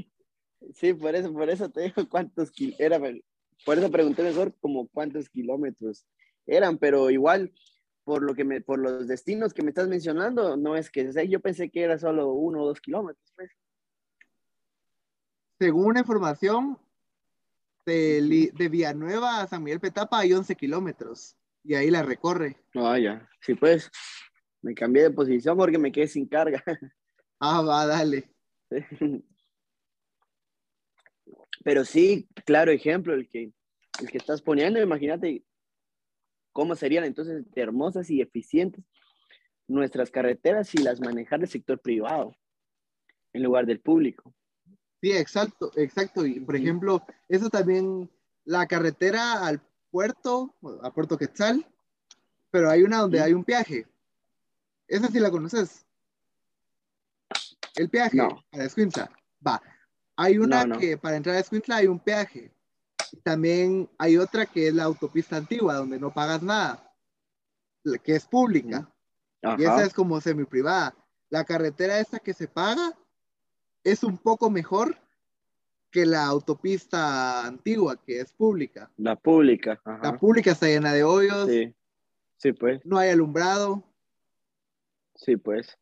Sí, 0.73 0.93
por 0.93 1.15
eso, 1.15 1.33
por 1.33 1.49
eso 1.49 1.69
te 1.69 1.81
digo 1.81 2.03
cuántos 2.09 2.51
kilómetros 2.51 3.23
por 3.65 3.77
eso 3.77 3.91
pregunté 3.91 4.23
mejor 4.23 4.55
como 4.59 4.87
cuántos 4.87 5.29
kilómetros 5.29 6.05
eran, 6.47 6.77
pero 6.77 7.09
igual 7.09 7.53
por 8.03 8.23
lo 8.23 8.33
que 8.33 8.43
me, 8.43 8.61
por 8.61 8.79
los 8.79 9.07
destinos 9.07 9.53
que 9.53 9.61
me 9.61 9.69
estás 9.69 9.87
mencionando, 9.87 10.57
no 10.57 10.75
es 10.75 10.89
que, 10.89 11.07
o 11.07 11.11
sea, 11.11 11.23
yo 11.23 11.39
pensé 11.39 11.69
que 11.69 11.81
era 11.81 11.99
solo 11.99 12.33
uno 12.33 12.63
o 12.63 12.67
dos 12.67 12.81
kilómetros, 12.81 13.31
pues. 13.35 13.51
Según 15.59 15.85
una 15.85 15.99
información, 15.99 16.79
de, 17.85 18.51
de 18.55 18.69
Villanueva 18.69 19.41
a 19.41 19.47
San 19.47 19.63
Miguel 19.63 19.79
Petapa 19.79 20.19
hay 20.19 20.33
11 20.33 20.55
kilómetros 20.55 21.35
y 21.63 21.75
ahí 21.75 21.91
la 21.91 22.03
recorre. 22.03 22.57
Ah, 22.75 22.97
ya, 22.97 23.27
sí, 23.41 23.53
pues. 23.53 23.89
Me 24.61 24.75
cambié 24.75 25.03
de 25.03 25.11
posición 25.11 25.57
porque 25.57 25.77
me 25.77 25.91
quedé 25.91 26.07
sin 26.07 26.27
carga. 26.27 26.63
Ah, 27.43 27.63
va, 27.63 27.87
dale. 27.87 28.31
Pero 31.63 31.85
sí, 31.85 32.27
claro 32.45 32.71
ejemplo 32.71 33.13
el 33.13 33.27
que, 33.27 33.51
el 33.99 34.09
que 34.09 34.17
estás 34.17 34.41
poniendo, 34.41 34.81
imagínate 34.81 35.43
cómo 36.51 36.75
serían 36.75 37.03
entonces 37.03 37.49
de 37.51 37.61
hermosas 37.61 38.09
y 38.09 38.21
eficientes 38.21 38.83
nuestras 39.67 40.11
carreteras 40.11 40.67
si 40.67 40.79
las 40.79 40.99
manejara 40.99 41.43
el 41.43 41.49
sector 41.49 41.79
privado 41.79 42.35
en 43.33 43.43
lugar 43.43 43.65
del 43.65 43.79
público. 43.79 44.33
Sí, 45.01 45.11
exacto, 45.11 45.71
exacto. 45.75 46.25
Y 46.25 46.39
por 46.41 46.55
ejemplo, 46.55 47.05
eso 47.29 47.49
también, 47.49 48.09
la 48.43 48.67
carretera 48.67 49.45
al 49.45 49.61
puerto, 49.89 50.55
a 50.83 50.91
Puerto 50.93 51.17
Quetzal, 51.17 51.65
pero 52.51 52.69
hay 52.69 52.83
una 52.83 52.97
donde 52.99 53.21
hay 53.21 53.33
un 53.33 53.43
peaje. 53.43 53.87
Esa 54.87 55.07
sí 55.07 55.19
la 55.19 55.31
conoces. 55.31 55.85
El 57.75 57.89
peaje 57.89 58.17
No. 58.17 58.43
para 58.51 58.65
Escuintla. 58.65 59.09
Va. 59.45 59.61
Hay 60.15 60.37
una 60.37 60.65
No, 60.65 60.75
no. 60.75 60.79
que 60.79 60.97
para 60.97 61.17
entrar 61.17 61.35
a 61.35 61.39
Escuintla 61.39 61.77
hay 61.77 61.87
un 61.87 61.99
peaje. 61.99 62.51
También 63.23 63.89
hay 63.97 64.17
otra 64.17 64.45
que 64.45 64.67
es 64.67 64.73
la 64.73 64.83
autopista 64.83 65.37
antigua, 65.37 65.75
donde 65.75 65.99
no 65.99 66.13
pagas 66.13 66.41
nada, 66.41 66.93
que 68.03 68.15
es 68.15 68.25
pública. 68.25 68.89
Y 69.57 69.63
esa 69.63 69.83
es 69.85 69.93
como 69.93 70.21
semi-privada. 70.21 70.95
La 71.29 71.43
carretera 71.43 71.99
esta 71.99 72.19
que 72.19 72.33
se 72.33 72.47
paga 72.47 72.93
es 73.83 74.03
un 74.03 74.17
poco 74.17 74.49
mejor 74.49 74.95
que 75.89 76.05
la 76.05 76.25
autopista 76.25 77.45
antigua, 77.45 78.01
que 78.01 78.21
es 78.21 78.31
pública. 78.31 78.91
La 78.97 79.15
pública. 79.15 79.81
La 80.01 80.17
pública 80.17 80.51
está 80.51 80.67
llena 80.67 80.93
de 80.93 81.03
hoyos, 81.03 81.49
Sí. 81.49 81.75
Sí, 82.37 82.53
pues. 82.53 82.81
no 82.85 82.97
hay 82.97 83.09
alumbrado. 83.09 83.83
Sí, 85.15 85.35
pues. 85.37 85.77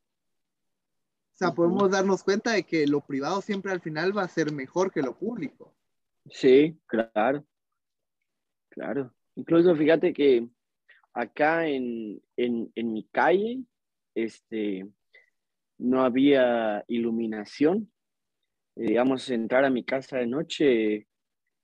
O 1.40 1.46
sea, 1.46 1.52
podemos 1.54 1.90
darnos 1.90 2.22
cuenta 2.22 2.52
de 2.52 2.64
que 2.64 2.86
lo 2.86 3.00
privado 3.00 3.40
siempre 3.40 3.72
al 3.72 3.80
final 3.80 4.16
va 4.16 4.24
a 4.24 4.28
ser 4.28 4.52
mejor 4.52 4.92
que 4.92 5.02
lo 5.02 5.18
público. 5.18 5.74
Sí, 6.30 6.78
claro. 6.86 7.46
Claro. 8.68 9.16
Incluso 9.36 9.74
fíjate 9.74 10.12
que 10.12 10.50
acá 11.14 11.66
en, 11.66 12.22
en, 12.36 12.70
en 12.76 12.92
mi 12.92 13.06
calle, 13.06 13.64
este, 14.16 14.86
no 15.78 16.04
había 16.04 16.84
iluminación. 16.90 17.90
Eh, 18.76 18.88
digamos, 18.88 19.30
entrar 19.30 19.64
a 19.64 19.70
mi 19.70 19.86
casa 19.86 20.18
de 20.18 20.28
noche 20.28 21.08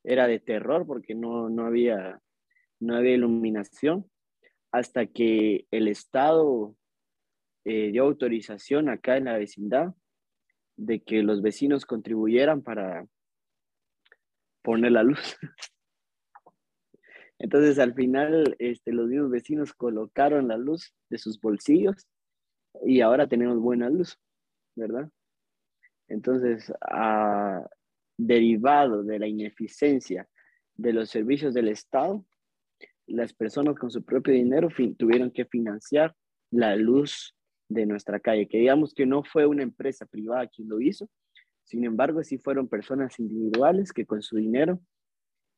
era 0.05 0.25
de 0.25 0.39
terror 0.39 0.87
porque 0.87 1.15
no, 1.15 1.49
no 1.49 1.65
había, 1.65 2.21
no 2.79 2.95
había 2.95 3.15
iluminación 3.15 4.09
hasta 4.71 5.05
que 5.05 5.67
el 5.69 5.89
Estado 5.89 6.77
eh, 7.65 7.91
dio 7.91 8.03
autorización 8.03 8.89
acá 8.89 9.17
en 9.17 9.25
la 9.25 9.37
vecindad 9.37 9.93
de 10.77 11.01
que 11.01 11.23
los 11.23 11.41
vecinos 11.41 11.85
contribuyeran 11.85 12.61
para 12.61 13.07
poner 14.61 14.91
la 14.91 15.03
luz. 15.03 15.37
Entonces 17.39 17.79
al 17.79 17.93
final 17.93 18.55
este, 18.59 18.93
los 18.93 19.07
mismos 19.07 19.29
vecinos 19.29 19.73
colocaron 19.73 20.47
la 20.47 20.57
luz 20.57 20.93
de 21.09 21.17
sus 21.17 21.39
bolsillos 21.39 22.07
y 22.85 23.01
ahora 23.01 23.27
tenemos 23.27 23.59
buena 23.59 23.89
luz, 23.89 24.17
¿verdad? 24.75 25.09
Entonces, 26.07 26.71
derivado 28.17 29.03
de 29.03 29.19
la 29.19 29.27
ineficiencia 29.27 30.27
de 30.75 30.93
los 30.93 31.09
servicios 31.09 31.53
del 31.53 31.69
Estado, 31.69 32.25
las 33.07 33.33
personas 33.33 33.75
con 33.75 33.89
su 33.91 34.03
propio 34.03 34.33
dinero 34.33 34.69
tuvieron 34.97 35.31
que 35.31 35.45
financiar 35.45 36.15
la 36.51 36.75
luz 36.75 37.34
de 37.67 37.85
nuestra 37.85 38.19
calle, 38.19 38.47
que 38.47 38.57
digamos 38.59 38.93
que 38.93 39.05
no 39.05 39.23
fue 39.23 39.45
una 39.45 39.63
empresa 39.63 40.05
privada 40.05 40.47
quien 40.47 40.69
lo 40.69 40.79
hizo, 40.81 41.09
sin 41.63 41.83
embargo, 41.83 42.23
sí 42.23 42.37
fueron 42.37 42.67
personas 42.67 43.19
individuales 43.19 43.91
que 43.91 44.05
con 44.05 44.21
su 44.21 44.37
dinero 44.37 44.79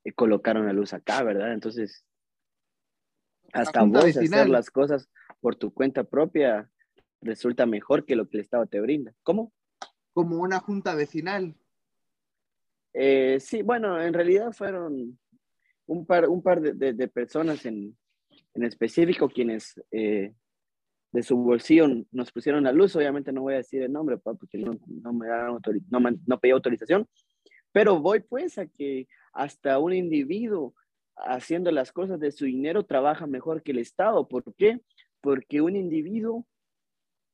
eh, 0.05 0.13
colocaron 0.13 0.65
la 0.65 0.73
luz 0.73 0.93
acá, 0.93 1.21
¿verdad? 1.23 1.51
Entonces, 1.53 2.05
hasta 3.53 3.83
vos 3.83 4.05
vecinal. 4.05 4.39
hacer 4.41 4.49
las 4.49 4.69
cosas 4.71 5.09
por 5.41 5.55
tu 5.55 5.73
cuenta 5.73 6.03
propia 6.05 6.69
resulta 7.21 7.65
mejor 7.65 8.05
que 8.05 8.15
lo 8.15 8.29
que 8.29 8.37
el 8.37 8.41
Estado 8.41 8.65
te 8.67 8.79
brinda. 8.79 9.13
¿Cómo? 9.23 9.51
Como 10.13 10.37
una 10.37 10.59
junta 10.59 10.95
vecinal. 10.95 11.55
Eh, 12.93 13.39
sí, 13.39 13.61
bueno, 13.61 14.01
en 14.01 14.13
realidad 14.13 14.51
fueron 14.53 15.19
un 15.85 16.05
par, 16.05 16.27
un 16.29 16.41
par 16.41 16.61
de, 16.61 16.73
de- 16.73 16.93
de 16.93 17.07
personas 17.07 17.65
en, 17.65 17.97
en 18.53 18.63
específico 18.63 19.29
quienes 19.29 19.81
eh, 19.91 20.33
de 21.11 21.23
su 21.23 21.37
bolsillo 21.37 21.87
nos 22.11 22.31
pusieron 22.31 22.63
la 22.63 22.71
luz. 22.71 22.95
Obviamente 22.95 23.31
no 23.31 23.41
voy 23.41 23.55
a 23.55 23.57
decir 23.57 23.81
el 23.81 23.91
nombre 23.91 24.17
porque 24.17 24.57
no, 24.57 24.77
me 25.13 25.27
dan 25.27 25.57
no, 25.89 25.99
no 26.25 26.39
pedí 26.39 26.51
autorización, 26.51 27.07
pero 27.71 27.99
voy 27.99 28.21
pues 28.21 28.57
a 28.57 28.67
que 28.67 29.07
hasta 29.33 29.79
un 29.79 29.93
individuo 29.93 30.73
haciendo 31.15 31.71
las 31.71 31.91
cosas 31.91 32.19
de 32.19 32.31
su 32.31 32.45
dinero 32.45 32.85
trabaja 32.85 33.27
mejor 33.27 33.63
que 33.63 33.71
el 33.71 33.79
Estado. 33.79 34.27
¿Por 34.27 34.53
qué? 34.55 34.81
Porque 35.21 35.61
un 35.61 35.75
individuo 35.75 36.45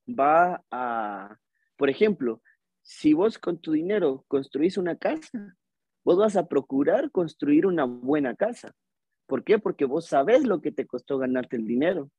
va 0.07 0.63
a, 0.71 1.37
por 1.77 1.89
ejemplo, 1.89 2.41
si 2.81 3.13
vos 3.13 3.37
con 3.37 3.59
tu 3.59 3.71
dinero 3.71 4.25
construís 4.27 4.77
una 4.77 4.97
casa, 4.97 5.55
vos 6.03 6.17
vas 6.17 6.35
a 6.35 6.47
procurar 6.47 7.11
construir 7.11 7.65
una 7.65 7.85
buena 7.85 8.35
casa. 8.35 8.73
¿Por 9.25 9.43
qué? 9.43 9.57
Porque 9.57 9.85
vos 9.85 10.07
sabés 10.07 10.43
lo 10.43 10.61
que 10.61 10.71
te 10.71 10.85
costó 10.85 11.17
ganarte 11.17 11.55
el 11.55 11.65
dinero. 11.65 12.09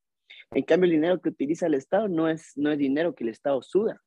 En 0.50 0.62
cambio, 0.62 0.86
el 0.86 0.92
dinero 0.92 1.20
que 1.20 1.30
utiliza 1.30 1.66
el 1.66 1.74
Estado 1.74 2.08
no 2.08 2.28
es, 2.28 2.52
no 2.56 2.70
es 2.70 2.78
dinero 2.78 3.14
que 3.14 3.24
el 3.24 3.30
Estado 3.30 3.60
suda. 3.62 4.00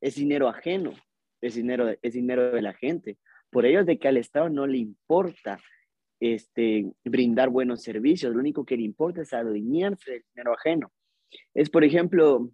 Es 0.00 0.16
dinero 0.16 0.48
ajeno. 0.48 0.92
es 1.40 1.54
dinero, 1.54 1.94
es 2.00 2.12
dinero 2.12 2.52
de 2.52 2.62
la 2.62 2.74
gente. 2.74 3.18
Por 3.50 3.66
ello 3.66 3.80
es 3.80 3.86
de 3.86 3.98
que 3.98 4.08
al 4.08 4.16
Estado 4.16 4.48
no 4.48 4.66
le 4.66 4.78
importa 4.78 5.60
este, 6.20 6.90
brindar 7.04 7.50
buenos 7.50 7.82
servicios, 7.82 8.32
lo 8.32 8.40
único 8.40 8.64
que 8.64 8.76
le 8.76 8.84
importa 8.84 9.22
es 9.22 9.32
adueñarse 9.32 10.12
del 10.12 10.24
dinero 10.34 10.54
ajeno. 10.54 10.92
Es, 11.52 11.68
por 11.68 11.84
ejemplo, 11.84 12.50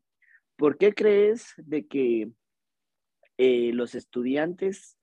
¿por 0.56 0.76
qué 0.76 0.92
crees 0.92 1.54
de 1.56 1.86
que 1.86 2.30
eh, 3.38 3.72
los 3.72 3.94
estudiantes 3.94 4.98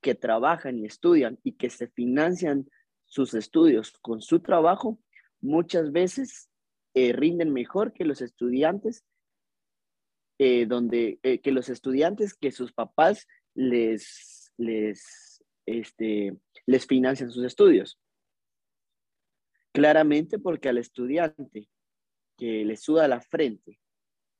que 0.00 0.14
trabajan 0.14 0.78
y 0.78 0.86
estudian 0.86 1.38
y 1.42 1.52
que 1.52 1.70
se 1.70 1.88
financian 1.88 2.68
sus 3.04 3.34
estudios 3.34 3.92
con 4.00 4.22
su 4.22 4.40
trabajo, 4.40 5.00
muchas 5.40 5.92
veces 5.92 6.50
eh, 6.94 7.12
rinden 7.12 7.52
mejor 7.52 7.92
que 7.92 8.04
los 8.04 8.20
estudiantes 8.20 9.04
eh, 10.38 10.66
donde 10.66 11.18
que 11.42 11.52
los 11.52 11.68
estudiantes 11.68 12.34
que 12.34 12.50
sus 12.50 12.72
papás 12.72 13.26
les, 13.54 14.52
les, 14.56 15.44
este, 15.66 16.36
les 16.66 16.86
financian 16.86 17.30
sus 17.30 17.44
estudios. 17.44 17.98
Claramente 19.72 20.38
porque 20.38 20.68
al 20.68 20.78
estudiante 20.78 21.68
que 22.36 22.64
le 22.64 22.76
suda 22.76 23.06
la 23.06 23.20
frente 23.20 23.78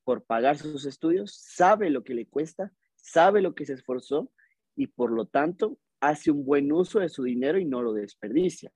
por 0.05 0.25
pagar 0.25 0.57
sus 0.57 0.87
estudios, 0.87 1.35
sabe 1.35 1.91
lo 1.91 2.03
que 2.03 2.15
le 2.15 2.27
cuesta, 2.27 2.73
sabe 2.97 3.43
lo 3.43 3.55
que 3.55 3.67
se 3.67 3.75
esforzó 3.75 4.33
y 4.75 4.89
por 4.89 5.13
lo 5.13 5.27
tanto 5.27 5.79
hace 6.01 6.31
un 6.31 6.45
buen 6.45 6.73
uso 6.73 6.99
de 7.01 7.09
su 7.09 7.23
dinero 7.23 7.59
y 7.59 7.65
no 7.65 7.83
lo 7.83 7.93
desperdicia. 7.93 8.73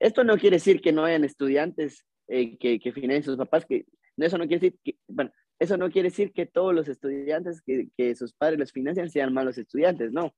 Esto 0.00 0.24
no 0.24 0.36
quiere 0.36 0.56
decir 0.56 0.80
que 0.80 0.92
no 0.92 1.04
hayan 1.04 1.24
estudiantes 1.24 2.04
eh, 2.26 2.58
que, 2.58 2.80
que 2.80 2.92
financien 2.92 3.22
sus 3.22 3.36
papás, 3.36 3.64
que 3.64 3.86
eso 4.16 4.38
no 4.38 4.46
quiere 4.48 4.60
decir 4.60 4.80
que, 4.82 4.98
bueno, 5.06 5.30
eso 5.58 5.76
no 5.76 5.90
quiere 5.90 6.08
decir 6.08 6.32
que 6.32 6.46
todos 6.46 6.74
los 6.74 6.88
estudiantes 6.88 7.62
que, 7.62 7.88
que 7.96 8.16
sus 8.16 8.32
padres 8.32 8.58
los 8.58 8.72
financian 8.72 9.08
sean 9.08 9.32
malos 9.32 9.58
estudiantes, 9.58 10.10
no 10.10 10.34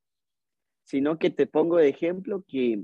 sino 0.84 1.18
que 1.18 1.30
te 1.30 1.46
pongo 1.46 1.78
de 1.78 1.88
ejemplo 1.88 2.44
que, 2.46 2.82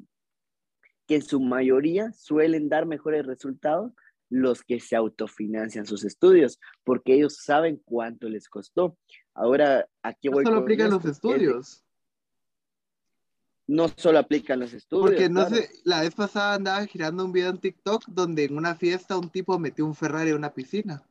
que 1.07 1.17
en 1.17 1.23
su 1.23 1.41
mayoría 1.41 2.13
suelen 2.13 2.69
dar 2.69 2.87
mejores 2.87 3.27
resultados 3.27 3.93
los 4.31 4.63
que 4.63 4.79
se 4.79 4.95
autofinancian 4.95 5.87
sus 5.87 6.05
estudios, 6.05 6.61
porque 6.85 7.15
ellos 7.15 7.39
saben 7.43 7.81
cuánto 7.85 8.29
les 8.29 8.49
costó. 8.49 8.99
Ahora, 9.35 9.89
aquí 10.03 10.29
voy. 10.29 10.45
No 10.45 10.51
solo 10.51 10.63
aplican 10.63 10.91
los 10.91 11.05
estudios. 11.05 11.83
No 13.69 13.89
solo 13.97 14.19
aplican 14.19 14.61
los 14.61 14.73
estudios. 14.73 15.11
Porque 15.11 15.29
no 15.29 15.49
sé, 15.49 15.69
la 15.85 16.01
vez 16.01 16.15
pasada 16.15 16.55
andaba 16.55 16.87
girando 16.87 17.25
un 17.25 17.33
video 17.33 17.51
en 17.51 17.59
TikTok 17.59 18.07
donde 18.09 18.45
en 18.45 18.57
una 18.57 18.75
fiesta 18.75 19.19
un 19.19 19.29
tipo 19.29 19.59
metió 19.59 19.85
un 19.85 19.95
Ferrari 19.95 20.31
en 20.31 20.37
una 20.37 20.55
piscina. 20.55 21.03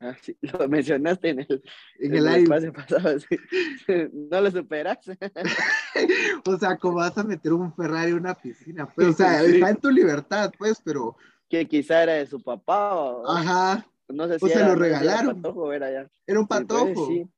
Ah, 0.00 0.16
sí, 0.18 0.34
lo 0.58 0.66
mencionaste 0.66 1.28
en 1.28 1.40
el, 1.40 1.62
en 1.98 2.14
el 2.14 2.24
live. 2.24 2.72
pasado, 2.72 3.18
No 4.12 4.40
lo 4.40 4.50
superas. 4.50 4.98
o 6.46 6.56
sea, 6.56 6.78
¿cómo 6.78 6.96
vas 6.96 7.18
a 7.18 7.22
meter 7.22 7.52
un 7.52 7.74
Ferrari 7.74 8.12
en 8.12 8.16
una 8.16 8.34
piscina? 8.34 8.90
Pues, 8.94 9.08
o 9.08 9.12
sea, 9.12 9.42
está 9.42 9.68
en 9.68 9.76
tu 9.76 9.90
libertad, 9.90 10.52
pues, 10.58 10.80
pero. 10.82 11.16
Que 11.50 11.68
quizá 11.68 12.02
era 12.02 12.14
de 12.14 12.26
su 12.26 12.42
papá. 12.42 12.94
O... 12.94 13.30
Ajá. 13.30 13.86
No 14.08 14.26
sé 14.26 14.38
si 14.38 14.46
o 14.46 14.48
se 14.48 14.64
lo 14.64 14.74
regalaron. 14.74 15.24
Era, 15.24 15.34
patojo, 15.34 15.72
era, 15.72 15.92
ya. 15.92 16.10
era 16.26 16.40
un 16.40 16.46
pues, 16.46 16.60
patojo. 16.60 17.06
Sí, 17.08 17.28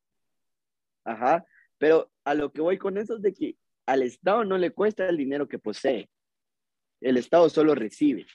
Ajá. 1.04 1.44
Pero 1.78 2.12
a 2.24 2.34
lo 2.34 2.52
que 2.52 2.60
voy 2.60 2.78
con 2.78 2.96
eso 2.96 3.16
es 3.16 3.22
de 3.22 3.34
que 3.34 3.56
al 3.92 4.02
Estado 4.02 4.44
no 4.44 4.58
le 4.58 4.70
cuesta 4.70 5.06
el 5.08 5.16
dinero 5.16 5.48
que 5.48 5.58
posee. 5.58 6.08
El 7.00 7.16
Estado 7.16 7.48
solo 7.48 7.74
recibe 7.74 8.26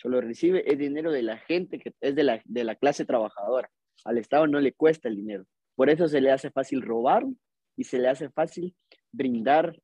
solo 0.00 0.20
recibe 0.20 0.64
el 0.70 0.78
dinero 0.78 1.12
de 1.12 1.22
la 1.22 1.36
gente 1.36 1.78
que 1.78 1.92
es 2.00 2.14
de 2.14 2.24
la, 2.24 2.40
de 2.46 2.64
la 2.64 2.74
clase 2.74 3.04
trabajadora. 3.04 3.70
Al 4.04 4.16
Estado 4.16 4.46
no 4.46 4.58
le 4.58 4.72
cuesta 4.72 5.08
el 5.08 5.16
dinero. 5.16 5.44
Por 5.74 5.90
eso 5.90 6.08
se 6.08 6.22
le 6.22 6.30
hace 6.30 6.50
fácil 6.50 6.80
robar 6.80 7.24
y 7.76 7.84
se 7.84 7.98
le 7.98 8.08
hace 8.08 8.30
fácil 8.30 8.74
brindar 9.12 9.78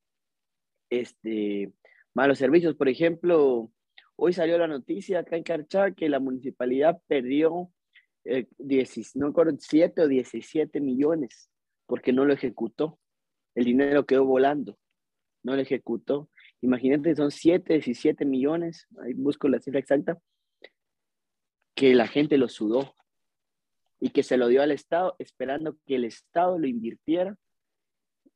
este, 0.88 1.70
malos 2.14 2.38
servicios. 2.38 2.74
Por 2.76 2.88
ejemplo, 2.88 3.70
hoy 4.16 4.32
salió 4.32 4.56
la 4.56 4.66
noticia 4.66 5.18
acá 5.18 5.36
en 5.36 5.42
Carchá 5.42 5.90
que 5.90 6.08
la 6.08 6.18
municipalidad 6.18 6.98
perdió 7.06 7.70
eh, 8.24 8.48
no 9.14 9.28
recuerdo, 9.28 9.56
7 9.58 10.02
o 10.02 10.08
17 10.08 10.80
millones 10.80 11.50
porque 11.86 12.12
no 12.12 12.24
lo 12.24 12.32
ejecutó. 12.32 12.98
El 13.56 13.64
dinero 13.64 14.04
quedó 14.04 14.26
volando, 14.26 14.78
no 15.42 15.56
lo 15.56 15.62
ejecutó. 15.62 16.28
Imagínate, 16.60 17.16
son 17.16 17.30
7, 17.30 17.72
17 17.72 18.26
millones, 18.26 18.86
ahí 19.02 19.14
busco 19.14 19.48
la 19.48 19.58
cifra 19.58 19.80
exacta, 19.80 20.18
que 21.74 21.94
la 21.94 22.06
gente 22.06 22.36
lo 22.36 22.48
sudó 22.48 22.94
y 23.98 24.10
que 24.10 24.22
se 24.22 24.36
lo 24.36 24.48
dio 24.48 24.62
al 24.62 24.72
Estado 24.72 25.16
esperando 25.18 25.78
que 25.86 25.96
el 25.96 26.04
Estado 26.04 26.58
lo 26.58 26.66
invirtiera 26.66 27.36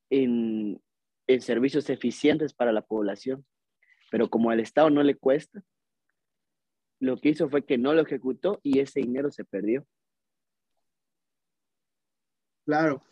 en, 0.09 0.81
en 1.27 1.41
servicios 1.43 1.91
eficientes 1.91 2.55
para 2.55 2.73
la 2.73 2.83
población. 2.83 3.45
Pero 4.11 4.31
como 4.31 4.51
al 4.51 4.61
Estado 4.61 4.89
no 4.89 5.03
le 5.03 5.17
cuesta, 5.17 5.63
lo 6.99 7.19
que 7.19 7.29
hizo 7.29 7.51
fue 7.51 7.65
que 7.67 7.77
no 7.77 7.93
lo 7.93 8.01
ejecutó 8.01 8.59
y 8.63 8.79
ese 8.81 9.01
dinero 9.01 9.31
se 9.31 9.45
perdió. 9.45 9.87
Claro. 12.65 13.03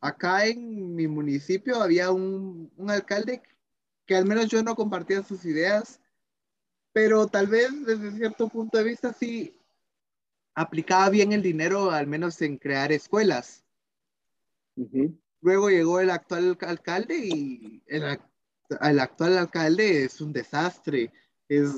Acá 0.00 0.46
en 0.46 0.94
mi 0.94 1.06
municipio 1.06 1.82
había 1.82 2.10
un, 2.10 2.72
un 2.76 2.90
alcalde 2.90 3.42
que 4.06 4.16
al 4.16 4.24
menos 4.24 4.48
yo 4.48 4.62
no 4.62 4.74
compartía 4.74 5.22
sus 5.22 5.44
ideas, 5.44 6.00
pero 6.92 7.26
tal 7.28 7.46
vez 7.46 7.68
desde 7.86 8.10
cierto 8.12 8.48
punto 8.48 8.78
de 8.78 8.84
vista 8.84 9.12
sí 9.12 9.60
aplicaba 10.54 11.08
bien 11.10 11.32
el 11.32 11.42
dinero, 11.42 11.90
al 11.90 12.06
menos 12.06 12.40
en 12.42 12.56
crear 12.56 12.92
escuelas. 12.92 13.64
Luego 15.40 15.70
llegó 15.70 16.00
el 16.00 16.10
actual 16.10 16.58
alcalde 16.60 17.18
y 17.18 17.82
el, 17.86 18.04
actual 19.00 19.38
alcalde 19.38 20.04
es 20.04 20.20
un 20.20 20.32
desastre. 20.32 21.12
Es, 21.48 21.70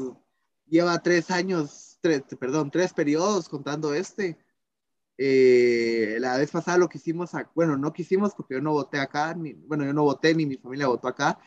lleva 0.66 1.02
tres 1.02 1.30
años, 1.30 1.98
tres, 2.00 2.22
perdón, 2.38 2.70
tres 2.70 2.92
periodos 2.92 3.48
contando 3.48 3.94
este. 3.94 4.36
Eh, 5.18 6.16
la 6.20 6.38
vez 6.38 6.50
pasada 6.50 6.78
lo 6.78 6.88
que 6.88 6.98
hicimos, 6.98 7.30
bueno, 7.54 7.76
no 7.76 7.92
quisimos 7.92 8.34
porque 8.34 8.54
yo 8.54 8.60
no 8.60 8.72
voté 8.72 8.98
acá, 8.98 9.34
ni, 9.34 9.52
bueno, 9.52 9.84
yo 9.84 9.92
no 9.92 10.02
voté 10.04 10.34
ni 10.34 10.46
mi 10.46 10.56
familia 10.56 10.86
votó 10.86 11.08
acá, 11.08 11.38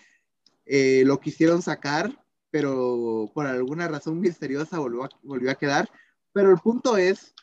eh, 0.65 1.03
lo 1.05 1.19
quisieron 1.19 1.61
sacar, 1.61 2.23
pero 2.51 3.29
por 3.33 3.47
alguna 3.47 3.87
razón 3.87 4.19
misteriosa 4.19 4.79
volvió 4.79 5.03
a, 5.03 5.09
volvió 5.23 5.51
a 5.51 5.55
quedar. 5.55 5.89
Pero 6.31 6.51
el 6.51 6.57
punto 6.57 6.97
es 6.97 7.33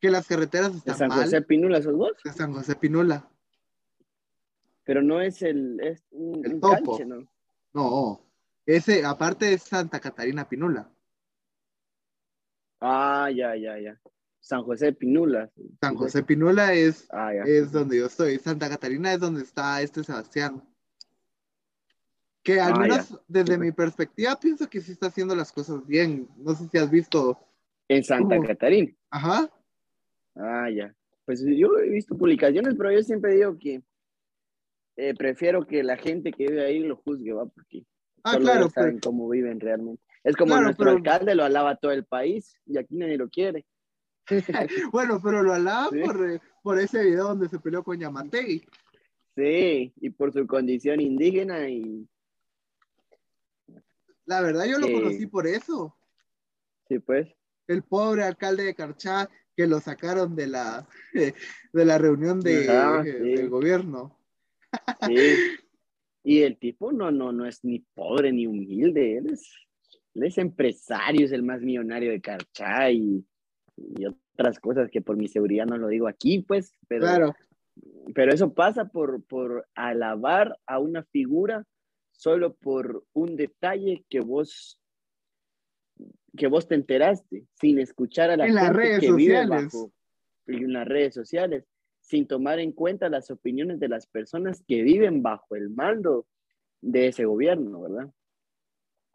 que 0.00 0.10
las 0.10 0.26
carreteras 0.26 0.74
están 0.74 0.94
¿De 0.94 0.98
San 0.98 1.10
José 1.10 1.42
Pinula 1.42 1.78
esos 1.78 1.96
dos? 1.96 2.12
De 2.24 2.32
San 2.32 2.52
José 2.52 2.76
Pinula. 2.76 3.28
Pero 4.84 5.02
no 5.02 5.20
es 5.20 5.42
el, 5.42 5.78
es 5.80 6.04
el 6.12 6.60
topo. 6.60 6.98
¿no? 7.04 7.28
No, 7.72 8.26
ese 8.66 9.04
aparte 9.04 9.52
es 9.52 9.62
Santa 9.62 10.00
Catarina 10.00 10.48
Pinula. 10.48 10.90
Ah, 12.80 13.30
ya, 13.34 13.54
ya, 13.56 13.78
ya. 13.78 14.00
San 14.42 14.64
José 14.64 14.92
Pinula. 14.92 15.50
San 15.80 15.94
José 15.94 16.24
Pinula 16.24 16.74
es, 16.74 17.06
ah, 17.12 17.32
es 17.32 17.70
donde 17.70 17.98
yo 17.98 18.06
estoy. 18.06 18.38
Santa 18.38 18.68
Catarina 18.68 19.14
es 19.14 19.20
donde 19.20 19.42
está 19.42 19.80
este 19.80 20.02
Sebastián. 20.02 20.60
Que 22.42 22.60
al 22.60 22.72
ah, 22.72 22.78
menos 22.78 23.20
desde 23.28 23.56
mi 23.56 23.70
perspectiva 23.70 24.38
pienso 24.38 24.68
que 24.68 24.80
sí 24.80 24.92
está 24.92 25.06
haciendo 25.06 25.36
las 25.36 25.52
cosas 25.52 25.86
bien. 25.86 26.28
No 26.38 26.54
sé 26.56 26.68
si 26.68 26.76
has 26.76 26.90
visto. 26.90 27.38
En 27.86 28.02
Santa 28.02 28.36
Catarina. 28.40 28.92
Ajá. 29.10 29.48
Ah, 30.34 30.68
ya. 30.68 30.92
Pues 31.24 31.44
yo 31.46 31.78
he 31.78 31.90
visto 31.90 32.18
publicaciones, 32.18 32.74
pero 32.76 32.90
yo 32.90 33.02
siempre 33.04 33.36
digo 33.36 33.56
que 33.56 33.80
eh, 34.96 35.14
prefiero 35.14 35.64
que 35.68 35.84
la 35.84 35.96
gente 35.96 36.32
que 36.32 36.48
vive 36.48 36.66
ahí 36.66 36.80
lo 36.80 36.96
juzgue, 36.96 37.32
¿va? 37.32 37.46
Porque 37.46 37.84
ah, 38.24 38.36
claro, 38.38 38.68
saben 38.70 38.98
cómo 38.98 39.28
viven 39.28 39.60
realmente. 39.60 40.02
Es 40.24 40.34
como 40.34 40.60
nuestro 40.60 40.90
alcalde 40.90 41.36
lo 41.36 41.44
alaba 41.44 41.76
todo 41.76 41.92
el 41.92 42.04
país 42.04 42.60
y 42.66 42.76
aquí 42.76 42.96
nadie 42.96 43.18
lo 43.18 43.28
quiere. 43.28 43.64
bueno, 44.92 45.20
pero 45.22 45.42
lo 45.42 45.52
alaba 45.52 45.90
por, 45.90 46.30
eh, 46.30 46.40
por, 46.62 46.78
ese 46.78 47.04
video 47.04 47.24
donde 47.24 47.48
se 47.48 47.58
peleó 47.58 47.82
con 47.82 47.98
Yamatei. 47.98 48.62
Sí, 49.34 49.92
y 49.96 50.10
por 50.10 50.32
su 50.32 50.46
condición 50.46 51.00
indígena 51.00 51.68
y 51.68 52.06
la 54.26 54.40
verdad 54.40 54.66
yo 54.66 54.78
lo 54.78 54.90
conocí 54.92 55.26
por 55.26 55.46
eso. 55.46 55.96
Sí, 56.88 56.98
pues. 56.98 57.28
El 57.66 57.82
pobre 57.82 58.24
alcalde 58.24 58.64
de 58.64 58.74
Carchá 58.74 59.28
que 59.56 59.66
lo 59.66 59.80
sacaron 59.80 60.34
de 60.34 60.46
la, 60.46 60.86
de 61.72 61.84
la 61.84 61.98
reunión 61.98 62.40
de, 62.40 62.66
del 62.66 63.48
gobierno. 63.48 64.18
Sí. 65.06 65.16
Y 66.24 66.42
el 66.42 66.56
tipo 66.56 66.92
no, 66.92 67.10
no, 67.10 67.32
no 67.32 67.46
es 67.46 67.64
ni 67.64 67.80
pobre 67.80 68.30
ni 68.30 68.46
humilde, 68.46 69.18
él 69.18 69.32
es, 69.32 69.56
él 70.14 70.22
es 70.22 70.38
empresario, 70.38 71.26
es 71.26 71.32
el 71.32 71.42
más 71.42 71.60
millonario 71.62 72.12
de 72.12 72.20
Carchá 72.20 72.92
y, 72.92 73.26
y, 73.96 74.06
otras 74.34 74.58
cosas 74.60 74.90
que 74.90 75.02
por 75.02 75.16
mi 75.16 75.28
seguridad 75.28 75.66
no 75.66 75.76
lo 75.76 75.88
digo 75.88 76.08
aquí, 76.08 76.40
pues, 76.40 76.72
pero, 76.88 77.02
claro. 77.02 77.34
pero 78.14 78.32
eso 78.32 78.54
pasa 78.54 78.86
por, 78.86 79.22
por 79.24 79.68
alabar 79.74 80.58
a 80.66 80.78
una 80.78 81.04
figura 81.04 81.66
solo 82.12 82.54
por 82.54 83.04
un 83.12 83.36
detalle 83.36 84.04
que 84.08 84.20
vos 84.20 84.78
que 86.36 86.46
vos 86.46 86.66
te 86.66 86.74
enteraste 86.74 87.46
sin 87.60 87.78
escuchar 87.78 88.30
a 88.30 88.36
la 88.36 88.46
en 88.46 88.54
gente 88.54 88.66
las 88.66 88.76
redes 88.76 89.00
que 89.00 89.08
sociales. 89.08 89.26
vive 89.26 89.46
bajo 89.46 89.92
en 90.46 90.72
las 90.72 90.88
redes 90.88 91.14
sociales 91.14 91.64
sin 92.00 92.26
tomar 92.26 92.58
en 92.58 92.72
cuenta 92.72 93.08
las 93.08 93.30
opiniones 93.30 93.78
de 93.78 93.88
las 93.88 94.06
personas 94.06 94.62
que 94.66 94.82
viven 94.82 95.22
bajo 95.22 95.54
el 95.54 95.70
mando 95.70 96.26
de 96.80 97.08
ese 97.08 97.24
gobierno, 97.24 97.82
¿verdad? 97.82 98.12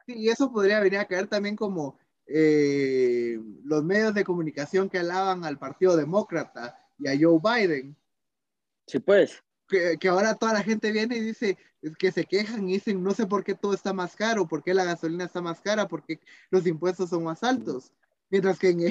Sí, 0.06 0.14
y 0.18 0.30
eso 0.30 0.52
podría 0.52 0.80
venir 0.80 1.00
a 1.00 1.06
caer 1.06 1.28
también 1.28 1.56
como 1.56 2.00
eh, 2.28 3.40
los 3.64 3.84
medios 3.84 4.14
de 4.14 4.24
comunicación 4.24 4.90
que 4.90 5.00
alaban 5.00 5.46
al 5.46 5.58
Partido 5.58 5.96
Demócrata 5.96 6.78
y 7.00 7.08
a 7.08 7.18
Joe 7.20 7.40
Biden. 7.42 7.96
Sí, 8.86 9.00
pues. 9.00 9.44
Que, 9.68 9.98
que, 9.98 10.08
ahora 10.08 10.36
toda 10.36 10.54
la 10.54 10.64
gente 10.64 10.92
viene 10.92 11.18
y 11.18 11.22
dice 11.22 11.58
que 12.00 12.12
se 12.12 12.26
quejan 12.26 12.70
y 12.70 12.74
dicen 12.74 13.04
no 13.04 13.12
sé 13.12 13.28
por 13.28 13.44
qué 13.44 13.54
todo 13.54 13.74
está 13.74 13.92
más 13.92 14.16
caro, 14.16 14.48
por 14.48 14.64
qué 14.64 14.74
la 14.74 14.86
gasolina 14.86 15.26
está 15.26 15.42
más 15.42 15.60
cara, 15.62 15.88
por 15.88 16.06
qué 16.06 16.20
los 16.50 16.66
impuestos 16.66 17.10
son 17.10 17.24
más 17.24 17.44
altos. 17.44 17.92
Mientras 18.30 18.60
que 18.60 18.70
en, 18.70 18.82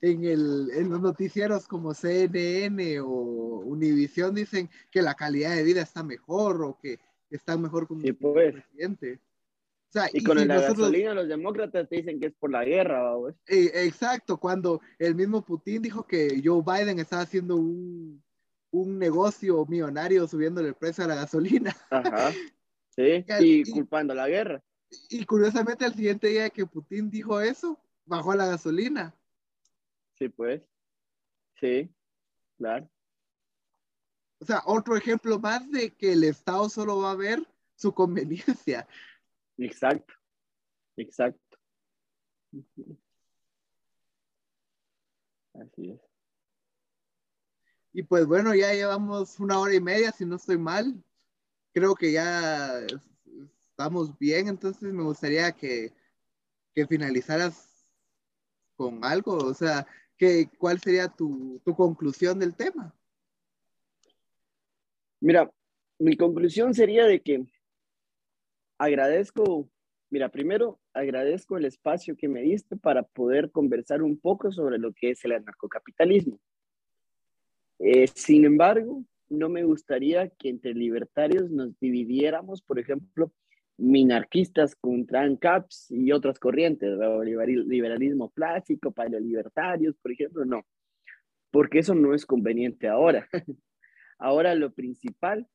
en, 0.00 0.24
el, 0.24 0.70
en 0.72 0.90
los 0.90 1.00
noticieros 1.00 1.66
como 1.68 1.94
CNN 1.94 3.00
o 3.00 3.60
Univision 3.64 4.34
dicen 4.34 4.68
que 4.90 5.02
la 5.02 5.14
calidad 5.14 5.54
de 5.54 5.62
vida 5.62 5.82
está 5.82 6.02
mejor 6.02 6.62
o 6.64 6.78
que 6.80 6.98
están 7.30 7.62
mejor 7.62 7.86
con 7.86 8.00
sí, 8.00 8.12
pues. 8.12 8.54
el 8.54 8.62
presidente. 8.62 9.20
O 9.90 9.92
sea, 9.92 10.08
y, 10.12 10.22
con 10.22 10.38
si 10.38 10.44
la 10.44 10.54
nosotros... 10.54 10.78
gasolina 10.78 11.14
los 11.14 11.26
demócratas 11.26 11.88
te 11.88 11.96
dicen 11.96 12.20
que 12.20 12.26
es 12.26 12.32
por 12.34 12.52
la 12.52 12.64
guerra, 12.64 13.18
¿verdad? 13.18 13.36
Eh, 13.48 13.72
exacto, 13.74 14.38
cuando 14.38 14.80
el 15.00 15.16
mismo 15.16 15.44
Putin 15.44 15.82
dijo 15.82 16.06
que 16.06 16.40
Joe 16.44 16.62
Biden 16.64 17.00
estaba 17.00 17.22
haciendo 17.22 17.56
un, 17.56 18.22
un 18.70 18.98
negocio 19.00 19.66
millonario 19.66 20.28
subiendo 20.28 20.60
el 20.60 20.74
precio 20.74 21.04
a 21.04 21.08
la 21.08 21.16
gasolina. 21.16 21.76
Ajá. 21.90 22.30
Sí, 22.92 23.24
y, 23.38 23.60
y 23.60 23.70
culpando 23.70 24.12
la 24.14 24.28
guerra. 24.28 24.62
Y 25.08 25.24
curiosamente 25.24 25.86
el 25.86 25.94
siguiente 25.94 26.26
día 26.26 26.50
que 26.50 26.66
Putin 26.66 27.08
dijo 27.08 27.40
eso, 27.40 27.80
bajó 28.04 28.34
la 28.34 28.46
gasolina. 28.46 29.14
Sí, 30.18 30.28
pues. 30.28 30.60
Sí, 31.60 31.88
claro. 32.58 32.90
O 34.40 34.44
sea, 34.44 34.62
otro 34.66 34.96
ejemplo 34.96 35.38
más 35.38 35.70
de 35.70 35.94
que 35.94 36.12
el 36.12 36.24
Estado 36.24 36.68
solo 36.68 36.98
va 36.98 37.12
a 37.12 37.16
ver 37.16 37.46
su 37.76 37.94
conveniencia. 37.94 38.88
Exacto, 39.60 40.14
exacto. 40.96 41.58
Así 45.54 45.90
es. 45.90 46.00
Y 47.92 48.02
pues 48.04 48.24
bueno, 48.24 48.54
ya 48.54 48.72
llevamos 48.72 49.38
una 49.38 49.58
hora 49.58 49.74
y 49.74 49.80
media, 49.80 50.12
si 50.12 50.24
no 50.24 50.36
estoy 50.36 50.56
mal. 50.56 51.04
Creo 51.74 51.94
que 51.94 52.12
ya 52.12 52.80
estamos 53.70 54.18
bien, 54.18 54.48
entonces 54.48 54.92
me 54.94 55.02
gustaría 55.02 55.52
que, 55.52 55.92
que 56.74 56.86
finalizaras 56.86 57.86
con 58.76 59.04
algo, 59.04 59.36
o 59.36 59.52
sea, 59.52 59.86
que, 60.16 60.48
¿cuál 60.58 60.80
sería 60.80 61.08
tu, 61.08 61.60
tu 61.64 61.74
conclusión 61.74 62.38
del 62.38 62.56
tema? 62.56 62.94
Mira, 65.20 65.50
mi 65.98 66.16
conclusión 66.16 66.72
sería 66.72 67.04
de 67.04 67.20
que 67.20 67.44
agradezco, 68.80 69.68
mira, 70.08 70.30
primero 70.30 70.80
agradezco 70.94 71.58
el 71.58 71.66
espacio 71.66 72.16
que 72.16 72.28
me 72.28 72.40
diste 72.40 72.76
para 72.76 73.02
poder 73.02 73.50
conversar 73.50 74.02
un 74.02 74.18
poco 74.18 74.50
sobre 74.50 74.78
lo 74.78 74.94
que 74.94 75.10
es 75.10 75.22
el 75.26 75.32
anarcocapitalismo. 75.32 76.40
Eh, 77.78 78.06
sin 78.14 78.46
embargo, 78.46 79.04
no 79.28 79.50
me 79.50 79.64
gustaría 79.64 80.30
que 80.30 80.48
entre 80.48 80.72
libertarios 80.72 81.50
nos 81.50 81.78
dividiéramos, 81.78 82.62
por 82.62 82.78
ejemplo, 82.78 83.30
minarquistas 83.76 84.74
contra 84.74 85.22
ANCAPs 85.22 85.90
y 85.90 86.12
otras 86.12 86.38
corrientes, 86.38 86.98
liberalismo 87.66 88.30
clásico, 88.30 88.92
paleolibertarios, 88.92 89.94
por 89.98 90.12
ejemplo, 90.12 90.44
no, 90.46 90.64
porque 91.50 91.80
eso 91.80 91.94
no 91.94 92.14
es 92.14 92.24
conveniente 92.24 92.88
ahora. 92.88 93.28
ahora 94.18 94.54
lo 94.54 94.72
principal 94.72 95.46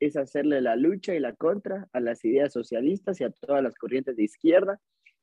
es 0.00 0.16
hacerle 0.16 0.60
la 0.60 0.76
lucha 0.76 1.14
y 1.14 1.20
la 1.20 1.34
contra 1.34 1.88
a 1.92 2.00
las 2.00 2.24
ideas 2.24 2.52
socialistas 2.52 3.20
y 3.20 3.24
a 3.24 3.30
todas 3.30 3.62
las 3.62 3.74
corrientes 3.74 4.16
de 4.16 4.24
izquierda 4.24 4.80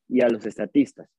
y 0.07 0.21
a 0.21 0.29
los 0.29 0.45
estatistas. 0.45 1.09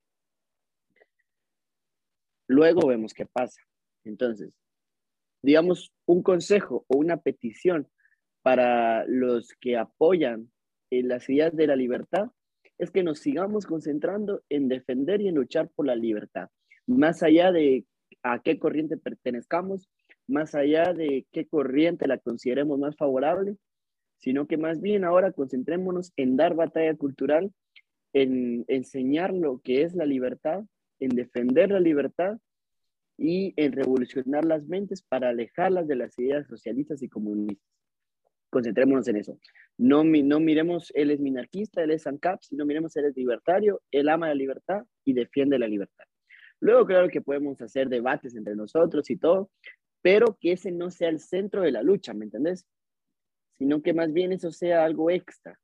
Luego 2.48 2.86
vemos 2.86 3.12
qué 3.12 3.26
pasa. 3.26 3.60
Entonces, 4.04 4.52
digamos, 5.42 5.92
un 6.06 6.22
consejo 6.22 6.84
o 6.88 6.98
una 6.98 7.16
petición 7.16 7.88
para 8.42 9.04
los 9.06 9.52
que 9.60 9.76
apoyan 9.76 10.50
en 10.90 11.08
las 11.08 11.28
ideas 11.28 11.54
de 11.56 11.66
la 11.66 11.76
libertad 11.76 12.30
es 12.78 12.90
que 12.90 13.02
nos 13.02 13.18
sigamos 13.18 13.66
concentrando 13.66 14.42
en 14.48 14.68
defender 14.68 15.20
y 15.20 15.28
en 15.28 15.34
luchar 15.34 15.68
por 15.70 15.86
la 15.86 15.96
libertad, 15.96 16.48
más 16.86 17.22
allá 17.22 17.50
de 17.50 17.86
a 18.22 18.40
qué 18.40 18.58
corriente 18.58 18.96
pertenezcamos, 18.96 19.88
más 20.26 20.54
allá 20.54 20.92
de 20.92 21.26
qué 21.32 21.46
corriente 21.46 22.06
la 22.06 22.18
consideremos 22.18 22.78
más 22.78 22.96
favorable, 22.96 23.56
sino 24.18 24.46
que 24.46 24.56
más 24.56 24.80
bien 24.80 25.04
ahora 25.04 25.32
concentrémonos 25.32 26.12
en 26.16 26.36
dar 26.36 26.54
batalla 26.54 26.94
cultural, 26.96 27.52
en 28.12 28.64
enseñar 28.68 29.32
lo 29.32 29.60
que 29.60 29.82
es 29.82 29.94
la 29.94 30.06
libertad, 30.06 30.64
en 31.00 31.10
defender 31.10 31.70
la 31.70 31.80
libertad 31.80 32.38
y 33.18 33.54
en 33.56 33.72
revolucionar 33.72 34.44
las 34.44 34.66
mentes 34.66 35.02
para 35.02 35.30
alejarlas 35.30 35.86
de 35.86 35.96
las 35.96 36.18
ideas 36.18 36.46
socialistas 36.46 37.02
y 37.02 37.08
comunistas 37.08 37.76
concentrémonos 38.56 39.06
en 39.08 39.16
eso. 39.16 39.38
No, 39.76 40.02
no 40.04 40.40
miremos, 40.40 40.90
él 40.94 41.10
es 41.10 41.20
minarquista, 41.20 41.82
él 41.82 41.90
es 41.90 42.06
ANCAP, 42.06 42.42
sino 42.42 42.64
miremos, 42.64 42.96
él 42.96 43.06
es 43.06 43.16
libertario, 43.16 43.82
él 43.90 44.08
ama 44.08 44.28
la 44.28 44.34
libertad 44.34 44.84
y 45.04 45.12
defiende 45.12 45.58
la 45.58 45.68
libertad. 45.68 46.04
Luego, 46.60 46.86
claro 46.86 47.08
que 47.08 47.20
podemos 47.20 47.60
hacer 47.60 47.88
debates 47.90 48.34
entre 48.34 48.56
nosotros 48.56 49.10
y 49.10 49.16
todo, 49.16 49.50
pero 50.02 50.36
que 50.40 50.52
ese 50.52 50.70
no 50.70 50.90
sea 50.90 51.08
el 51.08 51.20
centro 51.20 51.62
de 51.62 51.72
la 51.72 51.82
lucha, 51.82 52.14
¿me 52.14 52.24
entendés? 52.24 52.66
Sino 53.58 53.82
que 53.82 53.94
más 53.94 54.12
bien 54.12 54.32
eso 54.32 54.50
sea 54.50 54.84
algo 54.84 55.10
extra, 55.10 55.58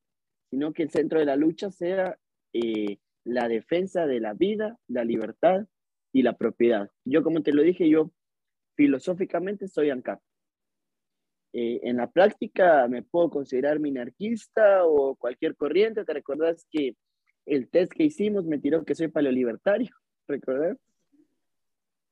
sino 0.50 0.72
que 0.72 0.82
el 0.82 0.90
centro 0.90 1.18
de 1.18 1.26
la 1.26 1.36
lucha 1.36 1.70
sea 1.70 2.18
eh, 2.52 2.98
la 3.24 3.48
defensa 3.48 4.06
de 4.06 4.20
la 4.20 4.34
vida, 4.34 4.78
la 4.88 5.04
libertad 5.04 5.66
y 6.12 6.22
la 6.22 6.36
propiedad. 6.36 6.90
Yo, 7.04 7.22
como 7.22 7.42
te 7.42 7.52
lo 7.52 7.62
dije, 7.62 7.88
yo 7.88 8.10
filosóficamente 8.76 9.68
soy 9.68 9.90
ANCAP. 9.90 10.20
Eh, 11.54 11.80
en 11.82 11.98
la 11.98 12.10
práctica 12.10 12.88
me 12.88 13.02
puedo 13.02 13.28
considerar 13.28 13.78
minarquista 13.78 14.86
o 14.86 15.16
cualquier 15.16 15.54
corriente. 15.54 16.04
¿Te 16.04 16.14
recuerdas 16.14 16.66
que 16.70 16.96
el 17.46 17.68
test 17.68 17.92
que 17.92 18.04
hicimos 18.04 18.46
me 18.46 18.58
tiró 18.58 18.84
que 18.84 18.94
soy 18.94 19.08
paleolibertario? 19.08 19.94
¿Recuerdas? 20.28 20.78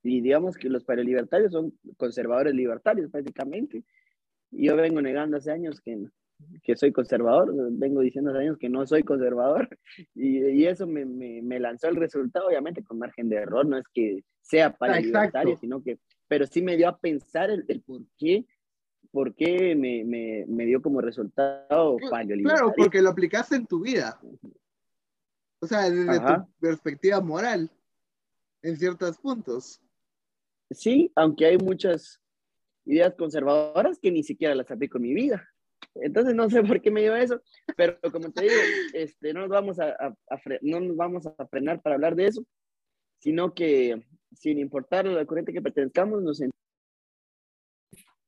Y 0.03 0.21
digamos 0.21 0.57
que 0.57 0.69
los 0.69 0.85
paleolibertarios 0.85 1.53
son 1.53 1.73
conservadores 1.97 2.55
libertarios 2.55 3.11
prácticamente. 3.11 3.85
Yo 4.51 4.77
vengo 4.77 5.01
negando 5.01 5.37
hace 5.37 5.51
años 5.51 5.81
que, 5.81 6.07
que 6.63 6.77
soy 6.77 6.93
conservador, 6.93 7.53
vengo 7.73 8.01
diciendo 8.01 8.31
hace 8.31 8.41
años 8.41 8.59
que 8.59 8.69
no 8.69 8.87
soy 8.87 9.03
conservador. 9.03 9.69
Y, 10.15 10.39
y 10.39 10.67
eso 10.67 10.87
me, 10.87 11.05
me, 11.05 11.43
me, 11.43 11.61
lanzó 11.61 11.89
el 11.89 11.97
resultado, 11.97 12.49
obviamente 12.49 12.83
con 12.83 12.99
margen 12.99 13.29
de 13.29 13.37
error, 13.37 13.67
no 13.67 13.77
es 13.77 13.85
que 13.93 14.25
sea 14.41 14.73
paleolibertario, 14.73 15.57
sino 15.57 15.83
que, 15.83 15.99
pero 16.29 16.47
sí 16.47 16.63
me 16.63 16.77
dio 16.77 16.89
a 16.89 16.99
pensar 16.99 17.51
el, 17.51 17.65
el 17.69 17.83
por 17.83 18.03
qué 18.19 18.47
¿por 19.11 19.35
qué 19.35 19.75
me, 19.75 20.05
me, 20.05 20.45
me 20.47 20.65
dio 20.67 20.81
como 20.81 21.01
resultado 21.01 21.97
Claro, 22.57 22.73
porque 22.77 23.03
lo 23.03 23.11
aplicaste 23.11 23.57
en 23.57 23.67
tu 23.67 23.81
vida. 23.81 24.21
O 25.61 25.67
sea, 25.67 25.91
desde 25.91 26.19
tu 26.21 26.49
perspectiva 26.61 27.21
moral, 27.21 27.71
en 28.63 28.77
ciertos 28.77 29.19
puntos. 29.19 29.81
Sí, 30.71 31.13
aunque 31.17 31.47
hay 31.47 31.59
muchas 31.59 32.21
ideas 32.85 33.15
conservadoras 33.17 33.99
que 33.99 34.11
ni 34.11 34.23
siquiera 34.23 34.55
las 34.55 34.71
aplico 34.71 34.99
en 34.99 35.03
mi 35.03 35.15
vida. 35.15 35.49
Entonces 35.95 36.35
no 36.35 36.49
sé 36.49 36.63
por 36.63 36.81
qué 36.81 36.91
me 36.91 37.03
dio 37.03 37.17
eso, 37.17 37.43
pero 37.77 37.99
como 38.13 38.31
te 38.31 38.45
digo, 38.45 38.55
este, 38.93 39.33
no, 39.33 39.41
nos 39.41 39.51
vamos 39.51 39.81
a, 39.81 39.91
a, 39.91 40.15
no 40.63 40.81
nos 40.81 40.97
vamos 40.97 41.27
a 41.27 41.47
frenar 41.47 41.83
para 41.83 41.97
hablar 41.97 42.15
de 42.15 42.27
eso, 42.27 42.47
sino 43.19 43.55
que 43.55 44.01
sin 44.33 44.59
importar 44.59 45.07
la 45.07 45.27
corriente 45.27 45.53
que 45.53 45.63
pertenezcamos, 45.63 46.23
nos 46.23 46.41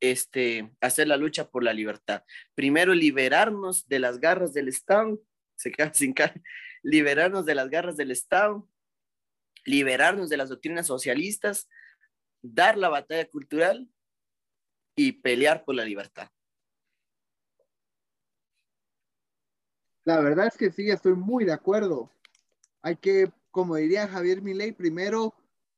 este, 0.01 0.73
hacer 0.81 1.06
la 1.06 1.16
lucha 1.16 1.48
por 1.48 1.62
la 1.62 1.73
libertad. 1.73 2.24
Primero, 2.55 2.93
liberarnos 2.93 3.86
de 3.89 4.01
las 4.01 4.19
garras 4.19 4.52
del 4.52 4.69
Estado, 4.69 5.20
liberarnos 6.82 7.47
de 7.47 7.55
las 7.55 7.70
garras 7.70 7.97
del 7.97 8.10
Estado, 8.10 8.69
liberarnos 9.64 10.28
de 10.28 10.36
las 10.36 10.48
doctrinas 10.48 10.89
socialistas, 10.89 11.69
dar 12.43 12.77
la 12.77 12.89
batalla 12.89 13.28
cultural 13.28 13.89
y 14.94 15.12
pelear 15.12 15.64
por 15.64 15.74
la 15.74 15.85
libertad. 15.85 16.28
La 20.05 20.20
verdad 20.20 20.48
es 20.48 20.56
que 20.56 20.70
sí, 20.73 20.90
estoy 20.90 21.14
muy 21.14 21.44
de 21.44 21.52
acuerdo. 21.52 22.10
Hay 22.82 22.97
que, 22.97 23.31
como 23.51 23.77
diría 23.77 24.09
Javier 24.09 24.43
Milei, 24.43 24.73
primero 24.73 25.32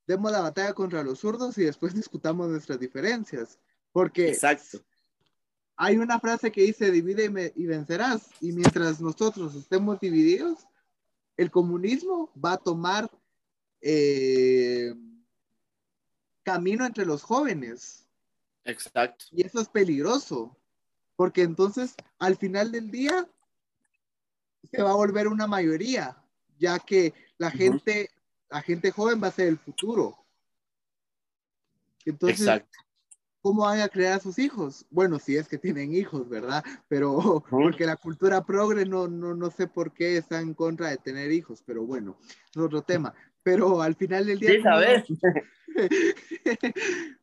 demos 0.07 0.33
la 0.33 0.41
batalla 0.41 0.73
contra 0.73 1.03
los 1.03 1.21
zurdos 1.21 1.59
y 1.59 1.65
después 1.65 1.95
discutamos 1.95 2.49
nuestras 2.49 2.81
diferencias. 2.81 3.59
Porque 3.93 4.31
Exacto. 4.31 4.79
hay 5.77 5.99
una 5.99 6.19
frase 6.19 6.51
que 6.51 6.63
dice 6.63 6.91
divide 6.91 7.53
y 7.55 7.67
vencerás. 7.67 8.31
Y 8.41 8.53
mientras 8.53 9.01
nosotros 9.01 9.55
estemos 9.55 10.01
divididos, 10.01 10.67
el 11.37 11.51
comunismo 11.51 12.33
va 12.43 12.55
a 12.55 12.59
tomar 12.59 13.11
eh, 13.83 14.95
camino 16.45 16.87
entre 16.87 17.05
los 17.05 17.23
jóvenes. 17.23 18.07
Exacto. 18.65 19.25
Y 19.33 19.45
eso 19.45 19.61
es 19.61 19.69
peligroso, 19.69 20.57
porque 21.17 21.43
entonces 21.43 21.95
al 22.19 22.37
final 22.37 22.71
del 22.71 22.91
día 22.91 23.29
se 24.71 24.83
va 24.83 24.91
a 24.91 24.97
volver 24.97 25.29
una 25.29 25.47
mayoría, 25.47 26.17
ya 26.59 26.79
que 26.79 27.13
la 27.39 27.51
gente, 27.51 28.11
la 28.49 28.63
gente 28.63 28.91
joven 28.91 29.23
va 29.23 29.29
a 29.29 29.33
ser 29.33 29.49
el 29.49 29.59
futuro. 29.59 30.17
Entonces, 32.05 32.41
Exacto. 32.41 32.79
¿cómo 33.41 33.63
van 33.63 33.81
a 33.81 33.89
crear 33.89 34.15
a 34.15 34.21
sus 34.21 34.39
hijos? 34.39 34.87
Bueno, 34.91 35.19
si 35.19 35.37
es 35.37 35.49
que 35.49 35.59
tienen 35.59 35.95
hijos, 35.95 36.29
¿verdad? 36.29 36.65
Pero 36.89 37.45
porque 37.51 37.87
la 37.87 37.97
cultura 37.97 38.45
progre 38.45 38.85
no, 38.87 39.09
no, 39.09 39.35
no 39.35 39.51
sé 39.51 39.67
por 39.67 39.93
qué 39.93 40.17
está 40.17 40.41
en 40.41 40.55
contra 40.55 40.89
de 40.89 40.97
tener 40.97 41.31
hijos, 41.33 41.63
pero 41.65 41.85
bueno, 41.85 42.17
es 42.51 42.57
otro 42.57 42.83
tema. 42.83 43.15
Pero 43.45 43.81
al 43.81 43.95
final 43.95 44.27
del 44.27 44.41
día... 44.41 44.51
Sí, 44.51 44.63
sabes. 44.63 45.05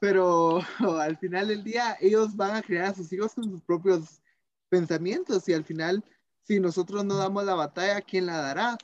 pero 0.00 0.60
al 1.00 1.18
final 1.18 1.48
del 1.48 1.62
día 1.62 1.98
ellos 2.00 2.34
van 2.36 2.56
a 2.56 2.62
crear 2.62 2.86
a 2.86 2.94
sus 2.94 3.12
hijos 3.12 3.34
con 3.34 3.44
sus 3.44 3.60
propios 3.62 4.22
pensamientos 4.70 5.46
y 5.48 5.52
al 5.52 5.64
final, 5.64 6.02
si 6.42 6.60
nosotros 6.60 7.04
no 7.04 7.16
damos 7.16 7.44
la 7.44 7.54
batalla, 7.54 8.00
¿quién 8.00 8.24
la 8.26 8.38
dará? 8.38 8.78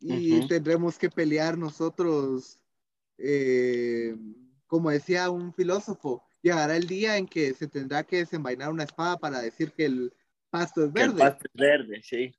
Y 0.00 0.46
tendremos 0.48 0.98
que 0.98 1.08
pelear 1.08 1.56
nosotros 1.56 2.58
eh, 3.18 4.16
como 4.66 4.90
decía 4.90 5.30
un 5.30 5.52
filósofo, 5.54 6.24
llegará 6.40 6.76
el 6.76 6.86
día 6.86 7.16
en 7.16 7.26
que 7.26 7.52
se 7.54 7.68
tendrá 7.68 8.02
que 8.04 8.16
desenvainar 8.18 8.70
una 8.70 8.84
espada 8.84 9.18
para 9.18 9.40
decir 9.40 9.72
que 9.72 9.84
el 9.84 10.12
pasto 10.50 10.84
es 10.84 10.92
verde. 10.92 11.12
el 11.12 11.18
pasto 11.18 11.44
es 11.44 11.60
verde, 11.60 12.02
sí. 12.02 12.34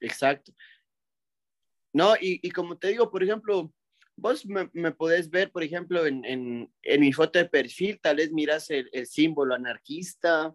Exacto. 0.00 0.52
No, 1.94 2.14
y, 2.20 2.50
como 2.50 2.76
te 2.76 2.88
digo, 2.88 3.08
por 3.08 3.22
ejemplo, 3.22 3.72
vos 4.16 4.44
me, 4.46 4.68
me 4.72 4.90
podés 4.90 5.30
ver, 5.30 5.52
por 5.52 5.62
ejemplo, 5.62 6.04
en, 6.06 6.24
en, 6.24 7.00
mi 7.00 7.12
foto 7.12 7.38
de 7.38 7.44
perfil, 7.44 8.00
tal 8.00 8.16
vez 8.16 8.32
miras 8.32 8.68
el, 8.70 9.06
símbolo 9.06 9.54
anarquista, 9.54 10.52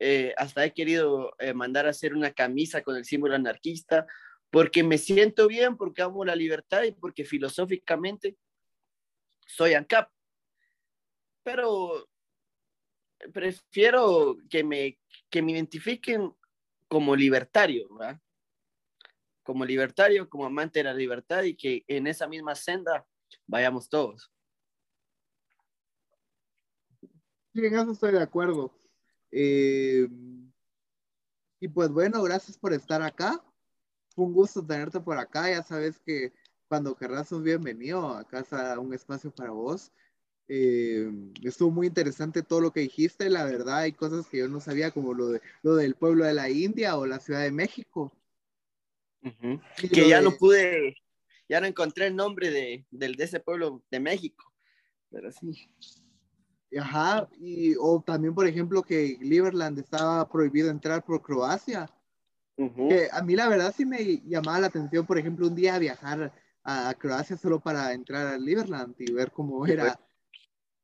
eh, 0.00 0.34
hasta 0.36 0.64
he 0.64 0.74
querido 0.74 1.32
eh, 1.38 1.54
mandar 1.54 1.86
a 1.86 1.90
hacer 1.90 2.14
una 2.14 2.32
camisa 2.32 2.82
con 2.82 2.96
el 2.96 3.04
símbolo 3.04 3.36
anarquista, 3.36 4.08
porque 4.50 4.82
me 4.82 4.98
siento 4.98 5.46
bien, 5.46 5.76
porque 5.76 6.02
amo 6.02 6.24
la 6.24 6.34
libertad 6.34 6.82
y 6.82 6.90
porque 6.90 7.24
filosóficamente 7.24 8.36
soy 9.46 9.74
ANCAP. 9.74 10.10
Pero 11.44 12.08
prefiero 13.32 14.36
que 14.50 14.64
me, 14.64 14.98
que 15.30 15.42
me 15.42 15.52
identifiquen 15.52 16.34
como 16.88 17.14
libertario, 17.14 17.88
¿verdad? 17.94 18.20
Como 19.46 19.64
libertario, 19.64 20.28
como 20.28 20.44
amante 20.44 20.80
de 20.80 20.84
la 20.84 20.94
libertad 20.94 21.44
y 21.44 21.54
que 21.54 21.84
en 21.86 22.06
esa 22.06 22.26
misma 22.26 22.54
senda 22.54 23.06
vayamos 23.46 23.88
todos. 23.88 24.30
Sí, 27.54 27.64
en 27.64 27.74
eso 27.74 27.92
estoy 27.92 28.12
de 28.12 28.22
acuerdo. 28.22 28.78
Eh, 29.30 30.08
y 31.60 31.68
pues 31.68 31.88
bueno, 31.90 32.22
gracias 32.22 32.58
por 32.58 32.72
estar 32.72 33.00
acá 33.00 33.42
un 34.16 34.32
gusto 34.32 34.64
tenerte 34.66 35.00
por 35.00 35.18
acá. 35.18 35.50
Ya 35.50 35.62
sabes 35.62 35.98
que 36.00 36.32
cuando 36.68 36.96
querrás 36.96 37.28
sos 37.28 37.42
bienvenido 37.42 38.08
a 38.08 38.26
casa, 38.26 38.78
un 38.80 38.92
espacio 38.94 39.30
para 39.30 39.50
vos. 39.50 39.92
Eh, 40.48 41.10
estuvo 41.42 41.70
muy 41.70 41.88
interesante 41.88 42.42
todo 42.42 42.60
lo 42.60 42.72
que 42.72 42.80
dijiste, 42.80 43.28
la 43.30 43.44
verdad, 43.44 43.78
hay 43.78 43.92
cosas 43.92 44.26
que 44.28 44.38
yo 44.38 44.48
no 44.48 44.60
sabía, 44.60 44.92
como 44.92 45.12
lo, 45.12 45.28
de, 45.28 45.42
lo 45.62 45.74
del 45.74 45.96
pueblo 45.96 46.24
de 46.24 46.34
la 46.34 46.48
India 46.50 46.96
o 46.96 47.06
la 47.06 47.20
Ciudad 47.20 47.42
de 47.42 47.52
México. 47.52 48.12
Que 49.76 50.08
ya 50.08 50.20
no 50.20 50.32
pude, 50.32 50.96
ya 51.48 51.60
no 51.60 51.66
encontré 51.66 52.06
el 52.06 52.16
nombre 52.16 52.50
de, 52.50 52.86
del, 52.90 53.14
de 53.14 53.24
ese 53.24 53.40
pueblo 53.40 53.82
de 53.90 54.00
México, 54.00 54.52
pero 55.10 55.30
sí. 55.32 55.68
Ajá, 56.78 57.28
y 57.38 57.74
o 57.80 58.02
también, 58.04 58.34
por 58.34 58.46
ejemplo, 58.46 58.82
que 58.82 59.16
Liberland 59.20 59.78
estaba 59.78 60.28
prohibido 60.28 60.70
entrar 60.70 61.04
por 61.04 61.22
Croacia. 61.22 61.90
Que 62.56 63.08
a 63.12 63.22
mí 63.22 63.36
la 63.36 63.50
verdad 63.50 63.74
sí 63.76 63.84
me 63.84 64.22
llamaba 64.24 64.60
la 64.60 64.66
atención, 64.68 65.04
por 65.04 65.18
ejemplo, 65.18 65.46
un 65.46 65.54
día 65.54 65.78
viajar 65.78 66.32
a 66.64 66.94
Croacia 66.94 67.36
solo 67.36 67.60
para 67.60 67.92
entrar 67.92 68.26
a 68.26 68.38
Liberland 68.38 68.94
y 68.98 69.12
ver 69.12 69.30
cómo 69.30 69.66
era, 69.66 70.00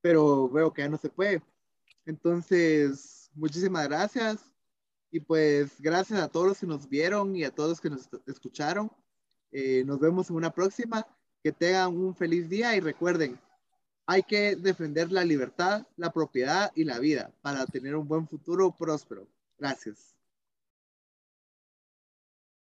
pero 0.03 0.51
veo 0.51 0.71
que 0.71 0.83
ya 0.83 0.89
no 0.91 0.99
se 0.99 1.09
puede. 1.09 1.43
Entonces, 2.05 3.31
muchísimas 3.35 3.89
gracias 3.89 4.52
y 5.13 5.21
pues 5.21 5.79
gracias 5.79 6.19
a 6.19 6.29
todos 6.29 6.49
los 6.49 6.59
que 6.59 6.67
nos 6.67 6.89
vieron 6.89 7.37
y 7.37 7.45
a 7.45 7.51
todos 7.51 7.69
los 7.69 7.81
que 7.81 7.91
nos 7.91 8.09
escucharon. 8.27 8.91
Eh, 9.53 9.85
nos 9.85 10.01
vemos 10.01 10.31
en 10.31 10.37
una 10.37 10.51
próxima. 10.51 11.07
Que 11.45 11.53
tengan 11.53 11.97
un 11.97 12.15
feliz 12.15 12.49
día 12.49 12.77
y 12.77 12.81
recuerden, 12.81 13.39
hay 14.07 14.23
que 14.23 14.55
defender 14.55 15.11
la 15.11 15.25
libertad, 15.25 15.87
la 15.97 16.13
propiedad 16.13 16.71
y 16.77 16.85
la 16.85 17.01
vida 17.01 17.33
para 17.43 17.67
tener 17.67 17.97
un 17.97 18.07
buen 18.07 18.29
futuro 18.29 18.71
próspero. 18.71 19.27
Gracias. 19.59 20.15